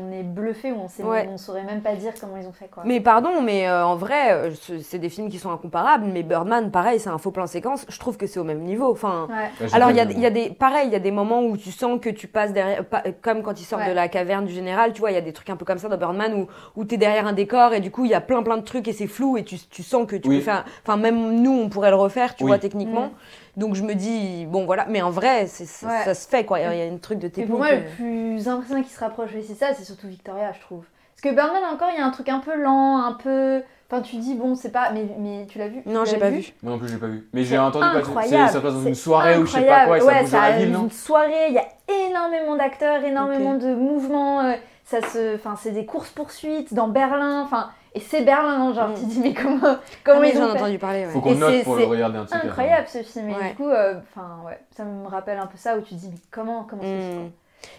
on 0.09 0.13
est 0.13 0.23
bluffé, 0.23 0.73
où 0.73 0.77
on, 0.83 0.89
sait, 0.89 1.03
Ouais. 1.03 1.29
on 1.33 1.37
saurait 1.37 1.65
même 1.65 1.81
pas 1.83 1.95
dire 1.95 2.13
comment 2.21 2.37
ils 2.37 2.47
ont 2.47 2.53
fait 2.53 2.69
quoi. 2.69 2.83
Mais 2.87 3.01
pardon, 3.01 3.41
mais 3.43 3.69
euh, 3.69 3.85
en 3.85 3.97
vrai, 3.97 4.33
euh, 4.33 4.51
ce- 4.55 4.79
c'est 4.81 4.99
des 4.99 5.09
films 5.09 5.29
qui 5.31 5.39
sont 5.39 5.51
incomparables. 5.51 6.05
Mais 6.07 6.23
Birdman, 6.23 6.71
pareil, 6.71 6.99
c'est 7.01 7.11
un 7.11 7.19
faux 7.19 7.31
plan 7.31 7.47
séquence. 7.47 7.87
Je 7.89 7.99
trouve 7.99 8.17
que 8.17 8.27
c'est 8.27 8.41
au 8.41 8.45
même 8.45 8.61
niveau. 8.61 8.91
Enfin, 8.91 9.29
Ouais. 9.31 9.69
Alors 9.73 9.91
il 9.91 9.97
y 9.97 10.01
a, 10.01 10.05
vu, 10.05 10.13
il 10.15 10.21
y 10.21 10.27
a 10.27 10.31
des 10.31 10.51
pareil, 10.51 10.87
il 10.89 10.93
y 10.93 10.97
a 10.97 11.01
des 11.01 11.11
moments 11.11 11.43
où 11.43 11.57
tu 11.57 11.71
sens 11.71 12.01
que 12.01 12.11
tu 12.11 12.27
passes 12.27 12.53
derrière 12.53 12.85
comme 13.23 13.43
quand 13.43 13.61
il 13.61 13.65
sort 13.65 13.79
Ouais. 13.81 13.89
de 13.89 13.93
la 13.95 14.09
caverne 14.09 14.45
du 14.47 14.53
général, 14.53 14.93
tu 14.93 15.01
vois, 15.01 15.11
il 15.11 15.15
y 15.15 15.19
a 15.19 15.21
des 15.23 15.33
trucs 15.33 15.51
un 15.51 15.57
peu 15.57 15.65
comme 15.65 15.79
ça 15.79 15.89
dans 15.89 15.97
Birdman 15.97 16.35
où 16.35 16.47
où 16.77 16.85
tu 16.85 16.95
es 16.95 16.99
derrière 16.99 17.27
un 17.27 17.33
décor 17.33 17.73
et 17.75 17.81
du 17.81 17.91
coup, 17.91 18.05
il 18.05 18.11
y 18.11 18.15
a 18.15 18.21
plein 18.21 18.43
plein 18.43 18.57
de 18.57 18.63
trucs 18.65 18.89
et 18.89 18.93
c'est 18.93 19.07
flou 19.07 19.20
et 19.37 19.45
tu, 19.45 19.57
tu 19.59 19.83
sens 19.83 20.07
que 20.07 20.17
tu 20.17 20.29
Oui. 20.29 20.37
peux 20.39 20.43
faire 20.45 20.65
enfin 20.85 20.97
même 20.97 21.41
nous 21.43 21.53
on 21.53 21.69
pourrait 21.69 21.91
le 21.91 21.97
refaire, 21.97 22.35
tu 22.37 22.45
Oui. 22.45 22.49
vois 22.51 22.59
techniquement. 22.59 23.07
Mm. 23.07 23.61
Donc 23.61 23.75
je 23.75 23.83
me 23.83 23.95
dis 23.95 24.47
bon 24.47 24.65
voilà, 24.65 24.87
mais 24.89 25.03
en 25.03 25.11
vrai, 25.11 25.47
c'est 25.47 25.67
ça, 25.67 25.87
Ouais. 25.89 26.05
ça 26.05 26.15
se 26.15 26.29
fait 26.29 26.45
quoi, 26.45 26.61
il 26.61 26.63
y 26.79 26.83
a- 26.83 26.93
un 26.93 26.97
truc 26.99 27.19
de 27.19 27.27
Et 27.27 27.31
technique. 27.31 27.51
pour 27.51 27.59
moi, 27.59 27.71
le 27.73 27.79
euh, 27.79 27.95
plus 27.97 28.49
impressionnant 28.49 28.83
qui 28.83 28.91
se 28.91 29.01
rapproche 29.01 29.31
aussi 29.39 29.55
ça, 29.55 29.75
c'est 29.75 29.85
surtout 29.85 30.07
Victoria, 30.09 30.53
je 30.53 30.61
trouve. 30.61 30.85
Parce 31.15 31.35
que 31.35 31.41
Birdman, 31.41 31.63
encore, 31.75 31.89
il 31.95 31.99
y 31.99 32.03
a 32.03 32.07
un 32.07 32.11
truc 32.11 32.29
un 32.31 32.39
peu 32.39 32.57
lent, 32.57 32.97
un 32.99 33.13
peu. 33.13 33.63
Enfin, 33.93 34.01
tu 34.03 34.17
dis, 34.17 34.35
bon, 34.37 34.55
c'est 34.55 34.71
pas. 34.71 34.91
Mais, 34.93 35.05
mais 35.19 35.47
tu 35.47 35.59
l'as 35.59 35.67
vu? 35.69 35.83
Non, 35.85 36.05
j'ai 36.05 36.17
pas 36.17 36.31
vu? 36.31 36.53
Moi 36.63 36.73
non 36.73 36.79
plus, 36.79 36.89
j'ai 36.89 36.97
pas 36.97 37.09
vu. 37.09 37.29
Mais 37.35 37.43
j'ai 37.45 37.59
entendu 37.59 37.85
c'est- 38.25 38.49
ça 38.49 38.61
passe 38.61 38.75
dans 38.75 38.85
une 38.87 38.95
soirée 38.95 39.37
ou 39.37 39.45
je 39.45 39.53
sais 39.53 39.63
pas 39.67 39.87
quoi, 39.87 39.99
et 39.99 40.01
ça 40.01 40.07
incroyable. 40.07 40.23
bouge 40.25 40.31
dans 40.33 40.41
la 40.41 40.49
Ouais, 40.51 40.59
ville, 40.59 40.73
ça- 40.73 40.79
non 40.79 40.85
Une 40.85 40.91
soirée, 40.93 41.47
il 41.49 41.55
y 41.55 41.59
a 41.59 41.67
énormément 42.09 42.57
d'acteurs, 42.57 43.05
énormément 43.05 43.55
de 43.55 43.75
mouvements. 43.75 44.41
euh, 44.43 44.53
ça 44.85 45.01
se, 45.03 45.35
enfin, 45.35 45.57
c'est 45.61 45.73
des 45.73 45.85
courses 45.87 46.11
poursuites 46.11 46.73
dans 46.73 46.89
Berlin. 46.89 47.43
Enfin, 47.43 47.71
et 47.95 48.01
c'est 48.01 48.23
Berlin, 48.23 48.61
hein, 48.69 48.75
genre 48.75 48.89
Mm. 48.91 48.95
tu 48.95 49.05
dis 49.07 49.21
mais 49.21 49.35
comment, 49.35 49.59
Ah, 49.63 49.81
comment 50.05 50.21
mais 50.21 50.31
ils 50.31 50.37
j'en 50.37 50.49
ont 50.49 50.53
entendu 50.55 50.79
parler. 50.79 51.07
ouais. 51.07 51.11
Faut 51.13 51.21
qu'on 51.21 51.35
note 51.35 51.51
c'est- 51.53 51.65
pour 51.65 51.75
le 51.77 51.83
c'est 51.83 51.87
regarder 51.89 52.19
un 52.19 52.25
de 52.25 52.29
ces 52.29 52.33
quatre. 52.35 52.47
Incroyable 52.47 52.87
ce 52.89 53.03
film. 53.03 53.29
Et 53.31 53.35
Ouais. 53.35 53.51
du 53.51 53.55
coup, 53.57 53.69
euh, 53.69 53.95
enfin 54.15 54.39
ouais, 54.47 54.59
ça 54.77 54.85
me 54.85 55.07
rappelle 55.07 55.39
un 55.39 55.47
peu 55.47 55.57
ça 55.57 55.77
où 55.77 55.81
tu 55.81 55.95
dis 55.95 56.09
mais 56.11 56.19
comment, 56.31 56.65
comment 56.65 56.83
c'est 56.83 56.89
fait, 57.01 57.15
quoi. 57.15 57.23
Mm. 57.25 57.31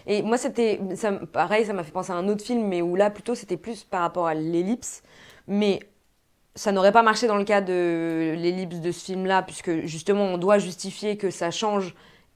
Et 0.06 0.22
moi, 0.22 0.38
c'était 0.38 0.80
ça 0.94 1.12
pareil, 1.32 1.64
ça 1.66 1.72
m'a 1.72 1.82
fait 1.82 1.90
penser 1.92 2.12
à 2.12 2.16
un 2.16 2.28
autre 2.28 2.44
film, 2.44 2.66
mais 2.68 2.82
où 2.82 2.94
là, 2.94 3.10
plutôt, 3.10 3.34
c'était 3.34 3.56
plus 3.56 3.82
par 3.84 4.02
rapport 4.02 4.26
à 4.28 4.34
l'ellipse. 4.34 5.02
Mais 5.48 5.80
ça 6.54 6.70
n'aurait 6.70 6.92
pas 6.92 7.02
marché 7.02 7.26
dans 7.26 7.36
le 7.36 7.44
cas 7.44 7.60
de 7.62 8.34
l'ellipse 8.36 8.78
de 8.80 8.92
ce 8.92 9.04
film-là, 9.06 9.42
puisque 9.42 9.86
justement, 9.86 10.24
on 10.24 10.38
doit 10.38 10.58
justifier 10.58 11.16
que 11.16 11.30
ça 11.30 11.50
change 11.50 11.94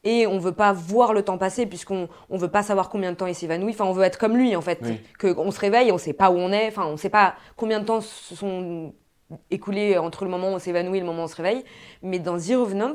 et 0.08 0.26
on 0.26 0.38
veut 0.38 0.52
pas 0.52 0.72
voir 0.72 1.12
le 1.12 1.22
temps 1.22 1.36
passer, 1.36 1.66
puisqu'on 1.66 2.08
on 2.30 2.36
veut 2.38 2.48
pas 2.50 2.62
savoir 2.62 2.88
combien 2.88 3.10
de 3.10 3.16
temps 3.16 3.26
il 3.26 3.34
s'évanouit. 3.34 3.72
Enfin, 3.72 3.84
on 3.86 3.92
veut 3.92 4.04
être 4.04 4.18
comme 4.18 4.36
lui, 4.36 4.54
en 4.56 4.60
fait. 4.60 4.78
Oui. 4.82 5.00
Que 5.18 5.34
on 5.38 5.50
se 5.50 5.58
réveille, 5.60 5.90
on 5.90 5.98
sait 5.98 6.12
pas 6.12 6.30
où 6.30 6.36
on 6.36 6.52
est, 6.52 6.68
enfin, 6.68 6.86
on 6.86 6.96
sait 6.96 7.10
pas 7.10 7.34
combien 7.56 7.80
de 7.80 7.84
temps 7.84 8.00
se 8.00 8.34
sont 8.36 8.94
écoulés 9.50 9.98
entre 9.98 10.24
le 10.24 10.30
moment 10.30 10.50
où 10.50 10.54
on 10.54 10.58
s'évanouit 10.60 10.98
et 10.98 11.00
le 11.00 11.06
moment 11.06 11.22
où 11.22 11.24
on 11.24 11.28
se 11.28 11.34
réveille. 11.36 11.64
Mais 12.02 12.20
dans 12.20 12.38
The 12.38 12.52
Revenant, 12.54 12.94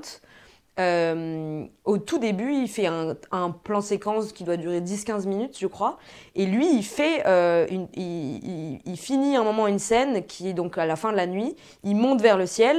euh, 0.80 1.66
au 1.84 1.98
tout 1.98 2.18
début, 2.18 2.54
il 2.54 2.68
fait 2.70 2.86
un, 2.88 3.16
un 3.32 3.52
plan 3.52 3.82
séquence 3.82 4.32
qui 4.32 4.44
doit 4.46 4.56
durer 4.58 4.80
10-15 4.80 5.28
minutes, 5.28 5.58
je 5.60 5.68
crois. 5.68 5.98
Et 6.36 6.46
lui, 6.46 6.74
il 6.74 6.84
fait, 6.84 7.24
euh, 7.28 7.68
une, 7.70 7.88
il, 7.94 8.38
il- 8.44 8.80
il 8.86 8.98
finit 8.98 9.36
un 9.36 9.44
moment 9.44 9.68
une 9.68 9.80
scène 9.80 10.24
qui 10.26 10.48
est 10.48 10.54
donc 10.54 10.78
à 10.78 10.86
la 10.86 10.96
fin 10.96 11.12
de 11.12 11.18
la 11.18 11.28
nuit. 11.28 11.56
Il 11.84 11.96
monte 11.98 12.22
vers 12.22 12.38
le 12.38 12.46
ciel 12.46 12.78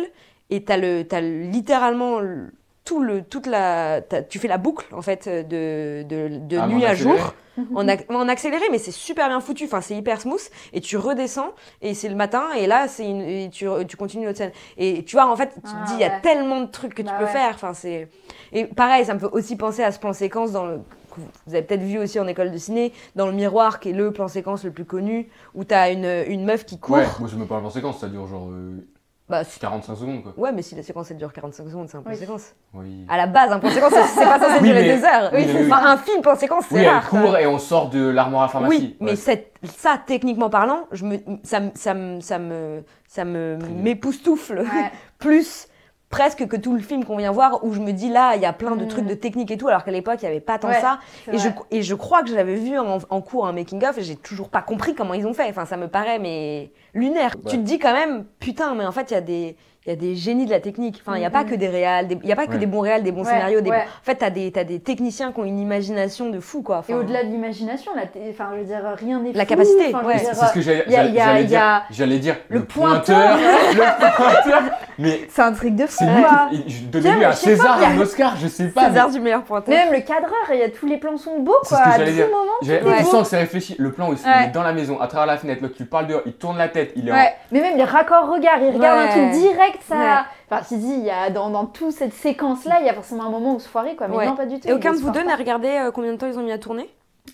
et 0.48 0.64
t'as 0.64 0.78
le, 0.78 1.02
t'as 1.06 1.20
littéralement 1.20 2.20
le- 2.20 2.52
tout 2.84 3.00
le, 3.02 3.22
toute 3.22 3.46
la, 3.46 4.00
tu 4.28 4.38
fais 4.38 4.48
la 4.48 4.58
boucle 4.58 4.92
en 4.94 5.02
fait 5.02 5.28
de, 5.28 6.02
de, 6.02 6.38
de 6.46 6.56
Ah, 6.58 6.66
nuit 6.66 6.84
à 6.84 6.90
accéléré 6.90 7.18
jour. 7.18 7.34
En, 7.74 7.86
ac- 7.86 8.06
en 8.08 8.28
accéléré, 8.28 8.64
mais 8.70 8.78
c'est 8.78 8.90
super 8.92 9.28
bien 9.28 9.40
foutu. 9.40 9.64
Enfin, 9.64 9.80
c'est 9.82 9.94
hyper 9.94 10.20
smooth. 10.20 10.40
Et 10.72 10.80
tu 10.80 10.96
redescends, 10.96 11.52
et 11.82 11.92
c'est 11.94 12.08
le 12.08 12.14
matin, 12.16 12.44
et 12.58 12.66
là, 12.66 12.88
c'est 12.88 13.06
une, 13.08 13.20
et 13.20 13.50
tu, 13.52 13.66
tu 13.86 13.96
continues 13.98 14.24
l'autre 14.26 14.38
scène. 14.38 14.52
Et 14.78 15.04
tu 15.04 15.16
vois, 15.16 15.30
en 15.30 15.36
fait, 15.36 15.50
tu 15.54 15.60
te 15.60 15.76
Ah, 15.76 15.84
dis, 15.84 15.92
il 15.94 16.00
y 16.00 16.04
a 16.04 16.10
tellement 16.10 16.62
de 16.62 16.66
trucs 16.66 16.94
que 16.94 17.02
tu 17.02 17.08
Bah 17.08 17.18
peux 17.18 17.24
ouais. 17.24 17.30
faire. 17.30 17.50
Enfin, 17.54 17.74
c'est. 17.74 18.08
Et 18.52 18.64
pareil, 18.64 19.04
ça 19.04 19.12
me 19.14 19.18
fait 19.18 19.26
aussi 19.32 19.56
penser 19.56 19.82
à 19.82 19.92
ce 19.92 19.98
plan 19.98 20.12
séquence 20.14 20.52
dans 20.52 20.64
le. 20.66 20.78
que 21.14 21.20
Vous 21.46 21.54
avez 21.54 21.62
peut-être 21.62 21.82
vu 21.82 21.98
aussi 21.98 22.18
en 22.18 22.26
école 22.26 22.50
de 22.52 22.56
ciné, 22.58 22.92
dans 23.16 23.26
le 23.26 23.32
miroir, 23.32 23.80
qui 23.80 23.90
est 23.90 23.92
le 23.92 24.12
plan 24.12 24.28
séquence 24.28 24.64
le 24.64 24.70
plus 24.70 24.86
connu, 24.86 25.28
où 25.54 25.64
t'as 25.64 25.92
une, 25.92 26.24
une 26.26 26.44
meuf 26.46 26.64
qui 26.64 26.78
court. 26.80 26.96
Ouais, 26.96 27.06
moi 27.20 27.28
je 27.30 27.36
me 27.36 27.44
parle 27.46 27.66
en 27.66 27.70
séquence, 27.70 28.00
ça 28.00 28.08
dure 28.08 28.26
genre 28.26 28.48
euh, 28.50 28.86
Bah, 29.32 29.44
c'est- 29.44 29.58
45 29.60 29.96
secondes 29.96 30.22
quoi. 30.22 30.32
ouais, 30.36 30.52
mais 30.52 30.60
si 30.60 30.74
la 30.74 30.82
séquence 30.82 31.10
elle 31.10 31.16
dure 31.16 31.32
45 31.32 31.66
secondes, 31.68 31.88
c'est 31.88 31.96
un 31.96 32.02
plan 32.02 32.12
Oui. 32.12 32.18
séquence. 32.18 32.52
Oui. 32.74 33.06
À 33.08 33.16
la 33.16 33.26
base, 33.26 33.50
un 33.50 33.58
plan 33.58 33.70
séquence, 33.70 33.92
c'est 34.14 34.24
pas 34.24 34.38
censé 34.38 34.58
Oui, 34.60 34.68
durer 34.68 34.82
mais- 34.82 34.96
deux 34.98 35.04
heures. 35.06 35.30
oui, 35.32 35.44
mais 35.46 35.60
oui. 35.62 35.72
Enfin, 35.72 35.86
un 35.86 35.96
film 35.96 36.20
plan 36.20 36.36
séquence, 36.36 36.64
c'est 36.68 36.74
Oui, 36.74 36.82
elle 36.82 36.88
rare. 36.90 37.08
quoi. 37.08 37.20
court 37.22 37.38
et 37.38 37.46
on 37.46 37.58
sort 37.58 37.88
de 37.88 38.08
l'armoire 38.10 38.42
à 38.44 38.48
pharmacie. 38.48 38.76
Oui, 38.78 38.96
mais 39.00 39.16
cette- 39.16 39.54
ça, 39.64 39.98
techniquement 40.06 40.50
parlant, 40.50 40.86
je 40.92 41.06
me, 41.06 41.16
ça, 41.44 41.60
me- 41.60 41.70
ça, 41.74 41.94
me- 41.94 42.20
ça 42.20 42.38
me, 42.38 42.84
ça 43.08 43.24
m'époustoufle 43.24 44.58
Ouais. 44.60 44.66
plus 45.18 45.66
presque 46.12 46.46
que 46.46 46.56
tout 46.56 46.74
le 46.74 46.78
film 46.80 47.04
qu'on 47.04 47.16
vient 47.16 47.32
voir 47.32 47.64
où 47.64 47.72
je 47.72 47.80
me 47.80 47.90
dis 47.92 48.08
là, 48.10 48.36
il 48.36 48.42
y 48.42 48.46
a 48.46 48.52
plein 48.52 48.76
de 48.76 48.84
Mm. 48.84 48.88
trucs 48.88 49.06
de 49.06 49.14
technique 49.14 49.50
et 49.50 49.56
tout, 49.56 49.66
alors 49.66 49.82
qu'à 49.82 49.90
l'époque, 49.90 50.18
il 50.22 50.26
n'y 50.26 50.30
avait 50.30 50.40
pas 50.40 50.58
tant 50.58 50.68
Ouais, 50.68 50.80
ça. 50.80 51.00
Et 51.32 51.38
je, 51.38 51.48
et 51.72 51.82
je 51.82 51.94
crois 51.96 52.22
que 52.22 52.28
je 52.28 52.34
l'avais 52.36 52.54
vu 52.54 52.78
en, 52.78 52.98
en 53.08 53.20
cours, 53.20 53.46
un 53.46 53.52
making-of, 53.52 53.98
et 53.98 54.02
j'ai 54.02 54.14
toujours 54.16 54.48
pas 54.50 54.62
compris 54.62 54.94
comment 54.94 55.14
ils 55.14 55.26
ont 55.26 55.32
fait. 55.34 55.48
Enfin, 55.48 55.64
ça 55.64 55.76
me 55.76 55.88
paraît, 55.88 56.18
mais 56.20 56.70
lunaire. 56.94 57.34
Ouais. 57.42 57.50
Tu 57.50 57.56
te 57.56 57.62
dis 57.62 57.78
quand 57.80 57.92
même, 57.94 58.26
putain, 58.38 58.74
mais 58.74 58.86
en 58.86 58.92
fait, 58.92 59.10
il 59.10 59.14
y 59.14 59.16
a 59.16 59.20
des. 59.22 59.56
Il 59.84 59.90
y 59.90 59.92
a 59.92 59.96
des 59.96 60.14
génies 60.14 60.46
de 60.46 60.50
la 60.52 60.60
technique. 60.60 61.02
Enfin, 61.04 61.16
il 61.16 61.20
n'y 61.20 61.26
a 61.26 61.30
pas 61.30 61.42
que 61.42 61.56
des 61.56 61.66
réals, 61.68 62.06
il 62.22 62.28
y 62.28 62.32
a 62.32 62.36
pas 62.36 62.46
que 62.46 62.52
Ouais. 62.52 62.58
des 62.58 62.66
bons 62.66 62.80
réals, 62.82 63.02
des 63.02 63.10
bons 63.10 63.24
Ouais, 63.24 63.30
scénarios. 63.32 63.62
Des... 63.62 63.70
ouais. 63.70 63.78
En 63.78 64.04
fait, 64.04 64.14
t'as 64.14 64.30
des, 64.30 64.52
t'as 64.52 64.62
des 64.62 64.78
techniciens 64.78 65.32
qui 65.32 65.40
ont 65.40 65.44
une 65.44 65.58
imagination 65.58 66.30
de 66.30 66.38
fou, 66.38 66.62
quoi. 66.62 66.84
Et 66.88 66.94
au-delà 66.94 67.24
de 67.24 67.30
l'imagination, 67.30 67.90
enfin, 68.30 68.50
je 68.54 68.58
veux 68.60 68.64
dire, 68.64 68.78
rien 68.96 69.18
n'est 69.18 69.32
La 69.32 69.42
fou, 69.42 69.48
capacité, 69.48 69.92
enfin, 69.92 70.02
C'est 70.18 70.34
ce 70.34 70.52
que 70.54 70.60
j'allais 70.60 71.44
dire. 71.44 71.82
J'allais 71.90 72.18
dire 72.20 72.36
le 72.48 72.58
le 72.60 72.64
pointeur. 72.64 73.36
le 73.74 74.14
pointeur. 74.16 74.62
Mais 74.98 75.22
C'est 75.28 75.42
un 75.42 75.52
truc 75.52 75.74
de 75.74 75.86
fou, 75.86 76.04
je- 76.04 76.68
sais 77.00 77.16
pas, 77.20 77.32
César 77.32 77.78
un 77.82 77.98
Oscar, 77.98 78.36
je 78.36 78.46
sais 78.46 78.68
pas. 78.68 78.88
César 78.88 79.08
mais 79.08 79.14
du 79.14 79.20
meilleur 79.20 79.42
pointeur. 79.42 79.74
Mais 79.74 79.84
même 79.84 79.94
le 79.94 80.00
cadreur, 80.06 80.32
il 80.52 80.58
y 80.58 80.62
a 80.62 80.68
tous 80.70 80.86
les 80.86 80.98
plans 80.98 81.16
sont 81.16 81.40
beaux, 81.40 81.56
quoi. 81.66 81.78
À 81.78 81.98
tout 81.98 82.04
moment, 82.04 82.52
Tu 82.62 82.84
beau. 82.84 83.10
sens 83.10 83.22
que 83.24 83.28
c'est 83.30 83.38
réfléchi. 83.38 83.74
Le 83.80 83.90
plan 83.90 84.10
où 84.10 84.12
il 84.14 84.18
est 84.44 84.52
dans 84.52 84.62
la 84.62 84.72
maison, 84.72 85.00
à 85.00 85.08
travers 85.08 85.26
la 85.26 85.38
fenêtre, 85.38 85.60
l'autre 85.62 85.74
tu 85.76 85.86
parles 85.86 86.06
dehors, 86.06 86.22
il 86.24 86.34
tourne 86.34 86.56
la 86.56 86.68
tête, 86.68 86.92
il 86.94 87.08
est 87.08 87.12
mais 87.50 87.60
même 87.60 87.76
les 87.76 87.84
raccords 87.84 88.30
regards, 88.32 88.60
il 88.62 88.76
regarde 88.76 88.98
un 89.00 89.08
truc 89.08 89.30
direct, 89.32 89.71
ça. 89.80 89.96
Ouais. 89.96 90.20
Enfin, 90.50 90.62
tu 90.68 90.76
dis, 90.76 90.92
il 90.92 91.04
y 91.04 91.10
a 91.10 91.30
dans, 91.30 91.50
dans 91.50 91.66
toute 91.66 91.92
cette 91.92 92.12
séquence-là, 92.14 92.76
il 92.80 92.86
y 92.86 92.90
a 92.90 92.94
forcément 92.94 93.24
un 93.24 93.30
moment 93.30 93.54
où 93.54 93.58
se 93.60 93.68
foirer, 93.68 93.96
quoi. 93.96 94.08
Mais 94.08 94.16
Ouais. 94.16 94.26
non, 94.26 94.36
pas 94.36 94.46
du 94.46 94.60
tout. 94.60 94.68
Et 94.68 94.72
aucun 94.72 94.92
de 94.92 94.98
vous 94.98 95.10
deux 95.10 95.24
n'a 95.24 95.36
regardé 95.36 95.68
euh, 95.68 95.90
combien 95.90 96.12
de 96.12 96.16
temps 96.18 96.26
ils 96.26 96.38
ont 96.38 96.42
mis 96.42 96.52
à 96.52 96.58
tourner? 96.58 96.88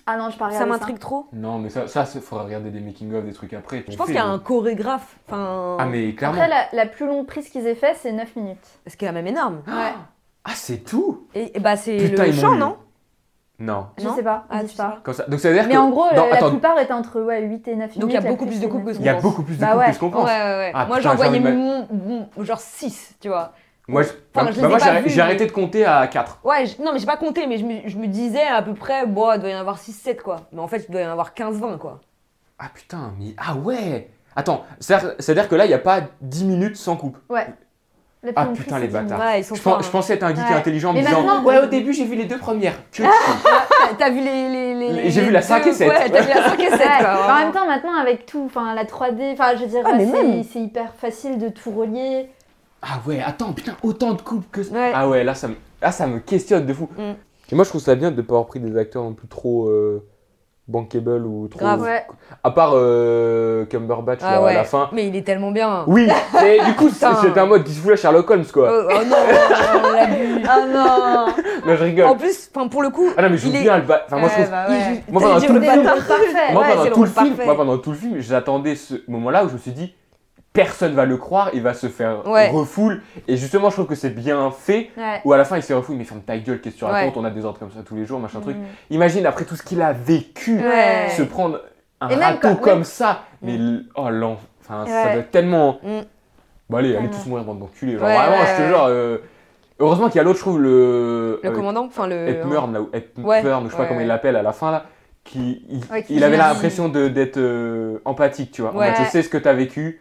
Ah 0.07 0.17
non, 0.19 0.29
je 0.31 0.37
pas 0.37 0.51
Ça 0.51 0.67
m'intrigue 0.67 0.99
trop. 0.99 1.27
Non, 1.33 1.59
mais 1.59 1.71
ça, 1.71 1.89
ça, 1.89 2.05
il 2.15 2.21
faudra 2.21 2.45
regarder 2.45 2.71
des 2.71 2.81
making-of, 2.81 3.25
des 3.25 3.33
trucs 3.33 3.55
après. 3.55 3.85
Je 3.89 3.97
pense 3.97 4.07
qu'il 4.07 4.15
y 4.17 4.19
a 4.19 4.27
un 4.27 4.39
chorégraphe. 4.39 5.17
Enfin, 5.27 5.77
Ah, 5.81 5.87
mais 5.87 6.15
clairement. 6.15 6.37
Après, 6.41 6.49
la, 6.49 6.67
la 6.73 6.87
plus 6.87 7.07
longue 7.07 7.27
prise 7.27 7.49
qu'ils 7.49 7.67
aient 7.67 7.75
fait, 7.75 7.95
c'est 7.99 8.13
9 8.13 8.37
minutes. 8.37 8.59
ce 8.87 8.97
qui 8.97 9.05
est 9.05 9.09
quand 9.09 9.15
même 9.15 9.27
énorme. 9.27 9.63
Ouais. 9.67 9.95
Ah, 10.45 10.51
c'est 10.55 10.79
tout 10.85 11.27
Et, 11.35 11.57
et 11.57 11.61
bah 11.61 11.77
c'est 11.77 11.97
le 12.09 12.33
chant, 12.33 12.55
non? 12.55 12.77
Non. 13.61 13.87
Je 13.99 14.09
sais 14.09 14.23
pas, 14.23 14.45
Ah, 14.51 14.65
sais 14.67 14.77
pas. 14.77 14.99
Comme 15.03 15.15
ça. 15.15 15.25
Donc 15.27 15.41
ça 15.41 15.49
veut 15.49 15.55
dire 15.55 15.65
Mais 15.67 15.75
que. 15.75 15.79
en 15.79 15.91
gros, 15.91 16.07
Non, 16.15 16.29
la, 16.29 16.37
attends, 16.37 16.51
plupart 16.51 16.79
étaient 16.79 16.93
entre 16.93 17.21
ouais, 17.21 17.43
8 17.43 17.67
et 17.69 17.75
9 17.77 17.89
minutes. 17.91 17.99
Donc 18.01 18.11
il 18.11 18.15
y 18.15 18.17
a 18.17 18.21
beaucoup 18.21 18.47
plus 18.47 18.57
de 18.61 18.63
c'est 18.63 18.69
couples 18.69 18.85
que 18.85 18.89
9 18.91 18.97
ce 18.97 19.01
Il 19.03 19.07
y 19.07 19.09
a 19.09 19.15
pense. 19.15 19.23
beaucoup 19.23 19.43
plus 19.43 19.57
de 19.57 19.61
Bah 19.61 19.67
couples 19.69 19.79
ouais. 19.81 19.87
que 19.89 19.95
ce 19.95 19.99
qu'on 19.99 20.11
pense. 20.11 20.25
ouais, 20.29 20.31
ouais. 20.31 20.71
Ah, 20.75 20.87
Moi 20.87 21.01
j'en 21.01 21.15
voyais 21.17 21.41
genre 22.45 22.61
6, 22.61 23.17
tu 23.21 23.29
vois. 23.29 23.53
Moi, 23.91 24.03
Enfin, 24.03 24.13
bah, 24.35 24.43
bah, 24.45 24.79
j'ai 24.79 25.01
vus, 25.03 25.09
j'ai 25.09 25.17
mais- 25.17 25.23
arrêté 25.23 25.47
de 25.47 25.51
compter 25.51 25.87
à 25.87 26.07
4. 26.07 26.41
Ouais, 26.45 26.67
je- 26.67 26.81
non 26.83 26.93
mais 26.93 26.99
j'ai 26.99 27.07
pas 27.07 27.17
compté, 27.17 27.47
mais 27.47 27.57
je 27.57 27.65
me, 27.65 27.81
je 27.89 27.97
me 27.97 28.07
disais 28.07 28.43
à 28.47 28.61
peu 28.63 28.75
près, 28.75 29.07
bon, 29.07 29.33
il 29.33 29.41
doit 29.41 29.49
y 29.49 29.55
en 29.57 29.61
avoir 29.61 29.79
6-7 29.79 30.23
quoi. 30.23 30.37
Mais 30.53 30.61
en 30.61 30.69
fait, 30.69 30.85
il 30.89 30.93
doit 30.93 31.01
y 31.01 31.07
en 31.07 31.11
avoir 31.11 31.33
15-20 31.35 31.79
quoi. 31.79 32.01
Ah 32.59 32.67
putain, 32.73 33.13
mais. 33.19 33.35
Ah 33.39 33.55
ouais 33.57 34.11
Attends, 34.37 34.65
c'est-à-dire 34.79 35.49
que 35.49 35.55
là, 35.57 35.65
il 35.65 35.69
n'y 35.69 35.75
a 35.75 35.79
pas 35.81 36.03
10 36.21 36.45
minutes 36.45 36.77
sans 36.77 36.97
coupe. 36.97 37.19
Ouais. 37.29 37.47
La 38.23 38.33
Ah, 38.35 38.47
putain, 38.47 38.79
les 38.81 38.89
bâtards. 38.89 39.21
Ouais, 39.21 39.41
ils 39.41 39.45
sont 39.45 39.55
Je, 39.55 39.61
forts. 39.61 39.77
pense- 39.77 39.87
je 39.87 39.91
pensais 39.91 40.15
être 40.15 40.25
un 40.25 40.35
geek 40.35 40.45
Ouais. 40.49 40.55
intelligent 40.57 40.91
en 40.91 40.93
me 40.93 40.99
Mais 40.99 41.05
disant 41.05 41.23
maintenant- 41.23 41.45
Ouais, 41.45 41.59
au 41.59 41.67
début, 41.67 41.93
j'ai 41.93 42.05
vu 42.05 42.17
les 42.17 42.25
deux 42.25 42.39
premières. 42.39 42.75
Que 42.91 43.03
T'as- 43.03 43.95
T'as 43.97 44.11
vu 44.11 44.21
les. 44.21 44.75
les, 44.75 45.11
j'ai 45.11 45.21
vu 45.21 45.31
la 45.31 45.41
deux- 45.41 45.47
5 45.47 45.67
et 45.69 45.73
7. 45.73 45.89
Ouais, 45.89 46.11
t'as 46.11 46.21
vu 46.23 46.29
la 46.29 46.49
5 46.51 46.59
et 46.61 46.71
7 46.71 46.81
Ouais. 46.81 46.87
quoi. 47.01 47.33
En 47.35 47.39
même 47.39 47.53
temps, 47.53 47.67
maintenant, 47.67 47.95
avec 47.95 48.27
tout, 48.27 48.43
enfin, 48.47 48.75
la 48.75 48.85
3D, 48.85 49.31
enfin, 49.35 49.55
je 49.55 49.61
veux 49.63 49.67
dire, 49.69 49.83
Ah, 49.85 49.93
c'est 50.53 50.59
hyper 50.61 50.93
facile 50.95 51.39
de 51.39 51.49
tout 51.49 51.71
relier. 51.71 52.29
Ah 52.83 53.01
ouais, 53.07 53.21
attends, 53.25 53.53
putain, 53.53 53.77
autant 53.83 54.15
de 54.15 54.23
coupes 54.23 54.51
que 54.51 54.63
ça. 54.65 54.73
Ouais. 54.75 54.93
Ah 54.95 55.09
ouais, 55.09 55.23
là 55.25 55.35
ça, 55.35 55.49
me... 55.49 55.55
là, 55.81 55.93
ça 55.93 56.07
me 56.09 56.19
questionne 56.19 56.67
de 56.67 56.73
fou. 56.73 56.89
Mm. 56.97 57.13
Et 57.51 57.55
moi, 57.55 57.65
je 57.65 57.71
trouve 57.71 57.81
ça 57.81 57.95
bien 57.95 58.11
de 58.11 58.17
ne 58.17 58.23
pas 58.23 58.35
avoir 58.35 58.47
pris 58.47 58.61
des 58.61 58.77
acteurs 58.77 59.03
non 59.05 59.15
plus 59.15 59.27
trop 59.29 59.69
euh, 59.69 60.05
bankable 60.69 61.27
ou 61.27 61.49
trop. 61.49 61.59
Grave. 61.59 61.83
Ouais. 61.83 62.07
À 62.45 62.51
part 62.51 62.73
euh, 62.75 63.65
Cumberbatch 63.67 64.21
Ah 64.23 64.33
là, 64.33 64.43
ouais. 64.43 64.51
à 64.53 64.55
la 64.59 64.65
fin. 64.65 64.89
Mais 64.93 65.09
il 65.09 65.17
est 65.17 65.23
tellement 65.23 65.51
bien. 65.51 65.85
Oui, 65.87 66.09
mais 66.41 66.59
du 66.65 66.75
coup, 66.75 66.91
c'est 66.91 67.07
un 67.07 67.47
mode 67.47 67.65
qui 67.65 67.73
se 67.73 67.81
fout 67.81 67.93
à 67.93 67.97
Sherlock 67.97 68.31
Holmes 68.31 68.45
quoi. 68.53 68.69
Oh, 68.71 68.89
oh 68.91 69.05
non, 69.05 69.17
on 69.85 69.93
l'a 69.93 70.07
vu. 70.07 70.43
Ah 70.49 70.61
non 70.67 71.27
Non, 71.67 71.77
je 71.77 71.85
rigole. 71.85 72.07
En 72.07 72.17
plus, 72.17 72.51
pour 72.71 72.83
le 72.83 72.91
coup. 72.91 73.09
Ah 73.17 73.23
non, 73.23 73.31
mais 73.31 73.37
je 73.37 73.49
joue 73.49 73.55
est- 73.55 73.63
bien 73.63 73.77
le 73.79 73.83
ba- 73.83 74.03
Enfin, 74.07 74.19
moi, 74.19 74.29
je 74.29 74.35
trouve. 74.35 74.51
bah 74.51 74.67
il 74.69 75.13
Moi, 75.13 75.23
pendant 75.23 75.41
tout 75.41 75.53
le 75.53 75.61
film-. 75.61 75.83
Moi, 76.53 76.63
Ouais, 76.63 76.75
pendant 76.75 76.91
tout 76.91 77.03
le 77.03 77.09
film, 77.09 77.35
moi, 77.45 77.57
pendant 77.57 77.79
tout 77.79 77.91
le 77.91 77.97
film, 77.97 78.15
j'attendais 78.21 78.75
ce 78.77 78.95
moment-là 79.09 79.45
où 79.45 79.49
je 79.49 79.55
me 79.55 79.59
suis 79.59 79.73
dit, 79.73 79.95
personne 80.53 80.95
va 80.95 81.05
le 81.05 81.17
croire, 81.17 81.51
il 81.53 81.63
va 81.63 81.75
se 81.75 81.87
faire 81.89 82.27
Ouais. 82.27 82.49
refoule. 82.51 83.03
Et 83.29 83.37
justement, 83.37 83.71
je 83.71 83.75
trouve 83.77 83.87
que 83.87 83.95
c'est 83.95 84.11
bien 84.11 84.51
fait. 84.51 84.91
Ouais. 84.97 85.21
Où 85.25 85.33
à 85.33 85.37
la 85.37 85.45
fin, 85.45 85.57
il 85.57 85.63
se 85.63 85.73
refoule, 85.73 85.97
mais 85.97 86.05
ferme 86.05 86.23
ta 86.23 86.37
gueule, 86.39 86.61
qu'est-ce 86.61 86.75
que 86.75 86.79
tu 86.81 86.85
Ouais. 86.85 86.91
racontes 86.91 87.17
On 87.17 87.25
a 87.25 87.31
des 87.31 87.45
ordres 87.45 87.59
comme 87.59 87.71
ça 87.71 87.81
tous 87.85 87.95
les 87.97 88.07
jours, 88.07 88.19
machin 88.19 88.41
truc. 88.41 88.57
Mm. 88.57 88.95
Imagine 88.95 89.27
après 89.27 89.45
tout 89.45 89.57
ce 89.57 89.63
qu'il 89.63 89.81
a 89.83 89.93
vécu, 89.93 90.61
se 91.17 91.23
prendre 91.23 91.61
un 92.01 92.09
râteau 92.09 92.39
quand- 92.55 92.57
comme 92.57 92.85
ça. 92.85 93.23
Mais 93.43 93.57
Mm. 93.59 93.85
oh 93.97 94.09
l'en, 94.11 94.37
enfin, 94.63 94.85
ça 94.87 95.13
doit 95.13 95.21
être 95.21 95.31
tellement. 95.31 95.79
Mm. 95.83 96.01
Bon 96.71 96.77
allez, 96.79 96.97
allez 96.97 97.09
tous 97.11 97.27
mourir 97.27 97.45
bande 97.45 97.61
d'enculés. 97.61 97.93
Genre 97.93 98.01
vraiment, 98.09 98.45
je 98.57 98.63
te 98.63 98.67
jure. 98.69 98.85
euh, 98.89 99.19
Heureusement 99.81 100.09
qu'il 100.09 100.17
y 100.17 100.21
a 100.21 100.25
l'autre, 100.25 100.39
je 100.39 100.43
trouve 100.43 100.61
le. 100.61 101.39
Le 101.43 101.49
euh, 101.51 101.53
commandant, 101.55 101.85
enfin 101.87 102.09
le. 102.09 102.27
Edmurn, 102.29 102.73
là, 102.73 102.81
ou 102.83 102.89
Edmurn, 102.93 103.67
je 103.67 103.71
sais 103.71 103.77
pas 103.77 103.87
comment 103.87 104.01
il 104.01 104.09
l'appelle 104.09 104.35
à 104.35 104.43
la 104.43 104.51
fin 104.53 104.73
là, 104.73 104.87
qui 105.23 105.63
il, 105.71 105.81
Ouais, 105.93 106.03
qui 106.03 106.17
il 106.17 106.25
avait 106.25 106.37
l'impression 106.37 106.89
d'être 106.89 107.37
euh, 107.37 107.99
empathique, 108.05 108.51
tu 108.51 108.63
vois. 108.63 108.73
En 108.73 108.75
mode, 108.75 108.93
je 108.99 109.05
sais 109.05 109.23
ce 109.23 109.29
que 109.29 109.39
t'as 109.39 109.53
vécu 109.53 109.85
li- 109.85 109.99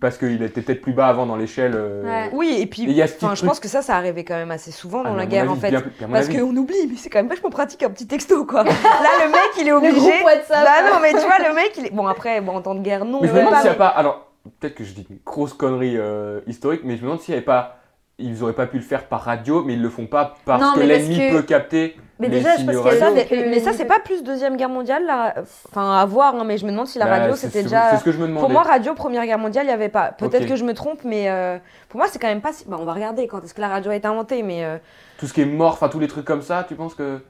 parce 0.00 0.18
qu'il 0.18 0.42
était 0.42 0.62
peut-être 0.62 0.80
plus 0.80 0.92
bas 0.92 1.08
avant 1.08 1.26
dans 1.26 1.36
l'échelle. 1.36 1.72
euh, 1.74 2.02
Ouais. 2.04 2.30
Oui, 2.32 2.56
et 2.60 2.66
puis. 2.66 2.82
Et 2.82 2.86
il 2.86 2.92
y 2.92 3.02
a 3.02 3.06
ce 3.06 3.14
petit 3.14 3.24
Enfin, 3.24 3.34
je 3.34 3.44
pense 3.44 3.60
que 3.60 3.68
ça, 3.68 3.82
ça 3.82 3.96
arrivait 3.96 4.24
quand 4.24 4.34
même 4.36 4.50
assez 4.50 4.70
souvent 4.70 5.02
Ah, 5.04 5.08
dans 5.08 5.14
à 5.14 5.18
la 5.18 5.26
guerre 5.26 5.42
avis, 5.42 5.50
en 5.52 5.56
fait. 5.56 5.70
bien 5.70 5.82
Parce 6.12 6.28
qu'on 6.28 6.56
oublie, 6.56 6.86
mais 6.88 6.96
c'est 6.96 7.10
quand 7.10 7.18
même 7.18 7.28
vachement 7.28 7.50
pratique 7.50 7.82
un 7.82 7.90
petit 7.90 8.06
texto 8.06 8.44
quoi. 8.44 8.64
Là, 8.64 8.70
le 8.72 9.30
mec, 9.30 9.40
il 9.60 9.66
est 9.66 9.70
Le 9.70 9.76
obligé. 9.76 9.94
groupe 9.94 10.24
WhatsApp. 10.24 10.64
Bah 10.64 10.90
non, 10.92 10.98
mais 11.00 11.10
tu 11.12 11.18
vois, 11.26 11.38
le 11.48 11.54
mec, 11.54 11.72
il 11.78 11.86
est. 11.86 11.90
Bon, 11.94 12.06
après, 12.06 12.40
bon, 12.40 12.56
en 12.56 12.60
temps 12.62 12.74
de 12.74 12.80
guerre, 12.82 13.04
non. 13.04 13.20
Mais 13.22 13.28
je 13.28 13.32
me 13.32 13.38
demande 13.38 13.52
pas, 13.54 13.60
s'il 13.60 13.70
n'y 13.70 13.76
a 13.76 13.78
pas. 13.78 13.88
Alors, 13.88 14.26
peut-être 14.60 14.74
que 14.74 14.84
je 14.84 14.92
dis 14.94 15.06
une 15.10 15.18
grosse 15.24 15.52
connerie 15.54 15.96
euh, 15.96 16.40
historique, 16.46 16.82
mais 16.84 16.96
je 16.96 17.00
me 17.02 17.06
demande 17.06 17.20
s'il 17.20 17.32
n'y 17.32 17.38
avait 17.38 17.44
pas. 17.44 17.76
Ils 18.20 18.42
auraient 18.42 18.52
pas 18.52 18.66
pu 18.66 18.78
le 18.78 18.82
faire 18.82 19.04
par 19.06 19.20
radio, 19.22 19.62
mais 19.64 19.74
ils 19.74 19.82
le 19.82 19.88
font 19.90 20.06
pas 20.06 20.34
parce 20.44 20.60
Non, 20.60 20.72
que 20.74 20.80
l'ennemi 20.80 21.18
que- 21.18 21.36
peut 21.36 21.42
capter. 21.42 21.96
Mais 22.20 22.28
déjà, 22.28 22.56
je 22.56 22.64
pense 22.64 22.74
qu'il 22.76 22.84
y 22.84 22.88
a 22.96 22.98
Ça, 22.98 23.04
radio. 23.06 23.20
ça, 23.22 23.26
mais, 23.30 23.46
mais 23.48 23.60
ça, 23.60 23.72
c'est 23.72 23.84
pas 23.84 24.00
plus 24.00 24.22
Deuxième 24.24 24.56
Guerre 24.56 24.68
mondiale, 24.68 25.04
là. 25.06 25.34
Enfin, 25.70 25.96
à 25.98 26.04
voir, 26.04 26.34
hein, 26.34 26.44
mais 26.44 26.58
je 26.58 26.66
me 26.66 26.70
demande 26.72 26.86
si 26.88 26.98
la 26.98 27.04
Bah, 27.06 27.18
radio, 27.18 27.36
c'était 27.36 27.62
déjà. 27.62 27.90
C'est 27.92 27.98
ce 27.98 28.04
que 28.04 28.12
je 28.12 28.18
me 28.18 28.26
demandais. 28.26 28.40
Pour 28.40 28.50
moi, 28.50 28.62
radio, 28.62 28.94
Première 28.94 29.24
Guerre 29.24 29.38
mondiale, 29.38 29.64
il 29.66 29.68
n'y 29.68 29.74
avait 29.74 29.88
pas. 29.88 30.12
Peut-être 30.12 30.46
que 30.46 30.56
je 30.56 30.64
me 30.64 30.74
trompe, 30.74 31.04
mais 31.04 31.30
euh, 31.30 31.58
pour 31.88 31.98
moi, 31.98 32.08
c'est 32.10 32.18
quand 32.18 32.26
même 32.28 32.40
pas 32.40 32.52
si. 32.52 32.64
Bah, 32.66 32.76
on 32.80 32.84
va 32.84 32.92
regarder 32.92 33.26
quand 33.28 33.42
est-ce 33.44 33.54
que 33.54 33.60
la 33.60 33.68
radio 33.68 33.90
a 33.92 33.94
été 33.96 34.08
inventée, 34.08 34.42
mais. 34.42 34.64
euh, 34.64 34.78
Tout 35.18 35.26
ce 35.26 35.32
qui 35.32 35.42
est 35.42 35.46
mort, 35.46 35.72
enfin 35.74 35.88
tous 35.88 36.00
les 36.00 36.08
trucs 36.08 36.24
comme 36.24 36.42
ça, 36.42 36.64
tu 36.66 36.74
penses 36.74 36.94
que. 36.94 37.20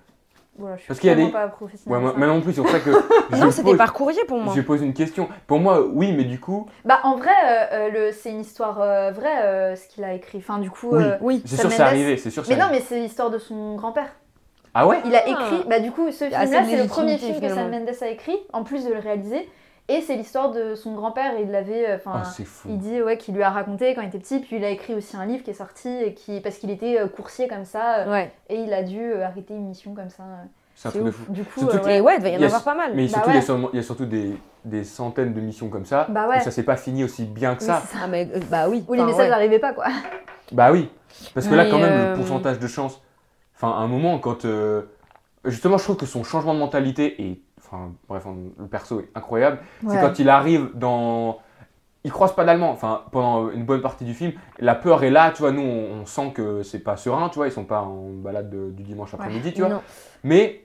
Voilà, 0.60 0.74
je 0.74 0.80
suis 0.80 0.88
Parce 0.88 0.98
qu'il 0.98 1.08
y 1.08 1.12
a 1.12 1.14
des- 1.14 1.28
pas 1.30 1.46
professionnelle. 1.46 2.02
Ouais, 2.04 2.12
moi, 2.16 2.26
non 2.26 2.40
plus, 2.40 2.52
c'est 2.52 2.62
pour 2.62 2.70
ça 2.70 2.80
que. 2.80 2.90
je 3.30 3.36
Non, 3.36 3.50
c'était 3.52 3.76
par 3.76 3.92
courrier 3.92 4.24
pour 4.26 4.38
moi. 4.40 4.54
Je 4.56 4.60
pose 4.62 4.82
une 4.82 4.92
question. 4.94 5.28
Pour 5.46 5.60
moi, 5.60 5.82
oui, 5.86 6.12
mais 6.16 6.24
du 6.24 6.40
coup, 6.40 6.66
Bah, 6.84 6.98
en 7.04 7.14
vrai, 7.16 7.30
euh, 7.30 7.64
euh, 7.72 7.88
le- 7.90 8.12
c'est 8.12 8.30
une 8.30 8.40
histoire 8.40 8.80
euh, 8.80 9.12
vraie, 9.12 9.42
euh, 9.44 9.76
ce 9.76 9.86
qu'il 9.86 10.02
a 10.02 10.14
écrit. 10.14 10.38
Enfin, 10.38 10.58
du 10.58 10.68
coup. 10.70 10.88
Oui. 10.92 11.04
euh, 11.04 11.16
Oui. 11.20 11.42
c'est 11.46 11.56
sûr 11.60 11.68
que 11.68 11.74
c'est 11.76 11.82
arrivé, 11.82 12.16
c'est 12.16 12.30
sûr 12.30 12.42
que 12.42 12.48
c'est 12.48 12.56
Mais 12.56 12.60
non, 12.60 12.68
mais 12.72 12.80
c'est 12.80 12.98
l'histoire 12.98 13.30
de 13.30 13.38
son 13.38 13.76
grand-père. 13.76 14.08
Ah 14.80 14.86
ouais 14.86 14.98
Il 15.04 15.14
a 15.14 15.22
Ah. 15.26 15.28
écrit, 15.30 15.64
bah 15.68 15.80
du 15.80 15.90
coup, 15.90 16.10
ce 16.10 16.24
Il 16.24 16.30
y 16.30 16.34
a 16.34 16.40
assez 16.40 16.52
film-là, 16.52 16.68
c'est 16.76 16.82
le 16.82 16.88
premier 16.88 17.18
film 17.18 17.40
que 17.40 17.48
Sam. 17.48 17.70
Mendes 17.70 17.88
a 18.00 18.06
écrit, 18.08 18.36
en 18.52 18.64
plus 18.64 18.84
de 18.84 18.92
le 18.92 18.98
réaliser. 19.00 19.48
Et 19.90 20.02
c'est 20.02 20.16
l'histoire 20.16 20.50
de 20.50 20.74
son 20.74 20.92
grand-père, 20.94 21.32
il 21.42 21.50
l'avait. 21.50 21.88
euh, 21.88 21.96
Enfin, 21.96 22.22
Ah, 22.22 22.42
il 22.68 22.78
dit 22.78 23.00
ouais, 23.00 23.16
qu'il 23.16 23.34
lui 23.34 23.42
a 23.42 23.48
raconté 23.48 23.94
quand 23.94 24.02
il 24.02 24.08
était 24.08 24.18
petit, 24.18 24.38
puis 24.38 24.56
il 24.56 24.64
a 24.64 24.68
écrit 24.68 24.94
aussi 24.94 25.16
un 25.16 25.24
livre 25.24 25.42
qui 25.42 25.50
est 25.50 25.54
sorti, 25.54 25.88
et 25.88 26.12
qui, 26.12 26.40
parce 26.40 26.58
qu'il 26.58 26.70
était 26.70 26.98
euh, 27.00 27.08
coursier 27.08 27.48
comme 27.48 27.64
ça, 27.64 28.00
euh, 28.00 28.12
Ouais. 28.12 28.30
et 28.50 28.56
il 28.56 28.72
a 28.74 28.82
dû 28.82 29.14
arrêter 29.14 29.54
une 29.54 29.68
mission 29.68 29.94
comme 29.94 30.10
ça. 30.10 30.24
C'est 30.74 30.88
un 30.88 30.90
truc 30.92 31.04
de 31.04 31.10
fou. 31.10 31.32
Du 31.32 31.42
coup, 31.42 31.60
Surtout 31.60 31.76
euh, 31.78 31.84
ouais. 31.86 32.00
ouais, 32.00 32.16
il 32.18 32.22
va 32.22 32.28
y 32.28 32.36
en 32.36 32.40
y 32.40 32.42
a- 32.42 32.46
avoir 32.46 32.62
pas 32.64 32.74
mal. 32.74 32.92
Mais 32.94 33.04
Bah 33.06 33.08
surtout, 33.14 33.28
ouais. 33.28 33.34
il, 33.34 33.36
y 33.36 33.38
a 33.38 33.42
sûrement- 33.42 33.68
il 33.72 33.76
y 33.76 33.80
a 33.80 33.82
surtout 33.82 34.04
des, 34.06 34.36
des 34.66 34.84
centaines 34.84 35.32
de 35.32 35.40
missions 35.40 35.68
comme 35.70 35.86
ça. 35.86 36.06
Bah 36.10 36.28
ouais. 36.28 36.36
Et 36.36 36.40
ça 36.40 36.50
s'est 36.50 36.62
pas 36.62 36.76
fini 36.76 37.02
aussi 37.02 37.24
bien 37.24 37.54
que 37.54 37.60
Oui, 37.62 37.66
ça. 37.66 37.82
c'est 37.86 37.94
ça. 37.96 38.02
Ah, 38.04 38.08
mais 38.08 38.28
euh, 38.32 38.40
bah 38.50 38.68
oui. 38.68 38.84
Oui, 38.88 38.98
les 38.98 39.04
messages 39.04 39.22
ouais. 39.22 39.30
n'arrivaient 39.30 39.58
pas, 39.58 39.72
quoi. 39.72 39.86
Bah 40.52 40.70
oui. 40.70 40.88
Parce 41.34 41.48
que 41.48 41.54
là, 41.54 41.64
quand 41.68 41.78
même, 41.78 41.90
euh, 41.92 42.10
le 42.12 42.16
pourcentage 42.18 42.58
de 42.58 42.66
chance. 42.68 43.02
Enfin, 43.60 43.70
à 43.72 43.80
un 43.82 43.88
moment, 43.88 44.18
quand. 44.18 44.44
euh, 44.44 44.82
Justement, 45.44 45.78
je 45.78 45.84
trouve 45.84 45.96
que 45.96 46.06
son 46.06 46.24
changement 46.24 46.54
de 46.54 46.58
mentalité 46.58 47.30
est. 47.30 47.40
Enfin, 47.58 47.92
bref, 48.08 48.24
le 48.58 48.66
perso 48.66 49.00
est 49.00 49.10
incroyable. 49.14 49.58
C'est 49.88 50.00
quand 50.00 50.18
il 50.18 50.28
arrive 50.28 50.70
dans. 50.74 51.38
ils 52.04 52.10
croisent 52.10 52.34
pas 52.34 52.44
d'allemand. 52.44 52.70
Enfin, 52.70 53.02
pendant 53.12 53.50
une 53.50 53.64
bonne 53.64 53.80
partie 53.80 54.04
du 54.04 54.14
film, 54.14 54.32
la 54.58 54.74
peur 54.74 55.04
est 55.04 55.10
là, 55.10 55.30
tu 55.30 55.42
vois. 55.42 55.52
Nous, 55.52 55.62
on, 55.62 56.00
on 56.02 56.06
sent 56.06 56.32
que 56.34 56.62
c'est 56.62 56.80
pas 56.80 56.96
serein, 56.96 57.28
tu 57.28 57.36
vois. 57.36 57.46
Ils 57.46 57.52
sont 57.52 57.64
pas 57.64 57.82
en 57.82 58.10
balade 58.10 58.50
de- 58.50 58.70
du 58.70 58.82
dimanche 58.82 59.14
après-midi, 59.14 59.52
tu 59.52 59.60
vois. 59.60 59.68
Non. 59.70 59.82
Mais 60.24 60.64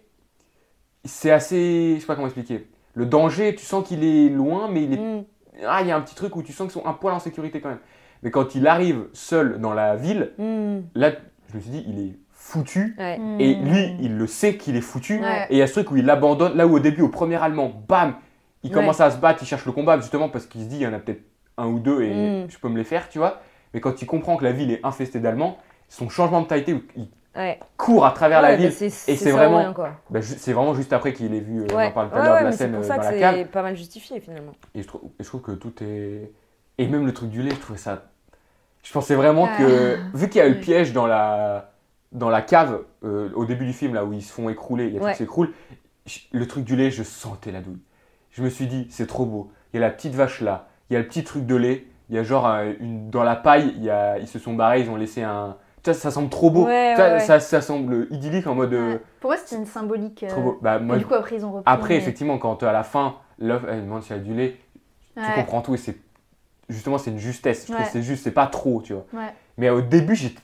c'est 1.05 1.31
assez. 1.31 1.95
Je 1.95 2.01
sais 2.01 2.07
pas 2.07 2.15
comment 2.15 2.27
expliquer. 2.27 2.67
Le 2.95 3.05
danger, 3.05 3.55
tu 3.55 3.65
sens 3.65 3.87
qu'il 3.87 4.03
est 4.03 4.29
loin, 4.29 4.69
mais 4.69 4.83
il 4.83 4.93
est. 4.93 4.97
Mm. 4.97 5.23
Ah, 5.67 5.81
il 5.81 5.87
y 5.87 5.91
a 5.91 5.95
un 5.97 6.01
petit 6.01 6.15
truc 6.15 6.35
où 6.35 6.41
tu 6.43 6.51
sens 6.51 6.71
qu'ils 6.71 6.81
sont 6.81 6.87
un 6.87 6.93
poil 6.93 7.13
en 7.13 7.19
sécurité 7.19 7.61
quand 7.61 7.69
même. 7.69 7.79
Mais 8.23 8.31
quand 8.31 8.55
il 8.55 8.65
arrive 8.67 9.05
seul 9.13 9.59
dans 9.59 9.73
la 9.73 9.95
ville, 9.95 10.31
Mm. 10.37 10.79
là, 10.95 11.11
je 11.49 11.55
me 11.57 11.61
suis 11.61 11.69
dit, 11.71 11.83
il 11.87 11.99
est 11.99 12.15
foutu. 12.43 12.93
Ouais. 12.99 13.19
Et 13.39 13.55
Hmm. 13.55 13.65
lui, 13.65 13.95
il 14.01 14.17
le 14.17 14.27
sait 14.27 14.57
qu'il 14.57 14.75
est 14.75 14.81
foutu. 14.81 15.19
Ouais. 15.21 15.45
Et 15.49 15.53
il 15.55 15.57
y 15.57 15.61
a 15.61 15.67
ce 15.67 15.73
truc 15.73 15.91
où 15.91 15.95
il 15.97 16.09
abandonne. 16.09 16.55
Là 16.57 16.67
où 16.67 16.75
au 16.75 16.79
début, 16.79 17.01
au 17.01 17.07
premier 17.09 17.41
allemand, 17.41 17.71
bam, 17.87 18.15
il 18.63 18.69
Ouais. 18.69 18.73
commence 18.75 18.99
à 18.99 19.09
se 19.11 19.17
battre, 19.17 19.39
il 19.41 19.45
cherche 19.47 19.65
le 19.65 19.71
combat, 19.71 19.97
justement 19.99 20.27
parce 20.29 20.45
qu'il 20.45 20.61
se 20.61 20.65
dit, 20.67 20.75
il 20.77 20.81
y 20.81 20.87
en 20.87 20.93
a 20.93 20.99
peut-être 20.99 21.21
un 21.57 21.67
ou 21.67 21.79
deux 21.79 22.01
et 22.03 22.13
Mm. 22.43 22.49
je 22.49 22.57
peux 22.59 22.67
me 22.69 22.77
les 22.77 22.83
faire, 22.83 23.07
tu 23.09 23.17
vois. 23.17 23.41
Mais 23.73 23.79
quand 23.79 24.01
il 24.01 24.05
comprend 24.05 24.35
que 24.37 24.43
la 24.43 24.51
ville 24.51 24.71
est 24.71 24.85
infestée 24.85 25.19
d'Allemands, 25.19 25.57
son 25.87 26.09
changement 26.09 26.37
de 26.39 26.43
mentalité, 26.43 26.83
il 26.97 27.07
Ouais. 27.35 27.59
court 27.77 28.05
à 28.05 28.11
travers 28.11 28.41
Ouais, 28.41 28.49
la 28.49 28.55
ville. 28.57 28.71
c'est- 28.73 28.87
et 29.09 29.15
c'est 29.15 29.31
vraiment-. 29.31 29.73
Bah, 30.09 30.21
c'est 30.21 30.53
vraiment 30.53 30.73
juste 30.75 30.91
après 30.93 31.13
qu'il 31.13 31.33
ait 31.33 31.39
vu, 31.39 31.61
euh, 31.61 31.67
on 31.71 31.75
Ouais. 31.77 31.87
en 31.87 31.91
parle 31.91 32.09
tout 32.09 32.15
Ouais, 32.15 32.21
à 32.21 32.23
l'heure, 32.25 32.33
ouais, 32.35 32.39
de 32.41 32.45
la 32.45 32.51
scène 32.51 32.71
pour 32.73 32.81
euh, 32.81 32.83
ça 32.83 32.97
dans 32.97 33.01
que 33.01 33.13
la 33.13 33.19
cave. 33.19 33.35
c'est 33.37 33.45
pas 33.45 33.61
mal 33.63 33.75
justifié 33.77 34.19
finalement. 34.19 34.51
Et 34.75 34.81
je, 34.83 34.87
trouve, 34.87 35.01
et 35.19 35.23
je 35.23 35.27
trouve 35.27 35.41
que 35.41 35.51
tout 35.53 35.73
est. 35.81 36.31
Et 36.77 36.87
même 36.87 37.05
le 37.05 37.13
truc 37.13 37.29
du 37.29 37.41
lait, 37.41 37.51
je 37.51 37.59
trouvais 37.59 37.79
ça. 37.79 38.03
Je 38.83 38.91
pensais 38.91 39.15
vraiment 39.15 39.47
que. 39.57 39.97
Vu 40.13 40.27
qu'il 40.29 40.39
y 40.39 40.41
a 40.43 40.47
eu 40.47 40.53
le 40.55 40.59
piège 40.59 40.91
dans 40.93 41.07
la, 41.07 41.72
dans 42.14 42.30
la 42.30 42.41
cave, 42.41 42.82
euh, 43.03 43.30
au 43.36 43.45
début 43.45 43.66
du 43.66 43.74
film, 43.74 43.93
là 43.93 44.05
où 44.05 44.14
ils 44.14 44.22
se 44.22 44.32
font 44.32 44.47
écrouler, 44.49 44.88
il 44.88 44.93
y 44.93 44.97
a 44.97 44.99
tout 44.99 45.05
Ouais. 45.05 45.11
qui 45.11 45.18
s'écroule, 45.18 45.51
le 46.32 46.47
truc 46.47 46.64
du 46.64 46.76
lait, 46.76 46.91
je 46.91 47.03
sentais 47.03 47.51
la 47.51 47.61
douille. 47.61 47.82
Je 48.32 48.41
me 48.43 48.49
suis 48.49 48.68
dit, 48.68 48.88
c'est 48.89 49.07
trop 49.07 49.26
beau. 49.26 49.51
Il 49.74 49.80
y 49.80 49.84
a 49.84 49.88
la 49.88 49.91
petite 49.91 50.14
vache 50.16 50.41
là, 50.41 50.68
il 50.89 50.93
y 50.93 50.95
a 50.95 50.99
le 50.99 51.07
petit 51.07 51.24
truc 51.24 51.45
de 51.45 51.55
lait, 51.55 51.86
il 52.09 52.16
y 52.16 52.20
a 52.20 52.24
genre 52.24 52.47
euh, 52.47 52.74
une, 52.80 53.09
dans 53.09 53.24
la 53.24 53.36
paille, 53.36 53.74
il 53.78 53.84
y 53.84 53.89
a, 53.89 54.18
ils 54.20 54.28
se 54.28 54.39
sont 54.39 54.53
barrés, 54.53 54.82
ils 54.82 54.89
ont 54.89 54.95
laissé 54.95 55.24
un. 55.24 55.57
Tu 55.84 55.89
vois, 55.89 55.99
ça 55.99 56.11
semble 56.11 56.30
trop 56.30 56.49
beau. 56.49 56.66
Ouais, 56.66 56.95
ouais. 56.97 57.20
Ça, 57.20 57.39
ça 57.41 57.59
semble 57.61 58.07
idyllique 58.09 58.47
en 58.47 58.55
mode. 58.55 58.74
euh. 58.74 58.97
Pour 59.20 59.32
moi, 59.32 59.38
c'était 59.38 59.57
une 59.57 59.66
symbolique. 59.66 60.26
Trop 60.30 60.41
beau. 60.41 60.59
Bah, 60.61 60.80
moi, 60.80 60.97
du 60.97 61.05
coup, 61.05 61.14
après, 61.14 61.36
ils 61.36 61.45
ont 61.45 61.51
repris. 61.51 61.64
après, 61.66 61.89
mais- 61.89 61.97
effectivement, 61.97 62.38
quand 62.38 62.64
à 62.64 62.72
la 62.72 62.84
fin, 62.84 63.16
l'œuf, 63.39 63.66
elle 63.70 63.84
demande 63.84 64.01
s'il 64.03 64.16
y 64.16 64.20
a 64.20 64.22
du 64.22 64.34
lait, 64.34 64.57
tu 65.16 65.22
comprends 65.36 65.61
tout 65.61 65.74
et 65.74 65.78
c'est 65.78 65.97
justement 66.70 66.97
c'est 66.97 67.11
une 67.11 67.20
justesse 67.20 67.68
je 67.68 67.74
trouve 67.74 67.86
c'est 67.91 68.01
juste 68.01 68.24
c'est 68.24 68.32
pas 68.32 68.47
trop 68.47 68.82
tu 68.82 68.93
vois 68.93 69.05
mais 69.57 69.70
au 69.70 69.82
début 69.82 70.16
j'étais 70.16 70.39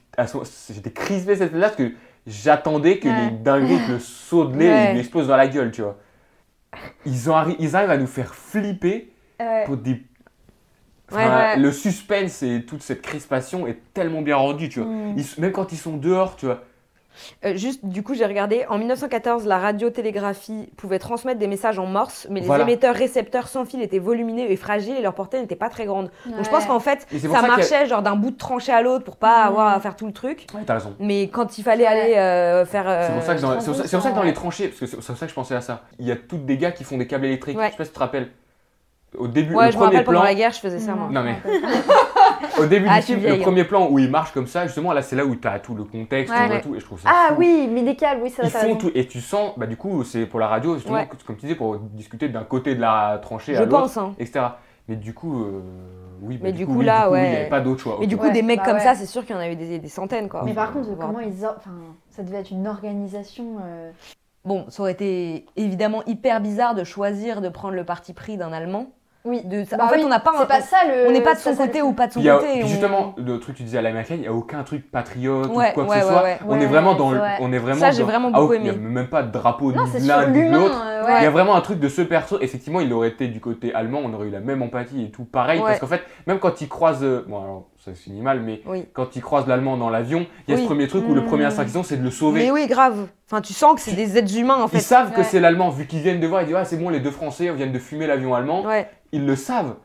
j'étais 0.70 0.92
crispé 0.92 1.36
cette 1.36 1.54
là 1.54 1.68
parce 1.70 1.76
que 1.78 1.92
j'attendais 2.28 3.00
que 3.00 3.08
Ouais. 3.08 3.26
les 3.26 3.38
dingueries 3.38 3.86
que 3.88 3.92
le 3.94 4.00
saut 4.00 4.46
de 4.46 4.58
lait 4.58 4.70
Ouais. 4.70 4.86
il 4.90 4.94
lui 4.94 5.00
explose 5.00 5.28
dans 5.28 5.38
la 5.38 5.48
gueule 5.48 5.72
tu 5.72 5.82
vois 5.82 5.98
ils, 7.06 7.30
ont 7.30 7.34
arri- 7.36 7.56
ils 7.60 7.76
arrivent 7.76 7.90
à 7.92 7.98
nous 7.98 8.08
faire 8.08 8.34
flipper 8.36 9.12
Ouais. 9.40 9.64
pour 9.66 9.78
des 9.78 10.04
Enfin, 11.12 11.56
le 11.56 11.72
suspense 11.72 12.44
et 12.44 12.64
toute 12.68 12.84
cette 12.84 13.02
crispation 13.02 13.66
est 13.66 13.80
tellement 13.96 14.22
bien 14.22 14.36
rendu 14.36 14.70
tu 14.70 14.80
vois 14.80 14.90
Mm. 14.92 15.16
Ils- 15.18 15.42
même 15.42 15.52
quand 15.52 15.72
ils 15.72 15.78
sont 15.78 15.98
dehors 15.98 16.36
tu 16.36 16.46
vois 16.46 16.64
Euh, 17.46 17.56
juste, 17.56 17.86
du 17.86 18.04
coup, 18.04 18.14
j'ai 18.14 18.26
regardé. 18.26 18.66
En 18.70 18.78
1914, 18.78 19.46
la 19.46 19.58
radiotélégraphie 19.60 20.70
pouvait 20.78 21.00
transmettre 21.00 21.40
des 21.40 21.48
messages 21.48 21.80
en 21.80 21.86
morse, 21.86 22.28
mais 22.30 22.40
les 22.40 22.46
Voilà. 22.46 22.64
émetteurs-récepteurs 22.64 23.48
sans 23.48 23.66
fil 23.66 23.82
étaient 23.82 24.00
volumineux 24.00 24.50
et 24.50 24.56
fragiles 24.56 24.96
et 24.98 25.02
leur 25.02 25.14
portée 25.14 25.40
n'était 25.42 25.56
pas 25.56 25.70
très 25.70 25.86
grande. 25.86 26.12
Donc 26.26 26.44
je 26.44 26.50
pense 26.50 26.66
qu'en 26.66 26.80
fait, 26.80 27.08
ça 27.12 27.40
a- 27.40 27.48
marchait 27.48 27.86
genre 27.88 28.02
d'un 28.02 28.16
bout 28.16 28.32
de 28.32 28.38
tranchée 28.38 28.72
à 28.72 28.82
l'autre 28.82 29.04
pour 29.04 29.16
pas 29.18 29.46
Mm. 29.46 29.48
avoir 29.48 29.68
à 29.76 29.80
faire 29.80 29.96
tout 29.96 30.06
le 30.08 30.14
truc. 30.14 30.48
ouais, 30.54 30.62
t'as 30.66 30.76
raison 30.76 30.96
Mais 31.00 31.24
quand 31.30 31.58
il 31.58 31.64
fallait 31.64 31.84
Ouais. 31.84 31.90
aller 31.90 32.16
euh, 32.16 32.66
faire. 32.66 32.88
euh, 32.88 33.08
C'est 33.08 33.14
pour 33.14 33.24
ça 33.24 33.36
que 33.36 33.42
dans, 33.42 33.54
je 33.56 33.60
c'est 33.60 33.66
pour 33.66 33.76
ça- 33.76 33.82
comprends 33.82 33.88
c'est 33.88 33.98
pour 33.98 34.04
ça 34.04 34.10
que 34.10 34.16
dans 34.16 34.22
ça, 34.22 34.28
les 34.28 34.34
tranchées, 34.34 34.68
parce 34.68 34.80
que 34.80 34.86
c'est 34.86 34.96
pour 34.98 35.04
ça 35.18 35.26
que 35.26 35.30
je 35.30 35.36
pensais 35.36 35.56
à 35.56 35.62
ça, 35.62 35.84
il 36.00 36.06
y 36.08 36.12
a 36.12 36.16
toutes 36.16 36.46
des 36.46 36.58
gars 36.58 36.72
qui 36.72 36.84
font 36.84 36.98
des 36.98 37.08
câbles 37.08 37.26
électriques. 37.26 37.58
Ouais. 37.58 37.68
Je 37.68 37.72
sais 37.72 37.78
pas 37.78 37.84
si 37.86 37.90
tu 37.92 37.96
te 37.96 38.00
rappelles. 38.00 38.30
Au 39.18 39.28
début, 39.28 39.56
Ouais, 39.56 39.66
le 39.66 39.72
je 39.72 39.78
me 39.78 39.82
premier 39.84 39.96
rappelle 39.98 40.06
pendant 40.06 40.20
plan, 40.20 40.28
la 40.30 40.36
guerre, 40.36 40.52
je 40.52 40.60
faisais 40.60 40.78
ça 40.80 40.94
moi. 40.94 41.08
Non, 41.12 41.24
mais- 41.24 41.36
au 42.60 42.66
début 42.66 42.88
Ah, 42.90 43.00
du 43.00 43.06
film, 43.06 43.22
le 43.22 43.34
hein. 43.34 43.40
premier 43.42 43.64
plan 43.64 43.88
où 43.90 44.00
il 44.00 44.10
marche 44.10 44.32
comme 44.32 44.48
ça, 44.48 44.66
justement 44.66 44.94
là 44.94 45.02
c'est 45.02 45.16
là 45.16 45.26
où 45.26 45.36
tu 45.36 45.48
as 45.48 45.60
tout 45.60 45.76
le 45.76 45.84
contexte, 45.84 46.34
Ouais, 46.34 46.50
ouais. 46.50 46.62
tout, 46.62 46.76
et 46.76 46.80
je 46.80 46.86
trouve 46.86 47.00
ça 47.00 47.10
Ah 47.12 47.30
fou. 47.30 47.40
oui, 47.40 47.70
mais 47.72 47.84
des 47.84 47.96
câbles, 47.96 48.22
oui, 48.24 48.30
ça 48.30 48.44
Ils 48.44 48.50
font 48.50 48.76
tout, 48.76 48.92
et 48.96 49.08
tu 49.08 49.22
sens, 49.22 49.54
bah 49.58 49.66
du 49.66 49.78
coup 49.78 50.04
c'est 50.04 50.26
pour 50.26 50.40
la 50.40 50.48
radio, 50.48 50.76
justement, 50.76 50.96
Ouais. 50.96 51.08
comme 51.26 51.36
tu 51.36 51.42
disais, 51.44 51.56
pour 51.56 51.78
discuter 51.78 52.30
d'un 52.30 52.44
côté 52.44 52.76
de 52.76 52.82
la 52.82 53.20
tranchée 53.22 53.56
à 53.56 53.60
Je 53.60 53.64
l'autre, 53.64 53.82
pense. 53.82 53.98
Hein. 53.98 54.14
etc. 54.20 54.46
Mais 54.88 54.96
du 54.96 55.14
coup, 55.14 55.44
euh, 55.44 55.62
oui, 56.22 56.38
bah, 56.38 56.46
Mais 56.46 56.52
du 56.52 56.66
coup, 56.66 56.78
oui, 56.80 56.86
là, 56.86 57.12
ouais. 57.12 57.26
il 57.28 57.30
n'y 57.30 57.36
avait 57.38 57.50
pas 57.50 57.60
d'autre 57.62 57.80
choix. 57.82 57.98
Mais 58.00 58.08
du 58.08 58.18
coup, 58.18 58.26
Ouais, 58.26 58.32
des 58.32 58.42
mecs 58.42 58.58
bah 58.60 58.66
comme 58.66 58.78
ouais. 58.78 58.84
ça, 58.84 58.96
c'est 58.96 59.06
sûr 59.06 59.24
qu'il 59.24 59.36
y 59.36 59.38
en 59.38 59.42
a 59.42 59.48
eu 59.50 59.56
des, 59.56 59.78
des 59.78 59.88
centaines 59.88 60.28
quoi. 60.30 60.42
Mais 60.44 60.54
par 60.56 60.72
contre, 60.74 60.98
comment 60.98 61.20
ils. 61.20 61.46
Enfin, 61.46 61.70
ça 62.10 62.24
devait 62.24 62.38
être 62.38 62.50
une 62.52 62.68
organisation. 62.68 63.58
euh, 63.64 63.92
Bon, 64.46 64.66
ça 64.70 64.82
aurait 64.82 64.94
été 64.94 65.46
évidemment 65.58 66.02
hyper 66.08 66.40
bizarre 66.42 66.74
de 66.74 66.84
choisir 66.84 67.42
de 67.42 67.50
prendre 67.50 67.76
le 67.76 67.84
parti 67.84 68.14
pris 68.14 68.38
d'un 68.38 68.52
Allemand. 68.52 68.88
Oui. 69.26 69.42
De, 69.44 69.64
Bah 69.76 69.84
en 69.86 69.88
fait, 69.90 69.98
oui, 69.98 70.04
on 70.06 70.10
n'a 70.10 70.22
pas, 70.22 70.32
un- 70.42 70.46
pas 70.46 70.62
ça 70.62 70.78
le. 70.88 71.10
on 71.10 71.12
n'est 71.12 71.20
pas 71.22 71.36
de 71.36 71.40
son 71.40 71.54
ça, 71.54 71.66
côté 71.66 71.82
ou 71.82 71.92
pas 71.92 72.08
de 72.08 72.14
son 72.14 72.26
a- 72.26 72.38
côté. 72.38 72.54
puis 72.54 72.64
on- 72.64 72.68
justement, 72.68 73.14
le 73.18 73.38
truc 73.40 73.56
que 73.56 73.58
tu 73.58 73.64
disais 73.64 73.78
à 73.78 73.82
l'américaine, 73.82 74.18
il 74.20 74.22
n'y 74.22 74.28
a 74.28 74.34
aucun 74.34 74.64
truc 74.64 74.90
patriote 74.90 75.48
Ouais, 75.54 75.72
ou 75.72 75.74
quoi 75.74 75.84
que 75.86 75.90
ouais, 75.90 76.00
ce 76.02 76.06
ouais, 76.06 76.12
soit. 76.12 76.24
ouais. 76.24 76.40
On 76.48 76.56
est 76.56 76.60
Ouais, 76.62 76.66
vraiment 76.68 76.94
dans, 76.96 77.12
le- 77.12 77.20
on 77.42 77.52
est 77.52 77.58
vraiment 77.58 77.80
Ça, 77.82 77.92
j'ai 77.92 78.04
vraiment 78.04 78.32
Ah, 78.34 78.40
beaucoup 78.40 78.54
Il 78.54 78.62
n'y 78.62 78.70
a 78.70 78.74
aimé. 78.74 78.82
même 78.90 79.08
pas 79.08 79.24
de 79.24 79.32
drapeau 79.32 79.74
Non, 79.74 79.84
de 79.84 80.08
l'un 80.08 80.28
ni 80.30 80.50
de 80.50 80.56
l'autre. 80.56 80.82
euh, 80.86 81.04
Il 81.20 81.24
y 81.24 81.28
a 81.28 81.30
vraiment 81.32 81.56
un 81.56 81.62
truc 81.62 81.80
de 81.80 81.90
ce 81.90 82.02
perso. 82.02 82.38
Effectivement, 82.40 82.80
il 82.82 82.94
aurait 82.94 83.10
été 83.10 83.28
du 83.28 83.40
côté 83.42 83.74
allemand, 83.74 84.00
on 84.06 84.14
aurait 84.14 84.28
eu 84.28 84.32
la 84.32 84.40
même 84.42 84.62
empathie 84.62 85.04
et 85.04 85.10
tout 85.12 85.26
pareil. 85.26 85.60
Parce 85.60 85.80
qu'en 85.80 85.88
fait, 85.88 86.02
même 86.28 86.40
quand 86.40 86.62
il 86.62 86.70
croise. 86.70 87.00
euh, 87.04 87.26
Bon, 87.28 87.42
alors 87.44 87.66
ça 87.84 87.94
se 87.96 88.00
finit 88.02 88.22
mal, 88.22 88.42
mais 88.42 88.62
Oui. 88.68 88.86
quand 88.94 89.16
il 89.16 89.22
croise 89.22 89.48
l'allemand 89.48 89.76
dans 89.78 89.90
l'avion, 89.90 90.26
il 90.48 90.52
y 90.52 90.54
a 90.54 90.58
Oui. 90.58 90.62
ce 90.64 90.68
premier 90.68 90.88
truc 90.88 91.04
où 91.08 91.14
le 91.14 91.26
premier 91.26 91.46
instinct 91.46 91.66
qu'ils 91.66 91.78
ont, 91.78 91.84
c'est 91.84 91.98
de 91.98 92.04
le 92.04 92.12
sauver. 92.12 92.44
Mais 92.46 92.52
oui, 92.52 92.68
grave. 92.68 93.08
Enfin, 93.32 93.42
tu 93.42 93.54
sens 93.54 93.76
que 93.76 93.82
c'est 93.82 93.96
des 93.96 94.18
êtres 94.18 94.36
humains 94.38 94.56
en 94.62 94.66
Ils 94.66 94.70
fait. 94.70 94.80
savent 94.80 95.12
que 95.14 95.24
c'est 95.24 95.40
l'allemand, 95.40 95.70
vu 95.70 95.86
qu'ils 95.88 96.00
viennent 96.02 96.20
de 96.20 96.28
voir, 96.28 96.42
ils 96.42 96.46
disent 96.48 96.56
Ah, 96.58 96.66
c'est 96.66 96.78
bon, 96.78 96.90
les 96.90 97.00
deux 97.00 97.12
Français 97.12 97.52
viennent 97.54 97.72
de 97.72 97.80
fumer 97.80 98.08
l'avion 98.08 98.34
allemand. 98.36 98.64
Ouais. 98.66 98.88
Ils 99.12 99.26
le 99.26 99.36
savent. 99.36 99.76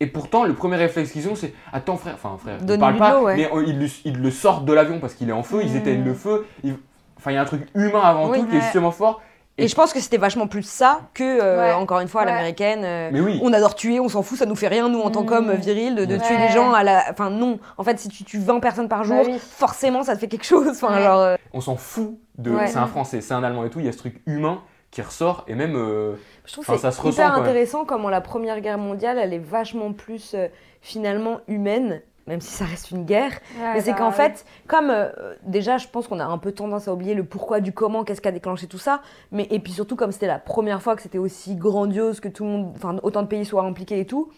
Et 0.00 0.06
pourtant, 0.06 0.44
le 0.44 0.54
premier 0.54 0.76
réflexe 0.76 1.12
qu'ils 1.12 1.28
ont, 1.28 1.34
c'est 1.36 1.54
Attends, 1.72 1.96
frère, 1.96 2.14
enfin, 2.14 2.36
frère, 2.38 2.56
ils 2.60 2.66
Donne-lui 2.66 2.80
parlent 2.80 2.94
de 2.94 2.98
pas, 2.98 3.22
ouais. 3.22 3.36
mais 3.36 3.48
ils, 3.66 3.78
le, 3.78 3.86
ils 4.04 4.18
le 4.20 4.30
sortent 4.30 4.64
de 4.64 4.72
l'avion 4.72 4.98
parce 5.00 5.14
qu'il 5.14 5.28
est 5.28 5.32
en 5.32 5.42
feu, 5.44 5.60
ils 5.64 5.72
Mm. 5.72 5.76
éteignent 5.76 6.04
le 6.04 6.14
feu. 6.14 6.46
ils- 6.62 6.76
Enfin, 7.16 7.30
il 7.30 7.34
y 7.34 7.36
a 7.38 7.42
un 7.42 7.46
truc 7.46 7.68
humain 7.74 8.00
avant 8.02 8.28
Oui. 8.28 8.40
tout 8.40 8.46
qui 8.48 8.56
est 8.56 8.60
justement 8.60 8.90
fort. 8.90 9.22
Et 9.56 9.68
je 9.68 9.74
pense 9.76 9.92
que 9.92 10.00
c'était 10.00 10.18
vachement 10.18 10.48
plus 10.48 10.64
ça 10.64 11.02
que, 11.14 11.22
euh, 11.22 11.58
Ouais. 11.68 11.72
encore 11.72 12.00
une 12.00 12.08
fois, 12.08 12.22
à 12.22 12.24
l'américaine. 12.24 12.80
euh, 12.84 13.10
Mais 13.12 13.20
oui. 13.20 13.40
On 13.42 13.52
adore 13.52 13.76
tuer, 13.76 14.00
on 14.00 14.08
s'en 14.08 14.22
fout, 14.22 14.36
ça 14.36 14.46
nous 14.46 14.56
fait 14.56 14.66
rien, 14.68 14.88
nous, 14.90 15.00
en 15.00 15.10
tant 15.10 15.22
Mm. 15.22 15.26
qu'hommes 15.26 15.52
virils, 15.52 15.94
de, 15.94 16.04
de 16.04 16.16
Ouais. 16.16 16.20
tuer 16.20 16.36
des 16.36 16.48
gens 16.48 16.72
à 16.72 16.82
la. 16.82 17.04
Enfin, 17.10 17.30
non. 17.30 17.60
En 17.78 17.84
fait, 17.84 17.98
si 18.00 18.08
tu 18.08 18.24
tues 18.24 18.40
20 18.40 18.58
personnes 18.60 18.88
par 18.88 19.04
jour, 19.04 19.22
Bah 19.22 19.30
oui. 19.30 19.38
forcément, 19.38 20.02
ça 20.02 20.16
te 20.16 20.20
fait 20.20 20.26
quelque 20.28 20.44
chose. 20.44 20.66
Enfin, 20.68 20.96
Ouais. 20.96 21.02
genre. 21.04 21.20
euh, 21.20 21.36
on 21.54 21.60
s'en 21.60 21.76
fout 21.76 22.18
de 22.36 22.50
Ouais. 22.50 22.66
c'est 22.66 22.78
un 22.78 22.88
français, 22.88 23.20
c'est 23.20 23.32
un 23.32 23.44
allemand 23.44 23.64
et 23.64 23.70
tout, 23.70 23.78
il 23.78 23.86
y 23.86 23.88
a 23.88 23.92
ce 23.92 23.98
truc 23.98 24.20
humain 24.26 24.60
qui 24.90 25.00
ressort 25.02 25.44
et 25.46 25.54
même 25.54 25.76
euh, 25.76 26.14
Je 26.44 26.52
trouve 26.52 26.64
Enfin, 26.68 26.74
que 26.74 26.80
c'est 26.80 27.00
ressent, 27.02 27.10
hyper 27.10 27.34
intéressant 27.34 27.84
comment 27.84 28.10
la 28.10 28.20
Première 28.20 28.60
Guerre 28.60 28.78
mondiale, 28.78 29.18
elle 29.18 29.32
est 29.32 29.38
vachement 29.38 29.92
plus 29.92 30.34
euh, 30.34 30.48
finalement 30.82 31.40
humaine, 31.48 32.02
même 32.26 32.40
si 32.40 32.50
ça 32.52 32.64
reste 32.66 32.90
une 32.90 33.04
guerre. 33.04 33.32
Ouais, 33.58 33.74
Mais 33.74 33.80
c'est 33.80 33.92
bah, 33.92 33.98
qu'en 33.98 34.10
fait, 34.10 34.44
comme 34.66 34.90
euh, 34.90 35.08
déjà, 35.42 35.78
je 35.78 35.88
pense 35.88 36.06
qu'on 36.08 36.20
a 36.20 36.24
un 36.24 36.38
peu 36.38 36.52
tendance 36.52 36.86
à 36.88 36.92
oublier 36.92 37.14
le 37.14 37.24
pourquoi 37.24 37.60
du 37.60 37.72
comment, 37.72 38.04
qu'est-ce 38.04 38.20
qui 38.20 38.28
a 38.28 38.32
déclenché 38.32 38.66
tout 38.66 38.78
ça. 38.78 39.00
Mais 39.32 39.46
et 39.50 39.58
puis 39.58 39.72
surtout, 39.72 39.96
comme 39.96 40.12
c'était 40.12 40.26
la 40.26 40.38
première 40.38 40.82
fois 40.82 40.96
que 40.96 41.02
c'était 41.02 41.18
aussi 41.18 41.54
grandiose, 41.56 42.20
que 42.20 42.28
tout 42.28 42.44
le 42.44 42.50
monde, 42.50 42.72
enfin 42.76 42.96
autant 43.02 43.22
de 43.22 43.28
pays 43.28 43.44
soient 43.46 43.62
impliqués 43.64 44.00
et 44.00 44.06
tout, 44.06 44.30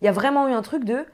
il 0.00 0.06
y 0.06 0.08
a 0.08 0.12
vraiment 0.12 0.48
eu 0.48 0.52
un 0.52 0.62
truc 0.62 0.84
de 0.84 1.04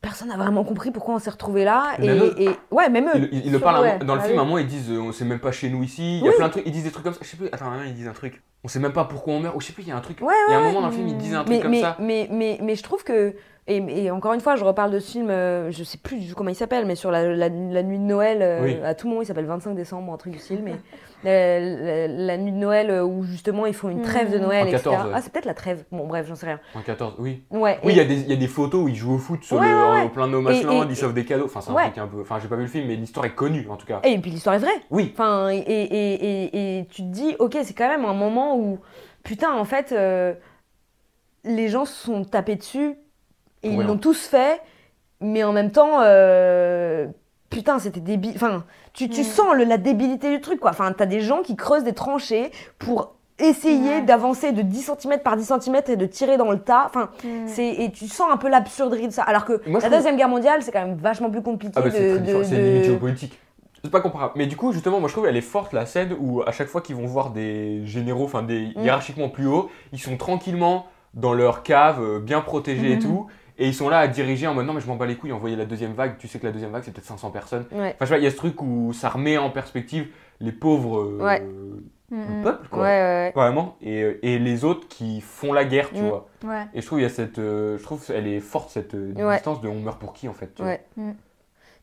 personne 0.00 0.28
n'a 0.28 0.36
vraiment 0.36 0.62
compris 0.64 0.90
pourquoi 0.92 1.16
on 1.16 1.18
s'est 1.18 1.28
retrouvé 1.28 1.64
là. 1.64 1.88
Et 2.00 2.48
ouais, 2.70 2.88
même 2.88 3.08
eux. 3.14 3.28
ils, 3.32 3.46
ils 3.46 3.52
le 3.52 3.58
parlent 3.58 3.82
ouais, 3.82 3.98
dans 3.98 4.14
le 4.14 4.20
bah 4.20 4.26
film 4.26 4.38
à 4.38 4.42
un 4.42 4.44
moment 4.44 4.58
ils 4.58 4.66
disent 4.66 4.90
euh, 4.90 5.00
on 5.00 5.12
sait 5.12 5.24
même 5.24 5.40
pas 5.40 5.50
chez 5.52 5.68
nous 5.70 5.82
ici, 5.82 6.18
il 6.18 6.24
y 6.24 6.28
a 6.28 6.30
Oui. 6.30 6.36
plein 6.36 6.46
de 6.46 6.52
trucs, 6.52 6.66
ils 6.66 6.72
disent 6.72 6.84
des 6.84 6.92
trucs 6.92 7.04
comme 7.04 7.12
ça, 7.14 7.18
je 7.22 7.28
sais 7.28 7.36
plus, 7.36 7.48
attends, 7.52 7.72
ils 7.84 7.94
disent 7.94 8.06
un 8.08 8.12
truc. 8.12 8.40
On 8.64 8.68
sait 8.68 8.80
même 8.80 8.92
pas 8.92 9.04
pourquoi 9.04 9.34
on 9.34 9.40
meurt 9.40 9.54
ou 9.56 9.60
je 9.60 9.66
sais 9.66 9.72
plus, 9.72 9.82
il 9.84 9.88
y 9.88 9.92
a 9.92 9.96
un 9.96 10.00
truc. 10.00 10.20
Ouais, 10.20 10.34
il 10.48 10.52
y 10.52 10.54
a 10.54 10.58
un 10.58 10.62
moment 10.62 10.80
dans 10.80 10.88
le 10.88 10.92
film 10.92 11.06
ils 11.08 11.16
disent 11.16 11.34
un 11.34 11.44
truc 11.44 11.56
mais, 11.56 11.60
comme 11.62 11.70
mais, 11.70 11.80
ça. 11.80 11.96
Mais, 12.00 12.28
mais, 12.30 12.58
mais 12.62 12.74
je 12.74 12.82
trouve 12.82 13.04
que. 13.04 13.34
Et, 13.70 13.84
et 14.04 14.10
encore 14.10 14.32
une 14.32 14.40
fois, 14.40 14.56
je 14.56 14.64
reparle 14.64 14.90
de 14.90 14.98
ce 14.98 15.10
film, 15.12 15.28
euh, 15.28 15.70
je 15.70 15.84
sais 15.84 15.98
plus 15.98 16.16
du 16.16 16.26
tout 16.30 16.34
comment 16.34 16.48
il 16.48 16.54
s'appelle, 16.56 16.86
mais 16.86 16.94
sur 16.94 17.10
la, 17.10 17.24
la- 17.34 17.50
la 17.50 17.82
nuit 17.82 17.98
de 17.98 18.02
Noël, 18.02 18.38
euh, 18.40 18.62
Oui. 18.64 18.78
à 18.82 18.94
tout 18.94 19.08
moment, 19.08 19.20
il 19.20 19.26
s'appelle 19.26 19.44
25 19.44 19.74
décembre, 19.74 20.10
un 20.10 20.16
truc 20.16 20.32
du 20.32 20.38
style, 20.38 20.60
mais 20.64 20.72
la, 21.22 21.60
la- 21.60 22.08
la 22.08 22.38
nuit 22.38 22.52
de 22.52 22.56
Noël 22.56 22.88
euh, 22.90 23.02
où 23.04 23.24
justement 23.24 23.66
ils 23.66 23.74
font 23.74 23.90
une 23.90 24.00
trêve 24.00 24.32
de 24.32 24.38
Mm. 24.38 24.42
Noël, 24.42 24.62
En 24.64 24.68
etc. 24.68 24.82
14, 24.84 25.04
ouais. 25.08 25.12
Ah, 25.14 25.20
c'est 25.20 25.30
peut-être 25.30 25.44
la 25.44 25.52
trêve. 25.52 25.84
Bon, 25.92 26.06
bref, 26.06 26.26
j'en 26.26 26.34
sais 26.34 26.46
rien. 26.46 26.60
En 26.74 26.80
14, 26.80 27.16
oui. 27.18 27.42
Ouais. 27.50 27.78
Oui, 27.84 27.92
et- 27.92 27.94
il 27.94 27.98
y, 27.98 28.00
a 28.00 28.04
des- 28.06 28.20
il 28.20 28.28
y 28.30 28.32
a 28.32 28.36
des 28.36 28.46
photos 28.46 28.84
où 28.84 28.88
ils 28.88 28.96
jouent 28.96 29.16
au 29.16 29.18
foot 29.18 29.44
sur 29.44 29.58
Ouais, 29.58 29.68
le, 29.68 29.74
ouais, 29.76 29.92
ouais. 29.98 30.04
au 30.06 30.08
plein 30.08 30.26
de 30.28 30.32
No 30.32 30.40
Et- 30.40 30.44
Man's 30.44 30.62
Land, 30.62 30.84
et- 30.84 30.86
ils 30.88 30.96
sauvent 30.96 31.12
des 31.12 31.26
cadeaux. 31.26 31.44
Enfin, 31.44 31.60
c'est 31.60 31.70
un 31.70 31.74
truc 31.74 31.98
un 31.98 32.06
peu. 32.06 32.22
Enfin, 32.22 32.38
j'ai 32.40 32.48
pas 32.48 32.56
vu 32.56 32.62
le 32.62 32.68
film, 32.68 32.86
mais 32.88 32.96
l'histoire 32.96 33.26
est 33.26 33.34
connue 33.34 33.66
en 33.68 33.76
tout 33.76 33.84
cas. 33.86 34.00
Et 34.02 34.16
puis 34.18 34.30
l'histoire 34.30 34.54
est 34.54 34.60
vraie. 34.60 34.80
Oui. 34.90 35.10
Enfin, 35.12 35.50
et, 35.50 35.58
et, 35.58 35.82
et, 35.84 36.78
et 36.78 36.86
tu 36.86 37.02
te 37.02 37.08
dis, 37.08 37.36
ok, 37.38 37.58
c'est 37.64 37.74
quand 37.74 37.88
même 37.88 38.06
un 38.06 38.14
moment 38.14 38.47
où, 38.56 38.78
putain, 39.24 39.52
en 39.52 39.64
fait, 39.64 39.92
euh, 39.92 40.34
les 41.44 41.68
gens 41.68 41.84
se 41.84 41.94
sont 41.94 42.24
tapés 42.24 42.56
dessus 42.56 42.94
et 43.62 43.70
ils 43.70 43.82
l'ont 43.82 43.98
tous 43.98 44.26
fait, 44.26 44.60
mais 45.20 45.42
en 45.44 45.52
même 45.52 45.70
temps, 45.72 46.00
euh, 46.02 47.06
putain, 47.50 47.78
c'était 47.78 48.00
débile. 48.00 48.32
Enfin, 48.36 48.64
tu, 48.92 49.08
tu 49.08 49.20
Mm. 49.22 49.24
sens 49.24 49.54
le- 49.54 49.64
la 49.64 49.78
débilité 49.78 50.30
du 50.30 50.40
truc, 50.40 50.60
quoi. 50.60 50.70
Enfin, 50.70 50.92
t'as 50.92 51.06
des 51.06 51.20
gens 51.20 51.42
qui 51.42 51.56
creusent 51.56 51.84
des 51.84 51.92
tranchées 51.94 52.50
pour 52.78 53.14
essayer 53.40 54.00
d'avancer 54.02 54.50
de 54.52 54.62
10 54.62 54.82
cm 54.82 55.20
par 55.20 55.36
10 55.36 55.44
cm 55.44 55.80
et 55.88 55.96
de 55.96 56.06
tirer 56.06 56.36
dans 56.36 56.50
le 56.50 56.58
tas. 56.58 56.84
Enfin, 56.86 57.10
Mm. 57.24 57.28
c'est 57.46 57.68
et 57.68 57.90
tu 57.92 58.08
sens 58.08 58.28
un 58.30 58.36
peu 58.36 58.48
l'absurderie 58.48 59.06
de 59.08 59.12
ça. 59.12 59.22
Alors 59.22 59.44
que 59.44 59.60
Moi, 59.66 59.80
la 59.80 59.86
trouve- 59.86 59.90
deuxième 59.96 60.16
guerre 60.16 60.28
mondiale, 60.28 60.62
c'est 60.62 60.72
quand 60.72 60.84
même 60.84 60.96
vachement 60.96 61.30
plus 61.30 61.42
compliqué 61.42 61.72
Ah 61.76 61.82
bah 61.82 61.90
c'est 61.92 62.14
de, 62.18 62.18
très 62.24 62.32
de- 62.34 62.42
c'est 62.42 62.56
de- 62.56 62.62
limite 62.62 62.84
géopolitique. 62.84 63.38
C'est 63.88 63.92
pas 63.92 64.00
comparable. 64.02 64.34
Mais 64.36 64.46
du 64.46 64.54
coup, 64.56 64.72
justement, 64.72 65.00
moi 65.00 65.08
je 65.08 65.14
trouve 65.14 65.26
elle 65.26 65.36
est 65.36 65.40
forte 65.40 65.72
la 65.72 65.86
scène 65.86 66.14
où 66.20 66.42
à 66.42 66.52
chaque 66.52 66.68
fois 66.68 66.82
qu'ils 66.82 66.94
vont 66.96 67.06
voir 67.06 67.30
des 67.30 67.86
généraux, 67.86 68.24
enfin 68.24 68.42
des 68.42 68.72
Mm. 68.76 68.82
hiérarchiquement 68.82 69.28
plus 69.30 69.46
hauts, 69.46 69.70
ils 69.92 69.98
sont 69.98 70.16
tranquillement 70.18 70.86
dans 71.14 71.32
leur 71.32 71.62
cave, 71.62 72.02
euh, 72.02 72.20
bien 72.20 72.40
protégés 72.42 72.92
et 72.92 72.96
Mhm. 72.96 73.02
tout. 73.02 73.26
et 73.60 73.66
ils 73.66 73.74
sont 73.74 73.88
là 73.88 73.98
à 73.98 74.06
diriger 74.08 74.46
en 74.46 74.54
mode 74.54 74.66
non 74.66 74.72
mais 74.74 74.80
je 74.80 74.86
m'en 74.86 74.94
bats 74.96 75.06
les 75.06 75.16
couilles, 75.16 75.32
envoyer 75.32 75.56
la 75.56 75.64
deuxième 75.64 75.92
vague, 75.94 76.16
tu 76.18 76.28
sais 76.28 76.38
que 76.38 76.46
la 76.46 76.52
deuxième 76.52 76.70
vague 76.70 76.82
c'est 76.84 76.92
peut-être 76.92 77.06
500 77.06 77.30
personnes. 77.30 77.64
Ouais. 77.72 77.88
Enfin 77.94 77.96
je 78.02 78.04
sais 78.04 78.10
pas, 78.14 78.18
il 78.18 78.24
y 78.24 78.26
a 78.26 78.30
ce 78.30 78.36
truc 78.36 78.60
où 78.62 78.92
ça 78.92 79.08
remet 79.08 79.36
en 79.38 79.50
perspective 79.50 80.06
les 80.38 80.52
pauvres 80.52 81.00
euh, 81.00 81.18
Ouais. 81.20 81.40
Mm, 81.40 81.80
le 82.10 82.16
mm. 82.40 82.42
peuple 82.44 82.68
quoi. 82.68 82.82
ouais, 82.82 82.86
ouais. 82.88 83.32
Vraiment, 83.34 83.76
et, 83.82 84.18
et 84.22 84.38
les 84.38 84.64
autres 84.64 84.86
qui 84.88 85.20
font 85.22 85.52
la 85.52 85.64
guerre, 85.64 85.90
tu 85.92 86.02
Mm. 86.02 86.08
vois. 86.08 86.28
Ouais. 86.44 86.66
Et 86.74 86.80
je 86.82 86.86
trouve 86.86 87.00
il 87.00 87.02
y 87.02 87.06
a 87.06 87.08
cette, 87.08 87.38
euh, 87.40 87.76
je 87.78 87.82
trouve 87.82 88.04
elle 88.14 88.28
est 88.28 88.38
forte 88.40 88.70
cette 88.70 88.94
euh, 88.94 89.12
distance 89.32 89.60
de 89.60 89.66
on 89.68 89.80
meurt 89.80 89.98
pour 89.98 90.12
qui 90.12 90.28
en 90.28 90.34
fait. 90.34 90.54
tu 90.54 90.62
vois. 90.62 90.76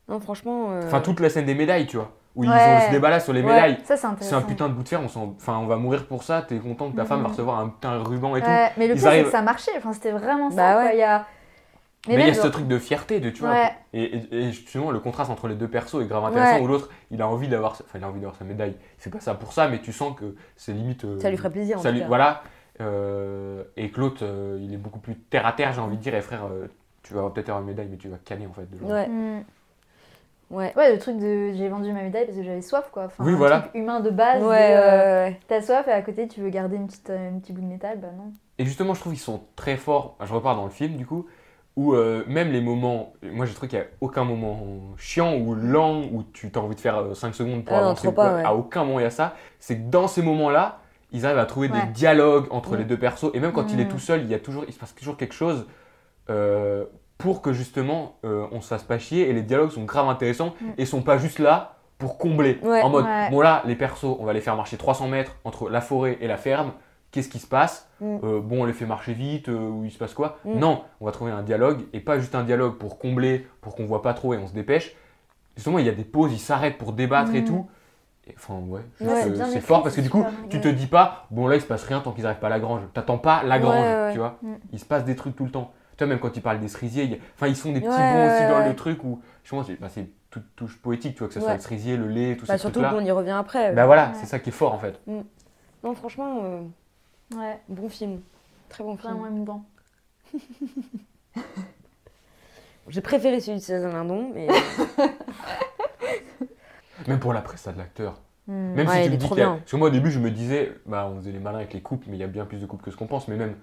Non, 0.08 0.20
franchement. 0.20 0.70
euh, 0.70 0.82
Enfin 0.84 1.00
toute 1.00 1.20
la 1.20 1.28
scène 1.30 1.46
des 1.46 1.54
médailles, 1.54 1.86
tu 1.86 1.96
vois, 1.96 2.12
où 2.36 2.44
ils 2.44 2.50
Ouais. 2.50 2.54
ont 2.56 2.86
ce 2.86 2.90
débat 2.92 3.10
là 3.10 3.20
sur 3.20 3.32
les 3.32 3.40
Ouais. 3.42 3.46
médailles. 3.52 3.78
Ça, 3.84 3.96
c'est 3.96 4.02
C'est 4.02 4.06
intéressant. 4.06 4.36
un 4.36 4.42
putain 4.42 4.68
de 4.68 4.74
bout 4.74 4.82
de 4.82 4.88
fer, 4.88 5.00
on, 5.02 5.08
s'en- 5.08 5.34
enfin, 5.36 5.58
on 5.58 5.66
va 5.66 5.76
mourir 5.76 6.06
pour 6.06 6.22
ça, 6.22 6.42
t'es 6.42 6.58
content 6.58 6.90
que 6.90 6.96
ta 6.96 7.04
femme 7.04 7.18
va 7.18 7.24
Mhm. 7.24 7.30
recevoir 7.32 7.58
un 7.60 7.68
putain 7.70 7.98
de 7.98 8.04
ruban 8.08 8.36
et 8.36 8.40
tout. 8.40 8.46
Ouais, 8.48 8.70
mais 8.76 8.86
le 8.86 8.94
Ils 8.94 8.96
pire, 8.96 9.02
c'est 9.02 9.08
arrivent- 9.08 9.24
que 9.26 9.30
ça 9.32 9.42
marchait. 9.42 9.72
Enfin, 9.76 9.92
c'était 9.92 10.12
vraiment 10.12 10.50
ça. 10.50 10.56
Bah 10.56 10.82
quoi. 10.82 10.92
Il 10.92 10.98
y 10.98 11.02
a... 11.02 11.26
Mais 12.08 12.14
il 12.20 12.26
y 12.28 12.30
a 12.30 12.34
ce 12.34 12.46
truc 12.46 12.68
de 12.68 12.78
fierté, 12.78 13.18
de 13.18 13.30
tu 13.30 13.40
vois. 13.40 13.50
Ouais. 13.50 13.72
Et, 13.92 14.04
et- 14.04 14.34
et 14.44 14.52
justement, 14.52 14.92
le 14.92 15.00
contraste 15.00 15.28
entre 15.28 15.48
les 15.48 15.56
deux 15.56 15.66
persos 15.66 16.00
est 16.00 16.06
grave 16.06 16.24
intéressant. 16.26 16.58
Ouais. 16.58 16.62
Où 16.62 16.68
l'autre, 16.68 16.88
il 17.10 17.20
a 17.20 17.26
envie 17.26 17.48
d'avoir, 17.48 17.74
sa- 17.74 17.82
enfin, 17.82 17.98
il 17.98 18.04
a 18.04 18.08
envie 18.08 18.20
d'avoir 18.20 18.36
sa 18.36 18.44
médaille. 18.44 18.76
Il 18.98 19.02
fait 19.02 19.10
pas 19.10 19.18
ça 19.18 19.34
pour 19.34 19.52
ça, 19.52 19.66
mais 19.66 19.80
tu 19.80 19.92
sens 19.92 20.14
que 20.16 20.36
c'est 20.54 20.72
limite. 20.72 21.04
euh, 21.04 21.18
Ça 21.18 21.30
lui 21.30 21.36
ferait 21.36 21.50
plaisir. 21.50 21.78
En 21.78 21.82
ça 21.82 21.88
tout 21.88 21.94
lui- 21.94 22.02
cas. 22.02 22.06
voilà. 22.06 22.42
Euh, 22.80 23.64
et 23.76 23.90
que 23.90 23.98
l'autre, 24.00 24.20
euh, 24.22 24.58
il 24.62 24.72
est 24.72 24.76
beaucoup 24.76 25.00
plus 25.00 25.16
terre 25.16 25.46
à 25.46 25.52
terre, 25.52 25.72
j'ai 25.72 25.80
envie 25.80 25.96
de 25.96 26.02
dire. 26.02 26.14
Et 26.14 26.20
frère, 26.20 26.44
euh, 26.44 26.66
tu 27.02 27.14
vas 27.14 27.28
peut-être 27.30 27.48
avoir 27.48 27.62
une 27.62 27.68
médaille, 27.68 27.88
mais 27.90 27.96
tu 27.96 28.08
vas 28.08 28.18
canner 28.24 28.46
en 28.46 28.52
fait. 28.52 28.70
De 28.70 28.78
genre. 28.78 28.88
Ouais, 28.90 29.08
Mm. 29.08 29.42
Ouais. 30.50 30.72
Ouais, 30.76 30.92
le 30.92 30.98
truc 30.98 31.18
de 31.18 31.52
j'ai 31.54 31.68
vendu 31.68 31.92
ma 31.92 32.02
médaille 32.02 32.24
parce 32.26 32.36
que 32.36 32.42
j'avais 32.44 32.62
soif, 32.62 32.88
quoi. 32.92 33.04
Enfin, 33.04 33.24
Oui, 33.24 33.32
un 33.32 33.36
voilà. 33.36 33.60
truc 33.60 33.74
humain 33.74 34.00
de 34.00 34.10
base. 34.10 34.42
Ouais, 34.42 34.70
de, 34.70 34.76
euh, 34.80 35.24
ouais. 35.28 35.40
T'as 35.48 35.62
soif 35.62 35.86
et 35.88 35.92
à 35.92 36.02
côté, 36.02 36.28
tu 36.28 36.40
veux 36.40 36.50
garder 36.50 36.76
une 36.76 36.86
petite, 36.86 37.10
euh, 37.10 37.30
un 37.34 37.38
petit 37.38 37.52
bout 37.52 37.60
de 37.62 37.66
métal, 37.66 37.98
bah 38.00 38.08
non. 38.16 38.32
Et 38.58 38.64
justement, 38.64 38.94
je 38.94 39.00
trouve 39.00 39.12
qu'ils 39.12 39.20
sont 39.20 39.42
très 39.56 39.76
forts. 39.76 40.16
Je 40.24 40.32
repars 40.32 40.56
dans 40.56 40.64
le 40.64 40.70
film, 40.70 40.96
du 40.96 41.04
coup, 41.06 41.26
où 41.76 41.92
euh, 41.94 42.24
même 42.26 42.52
les 42.52 42.60
moments. 42.62 43.12
Moi, 43.22 43.44
j'ai 43.46 43.52
trouvé 43.52 43.68
qu'il 43.68 43.78
n'y 43.78 43.84
a 43.84 43.88
aucun 44.00 44.24
moment 44.24 44.58
chiant 44.96 45.36
ou 45.36 45.54
lent 45.54 46.02
où 46.10 46.22
tu 46.32 46.50
as 46.54 46.58
envie 46.58 46.74
de 46.74 46.80
faire 46.80 47.14
5 47.14 47.34
secondes 47.34 47.64
pour 47.64 47.76
Ah 47.76 47.80
non, 47.80 47.86
avancer. 47.88 48.04
quoi. 48.12 48.24
pas, 48.24 48.34
ouais. 48.36 48.44
À 48.44 48.54
aucun 48.54 48.84
moment, 48.84 48.98
il 48.98 49.02
y 49.02 49.06
a 49.06 49.10
ça. 49.10 49.34
C'est 49.60 49.76
que 49.76 49.90
dans 49.90 50.08
ces 50.08 50.22
moments-là, 50.22 50.78
ils 51.12 51.26
arrivent 51.26 51.38
à 51.38 51.44
trouver 51.44 51.70
Ouais. 51.70 51.80
des 51.82 51.92
dialogues 51.92 52.46
entre 52.50 52.74
Mm. 52.74 52.78
les 52.78 52.84
deux 52.84 52.98
persos. 52.98 53.30
Et 53.34 53.40
même 53.40 53.52
quand 53.52 53.70
il 53.72 53.78
est 53.78 53.84
Mm. 53.84 53.88
tout 53.88 53.98
seul, 53.98 54.22
il, 54.22 54.28
y 54.30 54.34
a 54.34 54.38
toujours, 54.38 54.64
il 54.66 54.72
se 54.72 54.78
passe 54.78 54.94
toujours 54.94 55.16
quelque 55.18 55.34
chose. 55.34 55.66
euh, 56.30 56.84
pour 57.18 57.42
que 57.42 57.52
justement 57.52 58.16
euh, 58.24 58.46
on 58.52 58.60
se 58.60 58.68
fasse 58.68 58.84
pas 58.84 58.98
chier 58.98 59.28
et 59.28 59.32
les 59.32 59.42
dialogues 59.42 59.70
sont 59.70 59.84
grave 59.84 60.08
intéressants 60.08 60.54
Mm. 60.60 60.64
et 60.78 60.84
sont 60.86 61.02
pas 61.02 61.18
juste 61.18 61.38
là 61.38 61.76
pour 61.98 62.18
combler 62.18 62.58
Ouais. 62.62 62.82
en 62.82 62.90
mode 62.90 63.04
Ouais. 63.06 63.30
bon 63.30 63.40
là 63.40 63.62
les 63.64 63.74
persos 63.76 64.04
on 64.20 64.24
va 64.24 64.32
les 64.32 64.40
faire 64.42 64.56
marcher 64.56 64.76
300 64.76 65.08
mètres 65.08 65.36
entre 65.44 65.70
la 65.70 65.80
forêt 65.80 66.18
et 66.20 66.26
la 66.28 66.36
ferme 66.36 66.72
qu'est-ce 67.10 67.28
qui 67.28 67.38
se 67.38 67.46
passe 67.46 67.88
Mm. 68.00 68.18
Euh, 68.24 68.40
bon 68.42 68.62
on 68.62 68.64
les 68.66 68.74
fait 68.74 68.84
marcher 68.84 69.14
vite 69.14 69.48
euh, 69.48 69.56
ou 69.70 69.84
il 69.84 69.90
se 69.90 69.96
passe 69.98 70.12
quoi 70.12 70.36
Mm. 70.44 70.58
non 70.58 70.82
on 71.00 71.06
va 71.06 71.12
trouver 71.12 71.30
un 71.32 71.42
dialogue 71.42 71.80
et 71.94 72.00
pas 72.00 72.18
juste 72.18 72.34
un 72.34 72.42
dialogue 72.44 72.74
pour 72.76 72.98
combler 72.98 73.46
pour 73.62 73.74
qu'on 73.74 73.86
voit 73.86 74.02
pas 74.02 74.12
trop 74.12 74.34
et 74.34 74.36
on 74.36 74.46
se 74.46 74.52
dépêche 74.52 74.94
justement 75.56 75.78
il 75.78 75.86
y 75.86 75.88
a 75.88 75.92
des 75.92 76.04
pauses 76.04 76.32
ils 76.34 76.38
s'arrêtent 76.38 76.76
pour 76.76 76.92
débattre 76.92 77.34
et 77.34 77.44
tout 77.44 77.66
Et, 78.28 78.34
enfin 78.36 78.58
ouais, 78.68 78.82
Ouais, 79.00 79.22
c'est 79.52 79.60
fort 79.60 79.82
parce 79.82 79.94
que 79.96 80.02
du 80.02 80.10
coup 80.10 80.22
tu 80.50 80.60
te 80.60 80.68
dis 80.68 80.86
pas 80.88 81.26
bon 81.30 81.46
là 81.46 81.54
il 81.54 81.62
se 81.62 81.66
passe 81.66 81.84
rien 81.84 82.00
tant 82.00 82.12
qu'ils 82.12 82.26
arrivent 82.26 82.40
pas 82.40 82.48
à 82.48 82.50
la 82.50 82.60
grange 82.60 82.82
t'attends 82.92 83.16
pas 83.16 83.42
la 83.42 83.58
grange 83.58 84.12
tu 84.12 84.18
vois 84.18 84.36
il 84.74 84.78
se 84.78 84.84
passe 84.84 85.04
des 85.06 85.16
trucs 85.16 85.34
tout 85.36 85.44
le 85.46 85.50
temps 85.50 85.72
tu 85.96 86.04
vois 86.04 86.08
même 86.08 86.18
quand 86.20 86.36
ils 86.36 86.42
parlent 86.42 86.60
des 86.60 86.68
cerisiers 86.68 87.20
enfin 87.34 87.46
ils 87.48 87.54
font 87.56 87.72
des 87.72 87.80
petits 87.80 87.88
Ouais, 87.88 88.12
bons 88.12 88.26
aussi 88.26 88.42
ouais, 88.42 88.48
dans 88.48 88.58
ouais. 88.58 88.68
le 88.68 88.76
truc 88.76 89.02
où 89.04 89.20
je 89.44 89.50
pense 89.50 89.70
bah, 89.80 89.88
c'est 89.88 90.08
toute 90.30 90.44
touche 90.56 90.76
poétique 90.78 91.14
tu 91.14 91.20
vois 91.20 91.28
que 91.28 91.34
ce 91.34 91.40
soit 91.40 91.54
le 91.54 91.60
cerisier 91.60 91.96
le 91.96 92.06
lait 92.08 92.36
tout 92.36 92.44
Bah, 92.46 92.54
ces 92.54 92.60
surtout 92.60 92.80
qu'on 92.82 93.00
y 93.04 93.10
revient 93.10 93.30
après. 93.30 93.72
bah 93.72 93.86
voilà 93.86 94.08
Ouais. 94.08 94.14
c'est 94.20 94.26
ça 94.26 94.38
qui 94.38 94.50
est 94.50 94.52
fort 94.52 94.74
en 94.74 94.78
fait 94.78 95.00
Non, 95.82 95.94
franchement, 95.94 96.40
euh, 96.44 96.60
Ouais, 97.36 97.60
bon 97.68 97.88
film. 97.88 98.20
Très 98.68 98.82
bon 98.84 98.96
film. 98.96 99.12
vraiment 99.14 99.26
émouvant. 99.28 99.64
J'ai 102.88 103.00
préféré 103.00 103.40
celui 103.40 103.58
de 103.58 103.62
César 103.64 103.92
Lindon, 103.92 104.30
mais 104.34 104.46
même 107.08 107.18
pour 107.18 107.32
la 107.32 107.40
presta 107.42 107.72
de 107.72 107.78
l'acteur 107.78 108.20
Mm. 108.48 108.74
Même 108.74 108.86
Ouais, 108.86 108.98
si 108.98 109.02
tu 109.02 109.10
me 109.10 109.16
dis 109.16 109.26
trop 109.26 109.34
qu'il 109.34 109.42
y 109.42 109.44
a- 109.44 109.48
bien. 109.48 109.56
Parce 109.58 109.72
que 109.72 109.76
moi 109.76 109.88
au 109.88 109.90
début 109.90 110.12
je 110.12 110.20
me 110.20 110.30
disais, 110.30 110.72
bah 110.86 111.10
on 111.12 111.16
faisait 111.16 111.32
les 111.32 111.40
malins 111.40 111.58
avec 111.58 111.74
les 111.74 111.80
couples, 111.82 112.06
mais 112.08 112.16
il 112.16 112.20
y 112.20 112.22
a 112.22 112.28
bien 112.28 112.46
plus 112.46 112.60
de 112.60 112.66
couples 112.66 112.84
que 112.84 112.92
ce 112.92 112.96
qu'on 112.96 113.08
pense, 113.08 113.26
mais 113.26 113.34
même 113.36 113.56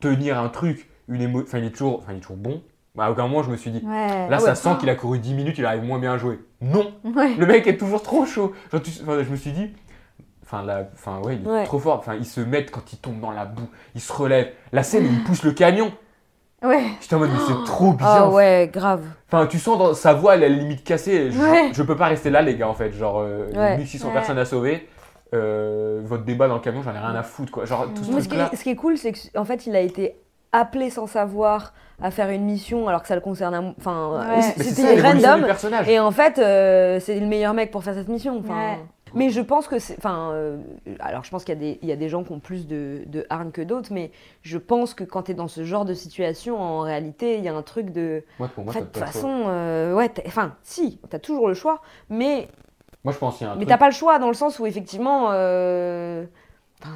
tenir 0.00 0.40
un 0.40 0.48
truc, 0.48 0.90
une 1.08 1.20
émo... 1.22 1.42
enfin 1.42 1.58
il 1.58 1.64
est 1.64 1.70
toujours, 1.70 1.98
enfin 1.98 2.12
il 2.12 2.18
est 2.18 2.20
toujours 2.20 2.36
bon. 2.36 2.62
Bah, 2.94 3.04
à 3.04 3.10
aucun 3.10 3.28
moment 3.28 3.42
je 3.42 3.50
me 3.50 3.56
suis 3.56 3.70
dit, 3.70 3.82
Ouais. 3.86 4.28
là 4.28 4.36
Ah 4.36 4.38
ça 4.40 4.48
ouais. 4.50 4.54
sent 4.54 4.70
qu'il 4.80 4.90
a 4.90 4.94
couru 4.94 5.18
10 5.18 5.34
minutes, 5.34 5.58
il 5.58 5.66
arrive 5.66 5.84
moins 5.84 5.98
bien 5.98 6.14
à 6.14 6.18
jouer. 6.18 6.40
Non, 6.60 6.92
Ouais. 7.04 7.34
le 7.38 7.46
mec 7.46 7.66
est 7.66 7.76
toujours 7.76 8.02
trop 8.02 8.26
chaud. 8.26 8.52
Genre, 8.72 8.82
tu- 8.82 8.90
enfin, 9.02 9.22
je 9.22 9.30
me 9.30 9.36
suis 9.36 9.52
dit, 9.52 9.70
enfin 10.44 10.62
là, 10.64 10.88
enfin 10.94 11.20
ouais, 11.20 11.38
il 11.42 11.48
est 11.48 11.64
trop 11.64 11.78
fort. 11.78 11.98
Enfin 11.98 12.14
il 12.16 12.24
se 12.26 12.40
met 12.40 12.64
quand 12.66 12.92
il 12.92 12.98
tombe 12.98 13.20
dans 13.20 13.30
la 13.30 13.44
boue, 13.44 13.68
il 13.94 14.00
se 14.00 14.12
relève. 14.12 14.48
La 14.72 14.82
scène 14.82 15.06
il 15.10 15.22
pousse 15.24 15.44
le 15.44 15.52
camion, 15.52 15.92
Ouais. 16.64 16.82
j'étais 17.00 17.14
en 17.14 17.20
mode 17.20 17.30
mais 17.30 17.38
c'est 17.46 17.64
trop 17.64 17.92
bien. 17.92 18.06
Ah 18.08 18.28
ouais, 18.30 18.68
grave. 18.72 19.04
Enfin, 19.30 19.46
tu 19.46 19.60
sens 19.60 19.78
dans 19.78 19.94
sa 19.94 20.12
voix, 20.14 20.34
elle 20.34 20.42
est 20.42 20.48
limite 20.48 20.82
cassée. 20.82 21.30
Je, 21.30 21.40
Ouais. 21.40 21.70
je 21.72 21.82
peux 21.84 21.94
pas 21.96 22.06
rester 22.06 22.30
là, 22.30 22.42
les 22.42 22.56
gars, 22.56 22.68
en 22.68 22.74
fait. 22.74 22.90
Genre, 22.92 23.20
euh, 23.20 23.46
Ouais. 23.54 23.76
1600 23.76 24.08
Ouais. 24.08 24.12
personnes 24.14 24.38
à 24.38 24.44
sauver. 24.44 24.88
Euh, 25.34 26.00
votre 26.04 26.24
débat 26.24 26.48
dans 26.48 26.54
le 26.54 26.60
camion, 26.60 26.82
j'en 26.82 26.94
ai 26.94 26.98
rien 26.98 27.14
à 27.14 27.22
foutre, 27.22 27.52
quoi. 27.52 27.64
Genre, 27.66 27.86
tout 27.94 28.02
ce 28.02 28.10
Moi, 28.10 28.22
ce 28.22 28.28
qui, 28.28 28.36
est, 28.36 28.56
ce 28.56 28.62
qui 28.64 28.70
est 28.70 28.76
cool, 28.76 28.96
c'est 28.96 29.12
qu'en 29.12 29.44
fait, 29.44 29.66
il 29.66 29.76
a 29.76 29.80
été 29.80 30.16
appelé 30.52 30.90
sans 30.90 31.06
savoir 31.06 31.72
à 32.00 32.10
faire 32.10 32.30
une 32.30 32.44
mission 32.44 32.88
alors 32.88 33.02
que 33.02 33.08
ça 33.08 33.14
le 33.14 33.20
concerne. 33.20 33.54
un- 33.54 33.74
Enfin, 33.78 34.10
Ouais. 34.30 34.38
euh, 34.38 34.62
c'était 34.62 35.00
random. 35.00 35.46
Et 35.88 35.98
en 35.98 36.10
fait, 36.10 36.38
euh, 36.38 37.00
c'est 37.00 37.18
le 37.18 37.26
meilleur 37.26 37.54
mec 37.54 37.70
pour 37.70 37.82
faire 37.82 37.94
cette 37.94 38.08
mission. 38.08 38.38
Enfin, 38.38 38.54
Ouais. 38.54 38.78
Mais 39.14 39.30
je 39.30 39.40
pense 39.40 39.68
que 39.68 39.78
c'est. 39.78 39.96
Enfin, 39.96 40.32
euh, 40.32 40.58
alors 41.00 41.24
je 41.24 41.30
pense 41.30 41.42
qu'il 41.42 41.54
y, 41.54 41.56
a 41.56 41.60
des- 41.60 41.78
il 41.80 41.88
y 41.88 41.92
a 41.92 41.96
des 41.96 42.10
gens 42.10 42.24
qui 42.24 42.32
ont 42.32 42.40
plus 42.40 42.66
de, 42.68 43.04
de 43.06 43.24
hargne 43.30 43.50
que 43.52 43.62
d'autres, 43.62 43.88
mais 43.90 44.10
je 44.42 44.58
pense 44.58 44.92
que 44.92 45.02
quand 45.02 45.22
tu 45.22 45.30
es 45.30 45.34
dans 45.34 45.48
ce 45.48 45.64
genre 45.64 45.86
de 45.86 45.94
situation, 45.94 46.60
en 46.60 46.80
réalité, 46.80 47.38
il 47.38 47.42
y 47.44 47.48
a 47.48 47.54
un 47.56 47.62
truc 47.62 47.90
de. 47.90 48.22
Moi, 48.38 48.48
pour 48.54 48.62
En 48.62 48.64
moi, 48.66 48.74
fait, 48.74 48.80
de 48.80 48.84
toute 48.84 48.98
façon, 49.02 49.44
euh, 49.46 49.94
ouais, 49.94 50.12
enfin, 50.26 50.52
si, 50.62 51.00
t'as 51.08 51.18
toujours 51.18 51.48
le 51.48 51.54
choix, 51.54 51.80
mais, 52.10 52.48
Moi, 53.02 53.14
je 53.14 53.18
pense 53.18 53.38
qu'il 53.38 53.46
y 53.46 53.48
a 53.48 53.52
un 53.52 53.56
mais 53.56 53.60
truc. 53.60 53.70
t'as 53.70 53.78
pas 53.78 53.86
le 53.88 53.94
choix 53.94 54.18
dans 54.18 54.28
le 54.28 54.34
sens 54.34 54.58
où 54.58 54.66
effectivement. 54.66 55.28
Enfin, 56.82 56.94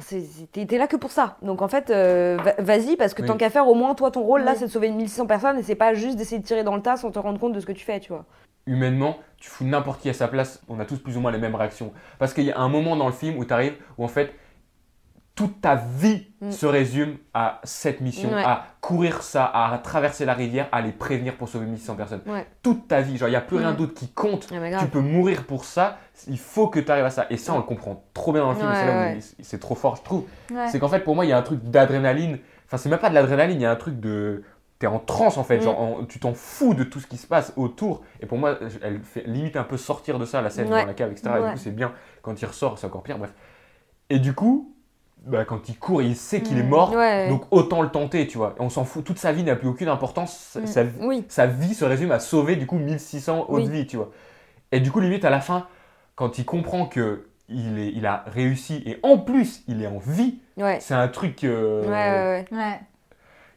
t'es 0.51 0.77
là 0.77 0.87
que 0.87 0.95
pour 0.95 1.11
ça. 1.11 1.37
Donc 1.41 1.61
en 1.61 1.67
fait, 1.67 1.89
euh, 1.89 2.37
va- 2.41 2.55
vas-y, 2.59 2.95
parce 2.95 3.13
que 3.13 3.21
Oui. 3.21 3.27
tant 3.27 3.35
qu'à 3.37 3.49
faire, 3.49 3.67
au 3.67 3.75
moins, 3.75 3.95
toi, 3.95 4.11
ton 4.11 4.21
rôle, 4.21 4.43
là, 4.43 4.55
c'est 4.55 4.65
de 4.67 4.71
sauver 4.71 4.89
1600 4.89 5.25
personnes 5.27 5.59
et 5.59 5.63
c'est 5.63 5.75
pas 5.75 5.93
juste 5.93 6.15
d'essayer 6.17 6.39
de 6.39 6.45
tirer 6.45 6.63
dans 6.63 6.75
le 6.75 6.81
tas 6.81 6.95
sans 6.95 7.11
te 7.11 7.19
rendre 7.19 7.39
compte 7.39 7.53
de 7.53 7.59
ce 7.59 7.65
que 7.65 7.73
tu 7.73 7.83
fais, 7.83 7.99
tu 7.99 8.13
vois. 8.13 8.25
Humainement, 8.65 9.17
tu 9.37 9.49
fous 9.49 9.65
n'importe 9.65 9.99
qui 10.01 10.09
à 10.09 10.13
sa 10.13 10.29
place, 10.29 10.61
on 10.69 10.79
a 10.79 10.85
tous 10.85 10.97
plus 10.99 11.17
ou 11.17 11.19
moins 11.19 11.31
les 11.31 11.37
mêmes 11.37 11.55
réactions. 11.55 11.91
Parce 12.17 12.33
qu'il 12.33 12.45
y 12.45 12.51
a 12.51 12.57
un 12.59 12.69
moment 12.69 12.95
dans 12.95 13.07
le 13.07 13.11
film 13.13 13.37
où 13.37 13.43
tu 13.43 13.53
arrives, 13.53 13.75
où 13.97 14.05
en 14.05 14.07
fait, 14.07 14.33
toute 15.35 15.61
ta 15.61 15.75
vie 15.75 16.27
Mm. 16.41 16.51
se 16.51 16.65
résume 16.67 17.17
à 17.33 17.59
cette 17.63 18.01
mission, 18.01 18.31
Ouais. 18.31 18.43
à 18.43 18.65
courir 18.81 19.23
ça, 19.23 19.45
à 19.45 19.75
traverser 19.79 20.25
la 20.25 20.33
rivière, 20.33 20.67
à 20.71 20.81
les 20.81 20.91
prévenir 20.91 21.35
pour 21.37 21.49
sauver 21.49 21.65
1600 21.65 21.95
personnes. 21.95 22.21
Ouais. 22.27 22.45
Toute 22.61 22.87
ta 22.87 23.01
vie, 23.01 23.17
genre, 23.17 23.29
il 23.29 23.31
n'y 23.31 23.37
a 23.37 23.41
plus 23.41 23.57
rien 23.57 23.71
Mm. 23.71 23.77
d'autre 23.77 23.93
qui 23.95 24.09
compte. 24.09 24.47
Ah, 24.53 24.79
Tu 24.79 24.87
peux 24.87 24.99
mourir 24.99 25.45
pour 25.45 25.65
ça, 25.65 25.97
il 26.27 26.37
faut 26.37 26.67
que 26.67 26.79
tu 26.79 26.91
arrives 26.91 27.05
à 27.05 27.09
ça. 27.09 27.25
Et 27.29 27.37
ça, 27.37 27.53
on 27.53 27.57
le 27.57 27.63
comprend 27.63 28.03
trop 28.13 28.31
bien 28.33 28.41
dans 28.43 28.49
le 28.51 28.55
film, 28.57 28.67
Ouais, 28.69 28.75
c'est 28.75 28.85
là 28.85 28.93
où 28.93 28.99
ouais. 28.99 29.19
il- 29.39 29.45
c'est 29.45 29.59
trop 29.59 29.75
fort, 29.75 29.95
je 29.95 30.03
trouve. 30.03 30.25
C'est 30.69 30.79
qu'en 30.79 30.89
fait, 30.89 30.99
pour 30.99 31.15
moi, 31.15 31.25
il 31.25 31.29
y 31.29 31.33
a 31.33 31.37
un 31.37 31.41
truc 31.43 31.63
d'adrénaline. 31.63 32.37
Enfin, 32.67 32.77
c'est 32.77 32.89
même 32.89 32.99
pas 32.99 33.09
de 33.09 33.15
l'adrénaline, 33.15 33.59
il 33.59 33.63
y 33.63 33.65
a 33.65 33.71
un 33.71 33.75
truc 33.75 33.99
de. 33.99 34.43
T'es 34.79 34.87
en 34.87 34.99
transe 34.99 35.37
en 35.37 35.43
fait, 35.45 35.59
Mm. 35.59 35.61
genre 35.61 35.79
en- 35.79 36.03
tu 36.05 36.19
t'en 36.19 36.33
fous 36.33 36.73
de 36.73 36.83
tout 36.83 36.99
ce 36.99 37.07
qui 37.07 37.15
se 37.17 37.25
passe 37.25 37.53
autour. 37.55 38.01
Et 38.19 38.25
pour 38.25 38.37
moi, 38.37 38.57
elle 38.81 38.99
fait 39.01 39.23
limite 39.25 39.55
un 39.55 39.63
peu 39.63 39.77
sortir 39.77 40.19
de 40.19 40.25
ça, 40.25 40.41
la 40.41 40.49
scène 40.49 40.69
dans 40.69 40.75
la 40.75 40.93
cave, 40.93 41.09
etc. 41.11 41.29
Et 41.37 41.41
du 41.45 41.51
coup, 41.53 41.57
c'est 41.57 41.71
bien. 41.75 41.93
Quand 42.21 42.39
il 42.41 42.45
ressort, 42.45 42.77
c'est 42.77 42.85
encore 42.87 43.01
pire, 43.03 43.17
bref. 43.17 43.33
Et 44.09 44.19
du 44.19 44.33
coup, 44.33 44.75
bah, 45.25 45.45
quand 45.45 45.69
il 45.69 45.77
court, 45.77 46.01
il 46.01 46.15
sait 46.15 46.41
qu'il 46.41 46.57
est 46.57 46.63
Mm. 46.63 46.69
mort, 46.69 46.91
Ouais. 46.93 47.29
donc 47.29 47.43
autant 47.51 47.81
le 47.81 47.89
tenter, 47.89 48.27
tu 48.27 48.37
vois. 48.37 48.55
On 48.59 48.69
s'en 48.69 48.83
fout, 48.83 49.03
toute 49.03 49.17
sa 49.19 49.31
vie 49.31 49.43
n'a 49.43 49.55
plus 49.55 49.67
aucune 49.69 49.87
importance. 49.87 50.35
Sa, 50.37 50.59
Mm. 50.61 50.67
sa- 50.67 50.83
Oui. 51.01 51.25
sa 51.29 51.45
vie 51.47 51.73
se 51.73 51.85
résume 51.85 52.11
à 52.11 52.19
sauver 52.19 52.55
du 52.55 52.65
coup 52.67 52.77
1600 52.77 53.41
autres 53.49 53.53
Oui. 53.63 53.69
vies, 53.69 53.87
tu 53.87 53.97
vois. 53.97 54.11
Et 54.71 54.79
du 54.79 54.91
coup, 54.91 54.99
limite 54.99 55.23
à 55.25 55.29
la 55.29 55.39
fin, 55.39 55.67
quand 56.15 56.37
il 56.39 56.45
comprend 56.45 56.85
que 56.85 57.27
il, 57.49 57.77
est, 57.77 57.91
il 57.93 58.05
a 58.05 58.23
réussi 58.27 58.81
et 58.85 58.97
en 59.03 59.17
plus 59.17 59.63
il 59.67 59.81
est 59.83 59.87
en 59.87 59.99
vie, 59.99 60.39
Ouais. 60.57 60.79
c'est 60.81 60.93
un 60.93 61.07
truc. 61.07 61.43
euh, 61.43 61.83
Ouais, 61.83 61.89
ouais, 61.89 62.45
ouais. 62.51 62.57
Ouais. 62.57 62.79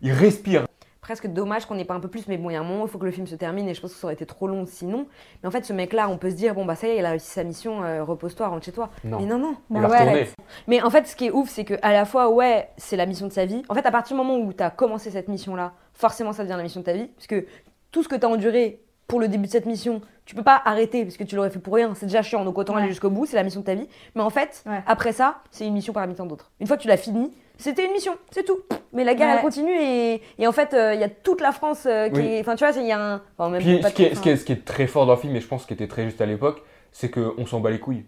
Il 0.03 0.13
respire. 0.13 0.66
Presque 1.07 1.29
dommage 1.29 1.67
qu'on 1.67 1.77
n'ait 1.77 1.85
pas 1.85 1.95
un 1.95 2.01
peu 2.01 2.09
plus, 2.09 2.27
mais 2.27 2.37
bon, 2.37 2.51
il 2.51 2.55
y 2.55 2.57
a 2.57 2.61
un 2.61 2.65
moment, 2.65 2.85
il 2.85 2.91
faut 2.91 2.99
que 2.99 3.05
le 3.05 3.13
film 3.13 3.29
se 3.29 3.37
termine 3.37 3.69
et 3.69 3.75
je 3.75 3.81
pense 3.81 3.93
que 3.95 3.97
ça 4.01 4.09
aurait 4.09 4.15
été 4.15 4.27
trop 4.27 4.49
long 4.49 4.67
sinon. 4.67 5.07
Mais 5.41 5.47
en 5.49 5.53
fait, 5.53 5.65
ce 5.65 5.73
mec-là, 5.73 6.09
on 6.09 6.19
peut 6.19 6.31
se 6.31 6.35
dire, 6.35 6.53
bon, 6.53 6.65
bah 6.65 6.75
ça 6.75 6.89
y 6.89 6.91
est, 6.91 6.97
il 6.99 7.05
a 7.07 7.11
réussi 7.11 7.31
sa 7.31 7.45
mission, 7.45 7.85
euh, 7.85 8.03
repose-toi, 8.03 8.49
rentre 8.49 8.65
chez 8.65 8.73
toi. 8.73 8.91
Non. 9.05 9.21
Mais 9.21 9.27
non, 9.27 9.39
non. 9.39 9.55
Il 9.71 9.81
Bah 9.81 9.89
ouais. 9.89 10.29
Mais 10.67 10.83
en 10.83 10.91
fait, 10.91 11.07
ce 11.07 11.15
qui 11.15 11.27
est 11.27 11.31
ouf, 11.31 11.49
c'est 11.49 11.65
que 11.65 11.75
à 11.83 11.93
la 11.93 12.07
fois, 12.07 12.29
ouais, 12.31 12.71
c'est 12.77 12.97
la 12.97 13.07
mission 13.07 13.29
de 13.29 13.33
sa 13.33 13.45
vie. 13.47 13.63
En 13.69 13.75
fait, 13.75 13.87
à 13.87 13.93
partir 13.93 14.17
du 14.17 14.21
moment 14.21 14.37
où 14.37 14.53
tu 14.53 14.65
as 14.65 14.71
commencé 14.71 15.13
cette 15.13 15.29
mission-là, 15.29 15.75
forcément, 15.95 16.33
ça 16.33 16.43
devient 16.43 16.57
la 16.57 16.65
mission 16.65 16.81
de 16.81 16.87
ta 16.87 16.93
vie. 16.95 17.07
Parce 17.17 17.29
que 17.29 17.47
tout 17.93 18.03
ce 18.03 18.09
que 18.09 18.17
tu 18.17 18.27
as 18.27 18.29
enduré 18.29 18.81
pour 19.07 19.21
le 19.21 19.29
début 19.29 19.47
de 19.47 19.53
cette 19.53 19.67
mission, 19.67 20.01
tu 20.25 20.35
peux 20.35 20.43
pas 20.43 20.61
arrêter 20.65 21.05
parce 21.05 21.17
que 21.17 21.23
tu 21.23 21.37
l'aurais 21.37 21.51
fait 21.51 21.61
pour 21.61 21.75
rien. 21.75 21.95
C'est 21.95 22.07
déjà 22.07 22.23
chiant, 22.23 22.45
donc 22.45 22.59
autant 22.59 22.75
Ouais. 22.75 22.81
aller 22.81 22.89
jusqu'au 22.91 23.11
bout, 23.11 23.27
c'est 23.27 23.37
la 23.37 23.45
mission 23.45 23.61
de 23.61 23.65
ta 23.67 23.77
vie. 23.77 23.87
Mais 24.17 24.23
en 24.23 24.31
fait, 24.31 24.65
Ouais. 24.67 24.83
après 24.89 25.13
ça, 25.13 25.37
c'est 25.53 25.65
une 25.69 25.75
mission 25.75 25.93
parmi 25.93 26.17
tant 26.17 26.27
d'autres. 26.27 26.51
Une 26.59 26.67
fois 26.67 26.77
que 26.77 26.83
tu 26.83 26.89
l'as 26.89 26.97
fini, 26.97 27.31
c'était 27.59 27.85
une 27.87 27.93
mission, 27.93 28.13
c'est 28.31 28.45
tout. 28.45 28.59
Mais 28.93 29.05
la 29.05 29.15
guerre, 29.15 29.29
Ouais. 29.29 29.35
elle 29.37 29.43
continue 29.43 29.79
et, 29.81 30.23
et 30.39 30.47
en 30.47 30.53
fait, 30.53 30.73
euh, 30.75 30.95
il 30.95 31.01
y 31.01 31.05
a 31.05 31.09
toute 31.09 31.41
la 31.41 31.53
France 31.53 31.85
euh, 31.87 32.09
qui 32.09 32.21
Oui. 32.21 32.27
est. 32.27 32.41
Enfin, 32.41 32.55
tu 32.57 32.65
vois, 32.67 32.75
il 32.77 32.87
y 32.87 32.93
a 32.93 32.99
un. 33.15 33.21
Enfin, 33.39 33.51
même 33.51 33.61
Puis 33.63 33.79
pas 33.81 33.89
ce 33.91 33.95
qui, 33.95 34.03
est, 34.05 34.11
tout, 34.11 34.17
ce, 34.17 34.21
qui 34.23 34.31
est, 34.31 34.37
ce 34.37 34.45
qui 34.45 34.53
est 34.53 34.65
très 34.65 34.87
fort 34.87 35.07
dans 35.07 35.13
le 35.15 35.19
film, 35.19 35.35
et 35.37 35.41
je 35.41 35.47
pense 35.49 35.67
qui 35.67 35.75
était 35.75 35.89
très 35.89 36.05
juste 36.05 36.21
à 36.21 36.27
l'époque, 36.27 36.63
c'est 36.93 37.11
qu'on 37.11 37.47
s'en 37.47 37.61
bat 37.61 37.71
les 37.71 37.81
couilles. 37.81 38.05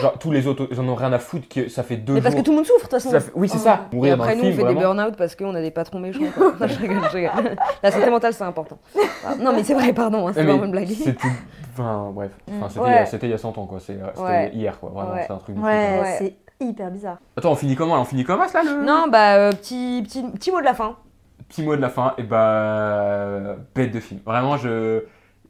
Genre, 0.00 0.18
tous 0.18 0.30
les 0.30 0.46
autres, 0.46 0.68
j'en 0.72 0.84
ai 0.92 0.94
rien 0.96 1.12
à 1.12 1.18
foutre, 1.18 1.48
que 1.48 1.68
ça 1.68 1.82
fait 1.82 1.96
deux 1.96 2.14
Mais 2.14 2.20
parce 2.20 2.34
que 2.34 2.38
jours. 2.40 2.44
tout 2.46 2.50
le 2.50 2.56
monde 2.56 2.66
souffre, 2.66 2.80
de 2.80 2.82
toute 2.84 2.90
façon. 2.90 3.10
Ça 3.10 3.20
fait- 3.20 3.30
Oui, 3.34 3.48
c'est 3.48 3.56
ça. 3.58 3.86
Et 3.92 3.94
Mourir 3.96 4.16
dans 4.16 4.24
après, 4.24 4.34
le 4.34 4.42
nous, 4.42 4.48
on 4.48 4.52
film, 4.52 4.66
fait 4.68 4.74
des 4.74 4.80
burn-out 4.80 5.16
parce 5.16 5.36
qu'on 5.36 5.54
a 5.54 5.60
des 5.62 5.70
patrons 5.70 6.00
méchants. 6.00 6.20
quoi. 6.36 6.52
Non, 6.60 6.66
je 6.66 6.78
rigole, 6.80 6.98
je 7.10 7.16
rigole. 7.16 7.56
La 7.82 7.90
santé 7.92 8.10
mentale, 8.10 8.34
c'est 8.34 8.44
important. 8.44 8.78
Ah, 9.24 9.36
Non, 9.40 9.52
mais 9.54 9.62
c'est 9.64 9.72
vrai, 9.74 9.92
pardon, 9.94 10.26
hein, 10.28 10.32
c'est 10.34 10.42
vraiment 10.42 10.64
une 10.64 10.72
blague. 10.72 10.88
tout- 10.88 11.26
Enfin, 11.72 12.10
bref. 12.12 12.30
Enfin, 12.50 12.68
c'était 12.68 12.80
Ouais. 12.80 12.88
il 12.90 12.92
y 12.94 12.98
a- 12.98 13.06
c'était 13.06 13.26
il 13.26 13.30
y 13.30 13.34
a 13.34 13.38
100 13.38 13.56
ans, 13.56 13.66
quoi. 13.66 13.78
C'est- 13.80 13.98
C'était 14.14 14.20
Ouais. 14.20 14.50
hier, 14.54 14.78
quoi. 14.80 14.90
Vraiment, 14.90 15.12
Ouais. 15.14 15.24
c'est 15.26 15.32
un 15.32 15.36
truc. 15.38 15.56
Ouais. 15.62 16.16
c'est 16.18 16.34
hyper 16.60 16.90
bizarre. 16.90 17.18
Attends, 17.36 17.52
on 17.52 17.56
finit 17.56 17.76
comment 17.76 18.00
On 18.00 18.04
finit 18.04 18.24
comment 18.24 18.44
là 18.44 18.62
le 18.64 18.84
Non, 18.84 19.08
bah, 19.08 19.36
euh, 19.36 19.52
petit, 19.52 20.02
petit, 20.04 20.22
petit 20.22 20.50
mot 20.50 20.60
de 20.60 20.64
la 20.64 20.74
fin. 20.74 20.96
Petit 21.48 21.62
mot 21.62 21.76
de 21.76 21.80
la 21.80 21.90
fin, 21.90 22.14
et 22.18 22.22
bah. 22.22 23.56
Bête 23.74 23.92
de 23.92 24.00
film. 24.00 24.20
Vraiment, 24.24 24.56
je. 24.56 25.04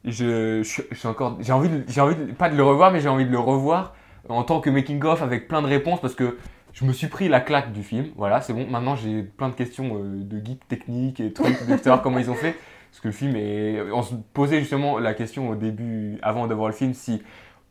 Je, 0.05 0.63
je, 0.63 0.81
je 0.91 0.95
suis 0.95 1.07
encore. 1.07 1.37
J'ai 1.41 1.51
envie, 1.51 1.69
de, 1.69 1.83
j'ai 1.87 1.99
envie 1.99 2.15
de, 2.15 2.31
pas 2.31 2.49
de 2.49 2.55
le 2.55 2.63
revoir, 2.63 2.91
mais 2.91 3.01
j'ai 3.01 3.09
envie 3.09 3.25
de 3.25 3.31
le 3.31 3.39
revoir 3.39 3.93
en 4.29 4.43
tant 4.43 4.61
que 4.61 4.69
making-of 4.69 5.21
avec 5.21 5.47
plein 5.47 5.61
de 5.61 5.67
réponses 5.67 5.99
parce 5.99 6.15
que 6.15 6.37
je 6.71 6.85
me 6.85 6.93
suis 6.93 7.07
pris 7.07 7.27
la 7.27 7.41
claque 7.41 7.73
du 7.73 7.83
film. 7.83 8.05
Voilà, 8.15 8.39
c'est 8.39 8.53
bon. 8.53 8.67
Maintenant, 8.69 8.95
j'ai 8.95 9.23
plein 9.23 9.49
de 9.49 9.55
questions 9.55 9.95
euh, 9.95 10.23
de 10.23 10.45
geek 10.45 10.65
technique 10.67 11.19
et 11.19 11.33
trucs, 11.33 11.65
de 11.65 11.75
savoir 11.77 12.01
comment 12.01 12.19
ils 12.19 12.29
ont 12.29 12.35
fait. 12.35 12.55
Parce 12.91 13.01
que 13.01 13.07
le 13.07 13.13
film 13.13 13.35
est. 13.35 13.81
On 13.91 14.01
se 14.01 14.13
posait 14.33 14.59
justement 14.59 14.99
la 14.99 15.13
question 15.13 15.49
au 15.49 15.55
début, 15.55 16.19
avant 16.21 16.47
de 16.47 16.53
voir 16.53 16.69
le 16.69 16.75
film, 16.75 16.93
si. 16.93 17.21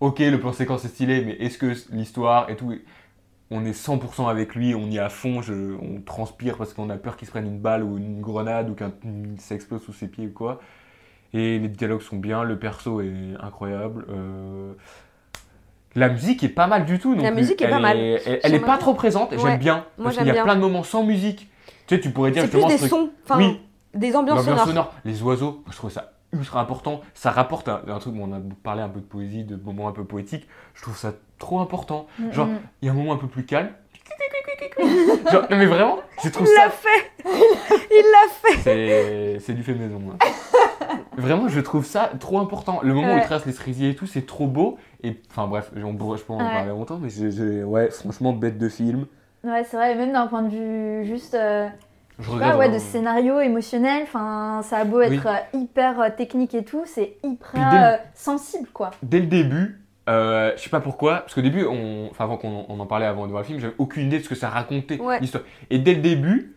Ok, 0.01 0.19
le 0.19 0.39
plan 0.39 0.53
séquence 0.53 0.85
est 0.85 0.89
stylé, 0.89 1.25
mais 1.25 1.33
est-ce 1.35 1.57
que 1.57 1.73
l'histoire 1.95 2.51
et 2.51 2.57
tout. 2.57 2.75
On 3.51 3.65
est 3.65 3.71
100% 3.73 4.29
avec 4.29 4.55
lui, 4.57 4.75
on 4.75 4.87
y 4.87 4.97
est 4.97 5.01
à 5.01 5.09
fond, 5.09 5.41
je, 5.41 5.55
on 5.81 6.01
transpire 6.01 6.57
parce 6.57 6.75
qu'on 6.75 6.91
a 6.91 6.97
peur 6.97 7.17
qu'il 7.17 7.27
se 7.27 7.31
prenne 7.33 7.47
une 7.47 7.61
balle 7.61 7.85
ou 7.85 7.97
une 7.97 8.21
grenade 8.21 8.69
ou 8.71 8.75
qu'un 8.75 8.91
ça 9.39 9.55
explose 9.55 9.83
sous 9.83 9.93
ses 9.93 10.09
pieds 10.09 10.27
ou 10.27 10.33
quoi. 10.33 10.61
Et 11.33 11.59
les 11.61 11.69
dialogues 11.69 12.03
sont 12.03 12.17
bien, 12.17 12.43
le 12.43 12.59
perso 12.59 13.01
est 13.01 13.13
incroyable. 13.41 14.05
euh, 14.11 14.73
La 15.95 16.09
musique 16.09 16.43
est 16.43 16.49
pas 16.49 16.67
mal 16.67 16.85
du 16.87 16.99
tout. 16.99 17.15
non 17.15 17.23
La 17.23 17.31
plus. 17.31 17.41
musique 17.43 17.61
est 17.63 17.67
Elle 17.67 17.71
pas 17.71 17.79
mal. 17.79 17.97
Elle, 17.99 18.41
elle 18.43 18.55
est 18.55 18.61
pas 18.61 18.79
trop 18.79 18.95
présente, 18.95 19.33
et 19.33 19.37
Ouais. 19.37 19.43
j'aime 19.43 19.59
bien. 19.59 19.75
Moi, 19.97 20.07
Parce 20.07 20.17
qu'il 20.19 20.27
y 20.27 20.31
a 20.31 20.33
bien. 20.33 20.43
plein 20.45 20.57
de 20.57 20.61
moments 20.61 20.83
sans 20.83 21.05
musique. 21.05 21.49
Tu 21.87 21.95
sais, 21.95 22.01
tu 22.01 22.11
pourrais 22.11 22.33
dire 22.33 22.43
C'est 22.43 22.49
plus 22.49 22.59
justement 22.59 22.75
des 22.77 22.83
ce 22.83 22.89
sons, 22.89 23.11
enfin, 23.25 23.39
Oui. 23.39 23.61
des 23.95 24.17
ambiances 24.17 24.45
sonores. 24.45 24.67
sonore, 24.67 24.95
les 25.05 25.23
oiseaux, 25.23 25.63
je 25.71 25.77
trouve 25.77 25.91
ça 25.93 26.13
ultra 26.39 26.61
important. 26.61 27.01
Ça 27.15 27.31
rapporte 27.31 27.69
un, 27.69 27.83
un 27.89 27.99
truc, 27.99 28.15
on 28.21 28.33
a 28.33 28.39
parlé 28.63 28.83
un 28.83 28.89
peu 28.89 29.01
de 29.01 29.05
poésie, 29.07 29.45
de 29.45 29.57
moments 29.57 29.89
un 29.89 29.93
peu 29.93 30.05
poétiques. 30.05 30.47
Je 30.75 30.83
trouve 30.83 30.97
ça 30.97 31.13
trop 31.39 31.61
important. 31.61 32.07
Genre, 32.33 32.49
il 32.83 32.87
y 32.87 32.89
a 32.89 32.93
un 32.93 32.95
moment 32.95 33.13
un 33.13 33.17
peu 33.19 33.27
plus 33.29 33.45
calme. 33.45 33.71
Genre, 35.33 35.43
non 35.51 35.57
mais 35.57 35.67
vraiment, 35.67 35.99
je 36.23 36.29
trouve 36.29 36.47
Il 36.47 36.55
ça. 36.55 36.65
l'a 36.65 36.71
fait 36.71 37.11
Il 37.91 38.05
l'a 38.13 38.29
fait 38.61 39.39
C'est, 39.41 39.53
du 39.55 39.63
fait 39.63 39.75
maison. 39.75 40.01
hein. 40.13 40.19
Vraiment, 41.17 41.49
je 41.49 41.61
trouve 41.61 41.85
ça 41.87 42.11
trop 42.21 42.39
important. 42.39 42.81
Le 42.83 42.93
moment 42.93 43.15
où 43.15 43.17
il 43.17 43.23
trace 43.23 43.47
les 43.47 43.53
cerisiers 43.53 43.91
et 43.91 43.95
tout, 43.97 44.07
c'est 44.07 44.27
trop 44.27 44.47
beau. 44.47 44.79
Et 45.03 45.21
enfin 45.31 45.47
bref, 45.47 45.71
on 45.75 46.17
je 46.17 46.23
peux 46.23 46.33
en 46.33 46.39
Ouais. 46.45 46.53
parler 46.53 46.69
longtemps, 46.69 46.99
mais 47.01 47.63
ouais, 47.65 47.91
franchement, 47.91 48.33
bête 48.33 48.59
de 48.59 48.69
film. 48.69 49.07
Ouais, 49.43 49.65
c'est 49.65 49.77
vrai, 49.77 49.95
même 49.95 50.13
d'un 50.13 50.27
point 50.27 50.43
de 50.43 50.49
vue 50.51 51.07
juste 51.07 51.35
euh, 51.35 51.69
Je 52.19 52.31
regarde. 52.31 52.53
pas, 52.53 52.59
ouais, 52.59 52.67
de 52.67 52.71
vraiment. 52.75 52.85
scénario 52.91 53.41
émotionnel, 53.41 54.03
enfin, 54.05 54.61
ça 54.63 54.79
a 54.79 54.85
beau 54.85 55.01
être 55.03 55.11
Oui. 55.13 55.21
euh, 55.27 55.59
hyper 55.59 56.01
euh, 56.01 56.09
technique 56.17 56.55
et 56.55 56.65
tout, 56.65 56.83
c'est 56.87 57.17
hyper 57.23 57.71
dès 57.71 57.77
euh, 57.79 57.97
sensible 58.15 58.69
quoi. 58.73 58.91
Dès 59.03 59.21
le 59.21 59.27
début, 59.27 59.81
euh, 60.09 60.53
je 60.57 60.63
sais 60.63 60.71
pas 60.71 60.81
pourquoi, 60.81 61.17
parce 61.19 61.35
qu'au 61.35 61.43
début, 61.43 61.65
on, 61.67 62.09
enfin 62.11 62.25
avant 62.25 62.37
qu'on 62.39 62.65
on 62.69 62.81
en 62.81 62.87
parlait 62.87 63.07
avant 63.07 63.27
de 63.27 63.31
voir 63.33 63.43
le 63.43 63.47
film, 63.47 63.59
j'avais 63.61 63.75
aucune 63.79 64.07
idée 64.07 64.19
de 64.19 64.25
ce 64.25 64.29
que 64.29 64.35
ça 64.35 64.49
racontait 64.49 64.99
Ouais. 65.01 65.21
l'histoire. 65.21 65.45
Et 65.69 65.79
dès 65.79 65.95
le 65.95 66.01
début, 66.01 66.55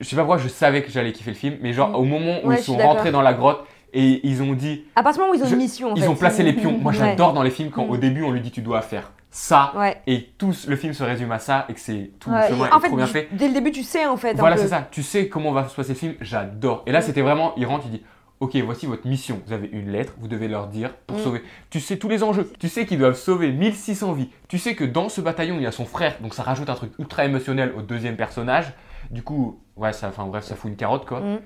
je 0.00 0.06
sais 0.08 0.16
pas 0.16 0.22
pourquoi, 0.22 0.38
je 0.38 0.48
savais 0.48 0.82
que 0.82 0.90
j'allais 0.90 1.12
kiffer 1.12 1.30
le 1.30 1.36
film, 1.36 1.56
mais 1.62 1.72
genre 1.72 1.90
Mm. 1.90 1.94
au 1.96 2.04
moment 2.04 2.38
où 2.44 2.48
Ouais, 2.48 2.56
ils 2.58 2.62
sont 2.62 2.76
rentrés 2.76 3.10
dans 3.10 3.22
la 3.22 3.32
grotte 3.32 3.64
et 3.94 4.20
ils 4.28 4.42
ont 4.42 4.52
dit, 4.52 4.84
À 4.96 5.02
partir 5.02 5.22
du 5.22 5.26
moment 5.28 5.32
où 5.32 5.40
ils 5.40 5.44
ont 5.44 5.48
Je- 5.48 5.54
une 5.54 5.60
mission, 5.62 5.92
en 5.92 5.94
ils 5.94 6.02
fait. 6.02 6.08
ont 6.08 6.14
placé 6.14 6.42
les 6.42 6.52
pions. 6.52 6.76
Moi, 6.78 6.92
Ouais. 6.92 6.98
j'adore 6.98 7.32
dans 7.32 7.42
les 7.42 7.50
films 7.50 7.70
quand 7.70 7.86
Mm. 7.86 7.90
au 7.90 7.96
début 7.96 8.22
on 8.22 8.32
lui 8.32 8.40
dit 8.42 8.50
tu 8.50 8.60
dois 8.60 8.82
faire 8.82 9.12
ça 9.30 9.72
Ouais. 9.76 10.00
et 10.06 10.30
tout 10.38 10.52
le 10.66 10.76
film 10.76 10.92
se 10.94 11.02
résume 11.04 11.30
à 11.32 11.38
ça 11.38 11.66
et 11.68 11.74
que 11.74 11.80
c'est 11.80 12.10
tout 12.18 12.30
Ouais, 12.30 12.48
le 12.48 12.54
chemin 12.54 12.66
est 12.68 12.72
en 12.72 12.80
fait, 12.80 12.88
trop 12.88 12.96
bien 12.96 13.06
fait. 13.06 13.28
dès 13.32 13.48
le 13.48 13.54
début, 13.54 13.70
tu 13.72 13.82
sais, 13.82 14.06
en 14.06 14.16
fait. 14.16 14.34
Voilà, 14.34 14.56
c'est 14.56 14.68
ça. 14.68 14.88
Tu 14.90 15.02
sais 15.02 15.28
comment 15.28 15.52
va 15.52 15.68
se 15.68 15.74
passer 15.76 15.90
le 15.92 15.98
film. 15.98 16.14
J'adore. 16.20 16.82
Et 16.86 16.92
là, 16.92 17.00
c'était 17.02 17.20
vraiment, 17.22 17.52
il 17.56 17.66
rentre, 17.66 17.84
il 17.86 17.90
dit, 17.92 18.02
ok, 18.40 18.56
voici 18.64 18.86
votre 18.86 19.06
mission. 19.06 19.42
Vous 19.46 19.52
avez 19.52 19.68
une 19.68 19.90
lettre, 19.90 20.14
vous 20.18 20.28
devez 20.28 20.48
leur 20.48 20.68
dire 20.68 20.94
pour 21.06 21.18
Mm. 21.18 21.22
sauver. 21.22 21.42
Tu 21.70 21.80
sais 21.80 21.98
tous 21.98 22.08
les 22.08 22.22
enjeux. 22.22 22.50
Tu 22.58 22.68
sais 22.68 22.86
qu'ils 22.86 22.98
doivent 22.98 23.16
sauver 23.16 23.52
1600 23.52 24.12
vies. 24.12 24.30
Tu 24.48 24.58
sais 24.58 24.74
que 24.74 24.84
dans 24.84 25.08
ce 25.08 25.20
bataillon, 25.20 25.56
il 25.56 25.62
y 25.62 25.66
a 25.66 25.72
son 25.72 25.84
frère, 25.84 26.16
donc 26.20 26.32
ça 26.34 26.42
rajoute 26.42 26.70
un 26.70 26.74
truc 26.74 26.92
ultra 26.98 27.24
émotionnel 27.24 27.72
au 27.76 27.82
deuxième 27.82 28.16
personnage. 28.16 28.72
Du 29.10 29.22
coup, 29.22 29.60
ouais, 29.76 29.92
ça, 29.92 30.08
enfin 30.08 30.24
bref, 30.26 30.44
ça 30.44 30.54
fout 30.56 30.70
une 30.70 30.76
carotte 30.76 31.04
quoi. 31.06 31.20
Mm. 31.20 31.38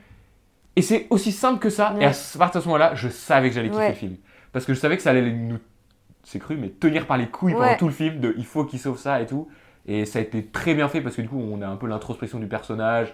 Et 0.76 0.83
c'est 0.83 1.07
aussi 1.11 1.33
simple 1.33 1.59
que 1.59 1.68
ça. 1.70 1.95
Et 2.01 2.05
à 2.07 2.12
partir 2.39 2.61
de 2.61 2.64
ce 2.64 2.68
moment-là, 2.68 2.95
je 2.95 3.09
savais 3.09 3.49
que 3.49 3.55
j'allais 3.55 3.68
kiffer 3.70 3.89
le 3.89 3.95
film. 3.95 4.16
Parce 4.53 4.64
que 4.66 4.72
je 4.74 4.78
savais 4.80 4.97
que 4.97 5.03
ça 5.03 5.11
allait 5.11 5.30
nous, 5.33 5.59
c'est 6.23 6.39
cru, 6.39 6.57
mais 6.57 6.68
tenir 6.68 7.07
par 7.07 7.16
les 7.16 7.29
couilles 7.29 7.55
pendant 7.55 7.77
tout 7.77 7.87
le 7.87 7.93
film 7.93 8.20
de 8.20 8.35
il 8.37 8.47
faut 8.47 8.64
qu'il 8.64 8.79
sauve 8.79 8.99
ça 8.99 9.20
et 9.20 9.27
tout. 9.27 9.49
Et 9.87 10.05
ça 10.05 10.20
a 10.20 10.23
été 10.23 10.47
très 10.47 10.75
bien 10.75 10.89
fait 10.89 11.01
parce 11.01 11.16
que 11.16 11.23
du 11.23 11.29
coup, 11.29 11.41
on 11.41 11.61
a 11.61 11.66
un 11.66 11.77
peu 11.77 11.89
l'introspection 11.89 12.39
du 12.39 12.47
personnage. 12.47 13.12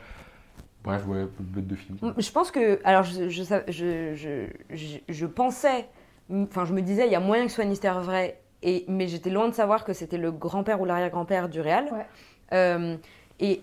Bref, 0.85 1.07
ouais, 1.07 1.27
bête 1.41 1.67
de 1.67 1.75
film. 1.75 1.99
Je 2.17 2.31
pense 2.31 2.51
que. 2.51 2.79
Alors, 2.85 3.03
je, 3.03 3.29
je, 3.29 3.43
je, 3.69 4.15
je, 4.15 4.77
je, 4.77 4.99
je 5.09 5.27
pensais. 5.27 5.87
Enfin, 6.31 6.67
je 6.67 6.75
me 6.75 6.83
disais, 6.83 7.07
il 7.07 7.13
y 7.13 7.17
a 7.17 7.21
moyen 7.21 7.45
que 7.45 7.49
ce 7.49 7.57
soit 7.57 7.65
une 7.65 7.73
histoire 7.73 8.03
vraie. 8.03 8.41
Et, 8.63 8.85
mais 8.89 9.09
j'étais 9.09 9.31
loin 9.31 9.49
de 9.49 9.55
savoir 9.55 9.85
que 9.85 9.93
c'était 9.93 10.19
le 10.19 10.31
grand-père 10.31 10.81
ou 10.81 10.85
l'arrière-grand-père 10.85 11.49
du 11.49 11.61
réal. 11.61 11.87
Ouais. 11.93 12.07
Euh, 12.53 12.97
et. 13.41 13.63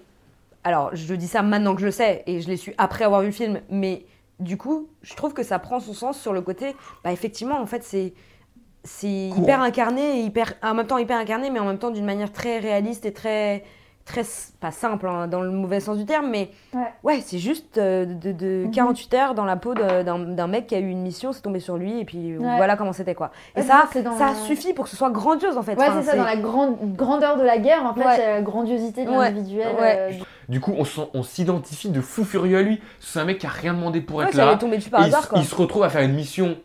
Alors, 0.64 0.96
je 0.96 1.14
dis 1.14 1.28
ça 1.28 1.43
maintenant 1.43 1.76
que 1.76 1.82
je 1.82 1.86
le 1.86 1.91
sais, 1.91 2.24
et 2.26 2.41
je 2.41 2.48
l'ai 2.48 2.58
su 2.58 2.74
après 2.80 3.06
avoir 3.06 3.22
vu 3.22 3.28
le 3.28 3.34
film, 3.34 3.62
mais 3.70 4.04
du 4.39 4.58
coup, 4.58 4.89
je 5.04 5.14
trouve 5.14 5.32
que 5.32 5.43
ça 5.43 5.60
prend 5.60 5.80
son 5.80 5.93
sens 5.93 6.20
sur 6.20 6.34
le 6.34 6.41
côté. 6.41 6.76
Bah, 7.04 7.12
effectivement, 7.12 7.62
en 7.62 7.68
fait, 7.68 7.84
c'est. 7.84 8.14
C'est 8.86 9.08
hyper 9.38 9.62
incarné, 9.62 10.20
et 10.20 10.24
hyper, 10.24 10.54
en 10.64 10.74
même 10.76 10.88
temps 10.88 10.98
hyper 11.00 11.18
incarné, 11.18 11.50
mais 11.50 11.60
en 11.60 11.66
même 11.66 11.80
temps 11.80 11.92
d'une 11.92 12.06
manière 12.06 12.32
très 12.32 12.60
réaliste 12.60 13.06
et 13.06 13.12
très. 13.14 13.64
très 14.06 14.22
pas 14.62 14.70
simple, 14.70 15.08
hein, 15.08 15.26
dans 15.28 15.42
le 15.42 15.50
mauvais 15.50 15.80
sens 15.80 15.98
du 15.98 16.06
terme, 16.06 16.28
mais 16.30 16.52
Ouais. 16.76 16.82
Ouais, 17.04 17.20
c'est 17.26 17.40
juste 17.40 17.80
euh, 17.80 18.06
de, 18.06 18.32
de 18.32 18.66
Mhm. 18.66 18.72
48 18.72 19.14
heures 19.16 19.34
dans 19.34 19.46
la 19.46 19.56
peau 19.56 19.74
d'un 19.74 20.20
d'un 20.20 20.46
mec 20.46 20.68
qui 20.68 20.76
a 20.76 20.80
eu 20.80 20.88
une 20.90 21.02
mission, 21.02 21.34
c'est 21.34 21.42
tombé 21.42 21.60
sur 21.60 21.76
lui, 21.76 22.02
et 22.02 22.06
puis 22.06 22.38
Ouais. 22.38 22.56
voilà 22.58 22.78
comment 22.78 22.94
c'était 22.94 23.16
quoi. 23.16 23.32
Et 23.56 23.62
Ouais, 23.62 23.66
ça, 23.66 23.86
c'est 23.92 24.04
dans- 24.04 24.16
ça 24.16 24.36
suffit 24.36 24.74
pour 24.74 24.84
que 24.86 24.92
ce 24.92 24.96
soit 24.96 25.10
grandiose 25.10 25.58
en 25.58 25.64
fait. 25.64 25.76
Ouais, 25.76 25.88
Enfin, 25.90 26.02
c'est 26.04 26.12
ça, 26.12 26.18
dans 26.18 26.24
la 26.24 26.36
grande 26.36 26.78
grandeur 26.96 27.36
de 27.38 27.42
la 27.44 27.58
guerre, 27.58 27.84
en 27.84 27.96
fait, 27.96 28.06
Ouais. 28.06 28.16
il 28.18 28.20
y 28.20 28.24
a 28.26 28.36
la 28.36 28.42
grandiosité 28.44 29.06
de 29.06 29.10
l'individuel. 29.10 29.70
Ouais. 29.82 29.98
euh, 29.98 30.12
Du 30.50 30.60
coup, 30.60 30.76
on, 31.16 31.24
s'identifie 31.24 31.90
de 31.90 32.00
fou 32.00 32.24
furieux 32.26 32.60
à 32.60 32.62
lui. 32.62 32.80
C'est 33.00 33.18
un 33.20 33.26
mec 33.26 33.40
qui 33.40 33.48
a 33.48 33.50
rien 33.50 33.74
demandé 33.74 34.02
pour 34.02 34.18
Ouais, 34.18 34.26
être 34.26 34.36
là. 34.36 34.56
tomber 34.56 34.78
dessus 34.78 34.92
par 34.92 35.00
Et 35.02 35.06
il, 35.06 35.08
hasard 35.08 35.22
s- 35.24 35.28
quoi. 35.30 35.40
il 35.40 35.46
se 35.46 35.56
retrouve 35.56 35.82
à 35.82 35.90
faire 35.90 36.04
une 36.04 36.14
mission 36.14 36.58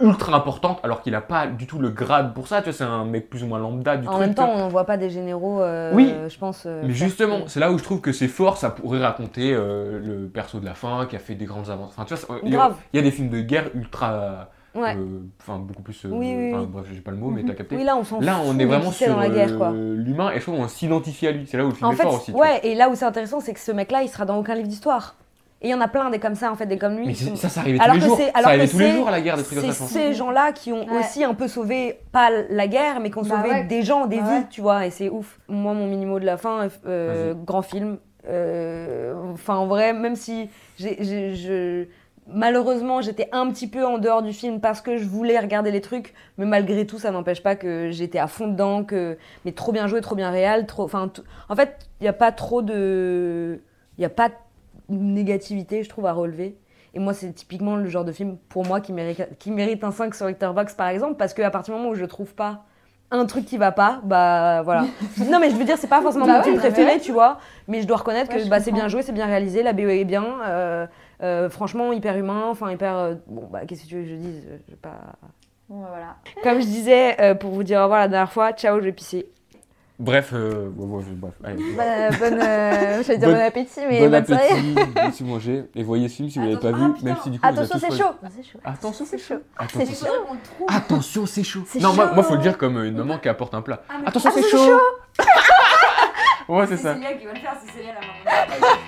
ultra 0.00 0.36
importante 0.36 0.78
alors 0.82 1.00
qu'il 1.00 1.14
a 1.14 1.20
pas 1.20 1.46
du 1.46 1.66
tout 1.66 1.78
le 1.78 1.88
grade 1.90 2.34
pour 2.34 2.46
ça. 2.48 2.58
Tu 2.58 2.64
vois, 2.64 2.72
c'est 2.72 2.84
un 2.84 3.04
mec 3.04 3.30
plus 3.30 3.42
ou 3.42 3.46
moins 3.46 3.58
lambda 3.58 3.96
du 3.96 4.06
En 4.06 4.10
truc. 4.12 4.20
même 4.20 4.28
tu 4.30 4.34
temps, 4.36 4.50
on 4.54 4.58
n'en 4.58 4.68
voit 4.68 4.84
pas 4.84 4.96
des 4.96 5.08
généraux, 5.10 5.60
euh, 5.62 5.92
Oui. 5.94 6.12
je 6.28 6.38
pense. 6.38 6.64
euh, 6.66 6.82
Mais 6.84 6.92
justement, 6.92 7.42
que- 7.42 7.50
c'est 7.50 7.60
là 7.60 7.72
où 7.72 7.78
je 7.78 7.82
trouve 7.84 8.00
que 8.00 8.12
c'est 8.12 8.28
fort. 8.28 8.56
Ça 8.58 8.70
pourrait 8.70 9.00
raconter 9.00 9.52
euh, 9.54 9.98
le 10.04 10.28
perso 10.28 10.60
de 10.60 10.64
la 10.66 10.74
fin 10.74 11.06
qui 11.06 11.16
a 11.16 11.18
fait 11.18 11.34
des 11.34 11.46
grandes 11.46 11.70
avances. 11.70 11.94
Enfin, 11.96 12.04
tu 12.04 12.14
vois, 12.14 12.38
il 12.42 12.50
y, 12.50 12.54
a- 12.54 12.58
Grave. 12.58 12.76
il 12.92 12.96
y 12.96 13.00
a 13.00 13.02
des 13.02 13.10
films 13.10 13.30
de 13.30 13.40
guerre 13.40 13.70
ultra. 13.74 14.50
Ouais. 14.74 14.94
Enfin, 15.40 15.58
beaucoup 15.58 15.80
plus. 15.80 16.04
Oui, 16.04 16.34
oui, 16.36 16.52
oui. 16.54 16.66
bref, 16.68 16.84
j'ai 16.92 17.00
pas 17.00 17.10
le 17.10 17.16
mot, 17.16 17.30
mais 17.30 17.40
Mhm. 17.42 17.48
t'as 17.48 17.54
capté. 17.54 17.76
Oui, 17.76 17.84
là, 17.84 17.96
on 17.96 18.04
s'en 18.04 18.20
Là, 18.20 18.36
on 18.44 18.58
est 18.58 18.66
vraiment 18.66 18.90
sur 18.92 19.08
l'humain 19.08 20.30
et 20.32 20.36
je 20.36 20.42
trouve 20.42 20.56
qu'on 20.56 20.68
s'identifie 20.68 21.26
à 21.26 21.32
lui. 21.32 21.46
C'est 21.46 21.56
là 21.56 21.64
où 21.64 21.68
le 21.68 21.74
film 21.74 21.86
En 21.88 21.92
est 21.92 21.96
fait, 21.96 22.02
fort 22.02 22.16
aussi. 22.16 22.30
vois. 22.30 22.42
ouais, 22.42 22.60
et 22.62 22.74
là 22.74 22.90
où 22.90 22.94
c'est 22.94 23.06
intéressant, 23.06 23.40
c'est 23.40 23.54
que 23.54 23.60
ce 23.60 23.72
mec-là, 23.72 24.02
il 24.02 24.08
sera 24.08 24.26
dans 24.26 24.36
aucun 24.36 24.54
livre 24.54 24.68
d'histoire. 24.68 25.14
Et 25.62 25.68
il 25.68 25.70
y 25.70 25.74
en 25.74 25.80
a 25.80 25.88
plein 25.88 26.10
des 26.10 26.18
comme 26.18 26.34
ça, 26.34 26.52
en 26.52 26.54
fait, 26.54 26.66
des 26.66 26.76
comme 26.76 26.96
lui. 26.96 27.06
Mais 27.06 27.14
c'est- 27.14 27.34
ça, 27.34 27.48
ça 27.48 27.60
arrivait 27.60 27.80
Alors 27.80 27.96
tous 27.96 28.00
les 28.02 28.06
jours. 28.06 28.16
c'est- 28.18 28.24
Ça 28.26 28.30
alors 28.34 28.48
arrivait 28.50 28.66
que 28.66 28.70
tous 28.72 28.78
les 28.78 28.90
c'est- 28.90 28.96
jours 28.96 29.08
à 29.08 29.10
la 29.10 29.20
guerre, 29.22 29.36
des 29.38 29.42
trucs 29.42 29.58
comme 29.58 29.66
C'est 29.68 29.72
ça. 29.72 29.84
pense. 29.84 29.90
ces 29.90 30.12
gens-là 30.14 30.52
qui 30.52 30.72
ont 30.72 30.86
Ouais. 30.86 30.98
aussi 31.00 31.24
un 31.24 31.32
peu 31.34 31.48
sauvé, 31.48 31.98
pas 32.12 32.28
la 32.50 32.66
guerre, 32.68 33.00
mais 33.00 33.10
qui 33.10 33.18
ont 33.18 33.22
Bah 33.22 33.36
sauvé 33.42 33.48
ouais. 33.50 33.64
des 33.64 33.82
gens, 33.82 34.06
des 34.06 34.18
Bah 34.18 34.22
vies, 34.24 34.30
ouais. 34.40 34.46
tu 34.50 34.60
vois, 34.60 34.86
et 34.86 34.90
c'est 34.90 35.08
ouf. 35.08 35.38
Moi, 35.48 35.72
mon 35.72 35.86
minimo 35.86 36.20
de 36.20 36.26
la 36.26 36.36
fin, 36.36 36.68
euh, 36.86 37.32
grand 37.34 37.62
film. 37.62 37.98
euh, 38.28 39.14
Enfin, 39.32 39.54
en 39.56 39.66
vrai, 39.66 39.92
même 39.92 40.16
si 40.16 40.50
je. 40.78 41.84
Malheureusement, 42.28 43.00
j'étais 43.02 43.28
un 43.30 43.48
petit 43.52 43.68
peu 43.68 43.86
en 43.86 43.98
dehors 43.98 44.20
du 44.20 44.32
film 44.32 44.60
parce 44.60 44.80
que 44.80 44.96
je 44.96 45.04
voulais 45.04 45.38
regarder 45.38 45.70
les 45.70 45.80
trucs, 45.80 46.12
mais 46.38 46.44
malgré 46.44 46.84
tout, 46.84 46.98
ça 46.98 47.12
n'empêche 47.12 47.40
pas 47.40 47.54
que 47.54 47.90
j'étais 47.92 48.18
à 48.18 48.26
fond 48.26 48.48
dedans, 48.48 48.82
que 48.82 49.16
mais 49.44 49.52
trop 49.52 49.70
bien 49.70 49.86
joué, 49.86 50.00
trop 50.00 50.16
bien 50.16 50.30
réel, 50.30 50.66
trop. 50.66 50.82
Enfin, 50.82 51.08
en 51.48 51.54
fait, 51.54 51.76
il 52.00 52.04
n'y 52.04 52.08
a 52.08 52.12
pas 52.12 52.32
trop 52.32 52.62
de, 52.62 53.60
il 53.96 54.02
y 54.02 54.04
a 54.04 54.08
pas 54.10 54.28
de 54.28 54.34
négativité, 54.88 55.82
je 55.82 55.88
trouve, 55.88 56.06
à 56.06 56.12
relever. 56.12 56.56
Et 56.94 56.98
moi, 56.98 57.12
c'est 57.12 57.32
typiquement 57.32 57.76
le 57.76 57.86
genre 57.88 58.04
de 58.04 58.12
film, 58.12 58.38
pour 58.48 58.64
moi, 58.66 58.80
qui 58.80 58.92
mérite, 58.92 59.36
qui 59.38 59.50
mérite 59.50 59.84
un 59.84 59.90
5 59.90 60.14
sur 60.14 60.26
Letterboxd, 60.26 60.76
par 60.76 60.88
exemple, 60.88 61.16
parce 61.16 61.34
qu'à 61.34 61.50
partir 61.50 61.74
du 61.74 61.80
moment 61.80 61.90
où 61.92 61.94
je 61.94 62.04
trouve 62.04 62.34
pas 62.34 62.64
un 63.10 63.24
truc 63.26 63.44
qui 63.44 63.56
va 63.56 63.70
pas, 63.70 64.00
bah 64.02 64.62
voilà. 64.62 64.86
non, 65.30 65.38
mais 65.38 65.50
je 65.50 65.56
veux 65.56 65.64
dire, 65.64 65.76
c'est 65.78 65.86
pas 65.86 66.02
forcément 66.02 66.26
Bah 66.26 66.38
mon 66.38 66.42
film 66.42 66.56
ouais, 66.56 66.62
bah 66.62 66.68
préféré, 66.68 66.94
ouais. 66.94 67.00
tu 67.00 67.12
vois, 67.12 67.38
mais 67.68 67.80
je 67.80 67.86
dois 67.86 67.98
reconnaître 67.98 68.34
Ouais, 68.34 68.42
que 68.42 68.48
bah, 68.48 68.58
c'est 68.60 68.72
bien 68.72 68.88
joué, 68.88 69.02
c'est 69.02 69.12
bien 69.12 69.26
réalisé, 69.26 69.62
la 69.62 69.72
BO 69.72 69.82
est 69.82 70.04
bien, 70.04 70.24
euh, 70.44 70.86
euh, 71.22 71.48
franchement, 71.48 71.92
hyper 71.92 72.16
humain, 72.16 72.44
enfin, 72.48 72.72
hyper. 72.72 72.96
euh, 72.96 73.14
bon, 73.28 73.46
bah, 73.50 73.60
qu'est-ce 73.66 73.84
que 73.84 73.88
tu 73.88 73.94
veux 73.96 74.02
que 74.02 74.08
je 74.08 74.14
dise? 74.16 74.42
Je 74.66 74.72
vais 74.72 74.78
pas. 74.80 74.96
Bon, 75.68 75.82
bah, 75.82 75.88
voilà. 75.90 76.16
Comme 76.42 76.60
je 76.60 76.66
disais, 76.66 77.16
pour 77.38 77.50
vous 77.50 77.62
dire 77.62 77.78
au 77.80 77.84
revoir 77.84 78.00
la 78.00 78.08
dernière 78.08 78.32
fois, 78.32 78.52
ciao, 78.52 78.80
je 78.80 78.84
vais 78.84 78.92
pisser. 78.92 79.28
Bref, 79.98 80.30
euh, 80.34 80.68
bon, 80.70 80.86
bon, 80.88 81.00
je- 81.00 81.14
bref, 81.14 81.32
allez. 81.42 81.56
Bonne, 81.56 82.18
bonne, 82.20 82.38
euh, 82.42 83.02
dire 83.02 83.18
Bon- 83.18 83.32
bon 83.34 83.40
appétit, 83.40 83.80
mais 83.88 84.00
bon 84.00 84.10
bonne 84.10 84.26
soirée. 84.26 84.44
appétit, 84.50 85.16
si 85.16 85.24
mangez, 85.24 85.64
et 85.74 85.82
voyez 85.82 86.08
ce 86.10 86.16
film 86.16 86.28
si 86.28 86.38
vous 86.38 86.44
l'avez 86.44 86.58
pas 86.58 86.68
Attention- 86.68 86.86
vu, 86.88 86.92
ah, 86.92 86.98
putain. 86.98 87.06
même 87.08 87.16
si 87.22 87.30
du 87.30 87.40
coup. 87.40 87.46
Attention, 87.46 87.78
c'est 87.80 87.96
chaud. 87.96 88.10
C'est 88.36 88.42
chaud. 88.52 88.58
Attention, 88.62 89.04
c'est 89.08 89.18
chaud. 89.18 89.34
Attention, 89.56 89.80
C'est 89.80 89.86
c'est 89.94 90.06
chaud. 90.06 90.12
qu'on 90.28 90.34
le 90.34 90.40
trouve. 90.40 90.66
Attention, 90.76 91.24
c'est 91.26 91.42
chaud. 91.44 91.62
C'est 91.66 91.80
Non, 91.80 91.94
moi, 91.94 92.08
chaud. 92.08 92.14
moi, 92.14 92.24
faut 92.24 92.34
le 92.34 92.42
dire 92.42 92.58
comme 92.58 92.76
une 92.84 92.96
maman 92.96 93.18
qui 93.18 93.28
apporte 93.30 93.54
un 93.54 93.62
plat. 93.62 93.82
Ah, 93.88 93.94
mais 94.02 94.08
Attention, 94.08 94.30
Ah, 94.32 94.36
c'est 94.36 94.42
c'est 94.42 94.50
chaud. 94.50 94.80
Ouais, 96.48 96.66
c'est 96.66 96.76
C'est 96.76 96.82
ça. 96.84 96.94
Célia 96.94 97.14
qui 97.14 97.24
va 97.26 97.32
le 97.32 97.38
faire, 97.40 97.56
c'est 97.64 97.72
Célia 97.72 97.92
la 97.94 98.00
maman. 98.00 98.86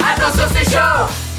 Attention, 0.00 0.44
c'est 0.54 0.70
chaud 0.70 1.31